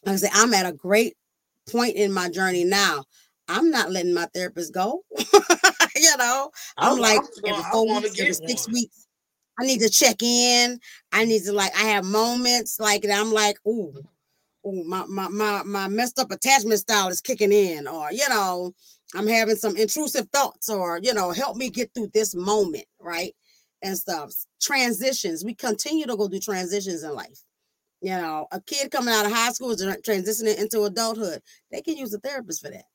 like 0.06 0.14
I 0.14 0.18
say, 0.18 0.30
I'm 0.34 0.54
at 0.54 0.66
a 0.66 0.72
great 0.74 1.16
point 1.70 1.96
in 1.98 2.14
my 2.14 2.30
journey 2.30 2.64
now. 2.64 3.04
I'm 3.50 3.70
not 3.72 3.92
letting 3.92 4.14
my 4.14 4.28
therapist 4.34 4.74
go. 4.74 5.04
you 5.96 6.18
know, 6.18 6.52
I'm 6.78 6.98
I- 6.98 7.02
like 7.02 7.22
I- 7.22 7.50
every 7.50 7.64
four 7.72 7.86
weeks, 7.88 8.20
every 8.20 8.34
six 8.48 8.68
one. 8.68 8.74
weeks. 8.76 9.08
I 9.60 9.66
need 9.66 9.82
to 9.82 9.90
check 9.90 10.24
in. 10.24 10.80
I 11.12 11.26
need 11.26 11.44
to 11.46 11.52
like 11.54 11.76
I 11.76 11.84
have 11.88 12.06
moments 12.06 12.80
like 12.80 13.02
that 13.04 13.20
I'm 13.20 13.34
like, 13.34 13.58
ooh, 13.68 13.94
ooh, 14.66 14.84
my 14.86 15.06
my 15.08 15.28
my 15.28 15.64
my 15.64 15.88
messed 15.90 16.20
up 16.20 16.32
attachment 16.32 16.80
style 16.80 17.10
is 17.10 17.22
kicking 17.22 17.52
in, 17.52 17.88
or 17.88 18.12
you 18.12 18.28
know, 18.30 18.74
I'm 19.16 19.28
having 19.28 19.56
some 19.56 19.76
intrusive 19.76 20.30
thoughts, 20.30 20.70
or 20.70 21.00
you 21.02 21.14
know, 21.14 21.32
help 21.32 21.58
me 21.58 21.70
get 21.70 21.92
through 21.94 22.12
this 22.14 22.36
moment, 22.36 22.86
right? 23.00 23.36
And 23.82 23.98
stuff. 23.98 24.34
Transitions. 24.62 25.44
We 25.44 25.56
continue 25.56 26.06
to 26.06 26.18
go 26.18 26.28
through 26.28 26.42
transitions 26.42 27.04
in 27.04 27.14
life. 27.14 27.42
You 28.02 28.12
know, 28.12 28.48
a 28.52 28.62
kid 28.62 28.92
coming 28.92 29.14
out 29.14 29.26
of 29.26 29.32
high 29.32 29.52
school 29.52 29.72
is 29.72 29.82
transitioning 29.82 30.58
into 30.58 30.84
adulthood. 30.84 31.42
They 31.72 31.82
can 31.82 31.98
use 31.98 32.14
a 32.14 32.20
therapist 32.20 32.62
for 32.62 32.72
that 32.72 32.86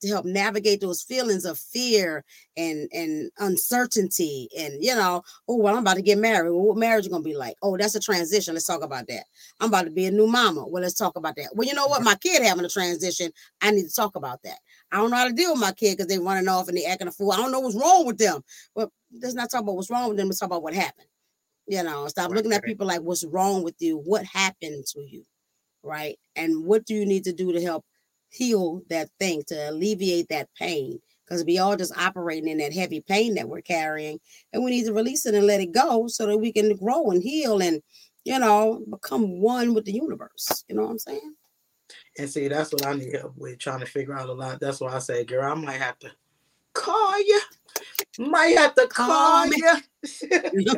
to 0.00 0.08
help 0.08 0.24
navigate 0.24 0.80
those 0.80 1.02
feelings 1.02 1.44
of 1.44 1.58
fear 1.58 2.24
and 2.56 2.88
and 2.92 3.30
uncertainty 3.38 4.48
and 4.58 4.74
you 4.80 4.94
know 4.94 5.22
oh 5.48 5.56
well 5.56 5.74
i'm 5.74 5.82
about 5.82 5.96
to 5.96 6.02
get 6.02 6.18
married 6.18 6.50
well, 6.50 6.60
what 6.60 6.76
marriage 6.76 7.04
is 7.04 7.08
going 7.08 7.22
to 7.22 7.28
be 7.28 7.36
like 7.36 7.54
oh 7.62 7.76
that's 7.76 7.94
a 7.94 8.00
transition 8.00 8.54
let's 8.54 8.66
talk 8.66 8.82
about 8.82 9.06
that 9.08 9.24
i'm 9.60 9.68
about 9.68 9.84
to 9.84 9.90
be 9.90 10.06
a 10.06 10.10
new 10.10 10.26
mama 10.26 10.66
well 10.66 10.82
let's 10.82 10.94
talk 10.94 11.16
about 11.16 11.36
that 11.36 11.50
well 11.54 11.66
you 11.66 11.74
know 11.74 11.86
what 11.86 12.02
my 12.02 12.14
kid 12.16 12.42
having 12.42 12.64
a 12.64 12.68
transition 12.68 13.30
i 13.60 13.70
need 13.70 13.86
to 13.86 13.94
talk 13.94 14.16
about 14.16 14.42
that 14.42 14.58
i 14.92 14.96
don't 14.96 15.10
know 15.10 15.16
how 15.16 15.26
to 15.28 15.32
deal 15.32 15.52
with 15.52 15.60
my 15.60 15.72
kid 15.72 15.96
because 15.96 16.06
they 16.06 16.18
running 16.18 16.48
off 16.48 16.68
and 16.68 16.76
they 16.76 16.84
acting 16.84 17.08
a 17.08 17.12
fool. 17.12 17.32
I 17.32 17.36
don't 17.36 17.52
know 17.52 17.60
what's 17.60 17.76
wrong 17.76 18.06
with 18.06 18.18
them. 18.18 18.42
But 18.74 18.90
let's 19.20 19.34
not 19.34 19.50
talk 19.50 19.62
about 19.62 19.76
what's 19.76 19.90
wrong 19.90 20.08
with 20.08 20.16
them 20.18 20.28
let's 20.28 20.38
talk 20.40 20.48
about 20.48 20.62
what 20.62 20.74
happened. 20.74 21.06
You 21.66 21.82
know 21.82 22.06
stop 22.08 22.30
Right, 22.30 22.36
looking 22.36 22.52
at 22.52 22.56
right. 22.62 22.64
people 22.64 22.86
like 22.86 23.00
what's 23.02 23.24
wrong 23.24 23.62
with 23.62 23.76
you? 23.78 23.98
What 23.98 24.24
happened 24.24 24.84
to 24.88 25.00
you? 25.00 25.24
Right? 25.82 26.18
And 26.36 26.64
what 26.64 26.84
do 26.84 26.94
you 26.94 27.06
need 27.06 27.24
to 27.24 27.32
do 27.32 27.52
to 27.52 27.60
help 27.62 27.84
heal 28.30 28.82
that 28.90 29.08
thing 29.18 29.42
to 29.48 29.70
alleviate 29.70 30.28
that 30.28 30.48
pain? 30.58 31.00
Because 31.24 31.44
we 31.44 31.58
all 31.58 31.76
just 31.76 31.96
operating 31.96 32.48
in 32.48 32.58
that 32.58 32.72
heavy 32.72 33.00
pain 33.00 33.34
that 33.34 33.48
we're 33.48 33.60
carrying 33.62 34.18
and 34.52 34.64
we 34.64 34.72
need 34.72 34.86
to 34.86 34.92
release 34.92 35.26
it 35.26 35.34
and 35.34 35.46
let 35.46 35.60
it 35.60 35.72
go 35.72 36.08
so 36.08 36.26
that 36.26 36.38
we 36.38 36.52
can 36.52 36.74
grow 36.76 37.10
and 37.10 37.22
heal 37.22 37.62
and 37.62 37.80
you 38.24 38.38
know 38.38 38.84
become 38.90 39.40
one 39.40 39.72
with 39.74 39.84
the 39.84 39.92
universe. 39.92 40.64
You 40.68 40.74
know 40.74 40.82
what 40.82 40.90
i'm 40.90 40.98
saying 40.98 41.34
And 42.18 42.28
see, 42.28 42.48
that's 42.48 42.72
what 42.72 42.86
I 42.86 42.94
need 42.94 43.14
help 43.14 43.36
with, 43.36 43.58
trying 43.58 43.80
to 43.80 43.86
figure 43.86 44.16
out 44.16 44.28
a 44.28 44.32
lot. 44.32 44.60
That's 44.60 44.80
why 44.80 44.94
I 44.94 44.98
say, 44.98 45.24
girl, 45.24 45.50
I 45.50 45.54
might 45.54 45.80
have 45.80 45.98
to 46.00 46.10
call 46.72 47.18
you. 47.18 47.40
Might 48.18 48.56
have 48.58 48.74
to 48.74 48.86
call 48.88 49.08
Call 49.08 49.46
you. 50.52 50.76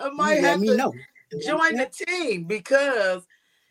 I 0.00 0.10
might 0.10 0.42
have 0.42 0.60
to 0.60 0.76
know 0.76 0.92
join 1.42 1.76
the 1.76 1.86
team 1.86 2.44
because 2.44 3.26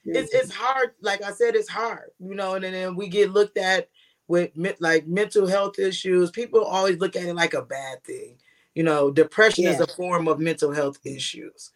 it's 0.06 0.34
it's 0.34 0.54
hard. 0.54 0.92
Like 1.02 1.24
I 1.24 1.32
said, 1.32 1.56
it's 1.56 1.70
hard, 1.70 2.12
you 2.20 2.36
know. 2.36 2.56
And 2.56 2.64
then, 2.64 2.74
then 2.74 2.96
we 2.96 3.08
get 3.08 3.32
looked 3.32 3.58
at 3.58 3.90
with 4.28 4.52
like 4.80 5.08
mental 5.08 5.48
health 5.48 5.80
issues. 5.80 6.32
People 6.32 6.64
always 6.64 6.98
look 7.00 7.16
at 7.16 7.24
it 7.24 7.34
like 7.34 7.54
a 7.54 7.62
bad 7.62 8.04
thing. 8.04 8.38
You 8.76 8.84
know, 8.84 9.10
depression 9.10 9.66
is 9.66 9.80
a 9.80 9.88
form 9.88 10.28
of 10.28 10.40
mental 10.40 10.72
health 10.72 11.00
issues. 11.04 11.72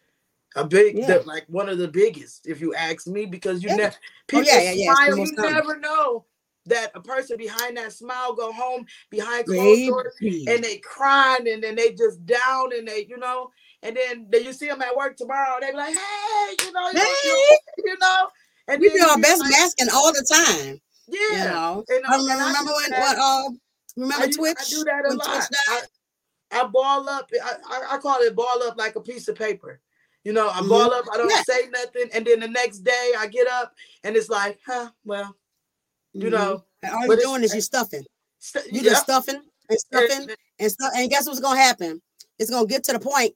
A 0.56 0.64
big, 0.64 0.98
Yeah. 0.98 1.18
the- 1.18 1.22
like 1.26 1.44
one 1.48 1.68
of 1.68 1.78
the 1.78 1.88
biggest, 1.88 2.46
if 2.46 2.60
you 2.60 2.74
ask 2.74 3.06
me, 3.06 3.24
because 3.26 3.62
you 3.62 3.70
Yeah. 3.70 3.76
never 3.76 3.96
Oh, 3.96 4.06
people 4.26 4.44
yeah, 4.44 4.60
yeah, 4.60 4.72
yeah, 4.72 4.94
smile. 4.94 5.18
You 5.18 5.36
common. 5.36 5.52
never 5.54 5.78
know 5.78 6.26
that 6.66 6.92
a 6.94 7.00
person 7.00 7.36
behind 7.36 7.76
that 7.76 7.92
smile 7.92 8.34
go 8.34 8.52
home 8.52 8.86
behind 9.10 9.46
closed 9.46 9.86
doors 9.86 10.14
and 10.20 10.62
they 10.62 10.78
crying 10.78 11.48
and 11.48 11.62
then 11.62 11.74
they 11.74 11.92
just 11.92 12.24
down 12.24 12.72
and 12.76 12.86
they, 12.86 13.04
you 13.08 13.16
know, 13.16 13.50
and 13.82 13.96
then, 13.96 14.26
then 14.30 14.44
you 14.44 14.52
see 14.52 14.68
them 14.68 14.80
at 14.82 14.96
work 14.96 15.16
tomorrow. 15.16 15.58
They 15.60 15.70
be 15.70 15.76
like, 15.76 15.94
hey, 15.94 16.56
you 16.64 16.72
know, 16.72 16.90
Hey, 16.92 17.56
you 17.84 17.98
know, 17.98 18.28
and 18.68 18.80
we 18.80 18.90
do 18.90 19.04
our 19.10 19.18
best 19.18 19.40
like, 19.40 19.50
masking 19.50 19.88
all 19.92 20.12
the 20.12 20.24
time 20.30 20.80
Yeah, 21.08 21.18
you 21.32 21.44
know 21.50 21.84
And, 21.88 22.06
I 22.06 22.14
um, 22.14 22.28
I 22.28 22.46
remember 22.46 22.70
do 22.70 22.76
when 22.76 22.90
that. 22.90 23.00
what 23.00 23.18
uh 23.18 23.22
I, 23.22 23.50
remember 23.96 24.26
do- 24.28 24.32
twitch 24.32 24.56
I 24.60 24.64
do 24.70 24.84
that 24.84 25.04
a 25.06 25.14
lot. 25.14 25.48
I, 25.68 25.82
I 26.52 26.64
ball 26.66 27.08
up. 27.08 27.28
I, 27.42 27.54
I, 27.68 27.94
I 27.94 27.98
call 27.98 28.20
it 28.20 28.36
ball 28.36 28.62
up 28.62 28.78
like 28.78 28.94
a 28.96 29.00
piece 29.00 29.26
of 29.28 29.36
paper. 29.36 29.80
You 30.24 30.32
know, 30.32 30.48
I 30.48 30.60
Mhm. 30.60 30.68
ball 30.68 30.92
up. 30.94 31.06
I 31.12 31.16
don't 31.16 31.30
Yeah. 31.30 31.42
say 31.42 31.68
nothing, 31.68 32.08
and 32.12 32.24
then 32.26 32.40
the 32.40 32.48
next 32.48 32.78
day 32.78 33.12
I 33.18 33.26
get 33.26 33.48
up 33.48 33.74
and 34.04 34.16
it's 34.16 34.28
like, 34.28 34.60
huh, 34.64 34.90
well, 35.04 35.36
you 36.12 36.28
Mhm. 36.28 36.30
know, 36.32 36.64
And 36.82 36.92
all 36.94 37.06
you're 37.06 37.16
doing 37.16 37.42
is 37.44 37.52
you're 37.52 37.60
stuffing 37.62 38.04
st- 38.38 38.66
you 38.72 38.80
yeah, 38.82 38.90
just 38.90 39.04
stuffing 39.04 39.40
and 39.68 39.78
stuffing 39.78 40.22
and- 40.30 40.36
and 40.58 40.72
stuff. 40.72 40.92
And 40.96 41.10
guess 41.10 41.26
what's 41.26 41.40
gonna 41.40 41.60
happen? 41.60 42.02
It's 42.38 42.50
gonna 42.50 42.66
get 42.66 42.84
to 42.84 42.92
the 42.92 43.00
point 43.00 43.34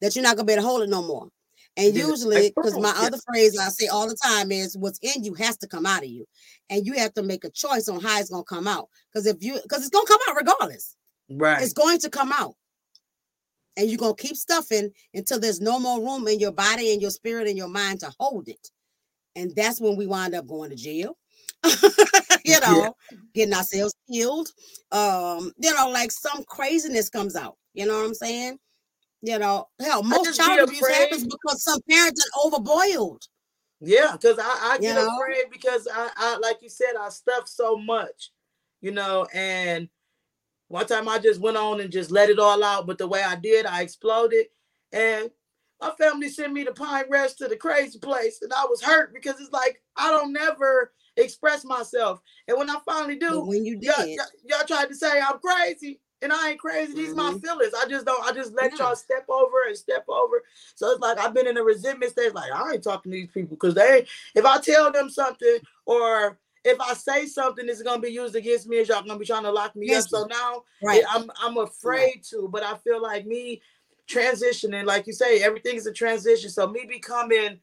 that 0.00 0.14
you're 0.14 0.22
not 0.22 0.36
gonna 0.36 0.46
be 0.46 0.52
able 0.54 0.62
to 0.62 0.68
hold 0.68 0.82
it 0.82 0.88
no 0.88 1.02
more. 1.02 1.28
And 1.76 1.94
usually, 1.94 2.52
because 2.54 2.76
my 2.78 2.90
other 2.96 3.18
phrase 3.26 3.58
I 3.58 3.68
say 3.70 3.86
all 3.86 4.06
the 4.06 4.14
time 4.16 4.52
is 4.52 4.76
what's 4.76 4.98
in 5.00 5.24
you 5.24 5.32
has 5.34 5.56
to 5.58 5.66
come 5.66 5.86
out 5.86 6.02
of 6.02 6.10
you. 6.10 6.26
And 6.68 6.84
you 6.86 6.92
have 6.94 7.14
to 7.14 7.22
make 7.22 7.44
a 7.44 7.50
choice 7.50 7.88
on 7.88 8.00
how 8.00 8.18
it's 8.20 8.28
gonna 8.30 8.44
come 8.44 8.68
out. 8.68 8.88
Because 9.10 9.26
if 9.26 9.42
you 9.42 9.58
because 9.62 9.80
it's 9.80 9.88
gonna 9.90 10.06
come 10.06 10.20
out 10.28 10.36
regardless. 10.36 10.96
right. 11.30 11.62
It's 11.62 11.72
going 11.72 11.98
to 12.00 12.10
come 12.10 12.30
out. 12.32 12.56
And 13.76 13.88
you're 13.88 13.98
gonna 13.98 14.14
keep 14.14 14.36
stuffing 14.36 14.90
until 15.14 15.40
there's 15.40 15.60
no 15.60 15.78
more 15.78 16.00
room 16.00 16.28
in 16.28 16.38
your 16.38 16.52
body 16.52 16.92
and 16.92 17.00
your 17.00 17.10
spirit 17.10 17.48
and 17.48 17.56
your 17.56 17.68
mind 17.68 18.00
to 18.00 18.12
hold 18.18 18.48
it. 18.48 18.70
And 19.34 19.54
that's 19.56 19.80
when 19.80 19.96
we 19.96 20.06
wind 20.06 20.34
up 20.34 20.46
going 20.46 20.70
to 20.70 20.76
jail. 20.76 21.16
you 21.64 21.80
Yeah. 22.44 22.60
know, 22.60 22.94
getting 23.34 23.54
ourselves 23.54 23.94
killed. 24.10 24.48
Um, 24.90 25.52
you 25.58 25.74
know, 25.74 25.88
like 25.88 26.10
some 26.10 26.44
craziness 26.44 27.08
comes 27.08 27.36
out. 27.36 27.56
You 27.74 27.86
know 27.86 27.98
what 27.98 28.06
I'm 28.06 28.14
saying? 28.14 28.58
You 29.22 29.38
know, 29.38 29.68
hell, 29.80 30.02
most 30.02 30.36
child 30.36 30.68
abuse 30.68 30.86
happens 30.86 31.24
because 31.24 31.62
some 31.62 31.80
parents 31.88 32.26
are 32.26 32.50
overboiled. 32.50 33.22
Yeah, 33.80 34.12
because 34.12 34.38
I, 34.38 34.44
I 34.44 34.78
You 34.80 34.88
get 34.88 34.96
know? 34.96 35.08
afraid 35.16 35.44
because 35.50 35.88
I, 35.92 36.10
I 36.16 36.38
like 36.38 36.60
you 36.60 36.68
said, 36.68 36.92
I 36.98 37.08
stuff 37.08 37.48
so 37.48 37.76
much, 37.76 38.30
you 38.80 38.90
know, 38.90 39.26
and 39.32 39.88
one 40.72 40.86
time 40.86 41.06
I 41.06 41.18
just 41.18 41.38
went 41.38 41.58
on 41.58 41.80
and 41.80 41.92
just 41.92 42.10
let 42.10 42.30
it 42.30 42.38
all 42.38 42.64
out, 42.64 42.86
but 42.86 42.96
the 42.96 43.06
way 43.06 43.22
I 43.22 43.36
did, 43.36 43.66
I 43.66 43.82
exploded. 43.82 44.46
And 44.90 45.30
my 45.82 45.90
family 45.98 46.30
sent 46.30 46.54
me 46.54 46.64
to 46.64 46.72
Pine 46.72 47.04
Rest 47.10 47.36
to 47.38 47.48
the 47.48 47.56
crazy 47.56 47.98
place, 47.98 48.40
and 48.40 48.50
I 48.54 48.64
was 48.64 48.80
hurt 48.80 49.12
because 49.12 49.38
it's 49.38 49.52
like 49.52 49.82
I 49.98 50.10
don't 50.10 50.32
never 50.32 50.92
express 51.18 51.62
myself. 51.66 52.22
And 52.48 52.56
when 52.56 52.70
I 52.70 52.76
finally 52.86 53.16
But 53.16 53.28
do, 53.28 53.40
when 53.44 53.66
you 53.66 53.78
y'all, 53.82 53.94
did, 53.98 54.16
y'all, 54.16 54.26
y'all 54.44 54.66
tried 54.66 54.88
to 54.88 54.94
say 54.94 55.20
I'm 55.20 55.40
crazy, 55.40 56.00
and 56.22 56.32
I 56.32 56.50
ain't 56.52 56.58
crazy. 56.58 56.94
These 56.94 57.14
my 57.14 57.32
Mhm. 57.32 57.42
feelings. 57.42 57.74
I 57.74 57.86
just 57.86 58.06
don't. 58.06 58.24
I 58.24 58.32
just 58.32 58.54
let 58.54 58.72
Yeah. 58.72 58.86
y'all 58.86 58.96
step 58.96 59.26
over 59.28 59.64
and 59.66 59.76
step 59.76 60.06
over. 60.08 60.42
So 60.74 60.90
it's 60.92 61.00
like 61.00 61.18
I've 61.18 61.34
been 61.34 61.48
in 61.48 61.58
a 61.58 61.62
resentment 61.62 62.12
stage. 62.12 62.32
Like 62.32 62.50
I 62.50 62.72
ain't 62.72 62.82
talking 62.82 63.12
to 63.12 63.18
these 63.18 63.30
people 63.30 63.56
because 63.56 63.74
they. 63.74 64.06
If 64.34 64.46
I 64.46 64.58
tell 64.58 64.90
them 64.90 65.10
something 65.10 65.58
or 65.84 66.38
if 66.64 66.80
I 66.80 66.94
say 66.94 67.26
something, 67.26 67.68
it's 67.68 67.82
gonna 67.82 68.00
be 68.00 68.10
used 68.10 68.36
against 68.36 68.68
me. 68.68 68.78
As 68.78 68.88
y'all 68.88 69.02
gonna 69.02 69.18
be 69.18 69.26
trying 69.26 69.42
to 69.44 69.50
lock 69.52 69.74
me 69.76 69.88
Yes, 69.88 70.04
up. 70.04 70.08
So 70.10 70.26
now 70.26 70.62
right? 70.82 71.00
it- 71.00 71.06
I'm 71.08 71.30
I'm 71.40 71.56
afraid 71.58 72.22
to. 72.30 72.48
But 72.50 72.62
I 72.62 72.76
feel 72.78 73.00
like 73.02 73.26
me 73.26 73.60
transitioning, 74.08 74.84
like 74.84 75.06
you 75.06 75.12
say, 75.12 75.42
everything 75.42 75.76
is 75.76 75.86
a 75.86 75.92
transition. 75.92 76.50
So 76.50 76.68
me 76.68 76.84
becoming 76.88 77.60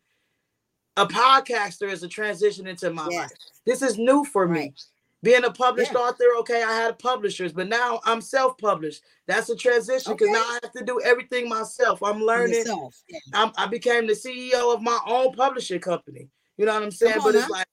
a 0.97 1.05
podcaster 1.05 1.89
is 1.89 2.03
a 2.03 2.07
transition 2.07 2.67
into 2.67 2.91
my 2.91 3.07
Yes. 3.09 3.15
life. 3.15 3.31
This 3.65 3.81
is 3.81 3.97
new 3.97 4.25
for 4.25 4.47
me. 4.47 4.73
Being 5.21 5.43
a 5.43 5.51
published 5.51 5.91
Yeah. 5.93 5.99
author, 5.99 6.23
okay, 6.39 6.63
I 6.63 6.71
had 6.73 6.97
publishers, 6.97 7.51
but 7.51 7.67
now 7.67 7.99
I'm 8.05 8.21
self-published. 8.21 9.01
That's 9.27 9.49
a 9.49 9.55
transition 9.55 10.13
because 10.13 10.27
Okay. 10.29 10.33
now 10.39 10.45
I 10.45 10.59
have 10.63 10.71
to 10.73 10.83
do 10.83 11.01
everything 11.01 11.49
myself. 11.49 12.01
I'm 12.01 12.21
learning. 12.21 12.63
Yeah. 12.65 13.19
I'm, 13.33 13.51
I 13.57 13.67
became 13.67 14.07
the 14.07 14.13
CEO 14.15 14.73
of 14.73 14.81
my 14.81 14.97
own 15.05 15.33
publishing 15.33 15.81
company. 15.81 16.29
You 16.57 16.65
know 16.65 16.73
what 16.73 16.83
I'm 16.83 16.91
saying? 16.91 17.17
on 17.19 17.23
But 17.23 17.35
it's 17.35 17.49
now. 17.49 17.55
like 17.55 17.67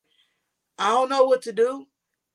I 0.79 0.89
don't 0.89 1.09
know 1.09 1.25
what 1.25 1.43
to 1.43 1.53
do. 1.53 1.87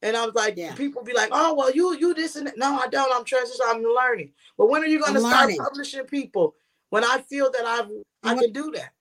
And 0.04 0.18
I 0.18 0.26
was 0.26 0.34
like, 0.34 0.58
yeah. 0.58 0.74
people 0.74 1.04
be 1.04 1.14
like, 1.14 1.30
oh, 1.32 1.54
well, 1.54 1.72
you 1.72 1.96
you 1.96 2.14
this 2.14 2.36
and 2.36 2.48
that. 2.48 2.58
No, 2.58 2.76
I 2.80 2.88
don't. 2.88 3.14
I'm 3.14 3.24
transitioning. 3.24 3.68
I'm 3.68 3.84
learning. 3.84 4.32
But 4.58 4.70
when 4.70 4.82
are 4.82 4.88
you 4.88 5.00
going 5.00 5.14
to 5.14 5.20
start 5.20 5.52
publishing 5.60 6.06
people? 6.06 6.56
When 6.90 7.04
I 7.04 7.24
feel 7.30 7.52
that 7.52 7.66
I've 7.66 7.90
I 8.24 8.36
can 8.36 8.52
do 8.52 8.72
that. 8.76 8.92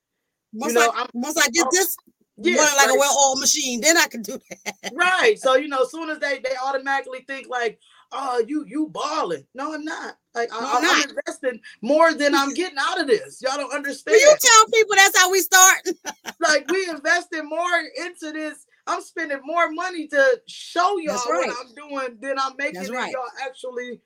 Once, 0.53 0.73
you 0.73 0.79
know, 0.79 0.93
I, 0.95 1.07
once 1.15 1.37
I 1.37 1.49
get 1.49 1.67
oh, 1.67 1.71
this 1.73 1.97
yeah, 2.43 2.57
like 2.57 2.89
right. 2.89 2.97
a 2.97 2.99
well-oiled 2.99 3.41
machine, 3.41 3.81
then 3.81 3.97
I 3.97 4.07
can 4.07 4.23
do 4.23 4.39
that. 4.51 4.93
right. 4.95 5.39
So 5.39 5.57
you 5.57 5.69
know, 5.69 5.83
as 5.83 5.91
soon 5.91 6.11
as 6.11 6.19
they 6.19 6.39
they 6.39 6.55
automatically 6.63 7.25
think 7.27 7.49
like, 7.49 7.79
oh, 8.13 8.43
you 8.47 8.65
you 8.67 8.89
balling. 8.89 9.47
No, 9.55 9.75
I'm 9.75 9.85
not. 9.85 10.17
Like 10.35 10.51
I, 10.53 10.79
am 10.79 11.11
investing 11.11 11.61
more 11.83 12.15
than 12.15 12.35
I'm 12.35 12.55
getting 12.55 12.79
out 12.79 13.01
of 13.01 13.07
this. 13.07 13.43
Y'all 13.43 13.57
don't 13.57 13.75
understand. 13.75 14.15
Will 14.15 14.21
you 14.21 14.37
tell 14.41 14.67
people 14.73 14.95
that's 14.97 15.19
how 15.19 15.31
we 15.31 15.41
start? 15.41 15.89
like 16.41 16.71
we 16.71 16.89
invested 16.89 17.43
more 17.43 17.83
into 18.05 18.33
this. 18.33 18.67
I'm 18.87 19.03
spending 19.03 19.41
more 19.45 19.71
money 19.71 20.07
to 20.09 20.41
show 20.47 20.99
y'all 20.99 21.15
right. 21.15 21.49
what 21.49 21.57
I'm 21.61 21.75
doing 21.75 22.19
than 22.21 22.39
I'm 22.39 22.53
making 22.59 22.91
right. 22.93 23.13
y'all 23.13 23.25
actually. 23.47 24.01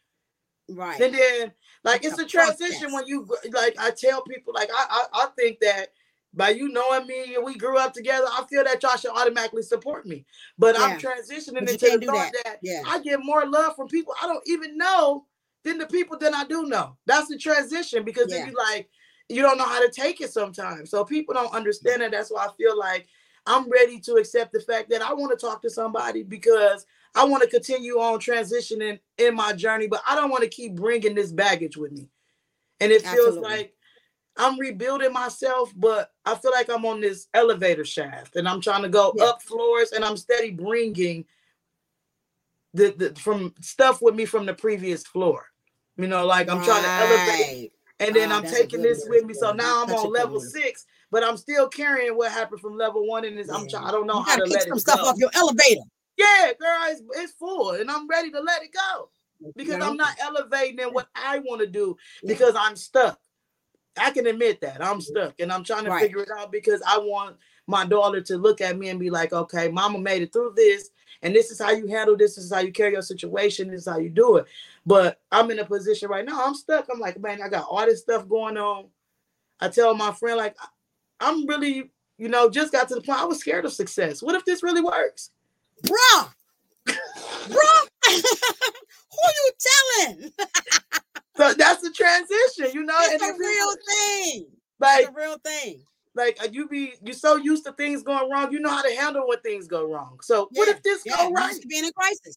Right. 0.68 1.00
And 1.00 1.14
then 1.14 1.52
like 1.82 2.04
it's 2.04 2.18
a, 2.18 2.24
a 2.24 2.28
transition 2.28 2.92
when 2.92 3.06
you 3.06 3.28
like 3.52 3.76
I 3.78 3.90
tell 3.90 4.22
people 4.22 4.54
like 4.54 4.70
I, 4.74 4.86
I 4.90 5.24
I 5.24 5.26
think 5.38 5.60
that 5.60 5.88
by 6.32 6.50
you 6.50 6.68
knowing 6.68 7.06
me 7.06 7.34
and 7.36 7.44
we 7.44 7.54
grew 7.54 7.78
up 7.78 7.92
together, 7.92 8.26
I 8.26 8.44
feel 8.50 8.64
that 8.64 8.82
y'all 8.82 8.96
should 8.96 9.12
automatically 9.12 9.62
support 9.62 10.06
me. 10.06 10.24
But 10.58 10.76
yeah. 10.76 10.84
I'm 10.84 10.98
transitioning 10.98 11.60
but 11.60 11.70
into 11.70 11.98
the 11.98 12.06
thought 12.06 12.32
that, 12.32 12.44
that 12.44 12.58
yeah. 12.62 12.82
I 12.86 13.00
get 13.00 13.20
more 13.22 13.46
love 13.46 13.76
from 13.76 13.88
people 13.88 14.14
I 14.22 14.26
don't 14.26 14.42
even 14.46 14.76
know 14.76 15.26
than 15.64 15.78
the 15.78 15.86
people 15.86 16.18
that 16.18 16.34
I 16.34 16.44
do 16.44 16.64
know. 16.64 16.96
That's 17.06 17.28
the 17.28 17.38
transition 17.38 18.04
because 18.04 18.30
yeah. 18.30 18.38
then 18.38 18.48
you 18.48 18.56
like 18.56 18.88
you 19.28 19.42
don't 19.42 19.58
know 19.58 19.66
how 19.66 19.80
to 19.80 19.90
take 19.90 20.20
it 20.20 20.32
sometimes. 20.32 20.90
So 20.90 21.04
people 21.04 21.34
don't 21.34 21.54
understand 21.54 22.02
it. 22.02 22.12
That's 22.12 22.30
why 22.30 22.46
I 22.46 22.50
feel 22.56 22.78
like 22.78 23.06
I'm 23.46 23.68
ready 23.70 24.00
to 24.00 24.14
accept 24.14 24.52
the 24.52 24.60
fact 24.60 24.90
that 24.90 25.02
I 25.02 25.12
want 25.12 25.38
to 25.38 25.46
talk 25.46 25.62
to 25.62 25.70
somebody 25.70 26.22
because 26.22 26.86
I 27.14 27.24
want 27.24 27.42
to 27.42 27.48
continue 27.48 28.00
on 28.00 28.18
transitioning 28.18 28.98
in 29.18 29.34
my 29.34 29.52
journey, 29.52 29.86
but 29.86 30.02
I 30.08 30.14
don't 30.14 30.30
want 30.30 30.42
to 30.42 30.48
keep 30.48 30.74
bringing 30.74 31.14
this 31.14 31.30
baggage 31.30 31.76
with 31.76 31.92
me. 31.92 32.08
And 32.80 32.90
it 32.90 33.02
feels 33.02 33.36
Absolutely. 33.36 33.50
like 33.50 33.74
I'm 34.36 34.58
rebuilding 34.58 35.12
myself, 35.12 35.72
but 35.76 36.10
I 36.24 36.34
feel 36.34 36.50
like 36.50 36.68
I'm 36.68 36.84
on 36.84 37.00
this 37.00 37.28
elevator 37.34 37.84
shaft 37.84 38.36
and 38.36 38.48
I'm 38.48 38.60
trying 38.60 38.82
to 38.82 38.88
go 38.88 39.12
yeah. 39.16 39.24
up 39.24 39.42
floors 39.42 39.92
and 39.92 40.04
I'm 40.04 40.16
steady 40.16 40.50
bringing 40.50 41.24
the, 42.72 42.94
the 42.96 43.20
from 43.20 43.54
stuff 43.60 44.02
with 44.02 44.14
me 44.14 44.24
from 44.24 44.46
the 44.46 44.54
previous 44.54 45.04
floor. 45.04 45.46
You 45.96 46.08
know, 46.08 46.26
like 46.26 46.48
I'm 46.48 46.58
right. 46.58 46.66
trying 46.66 46.82
to 46.82 46.90
elevate 46.90 47.72
and 48.00 48.14
then 48.14 48.32
oh, 48.32 48.36
I'm 48.36 48.44
taking 48.44 48.82
this 48.82 49.06
with 49.08 49.24
me. 49.24 49.34
So 49.34 49.52
now 49.52 49.84
I'm 49.84 49.94
on 49.94 50.12
level 50.12 50.40
six, 50.40 50.86
but 51.14 51.22
I'm 51.22 51.36
still 51.36 51.68
carrying 51.68 52.16
what 52.16 52.32
happened 52.32 52.60
from 52.60 52.76
level 52.76 53.06
one. 53.06 53.24
And 53.24 53.36
yeah. 53.36 53.44
I'm 53.54 53.68
trying, 53.68 53.84
I 53.84 53.92
don't 53.92 54.08
know 54.08 54.20
how 54.20 54.34
to 54.34 54.44
let 54.46 54.66
some 54.66 54.80
stuff 54.80 55.00
go. 55.00 55.06
off 55.06 55.16
your 55.16 55.30
elevator. 55.32 55.82
Yeah, 56.16 56.50
girl, 56.60 56.80
it's, 56.88 57.02
it's 57.14 57.32
full, 57.34 57.70
and 57.70 57.88
I'm 57.88 58.08
ready 58.08 58.32
to 58.32 58.40
let 58.40 58.64
it 58.64 58.70
go 58.72 59.10
because 59.54 59.80
I'm 59.80 59.96
not 59.96 60.16
elevating 60.20 60.80
in 60.80 60.88
what 60.88 61.06
I 61.14 61.38
want 61.38 61.60
to 61.60 61.68
do 61.68 61.96
because 62.26 62.56
I'm 62.58 62.74
stuck. 62.74 63.20
I 63.96 64.10
can 64.10 64.26
admit 64.26 64.60
that 64.62 64.84
I'm 64.84 65.00
stuck 65.00 65.38
and 65.38 65.52
I'm 65.52 65.62
trying 65.62 65.84
to 65.84 65.90
right. 65.90 66.02
figure 66.02 66.20
it 66.20 66.30
out 66.36 66.50
because 66.50 66.82
I 66.84 66.98
want 66.98 67.36
my 67.68 67.86
daughter 67.86 68.20
to 68.20 68.36
look 68.36 68.60
at 68.60 68.76
me 68.76 68.88
and 68.88 68.98
be 68.98 69.10
like, 69.10 69.32
okay, 69.32 69.68
mama 69.68 70.00
made 70.00 70.22
it 70.22 70.32
through 70.32 70.54
this, 70.56 70.90
and 71.22 71.32
this 71.32 71.52
is 71.52 71.60
how 71.60 71.70
you 71.70 71.86
handle 71.86 72.16
this, 72.16 72.34
this 72.34 72.46
is 72.46 72.52
how 72.52 72.58
you 72.58 72.72
carry 72.72 72.92
your 72.92 73.02
situation, 73.02 73.70
this 73.70 73.82
is 73.82 73.88
how 73.88 73.98
you 73.98 74.10
do 74.10 74.38
it. 74.38 74.46
But 74.84 75.20
I'm 75.30 75.48
in 75.52 75.60
a 75.60 75.64
position 75.64 76.08
right 76.08 76.26
now, 76.26 76.44
I'm 76.44 76.56
stuck. 76.56 76.88
I'm 76.92 76.98
like, 76.98 77.20
man, 77.20 77.40
I 77.40 77.48
got 77.48 77.66
all 77.70 77.86
this 77.86 78.00
stuff 78.00 78.28
going 78.28 78.56
on. 78.56 78.86
I 79.60 79.68
tell 79.68 79.94
my 79.94 80.10
friend, 80.12 80.36
like, 80.36 80.56
I'm 81.20 81.46
really, 81.46 81.90
you 82.18 82.28
know, 82.28 82.48
just 82.50 82.72
got 82.72 82.88
to 82.88 82.94
the 82.94 83.00
point 83.00 83.20
I 83.20 83.24
was 83.24 83.38
scared 83.38 83.64
of 83.64 83.72
success. 83.72 84.22
What 84.22 84.34
if 84.34 84.44
this 84.44 84.62
really 84.62 84.82
works? 84.82 85.30
Bruh, 85.82 86.32
bruh, 86.86 87.88
who 88.06 89.18
you 89.24 89.52
telling? 89.60 90.32
so 91.36 91.54
that's 91.54 91.82
the 91.82 91.90
transition, 91.90 92.74
you 92.74 92.84
know. 92.84 92.96
It's 92.98 93.22
and 93.22 93.34
a 93.34 93.38
real 93.38 93.74
thing. 93.88 94.46
Like 94.80 95.00
it's 95.00 95.10
a 95.10 95.14
real 95.14 95.36
thing. 95.44 95.82
Like 96.14 96.38
you 96.52 96.68
be 96.68 96.94
you 97.02 97.12
so 97.12 97.36
used 97.36 97.64
to 97.66 97.72
things 97.72 98.02
going 98.02 98.30
wrong, 98.30 98.52
you 98.52 98.60
know 98.60 98.70
how 98.70 98.82
to 98.82 98.94
handle 98.94 99.26
when 99.26 99.40
things 99.40 99.66
go 99.66 99.90
wrong. 99.90 100.18
So 100.22 100.48
yeah, 100.52 100.60
what 100.60 100.68
if 100.68 100.82
this 100.82 101.02
yeah, 101.04 101.16
go 101.16 101.32
right? 101.32 101.54
Being 101.68 101.84
in 101.84 101.92
crisis. 101.92 102.36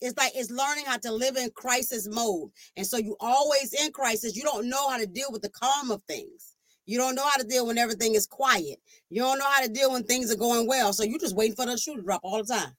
It's 0.00 0.16
like 0.16 0.32
it's 0.34 0.50
learning 0.50 0.84
how 0.86 0.98
to 0.98 1.12
live 1.12 1.36
in 1.36 1.50
crisis 1.54 2.06
mode. 2.08 2.50
And 2.76 2.86
so 2.86 2.98
you 2.98 3.16
always 3.18 3.72
in 3.82 3.92
crisis. 3.92 4.36
You 4.36 4.42
don't 4.42 4.68
know 4.68 4.90
how 4.90 4.98
to 4.98 5.06
deal 5.06 5.28
with 5.32 5.42
the 5.42 5.48
calm 5.48 5.90
of 5.90 6.02
things. 6.04 6.55
You 6.86 6.98
don't 6.98 7.16
know 7.16 7.26
how 7.28 7.36
to 7.36 7.46
deal 7.46 7.66
when 7.66 7.78
everything 7.78 8.14
is 8.14 8.26
quiet. 8.26 8.78
You 9.10 9.22
don't 9.22 9.38
know 9.38 9.50
how 9.50 9.62
to 9.62 9.68
deal 9.68 9.92
when 9.92 10.04
things 10.04 10.32
are 10.32 10.36
going 10.36 10.66
well. 10.66 10.92
So 10.92 11.02
you're 11.02 11.18
just 11.18 11.36
waiting 11.36 11.56
for 11.56 11.66
the 11.66 11.76
shoe 11.76 11.96
to 11.96 12.02
drop 12.02 12.20
all 12.22 12.42
the 12.42 12.54
time. 12.54 12.72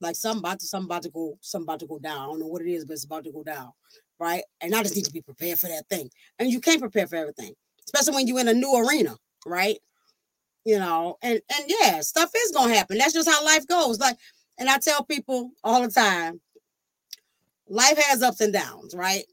Like 0.00 0.16
something 0.16 0.40
about 0.40 0.60
to 0.60 0.66
something 0.66 0.88
about 0.88 1.04
to 1.04 1.10
go, 1.10 1.38
something 1.40 1.66
about 1.66 1.80
to 1.80 1.86
go 1.86 1.98
down. 1.98 2.20
I 2.20 2.26
don't 2.26 2.40
know 2.40 2.48
what 2.48 2.62
it 2.62 2.70
is, 2.70 2.84
but 2.84 2.94
it's 2.94 3.04
about 3.04 3.24
to 3.24 3.32
go 3.32 3.44
down. 3.44 3.70
Right. 4.18 4.42
And 4.60 4.74
I 4.74 4.82
just 4.82 4.96
need 4.96 5.04
to 5.06 5.12
be 5.12 5.22
prepared 5.22 5.58
for 5.58 5.68
that 5.68 5.88
thing. 5.88 6.10
And 6.38 6.50
you 6.50 6.60
can't 6.60 6.80
prepare 6.80 7.06
for 7.06 7.16
everything, 7.16 7.54
especially 7.86 8.14
when 8.14 8.26
you're 8.26 8.40
in 8.40 8.48
a 8.48 8.54
new 8.54 8.76
arena, 8.76 9.16
right? 9.46 9.78
You 10.64 10.78
know, 10.78 11.16
and 11.22 11.40
and 11.56 11.64
yeah, 11.68 12.00
stuff 12.00 12.30
is 12.36 12.50
gonna 12.50 12.74
happen. 12.74 12.98
That's 12.98 13.12
just 13.12 13.28
how 13.28 13.44
life 13.44 13.66
goes. 13.66 14.00
Like, 14.00 14.16
and 14.58 14.68
I 14.68 14.78
tell 14.78 15.04
people 15.04 15.50
all 15.62 15.82
the 15.82 15.88
time, 15.88 16.40
life 17.68 17.98
has 18.06 18.22
ups 18.22 18.40
and 18.40 18.52
downs, 18.52 18.94
right? 18.94 19.24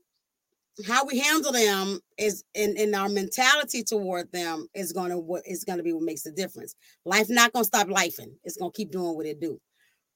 How 0.88 1.06
we 1.06 1.20
handle 1.20 1.52
them 1.52 2.00
is 2.18 2.44
in, 2.54 2.78
in 2.78 2.96
our 2.96 3.10
mentality 3.10 3.84
toward 3.84 4.32
them 4.32 4.68
is 4.74 4.94
gonna 4.94 5.20
what 5.20 5.44
is 5.46 5.64
gonna 5.64 5.84
be 5.84 5.94
what 5.94 6.04
makes 6.04 6.24
the 6.24 6.32
difference. 6.32 6.76
Life 7.06 7.28
not 7.30 7.54
gonna 7.54 7.66
stop 7.66 7.88
lifing. 7.88 8.34
It's 8.44 8.58
gonna 8.58 8.72
keep 8.72 8.92
doing 8.92 9.16
what 9.16 9.26
it 9.26 9.40
do 9.40 9.60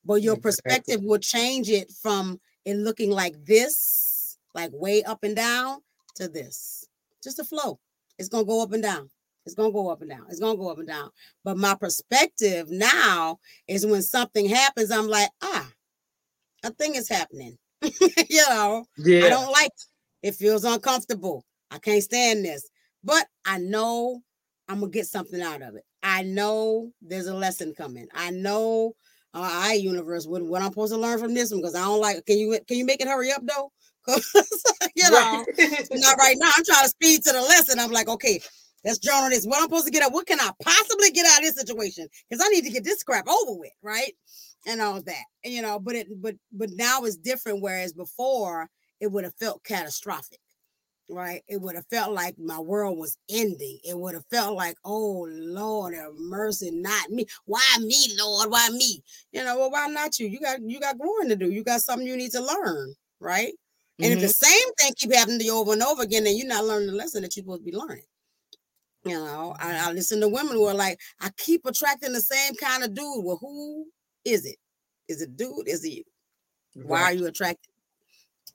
but 0.05 0.21
your 0.21 0.37
perspective 0.37 1.01
will 1.03 1.17
change 1.17 1.69
it 1.69 1.91
from 1.91 2.39
it 2.63 2.77
looking 2.77 3.09
like 3.09 3.33
this, 3.43 4.37
like 4.53 4.69
way 4.71 5.03
up 5.03 5.23
and 5.23 5.35
down, 5.35 5.79
to 6.15 6.27
this. 6.27 6.87
Just 7.23 7.39
a 7.39 7.43
flow. 7.43 7.79
It's 8.19 8.29
gonna 8.29 8.45
go 8.45 8.61
up 8.61 8.71
and 8.71 8.83
down. 8.83 9.09
It's 9.45 9.55
gonna 9.55 9.71
go 9.71 9.89
up 9.89 10.01
and 10.01 10.09
down. 10.09 10.25
It's 10.29 10.39
gonna 10.39 10.57
go 10.57 10.69
up 10.69 10.77
and 10.77 10.87
down. 10.87 11.09
But 11.43 11.57
my 11.57 11.75
perspective 11.75 12.69
now 12.69 13.39
is 13.67 13.85
when 13.85 14.01
something 14.01 14.47
happens, 14.47 14.91
I'm 14.91 15.07
like, 15.07 15.29
ah, 15.41 15.67
a 16.63 16.69
thing 16.71 16.95
is 16.95 17.09
happening. 17.09 17.57
you 17.81 18.43
know, 18.49 18.85
yeah. 18.97 19.25
I 19.25 19.29
don't 19.29 19.51
like 19.51 19.67
it. 19.67 19.85
It 20.25 20.33
feels 20.33 20.63
uncomfortable. 20.63 21.45
I 21.69 21.77
can't 21.77 22.01
stand 22.01 22.43
this. 22.43 22.67
But 23.03 23.27
I 23.45 23.59
know 23.59 24.21
I'm 24.67 24.79
gonna 24.79 24.91
get 24.91 25.05
something 25.05 25.39
out 25.39 25.61
of 25.61 25.75
it. 25.75 25.83
I 26.01 26.23
know 26.23 26.89
there's 26.99 27.27
a 27.27 27.35
lesson 27.35 27.75
coming. 27.77 28.07
I 28.11 28.31
know 28.31 28.95
uh, 29.35 29.47
I 29.47 29.73
universe 29.73 30.25
what, 30.25 30.41
what 30.41 30.63
I'm 30.63 30.69
supposed 30.69 30.93
to 30.93 30.99
learn 30.99 31.19
from 31.19 31.35
this 31.35 31.51
one 31.51 31.61
because 31.61 31.75
I 31.75 31.83
don't 31.83 32.01
like. 32.01 32.25
Can 32.25 32.39
you 32.39 32.59
can 32.67 32.77
you 32.77 32.85
make 32.85 33.01
it 33.01 33.07
hurry 33.07 33.31
up 33.31 33.43
though? 33.45 33.71
you 34.95 35.11
know, 35.11 35.45
not 35.91 36.17
right 36.17 36.37
now. 36.39 36.51
I'm 36.57 36.65
trying 36.65 36.83
to 36.83 36.89
speed 36.89 37.23
to 37.25 37.31
the 37.31 37.41
lesson. 37.41 37.79
I'm 37.79 37.91
like, 37.91 38.07
okay, 38.07 38.41
let's 38.83 38.97
journal 38.97 39.29
this. 39.29 39.45
What 39.45 39.57
I'm 39.57 39.65
supposed 39.65 39.85
to 39.85 39.91
get 39.91 40.01
out? 40.01 40.11
What 40.11 40.25
can 40.25 40.39
I 40.39 40.49
possibly 40.59 41.11
get 41.11 41.27
out 41.27 41.39
of 41.39 41.43
this 41.43 41.55
situation? 41.55 42.07
Because 42.27 42.43
I 42.43 42.49
need 42.49 42.63
to 42.63 42.71
get 42.71 42.83
this 42.83 43.03
crap 43.03 43.27
over 43.27 43.59
with, 43.59 43.73
right? 43.83 44.11
And 44.65 44.81
all 44.81 45.03
that. 45.03 45.23
And 45.43 45.53
you 45.53 45.61
know, 45.61 45.77
but 45.77 45.93
it 45.93 46.07
but 46.19 46.33
but 46.51 46.71
now 46.73 47.03
it's 47.03 47.17
different. 47.17 47.61
Whereas 47.61 47.93
before 47.93 48.69
it 49.05 49.11
would 49.11 49.23
have 49.23 49.35
felt 49.35 49.63
catastrophic 49.63 50.39
right? 51.09 51.41
It 51.47 51.61
would 51.61 51.75
have 51.75 51.85
felt 51.87 52.13
like 52.13 52.37
my 52.37 52.59
world 52.59 52.97
was 52.97 53.17
ending. 53.29 53.79
It 53.83 53.97
would 53.97 54.15
have 54.15 54.25
felt 54.31 54.55
like, 54.55 54.75
oh 54.83 55.27
Lord 55.29 55.93
have 55.93 56.13
mercy, 56.17 56.71
not 56.71 57.09
me. 57.09 57.25
Why 57.45 57.61
me, 57.79 58.15
Lord? 58.19 58.49
Why 58.49 58.69
me? 58.69 59.03
You 59.31 59.43
know, 59.43 59.57
well, 59.57 59.71
why 59.71 59.87
not 59.87 60.19
you? 60.19 60.27
You 60.27 60.39
got 60.39 60.61
you 60.61 60.79
got 60.79 60.97
growing 60.97 61.29
to 61.29 61.35
do. 61.35 61.51
You 61.51 61.63
got 61.63 61.81
something 61.81 62.07
you 62.07 62.17
need 62.17 62.31
to 62.31 62.41
learn, 62.41 62.93
right? 63.19 63.53
And 63.99 64.11
mm-hmm. 64.11 64.13
if 64.13 64.19
the 64.19 64.45
mm-hmm. 64.45 64.45
same 64.45 64.73
thing 64.75 64.93
keep 64.97 65.13
happening 65.13 65.39
to 65.39 65.45
you 65.45 65.55
over 65.55 65.73
and 65.73 65.83
over 65.83 66.03
again, 66.03 66.23
then 66.23 66.37
you're 66.37 66.47
not 66.47 66.65
learning 66.65 66.87
the 66.87 66.93
lesson 66.93 67.21
that 67.21 67.35
you're 67.35 67.43
supposed 67.43 67.65
to 67.65 67.71
be 67.71 67.77
learning. 67.77 68.03
You 69.05 69.13
know, 69.13 69.55
I, 69.59 69.89
I 69.89 69.91
listen 69.91 70.19
to 70.21 70.27
women 70.27 70.53
who 70.53 70.65
are 70.65 70.73
like, 70.73 70.99
I 71.21 71.29
keep 71.37 71.65
attracting 71.65 72.11
the 72.11 72.21
same 72.21 72.55
kind 72.55 72.83
of 72.83 72.95
dude. 72.95 73.23
Well, 73.23 73.37
who 73.39 73.85
is 74.25 74.45
it? 74.45 74.57
Is 75.07 75.21
it 75.21 75.37
dude? 75.37 75.67
Is 75.67 75.85
it 75.85 75.89
you? 75.89 76.03
Why 76.73 77.03
are 77.03 77.13
you 77.13 77.27
attracted? 77.27 77.69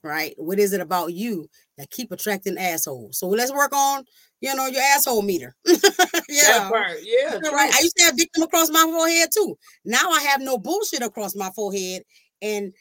Right? 0.03 0.35
What 0.37 0.59
is 0.59 0.73
it 0.73 0.81
about 0.81 1.13
you 1.13 1.49
that 1.79 1.91
keep 1.91 2.13
attracting 2.13 2.59
assholes? 2.59 3.19
So 3.19 3.29
let's 3.29 3.53
work 3.53 3.75
on, 3.75 4.05
you 4.41 4.55
know, 4.55 4.67
your 4.67 4.83
asshole 4.83 5.23
meter. 5.23 5.55
yeah, 5.67 6.71
yeah, 7.03 7.39
right. 7.53 7.73
I 7.73 7.81
used 7.83 7.97
to 7.99 8.05
have 8.05 8.17
victim 8.17 8.43
across 8.43 8.71
my 8.71 8.83
forehead 8.83 9.29
too. 9.35 9.57
Now 9.85 10.11
I 10.11 10.21
have 10.23 10.41
no 10.41 10.59
bullshit 10.59 11.03
across 11.03 11.35
my 11.35 11.51
forehead, 11.51 12.03
and 12.43 12.73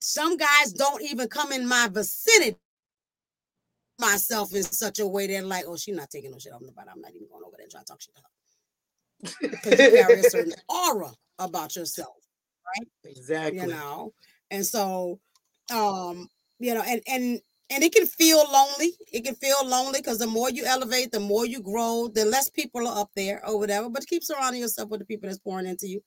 some 0.00 0.36
guys 0.36 0.72
don't 0.72 1.02
even 1.02 1.28
come 1.28 1.52
in 1.52 1.66
my 1.66 1.88
vicinity. 1.90 2.56
Myself 4.00 4.54
in 4.54 4.62
such 4.62 5.00
a 5.00 5.06
way 5.06 5.26
that 5.26 5.44
like, 5.44 5.64
oh, 5.66 5.76
she's 5.76 5.96
not 5.96 6.08
taking 6.08 6.30
no 6.30 6.38
shit 6.38 6.52
off 6.52 6.60
nobody. 6.62 6.88
I'm 6.88 7.00
not 7.00 7.10
even 7.16 7.26
going 7.28 7.42
over 7.44 7.56
there 7.56 7.64
and 7.64 7.70
trying 7.70 7.84
to 7.84 7.92
talk 7.92 8.00
shit 8.00 8.14
to 8.14 8.22
her. 8.22 8.28
Because 9.50 9.80
you 9.80 9.90
carry 9.90 10.20
a 10.20 10.30
certain 10.30 10.52
aura 10.68 11.10
about 11.40 11.74
yourself, 11.74 12.14
right? 12.64 12.86
Exactly. 13.04 13.60
You 13.60 13.66
know, 13.66 14.12
and 14.52 14.64
so 14.64 15.18
um 15.72 16.28
you 16.58 16.74
know, 16.74 16.82
and 16.86 17.02
and 17.06 17.40
and 17.70 17.84
it 17.84 17.94
can 17.94 18.06
feel 18.06 18.44
lonely. 18.50 18.92
It 19.12 19.24
can 19.24 19.34
feel 19.34 19.66
lonely 19.66 20.00
because 20.00 20.18
the 20.18 20.26
more 20.26 20.50
you 20.50 20.64
elevate, 20.64 21.12
the 21.12 21.20
more 21.20 21.46
you 21.46 21.60
grow, 21.62 22.08
the 22.12 22.24
less 22.24 22.50
people 22.50 22.86
are 22.88 23.00
up 23.02 23.10
there 23.16 23.46
or 23.46 23.58
whatever. 23.58 23.90
But 23.90 24.06
keep 24.06 24.24
surrounding 24.24 24.62
yourself 24.62 24.88
with 24.90 25.00
the 25.00 25.06
people 25.06 25.28
that's 25.28 25.38
pouring 25.38 25.66
into 25.66 25.88
you, 25.88 26.00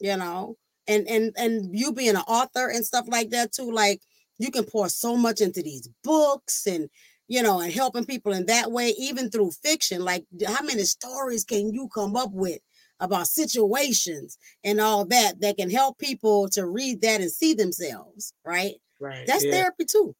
you 0.00 0.16
know. 0.16 0.56
and 0.86 1.06
and 1.08 1.32
and 1.36 1.78
you 1.78 1.92
being 1.92 2.10
an 2.16 2.24
author 2.28 2.68
and 2.68 2.84
stuff 2.84 3.06
like 3.08 3.30
that 3.30 3.52
too 3.52 3.70
like 3.72 4.00
you 4.38 4.50
can 4.50 4.64
pour 4.64 4.88
so 4.88 5.16
much 5.16 5.40
into 5.40 5.62
these 5.62 5.88
books 6.04 6.66
and 6.66 6.88
you 7.28 7.42
know 7.42 7.60
and 7.60 7.72
helping 7.72 8.04
people 8.06 8.32
in 8.32 8.46
that 8.46 8.70
way 8.72 8.90
even 8.98 9.30
through 9.30 9.50
fiction 9.62 10.02
like 10.04 10.24
how 10.46 10.62
many 10.62 10.84
stories 10.84 11.44
can 11.44 11.72
you 11.72 11.88
come 11.94 12.16
up 12.16 12.30
with 12.32 12.60
about 13.00 13.26
situations 13.28 14.38
and 14.64 14.80
all 14.80 15.04
that 15.04 15.40
that 15.40 15.56
can 15.56 15.70
help 15.70 15.98
people 15.98 16.48
to 16.48 16.66
read 16.66 17.00
that 17.02 17.20
and 17.20 17.30
see 17.30 17.54
themselves 17.54 18.32
right 18.44 18.76
Right. 19.00 19.26
that's 19.26 19.44
yeah. 19.44 19.52
therapy 19.52 19.84
too. 19.84 20.14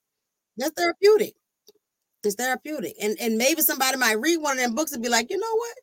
That's 0.57 0.73
therapeutic. 0.77 1.35
It's 2.25 2.35
therapeutic. 2.37 2.95
And 3.03 3.17
and 3.21 3.39
maybe 3.39 3.63
somebody 3.63 3.97
might 3.99 4.21
read 4.21 4.39
one 4.39 4.59
of 4.59 4.65
them 4.65 4.75
books 4.75 4.93
and 4.93 5.03
be 5.03 5.09
like 5.09 5.31
you 5.31 5.39
know 5.39 5.55
what? 5.57 5.77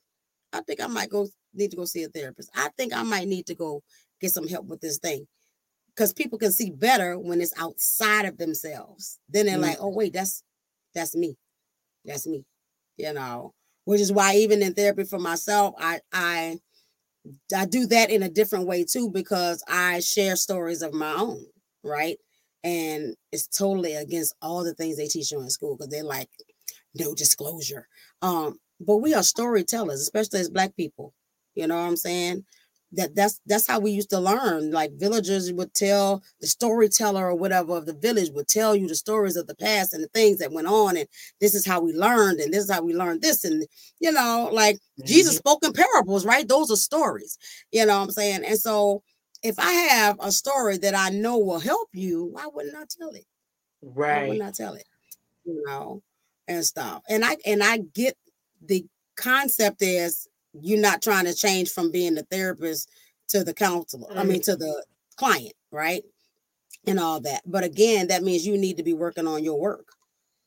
I 0.54 0.62
think 0.62 0.82
i 0.82 0.88
might 0.88 1.10
go 1.10 1.28
need 1.54 1.72
to 1.72 1.78
go 1.78 1.86
see 1.86 2.04
a 2.04 2.10
therapist. 2.10 2.50
I 2.56 2.70
think 2.78 2.94
i 2.94 3.04
might 3.04 3.28
need 3.28 3.48
to 3.48 3.56
go 3.56 3.84
get 4.22 4.32
some 4.32 4.48
help 4.48 4.68
with 4.68 4.82
this 4.82 4.98
thing. 5.00 5.28
Because 5.96 6.14
people 6.14 6.38
can 6.40 6.52
see 6.52 6.72
better 6.72 7.18
when 7.20 7.42
it's 7.42 7.54
outside 7.60 8.26
of 8.26 8.38
themselves. 8.38 9.20
Then 9.30 9.46
they're 9.48 9.58
Mm. 9.58 9.62
like 9.64 9.78
oh 9.82 9.90
wait 9.90 10.14
that's 10.14 10.44
that's 10.94 11.16
me. 11.16 11.38
That's 12.06 12.28
me 12.28 12.46
you 12.98 13.14
know? 13.14 13.54
Which 13.86 14.02
is 14.02 14.12
why 14.12 14.36
even 14.36 14.64
in 14.64 14.74
therapy 14.74 15.04
for 15.06 15.20
myself 15.20 15.76
i 15.80 16.00
i 16.14 16.58
i 17.56 17.66
do 17.66 17.86
that 17.88 18.10
in 18.10 18.24
a 18.24 18.30
different 18.30 18.68
way 18.68 18.84
too 18.84 19.10
because 19.12 19.64
i 19.68 20.00
share 20.00 20.36
stories 20.36 20.82
of 20.82 20.94
my 20.94 21.14
own 21.14 21.46
right 21.84 22.18
and 22.66 23.16
it's 23.34 23.48
totally 23.48 23.96
against 23.96 24.36
all 24.44 24.66
the 24.66 24.76
things 24.76 24.98
they 24.98 25.08
teach 25.08 25.32
you 25.32 25.42
in 25.42 25.52
school 25.52 25.78
because 25.78 25.90
they're 25.92 26.04
like 26.06 26.30
no 26.96 27.14
disclosure. 27.16 27.88
Um 28.24 28.60
but 28.82 28.98
we 28.98 29.14
are 29.16 29.24
storytellers 29.24 30.02
especially 30.02 30.42
as 30.42 30.50
black 30.52 30.76
people 30.76 31.14
you 31.56 31.68
know 31.68 31.76
what 31.78 31.88
i'm 31.88 31.98
saying? 31.98 32.46
That 32.94 33.16
that's 33.16 33.42
that's 33.46 33.68
how 33.68 33.80
we 33.80 33.92
used 33.92 34.10
to 34.12 34.20
learn. 34.20 34.72
Like 34.72 34.94
villagers 34.94 35.52
would 35.54 35.74
tell 35.74 36.24
the 36.42 36.48
storyteller 36.48 37.28
or 37.30 37.36
whatever 37.36 37.78
of 37.78 37.86
the 37.86 37.94
village 37.94 38.32
would 38.32 38.48
tell 38.48 38.76
you 38.76 38.88
the 38.88 38.96
stories 38.96 39.38
of 39.38 39.48
the 39.48 39.56
past 39.56 39.94
and 39.94 40.04
the 40.04 40.08
things 40.10 40.40
that 40.40 40.52
went 40.54 40.68
on 40.68 40.98
and 40.98 41.08
this 41.42 41.56
is 41.56 41.66
how 41.66 41.82
we 41.82 41.94
learned 41.94 42.40
and 42.42 42.54
this 42.54 42.66
is 42.66 42.72
how 42.72 42.82
we 42.82 42.94
learned 42.94 43.22
this 43.22 43.44
and 43.46 43.66
you 44.00 44.12
know 44.12 44.50
like 44.54 44.80
jesus 45.06 45.36
Mhm. 45.36 45.40
spoke 45.40 45.64
in 45.66 45.74
parables 45.74 46.26
right? 46.26 46.48
Those 46.48 46.72
are 46.72 46.76
stories 46.78 47.38
you 47.72 47.86
know 47.86 47.98
what 48.00 48.06
i'm 48.06 48.12
saying? 48.12 48.44
And 48.46 48.60
so 48.60 49.04
if 49.46 49.60
i 49.60 49.72
have 49.72 50.18
a 50.20 50.32
story 50.32 50.78
that 50.78 50.96
i 50.96 51.10
know 51.10 51.38
will 51.38 51.60
help 51.60 51.90
you 51.94 52.26
why 52.26 52.48
wouldn't 52.52 52.76
i 52.76 52.84
tell 53.00 53.12
it? 53.12 53.26
Right. 53.82 54.24
why 54.24 54.28
wouldn't 54.28 54.48
i 54.48 54.52
tell 54.52 54.74
it? 54.74 54.88
You 55.44 55.64
know 55.66 56.02
and 56.48 56.66
stuff. 56.66 57.04
And 57.08 57.24
i 57.24 57.38
and 57.46 57.64
i 57.64 57.78
get 57.78 58.18
the 58.66 58.86
concept 59.16 59.82
is 59.82 60.28
you're 60.54 60.82
not 60.82 61.02
trying 61.02 61.26
to 61.26 61.34
change 61.34 61.70
from 61.70 61.92
being 61.92 62.16
the 62.16 62.24
therapist 62.24 62.90
to 63.30 63.44
the 63.44 63.54
counselor 63.54 64.12
i 64.12 64.24
mean 64.24 64.40
mm-hmm. 64.40 64.52
to 64.52 64.56
the 64.56 64.86
client 65.16 65.54
right? 65.72 66.04
And 66.88 67.00
all 67.00 67.20
that. 67.22 67.42
But 67.46 67.64
again 67.64 68.08
that 68.08 68.24
means 68.24 68.46
you 68.46 68.58
need 68.58 68.78
to 68.78 68.84
be 68.84 68.94
working 68.94 69.28
on 69.28 69.44
your 69.44 69.60
work 69.60 69.90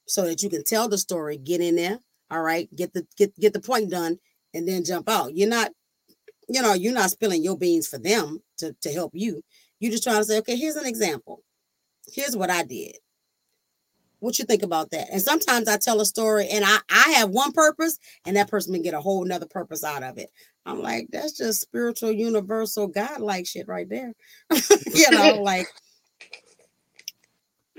so 0.07 0.23
that 0.23 0.43
you 0.43 0.51
can 0.51 0.65
tell 0.65 0.89
the 0.89 0.99
story 0.99 1.37
get 1.37 1.61
in 1.61 1.77
there 1.77 2.01
all 2.31 2.43
right? 2.43 2.69
Get 2.75 2.93
the 2.93 3.07
get 3.17 3.35
get 3.39 3.53
the 3.53 3.61
point 3.61 3.91
done 3.91 4.19
and 4.55 4.67
then 4.69 4.85
jump 4.85 5.09
out. 5.09 5.37
You're 5.37 5.49
not 5.49 5.71
you 6.49 6.63
know 6.63 6.75
you're 6.75 6.93
not 6.93 7.11
spilling 7.11 7.45
your 7.45 7.57
beans 7.57 7.87
for 7.87 7.99
them 7.99 8.43
to, 8.59 8.75
to 8.83 8.93
help 8.93 9.13
you 9.15 9.43
you're 9.81 9.93
just 9.93 10.03
trying 10.05 10.19
to 10.19 10.25
say 10.25 10.39
okay 10.39 10.57
here's 10.57 10.77
an 10.77 10.87
example. 10.87 11.43
Here's 12.13 12.37
what 12.37 12.51
i 12.51 12.63
did. 12.65 12.97
What 14.21 14.39
you 14.39 14.45
think 14.45 14.63
about 14.65 14.91
that? 14.91 15.09
And 15.13 15.23
sometimes 15.23 15.69
i 15.69 15.77
tell 15.77 16.01
a 16.01 16.07
story 16.07 16.49
and 16.49 16.65
i 16.65 16.79
i 16.91 17.11
have 17.17 17.31
one 17.31 17.53
purpose 17.53 17.99
and 18.27 18.37
that 18.37 18.49
person 18.51 18.73
can 18.75 18.83
get 18.83 18.95
a 18.95 19.01
whole 19.01 19.25
nother 19.25 19.47
purpose 19.47 19.85
out 19.85 20.03
of 20.03 20.19
it. 20.19 20.31
I'm 20.67 20.83
like 20.83 21.09
that's 21.11 21.33
just 21.33 21.61
spiritual 21.61 22.13
universal 22.13 22.89
god 22.89 23.21
like 23.21 23.47
shit 23.47 23.69
right 23.69 23.89
there. 23.89 24.13
You 24.95 25.11
know 25.11 25.41
like 25.43 25.67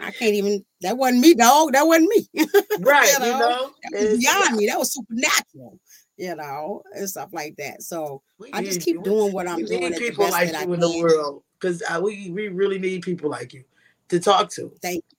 i 0.02 0.12
can't 0.12 0.34
even 0.34 0.64
that 0.82 0.98
wasn't 0.98 1.20
me 1.20 1.34
dog 1.34 1.74
that 1.74 1.86
wasn't 1.86 2.08
me. 2.10 2.28
Right. 2.80 3.12
you 3.20 3.26
You 3.26 3.32
know, 3.32 3.40
know. 3.40 3.72
was 3.92 4.02
It's- 4.02 4.18
beyond 4.20 4.56
me 4.58 4.68
that 4.68 4.80
was 4.80 4.94
supernatural 4.94 5.78
you 6.20 6.36
know 6.36 6.84
and 6.94 7.10
stuff 7.10 7.30
like 7.32 7.56
that 7.56 7.82
so 7.82 8.22
we 8.38 8.52
i 8.54 8.62
just 8.64 8.82
keep 8.82 8.98
we- 8.98 9.04
doing 9.04 9.32
what 9.34 9.48
i'm 9.48 9.56
we 9.58 9.64
doing 9.66 9.90
need 9.92 9.98
people 9.98 10.30
like 10.30 10.52
you 10.52 10.74
in 10.74 10.80
the 10.80 11.00
world 11.02 11.42
because 11.60 11.82
uh, 11.90 12.00
we 12.04 12.30
we 12.32 12.50
really 12.50 12.78
need 12.78 13.02
people 13.02 13.30
like 13.30 13.54
you 13.54 13.64
to 14.10 14.20
talk 14.20 14.50
to. 14.50 14.72
Thank 14.82 15.04
you. 15.12 15.18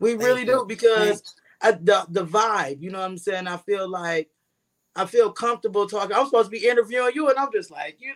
We 0.00 0.10
Thank 0.10 0.22
really 0.22 0.40
you. 0.42 0.46
do 0.46 0.64
because 0.68 1.22
I, 1.60 1.72
the 1.72 2.04
the 2.10 2.24
vibe. 2.26 2.80
You 2.82 2.90
know 2.90 2.98
what 3.00 3.06
I'm 3.06 3.18
saying? 3.18 3.46
I 3.48 3.56
feel 3.56 3.88
like 3.88 4.28
I 4.94 5.06
feel 5.06 5.32
comfortable 5.32 5.88
talking. 5.88 6.14
I'm 6.14 6.26
supposed 6.26 6.46
to 6.46 6.50
be 6.50 6.66
interviewing 6.68 7.12
you, 7.14 7.28
and 7.30 7.38
I'm 7.38 7.50
just 7.52 7.70
like 7.70 7.96
you. 8.00 8.12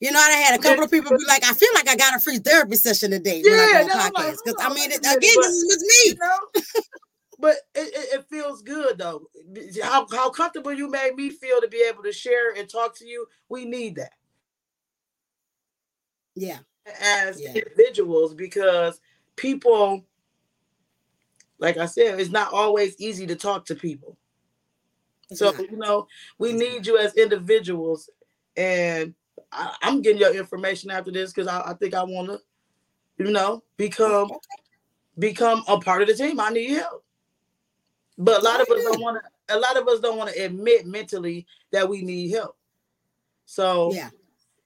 You 0.00 0.12
know, 0.12 0.18
I 0.20 0.30
had 0.32 0.58
a 0.58 0.62
couple 0.62 0.84
of 0.84 0.90
people 0.90 1.10
be 1.16 1.24
like, 1.26 1.44
I 1.44 1.54
feel 1.54 1.68
like 1.74 1.88
I 1.88 1.96
got 1.96 2.14
a 2.14 2.20
free 2.20 2.38
therapy 2.38 2.76
session 2.76 3.10
today 3.12 3.42
when 3.42 3.52
I 3.54 3.68
Yeah, 3.72 3.82
go 3.88 3.94
on 3.94 4.12
podcast. 4.12 4.36
Because 4.44 4.62
hold 4.62 4.72
I 4.72 4.74
mean, 4.74 4.90
it, 4.90 4.98
again, 4.98 5.12
but- 5.12 5.20
this 5.20 5.34
is 5.54 5.64
with 5.66 5.82
You 6.06 6.12
me. 6.12 6.18
know. 6.20 6.62
But 7.42 7.56
it, 7.74 7.92
it, 7.92 8.20
it 8.20 8.26
feels 8.30 8.62
good 8.62 8.98
though. 8.98 9.28
How 9.82 10.06
how 10.10 10.30
comfortable 10.30 10.72
you 10.72 10.88
made 10.88 11.16
me 11.16 11.28
feel 11.28 11.60
to 11.60 11.66
be 11.68 11.84
able 11.86 12.04
to 12.04 12.12
share 12.12 12.54
and 12.54 12.68
talk 12.68 12.96
to 12.98 13.06
you. 13.06 13.26
We 13.50 13.66
need 13.66 13.96
that. 13.96 14.12
Yeah. 16.34 16.60
as 17.00 17.40
Yeah. 17.40 17.52
individuals 17.54 18.34
because 18.34 19.00
people, 19.36 20.06
like 21.58 21.76
I 21.76 21.86
said, 21.86 22.20
it's 22.20 22.30
not 22.30 22.52
always 22.52 22.94
easy 23.00 23.26
to 23.26 23.36
talk 23.36 23.66
to 23.66 23.74
people. 23.74 24.16
it's 25.30 25.40
So, 25.40 25.46
not. 25.46 25.60
you 25.70 25.76
know, 25.76 26.06
we 26.38 26.52
It's 26.52 26.60
need 26.60 26.86
you 26.86 26.96
as 26.96 27.14
individuals. 27.16 28.08
And 28.56 29.14
I, 29.50 29.74
I'm 29.82 30.00
getting 30.00 30.20
your 30.20 30.34
information 30.34 30.90
after 30.90 31.10
this 31.10 31.32
because 31.32 31.48
I, 31.48 31.72
I 31.72 31.74
think 31.74 31.94
I 31.94 32.04
want 32.04 32.28
to, 32.28 32.40
you 33.18 33.32
know, 33.32 33.62
become 33.76 34.30
become 35.18 35.64
a 35.68 35.78
part 35.78 36.02
of 36.02 36.08
the 36.08 36.14
team. 36.14 36.40
I 36.40 36.50
need 36.50 36.70
help. 36.70 37.04
But 38.18 38.40
a 38.42 38.44
lot 38.44 38.60
of 38.60 38.68
us 38.68 38.82
don't 38.84 39.00
want 39.00 39.22
to. 39.22 39.56
A 39.56 39.58
lot 39.58 39.76
of 39.76 39.88
us 39.88 40.00
don't 40.00 40.16
want 40.16 40.32
to 40.32 40.44
admit 40.44 40.86
mentally 40.86 41.46
that 41.72 41.88
we 41.88 42.02
need 42.02 42.30
help. 42.30 42.56
So 43.46 43.92
Yeah. 43.92 44.10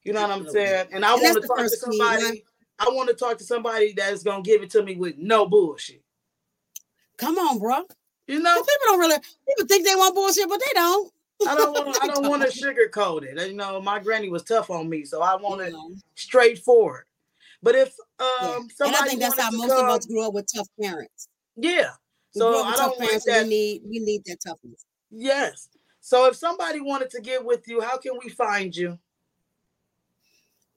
you 0.04 0.12
know 0.12 0.22
what 0.22 0.30
I'm 0.30 0.48
saying? 0.50 0.88
And 0.92 1.04
I 1.04 1.14
want 1.14 1.40
to 1.42 1.46
talk 1.48 1.56
to 1.56 1.62
first 1.62 1.84
key, 1.90 1.98
somebody. 1.98 2.44
I 2.78 2.88
want 2.90 3.08
to 3.08 3.14
talk 3.14 3.38
to 3.38 3.44
somebody 3.44 3.92
that's 3.92 4.22
gonna 4.22 4.42
give 4.42 4.62
it 4.62 4.70
to 4.70 4.82
me 4.82 4.96
with 4.96 5.16
no 5.16 5.46
bullshit. 5.46 6.02
Come 7.16 7.38
on, 7.38 7.58
bro. 7.58 7.84
You 8.26 8.40
know, 8.40 8.54
People 8.54 8.72
don't 8.84 8.98
really, 8.98 9.16
people 9.48 9.66
think 9.66 9.86
they 9.86 9.94
want 9.94 10.14
bullshit, 10.14 10.48
but 10.48 10.60
they 10.64 10.72
don't. 10.74 11.12
I 11.46 11.54
don't 11.54 11.72
want. 11.72 11.98
I 12.02 12.06
don't 12.08 12.28
want 12.28 12.42
to 12.42 12.48
sugarcoat 12.48 13.22
it. 13.22 13.48
You 13.48 13.54
know, 13.56 13.80
my 13.80 13.98
granny 13.98 14.28
was 14.28 14.42
tough 14.42 14.68
on 14.70 14.88
me, 14.88 15.04
so 15.04 15.22
I 15.22 15.36
want 15.36 15.60
You 15.60 15.66
it 15.68 15.72
know? 15.72 15.92
straightforward. 16.14 17.04
But 17.62 17.74
if 17.74 17.94
um 18.18 18.68
Yeah. 18.80 18.86
And 18.86 18.96
I 18.96 19.06
think 19.06 19.20
that's 19.20 19.40
how 19.40 19.50
to 19.50 19.56
most 19.56 19.72
of 19.72 19.84
us 19.86 20.06
grew 20.06 20.26
up 20.26 20.34
with 20.34 20.46
tough 20.52 20.68
parents. 20.80 21.28
yeah. 21.56 21.90
So 22.36 22.64
I 22.64 22.76
don't 22.76 22.98
want 22.98 23.24
that. 23.24 23.42
we 23.44 23.48
need 23.48 23.82
we 23.88 23.98
need 23.98 24.24
that 24.26 24.38
toughness. 24.46 24.84
Yes. 25.10 25.68
So 26.00 26.26
if 26.26 26.36
somebody 26.36 26.80
wanted 26.80 27.10
to 27.10 27.20
get 27.20 27.44
with 27.44 27.66
you, 27.66 27.80
how 27.80 27.96
can 27.98 28.12
we 28.22 28.30
find 28.30 28.76
you? 28.76 28.98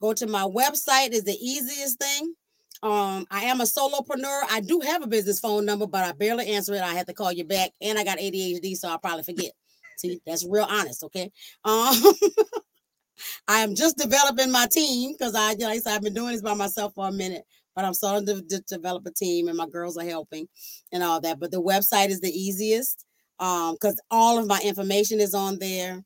Go 0.02 0.14
to 0.14 0.28
my 0.28 0.44
website 0.44 1.12
is 1.12 1.24
the 1.24 1.38
easiest 1.40 2.00
thing. 2.00 2.34
Um, 2.82 3.28
I 3.30 3.44
am 3.44 3.60
a 3.60 3.66
solopreneur. 3.66 4.44
I 4.50 4.62
do 4.62 4.80
have 4.80 5.04
a 5.04 5.08
business 5.08 5.40
phone 5.40 5.66
number, 5.66 5.86
but 5.86 6.06
I 6.06 6.14
barely 6.14 6.48
answer 6.48 6.74
it. 6.74 6.82
I 6.82 6.94
have 6.94 7.08
to 7.08 7.14
call 7.14 7.34
you 7.34 7.44
back, 7.44 7.72
and 7.82 8.00
I 8.00 8.06
got 8.06 8.18
ADHD, 8.18 8.78
so 8.78 8.90
I'll 8.90 8.98
probably 9.00 9.24
forget. 9.24 9.52
See, 9.98 10.22
that's 10.26 10.48
real 10.48 10.66
honest, 10.70 11.04
okay? 11.04 11.30
Um, 11.66 11.94
I 13.50 13.60
am 13.60 13.76
just 13.76 13.98
developing 13.98 14.50
my 14.50 14.66
team 14.72 15.12
because 15.12 15.36
I, 15.36 15.50
like 15.50 15.64
I 15.64 15.78
said, 15.80 15.96
I've 15.96 16.02
been 16.02 16.14
doing 16.14 16.32
this 16.32 16.42
by 16.42 16.54
myself 16.54 16.94
for 16.94 17.10
a 17.10 17.12
minute, 17.12 17.44
but 17.80 17.86
I'm 17.86 17.94
starting 17.94 18.26
to, 18.26 18.42
to 18.42 18.60
develop 18.68 19.06
a 19.06 19.12
team, 19.12 19.48
and 19.48 19.56
my 19.56 19.66
girls 19.66 19.96
are 19.96 20.04
helping 20.04 20.50
and 20.92 21.02
all 21.02 21.22
that. 21.22 21.40
But 21.40 21.52
the 21.52 21.62
website 21.62 22.10
is 22.10 22.20
the 22.20 22.30
easiest 22.30 23.06
um 23.40 23.76
because 23.76 23.98
all 24.12 24.38
of 24.38 24.48
my 24.48 24.60
information 24.66 25.22
is 25.22 25.34
on 25.34 25.60
there, 25.60 26.04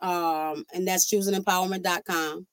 um, 0.00 0.64
and 0.72 0.86
that's 0.86 1.12
choosingempowerment.com. 1.12 2.46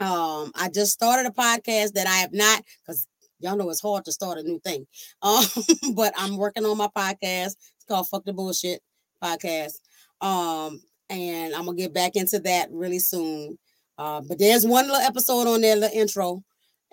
Um, 0.00 0.52
I 0.54 0.68
just 0.68 0.92
started 0.92 1.26
a 1.26 1.32
podcast 1.32 1.94
that 1.94 2.06
I 2.06 2.16
have 2.16 2.34
not 2.34 2.62
because 2.84 3.06
y'all 3.38 3.56
know 3.56 3.70
it's 3.70 3.80
hard 3.80 4.04
to 4.04 4.12
start 4.12 4.36
a 4.36 4.42
new 4.42 4.60
thing. 4.60 4.86
Um, 5.22 5.46
but 5.94 6.12
I'm 6.14 6.36
working 6.36 6.66
on 6.66 6.76
my 6.76 6.88
podcast. 6.94 7.56
It's 7.56 7.86
called 7.88 8.06
Fuck 8.10 8.26
the 8.26 8.34
Bullshit 8.34 8.82
Podcast. 9.22 9.78
Um, 10.20 10.82
and 11.08 11.54
I'm 11.54 11.64
gonna 11.64 11.78
get 11.78 11.94
back 11.94 12.16
into 12.16 12.38
that 12.40 12.70
really 12.70 12.98
soon. 12.98 13.58
Uh, 13.96 14.20
but 14.20 14.38
there's 14.38 14.66
one 14.66 14.88
little 14.88 15.00
episode 15.00 15.46
on 15.46 15.62
there, 15.62 15.76
little 15.76 15.98
intro. 15.98 16.44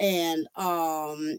And 0.02 0.48
um 0.58 1.38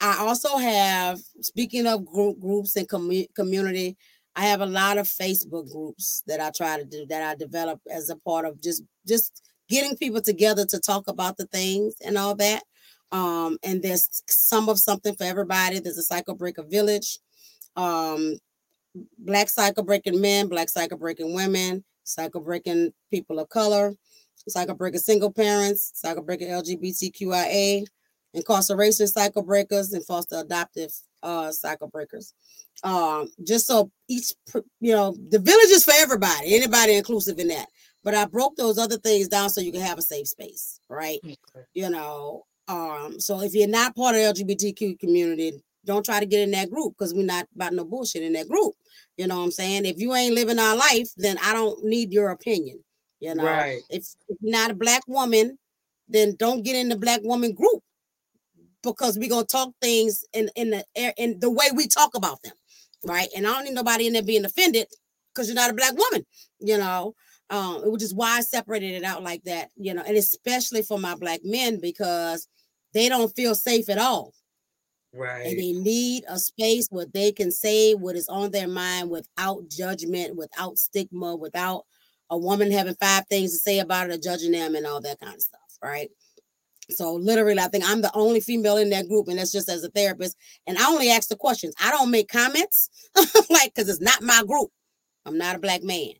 I 0.00 0.18
also 0.20 0.58
have 0.58 1.20
speaking 1.42 1.86
of 1.88 2.06
group 2.06 2.40
groups 2.40 2.76
and 2.76 2.88
commu- 2.88 3.32
community, 3.36 3.96
I 4.36 4.42
have 4.46 4.60
a 4.62 4.66
lot 4.66 4.98
of 4.98 5.06
Facebook 5.08 5.72
groups 5.72 6.24
that 6.28 6.40
I 6.40 6.50
try 6.56 6.78
to 6.78 6.84
do 6.86 7.06
that 7.08 7.22
I 7.22 7.36
develop 7.36 7.80
as 7.90 8.10
a 8.10 8.16
part 8.16 8.46
of 8.46 8.62
just 8.62 8.84
just 9.08 9.42
getting 9.68 9.96
people 9.96 10.22
together 10.22 10.66
to 10.66 10.80
talk 10.80 11.08
about 11.08 11.36
the 11.38 11.46
things 11.46 11.94
and 12.04 12.18
all 12.18 12.34
that. 12.36 12.62
Um, 13.12 13.58
and 13.64 13.82
there's 13.82 14.22
some 14.28 14.68
of 14.68 14.78
something 14.80 15.14
for 15.16 15.24
everybody. 15.24 15.80
There's 15.80 15.98
a 15.98 16.02
cycle 16.02 16.34
breaker 16.34 16.64
village, 16.64 17.20
um, 17.76 18.38
black 19.18 19.48
cycle 19.50 19.84
breaking 19.84 20.20
men, 20.20 20.48
black 20.48 20.68
cycle 20.68 20.98
breaking 20.98 21.34
women, 21.34 21.84
cycle 22.04 22.40
breaking 22.40 22.92
people 23.10 23.38
of 23.38 23.48
color. 23.50 23.94
cycle 24.48 24.74
breaker 24.74 24.98
single 24.98 25.32
parents, 25.32 25.92
cycle 25.94 26.22
breaker 26.24 26.46
LGBTQIA, 26.46 27.84
incarceration 28.34 29.06
cycle 29.06 29.42
breakers, 29.42 29.92
and 29.92 30.04
foster 30.04 30.38
adoptive 30.38 30.92
uh, 31.22 31.50
cycle 31.50 31.88
breakers. 31.88 32.34
Um, 32.84 33.28
just 33.44 33.66
so 33.66 33.90
each, 34.08 34.32
you 34.80 34.94
know, 34.94 35.14
the 35.28 35.38
village 35.38 35.70
is 35.70 35.84
for 35.84 35.94
everybody, 35.96 36.54
anybody 36.54 36.94
inclusive 36.94 37.38
in 37.38 37.48
that. 37.48 37.66
But 38.02 38.14
I 38.14 38.24
broke 38.24 38.56
those 38.56 38.78
other 38.78 38.98
things 38.98 39.28
down 39.28 39.50
so 39.50 39.60
you 39.60 39.72
can 39.72 39.80
have 39.82 39.98
a 39.98 40.02
safe 40.02 40.26
space, 40.26 40.80
right? 40.88 41.20
Okay. 41.24 41.36
You 41.74 41.90
know, 41.90 42.44
um, 42.66 43.20
so 43.20 43.40
if 43.40 43.54
you're 43.54 43.68
not 43.68 43.94
part 43.94 44.16
of 44.16 44.36
the 44.36 44.44
LGBTQ 44.44 44.98
community, 44.98 45.62
don't 45.84 46.04
try 46.04 46.20
to 46.20 46.26
get 46.26 46.40
in 46.40 46.50
that 46.52 46.70
group 46.70 46.94
because 46.96 47.14
we're 47.14 47.26
not 47.26 47.46
about 47.54 47.72
no 47.72 47.84
bullshit 47.84 48.22
in 48.22 48.32
that 48.32 48.48
group. 48.48 48.74
You 49.16 49.26
know 49.26 49.38
what 49.38 49.44
I'm 49.44 49.50
saying? 49.50 49.84
If 49.84 49.98
you 49.98 50.14
ain't 50.14 50.34
living 50.34 50.58
our 50.58 50.76
life, 50.76 51.08
then 51.16 51.38
I 51.42 51.52
don't 51.52 51.84
need 51.84 52.12
your 52.12 52.30
opinion. 52.30 52.82
You 53.20 53.34
know, 53.36 53.44
right. 53.44 53.80
if, 53.90 54.04
if 54.28 54.36
you're 54.40 54.52
not 54.52 54.72
a 54.72 54.74
black 54.74 55.02
woman, 55.06 55.58
then 56.08 56.34
don't 56.38 56.64
get 56.64 56.76
in 56.76 56.88
the 56.88 56.96
black 56.96 57.20
woman 57.22 57.52
group 57.52 57.82
because 58.82 59.18
we're 59.18 59.28
gonna 59.28 59.46
talk 59.46 59.72
things 59.80 60.24
in 60.32 60.50
in 60.56 60.70
the 60.70 60.84
air 60.96 61.14
in 61.16 61.38
the 61.40 61.50
way 61.50 61.66
we 61.74 61.86
talk 61.86 62.14
about 62.14 62.42
them, 62.42 62.54
right? 63.04 63.28
And 63.36 63.46
I 63.46 63.52
don't 63.52 63.64
need 63.64 63.74
nobody 63.74 64.06
in 64.06 64.12
there 64.12 64.22
being 64.22 64.44
offended 64.44 64.86
because 65.34 65.48
you're 65.48 65.54
not 65.56 65.70
a 65.70 65.74
black 65.74 65.96
woman, 65.96 66.26
you 66.60 66.78
know. 66.78 67.14
Um, 67.50 67.82
which 67.92 68.02
is 68.02 68.14
why 68.14 68.38
I 68.38 68.40
separated 68.40 68.94
it 68.94 69.04
out 69.04 69.22
like 69.22 69.42
that, 69.44 69.68
you 69.76 69.92
know, 69.92 70.02
and 70.06 70.16
especially 70.16 70.80
for 70.80 70.98
my 70.98 71.14
black 71.14 71.40
men 71.44 71.80
because 71.82 72.48
they 72.94 73.10
don't 73.10 73.34
feel 73.36 73.54
safe 73.54 73.90
at 73.90 73.98
all. 73.98 74.32
Right. 75.14 75.46
And 75.46 75.58
they 75.58 75.72
need 75.72 76.24
a 76.28 76.38
space 76.38 76.88
where 76.90 77.06
they 77.12 77.32
can 77.32 77.50
say 77.50 77.92
what 77.92 78.16
is 78.16 78.28
on 78.28 78.50
their 78.50 78.68
mind 78.68 79.10
without 79.10 79.68
judgment, 79.68 80.36
without 80.36 80.78
stigma, 80.78 81.36
without 81.36 81.84
a 82.30 82.38
woman 82.38 82.70
having 82.70 82.94
five 82.94 83.26
things 83.28 83.52
to 83.52 83.58
say 83.58 83.78
about 83.78 84.08
it 84.08 84.14
or 84.14 84.18
judging 84.18 84.52
them 84.52 84.74
and 84.74 84.86
all 84.86 85.02
that 85.02 85.20
kind 85.20 85.34
of 85.34 85.42
stuff. 85.42 85.60
Right. 85.82 86.10
So 86.92 87.14
literally, 87.14 87.58
I 87.58 87.68
think 87.68 87.84
I'm 87.86 88.02
the 88.02 88.14
only 88.14 88.40
female 88.40 88.76
in 88.76 88.90
that 88.90 89.08
group, 89.08 89.28
and 89.28 89.38
that's 89.38 89.52
just 89.52 89.68
as 89.68 89.84
a 89.84 89.90
therapist. 89.90 90.36
And 90.66 90.78
I 90.78 90.86
only 90.86 91.10
ask 91.10 91.28
the 91.28 91.36
questions. 91.36 91.74
I 91.80 91.90
don't 91.90 92.10
make 92.10 92.28
comments, 92.28 92.90
like 93.50 93.74
because 93.74 93.88
it's 93.88 94.00
not 94.00 94.22
my 94.22 94.42
group. 94.46 94.70
I'm 95.26 95.38
not 95.38 95.56
a 95.56 95.60
black 95.60 95.82
man, 95.82 96.12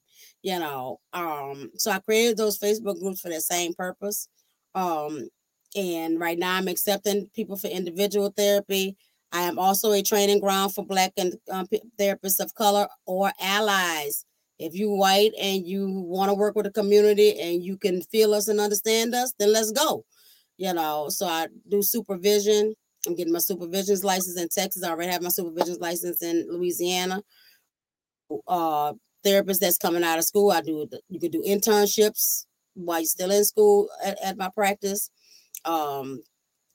you 0.42 0.58
know. 0.58 1.00
Um, 1.12 1.70
so 1.76 1.90
I 1.90 1.98
created 2.00 2.36
those 2.36 2.58
Facebook 2.58 3.00
groups 3.00 3.20
for 3.20 3.28
that 3.28 3.42
same 3.42 3.74
purpose. 3.74 4.28
Um, 4.74 5.28
and 5.74 6.20
right 6.20 6.38
now 6.38 6.54
I'm 6.54 6.68
accepting 6.68 7.30
people 7.34 7.56
for 7.56 7.68
individual 7.68 8.32
therapy. 8.36 8.96
I 9.32 9.42
am 9.42 9.58
also 9.58 9.92
a 9.92 10.02
training 10.02 10.40
ground 10.40 10.74
for 10.74 10.84
Black 10.84 11.12
and 11.16 11.34
um, 11.50 11.66
therapists 11.98 12.38
of 12.38 12.54
color 12.54 12.86
or 13.06 13.32
allies. 13.40 14.26
If 14.58 14.74
you 14.74 14.90
white 14.90 15.32
and 15.40 15.66
you 15.66 15.88
want 15.88 16.28
to 16.28 16.34
work 16.34 16.54
with 16.54 16.66
a 16.66 16.70
community 16.70 17.40
and 17.40 17.62
you 17.62 17.76
can 17.78 18.02
feel 18.02 18.34
us 18.34 18.48
and 18.48 18.60
understand 18.60 19.14
us, 19.14 19.32
then 19.38 19.52
let's 19.52 19.72
go 19.72 20.04
you 20.56 20.72
know. 20.72 21.08
So 21.08 21.26
I 21.26 21.48
do 21.68 21.82
supervision. 21.82 22.74
I'm 23.06 23.16
getting 23.16 23.32
my 23.32 23.40
supervision's 23.40 24.04
license 24.04 24.40
in 24.40 24.48
Texas. 24.48 24.84
I 24.84 24.90
already 24.90 25.10
have 25.10 25.22
my 25.22 25.28
supervision's 25.28 25.80
license 25.80 26.22
in 26.22 26.46
Louisiana. 26.50 27.22
Uh, 28.46 28.94
therapist 29.24 29.60
that's 29.60 29.78
coming 29.78 30.04
out 30.04 30.18
of 30.18 30.24
school, 30.24 30.50
I 30.50 30.60
do. 30.60 30.86
You 31.08 31.20
could 31.20 31.32
do 31.32 31.42
internships 31.46 32.46
while 32.74 33.00
you're 33.00 33.06
still 33.06 33.30
in 33.30 33.44
school 33.44 33.88
at, 34.04 34.18
at 34.22 34.36
my 34.36 34.48
practice. 34.54 35.10
Um, 35.64 36.22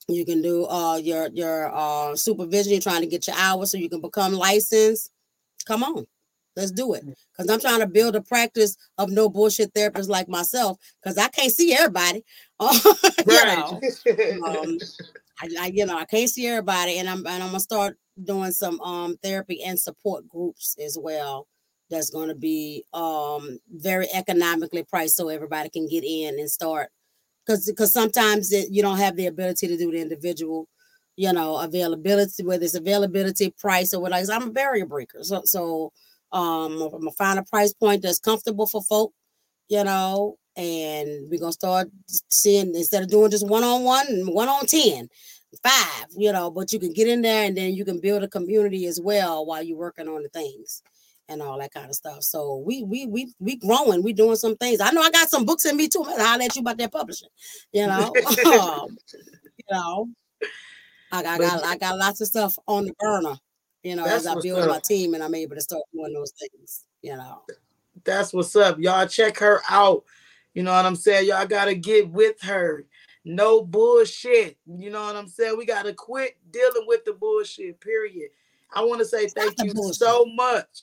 you 0.08 0.24
can 0.24 0.40
do 0.40 0.64
uh 0.66 0.96
your 0.96 1.28
your 1.32 1.74
uh 1.74 2.16
supervision. 2.16 2.72
You're 2.72 2.80
trying 2.80 3.02
to 3.02 3.06
get 3.06 3.26
your 3.26 3.36
hours 3.36 3.70
so 3.72 3.78
you 3.78 3.90
can 3.90 4.00
become 4.00 4.32
licensed. 4.32 5.10
Come 5.66 5.82
on. 5.84 6.06
Let's 6.58 6.72
do 6.72 6.92
it. 6.94 7.04
Because 7.06 7.48
mm. 7.48 7.54
I'm 7.54 7.60
trying 7.60 7.80
to 7.80 7.86
build 7.86 8.16
a 8.16 8.20
practice 8.20 8.76
of 8.98 9.10
no 9.10 9.28
bullshit 9.28 9.72
therapists 9.72 10.08
like 10.08 10.28
myself. 10.28 10.78
Because 11.00 11.16
I 11.16 11.28
can't 11.28 11.52
see 11.52 11.72
everybody. 11.72 12.24
you 12.60 13.44
know. 13.44 13.80
Um, 14.44 14.78
I, 15.40 15.48
I, 15.60 15.66
you 15.72 15.86
know, 15.86 15.96
I 15.96 16.04
can't 16.04 16.28
see 16.28 16.48
everybody. 16.48 16.98
And 16.98 17.08
I'm 17.08 17.26
and 17.26 17.42
I'm 17.42 17.50
gonna 17.50 17.60
start 17.60 17.96
doing 18.22 18.50
some 18.50 18.80
um 18.80 19.16
therapy 19.22 19.62
and 19.62 19.78
support 19.78 20.28
groups 20.28 20.76
as 20.84 20.98
well. 21.00 21.46
That's 21.90 22.10
gonna 22.10 22.34
be 22.34 22.84
um 22.92 23.60
very 23.70 24.08
economically 24.12 24.82
priced 24.82 25.16
so 25.16 25.28
everybody 25.28 25.70
can 25.70 25.88
get 25.88 26.04
in 26.04 26.38
and 26.40 26.50
start 26.50 26.90
because 27.46 27.66
because 27.66 27.92
sometimes 27.92 28.52
it, 28.52 28.70
you 28.70 28.82
don't 28.82 28.98
have 28.98 29.16
the 29.16 29.26
ability 29.26 29.68
to 29.68 29.76
do 29.76 29.92
the 29.92 30.00
individual 30.00 30.68
you 31.16 31.32
know 31.32 31.56
availability 31.56 32.44
whether 32.44 32.64
it's 32.64 32.74
availability 32.74 33.50
price 33.58 33.92
or 33.92 34.00
whatever 34.00 34.32
i'm 34.32 34.48
a 34.48 34.50
barrier 34.50 34.86
breaker 34.86 35.18
so 35.22 35.42
so 35.44 35.92
um, 36.32 36.82
I'm 36.82 36.90
gonna 36.90 37.10
find 37.12 37.38
a 37.38 37.44
price 37.44 37.72
point 37.72 38.02
that's 38.02 38.18
comfortable 38.18 38.66
for 38.66 38.82
folk, 38.82 39.12
you 39.68 39.82
know, 39.84 40.36
and 40.56 41.30
we're 41.30 41.40
gonna 41.40 41.52
start 41.52 41.88
seeing 42.28 42.74
instead 42.74 43.02
of 43.02 43.08
doing 43.08 43.30
just 43.30 43.46
one 43.46 43.64
on 43.64 43.84
one 43.84 44.06
one 44.32 44.48
on 44.48 44.66
ten, 44.66 45.08
five, 45.62 46.06
you 46.16 46.32
know, 46.32 46.50
but 46.50 46.72
you 46.72 46.78
can 46.78 46.92
get 46.92 47.08
in 47.08 47.22
there 47.22 47.44
and 47.44 47.56
then 47.56 47.74
you 47.74 47.84
can 47.84 48.00
build 48.00 48.22
a 48.22 48.28
community 48.28 48.86
as 48.86 49.00
well 49.00 49.46
while 49.46 49.62
you're 49.62 49.78
working 49.78 50.08
on 50.08 50.22
the 50.22 50.28
things 50.28 50.82
and 51.30 51.42
all 51.42 51.58
that 51.58 51.72
kind 51.72 51.88
of 51.88 51.94
stuff. 51.94 52.22
So 52.22 52.62
we 52.64 52.82
we 52.82 53.06
we 53.06 53.32
we 53.38 53.56
growing, 53.56 54.02
we 54.02 54.12
doing 54.12 54.36
some 54.36 54.56
things. 54.56 54.80
I 54.80 54.90
know 54.90 55.02
I 55.02 55.10
got 55.10 55.30
some 55.30 55.46
books 55.46 55.64
in 55.64 55.76
me 55.76 55.88
too. 55.88 56.04
I'll 56.06 56.38
let 56.38 56.54
you 56.56 56.60
about 56.60 56.78
that 56.78 56.92
publishing, 56.92 57.28
you 57.72 57.86
know. 57.86 58.12
um, 58.46 58.98
you 59.58 59.64
know, 59.70 60.08
I 61.10 61.22
got, 61.22 61.26
I 61.26 61.38
got 61.38 61.64
I 61.64 61.76
got 61.78 61.98
lots 61.98 62.20
of 62.20 62.28
stuff 62.28 62.58
on 62.66 62.84
the 62.84 62.94
burner 62.98 63.38
you 63.82 63.96
know, 63.96 64.04
That's 64.04 64.26
as 64.26 64.36
I 64.36 64.40
build 64.40 64.60
up. 64.60 64.68
my 64.68 64.80
team 64.80 65.14
and 65.14 65.22
I'm 65.22 65.34
able 65.34 65.56
to 65.56 65.60
start 65.60 65.82
doing 65.92 66.12
those 66.12 66.32
things, 66.32 66.84
you 67.02 67.16
know. 67.16 67.42
That's 68.04 68.32
what's 68.32 68.54
up. 68.56 68.78
Y'all 68.78 69.06
check 69.06 69.38
her 69.38 69.60
out. 69.68 70.04
You 70.54 70.62
know 70.62 70.72
what 70.72 70.86
I'm 70.86 70.96
saying? 70.96 71.28
Y'all 71.28 71.46
gotta 71.46 71.74
get 71.74 72.08
with 72.10 72.40
her. 72.42 72.84
No 73.24 73.62
bullshit. 73.62 74.56
You 74.66 74.90
know 74.90 75.02
what 75.02 75.16
I'm 75.16 75.28
saying? 75.28 75.56
We 75.56 75.66
gotta 75.66 75.92
quit 75.92 76.36
dealing 76.50 76.84
with 76.86 77.04
the 77.04 77.12
bullshit, 77.12 77.80
period. 77.80 78.30
I 78.74 78.84
want 78.84 79.00
to 79.00 79.04
say 79.04 79.28
thank 79.28 79.62
you 79.62 79.74
bullshit. 79.74 79.96
so 79.96 80.24
much 80.26 80.82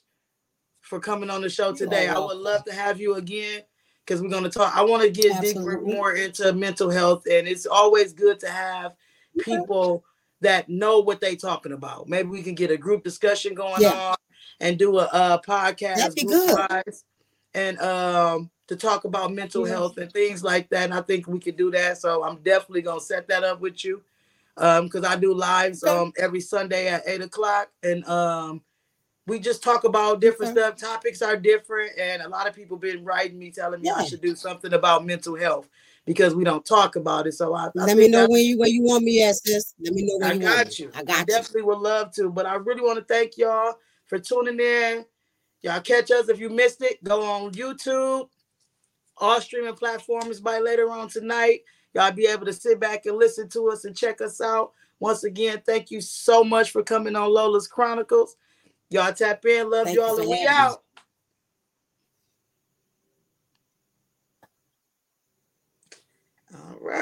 for 0.82 1.00
coming 1.00 1.30
on 1.30 1.42
the 1.42 1.50
show 1.50 1.74
today. 1.74 2.08
I 2.08 2.20
would 2.20 2.38
love 2.38 2.64
to 2.66 2.74
have 2.74 3.00
you 3.00 3.16
again 3.16 3.64
because 4.06 4.22
we're 4.22 4.30
gonna 4.30 4.50
talk. 4.50 4.76
I 4.76 4.84
want 4.84 5.04
to 5.04 5.10
get 5.10 5.42
deeper 5.42 5.82
more 5.82 6.14
into 6.14 6.54
mental 6.54 6.90
health, 6.90 7.26
and 7.30 7.48
it's 7.48 7.66
always 7.66 8.14
good 8.14 8.40
to 8.42 8.50
have 8.50 8.96
people 9.40 10.04
that 10.42 10.70
know 10.70 11.00
what 11.00 11.22
they 11.22 11.36
talking 11.36 11.72
about. 11.72 12.08
Maybe 12.08 12.30
we 12.30 12.44
can 12.44 12.56
get 12.56 12.72
a 12.72 12.78
group 12.78 13.04
discussion 13.04 13.54
going 13.54 13.82
yeah. 13.82 13.94
on 13.94 14.16
and 14.60 14.78
do 14.78 14.98
a, 15.00 15.06
a 15.06 15.42
podcast 15.46 15.98
That'd 15.98 16.16
be 16.16 16.24
good. 16.26 16.84
and 17.54 17.80
um 17.80 18.50
to 18.68 18.76
talk 18.76 19.04
about 19.06 19.32
mental 19.32 19.68
yeah. 19.68 19.74
health 19.74 19.98
and 19.98 20.12
things 20.12 20.44
like 20.44 20.70
that. 20.70 20.86
And 20.86 20.94
I 20.94 21.02
think 21.02 21.28
we 21.28 21.40
could 21.40 21.56
do 21.56 21.70
that. 21.72 22.00
So 22.00 22.24
I'm 22.24 22.38
definitely 22.38 22.82
gonna 22.82 23.00
set 23.00 23.28
that 23.28 23.44
up 23.44 23.62
with 23.62 23.84
you. 23.84 24.02
Um, 24.58 24.86
because 24.86 25.04
I 25.04 25.18
do 25.18 25.34
lives 25.34 25.84
um 25.84 26.14
every 26.18 26.42
Sunday 26.42 26.88
at 26.88 27.04
eight 27.08 27.22
o'clock 27.22 27.70
and 27.84 28.06
um 28.08 28.62
we 29.28 29.40
just 29.40 29.64
talk 29.64 29.84
about 29.86 30.22
different 30.22 30.58
okay. 30.58 30.68
stuff. 30.68 30.80
Topics 30.80 31.22
are 31.24 31.36
different, 31.36 31.98
and 32.00 32.22
a 32.22 32.30
lot 32.30 32.48
of 32.48 32.54
people 32.54 32.78
been 32.78 33.04
writing 33.04 33.40
me 33.40 33.50
telling 33.50 33.82
me 33.82 33.88
yeah. 33.88 33.96
I 33.96 34.06
should 34.06 34.22
do 34.22 34.36
something 34.36 34.74
about 34.74 35.04
mental 35.04 35.36
health 35.36 35.68
because 36.06 36.36
we 36.36 36.44
don't 36.44 36.66
talk 36.66 36.96
about 36.96 37.28
it. 37.28 37.34
So 37.34 37.56
I, 37.56 37.70
let 37.76 37.98
me 37.98 38.08
know 38.08 38.28
when 38.28 38.44
you 38.44 38.58
where 38.58 38.70
you 38.70 38.84
want 38.84 39.04
me 39.04 39.24
at, 39.24 39.36
sis. 39.36 39.74
Let 39.84 39.94
me 39.94 40.04
know 40.06 40.18
when 40.18 40.32
I 40.32 40.34
you 40.34 40.40
got 40.40 40.80
you. 40.80 40.92
I 40.94 41.04
got 41.04 41.18
you. 41.18 41.22
I 41.22 41.24
definitely 41.26 41.64
would 41.64 41.80
love 41.80 42.12
to, 42.14 42.30
but 42.30 42.46
I 42.46 42.56
really 42.56 42.82
want 42.82 43.00
to 43.00 43.06
thank 43.06 43.38
y'all 43.38 43.76
for 44.06 44.20
tuning 44.20 44.60
in. 44.60 45.06
Y'all 45.62 45.82
catch 45.82 46.12
us 46.12 46.30
if 46.30 46.40
you 46.40 46.50
missed 46.50 46.82
it. 46.84 47.04
Go 47.04 47.24
on 47.24 47.52
YouTube. 47.52 48.30
All 49.18 49.42
streaming 49.42 49.74
platforms 49.74 50.40
by 50.40 50.60
later 50.60 50.92
on 50.92 51.10
tonight. 51.10 51.62
Y'all 51.94 52.12
be 52.12 52.28
able 52.28 52.46
to 52.46 52.54
sit 52.54 52.80
back 52.80 53.06
and 53.06 53.18
listen 53.18 53.48
to 53.50 53.70
us 53.70 53.86
and 53.86 53.96
check 53.96 54.22
us 54.22 54.42
out. 54.42 54.74
Once 55.00 55.24
again, 55.24 55.62
thank 55.66 55.90
you 55.90 56.02
so 56.02 56.44
much 56.44 56.72
for 56.72 56.84
coming 56.84 57.16
on 57.16 57.34
Lola's 57.34 57.68
Chronicles. 57.68 58.36
Y'all 58.90 59.14
tap 59.14 59.44
in. 59.46 59.70
Love 59.70 59.86
thank 59.86 59.98
y'all. 59.98 60.20
And 60.20 60.30
we 60.30 60.46
out. 60.48 60.84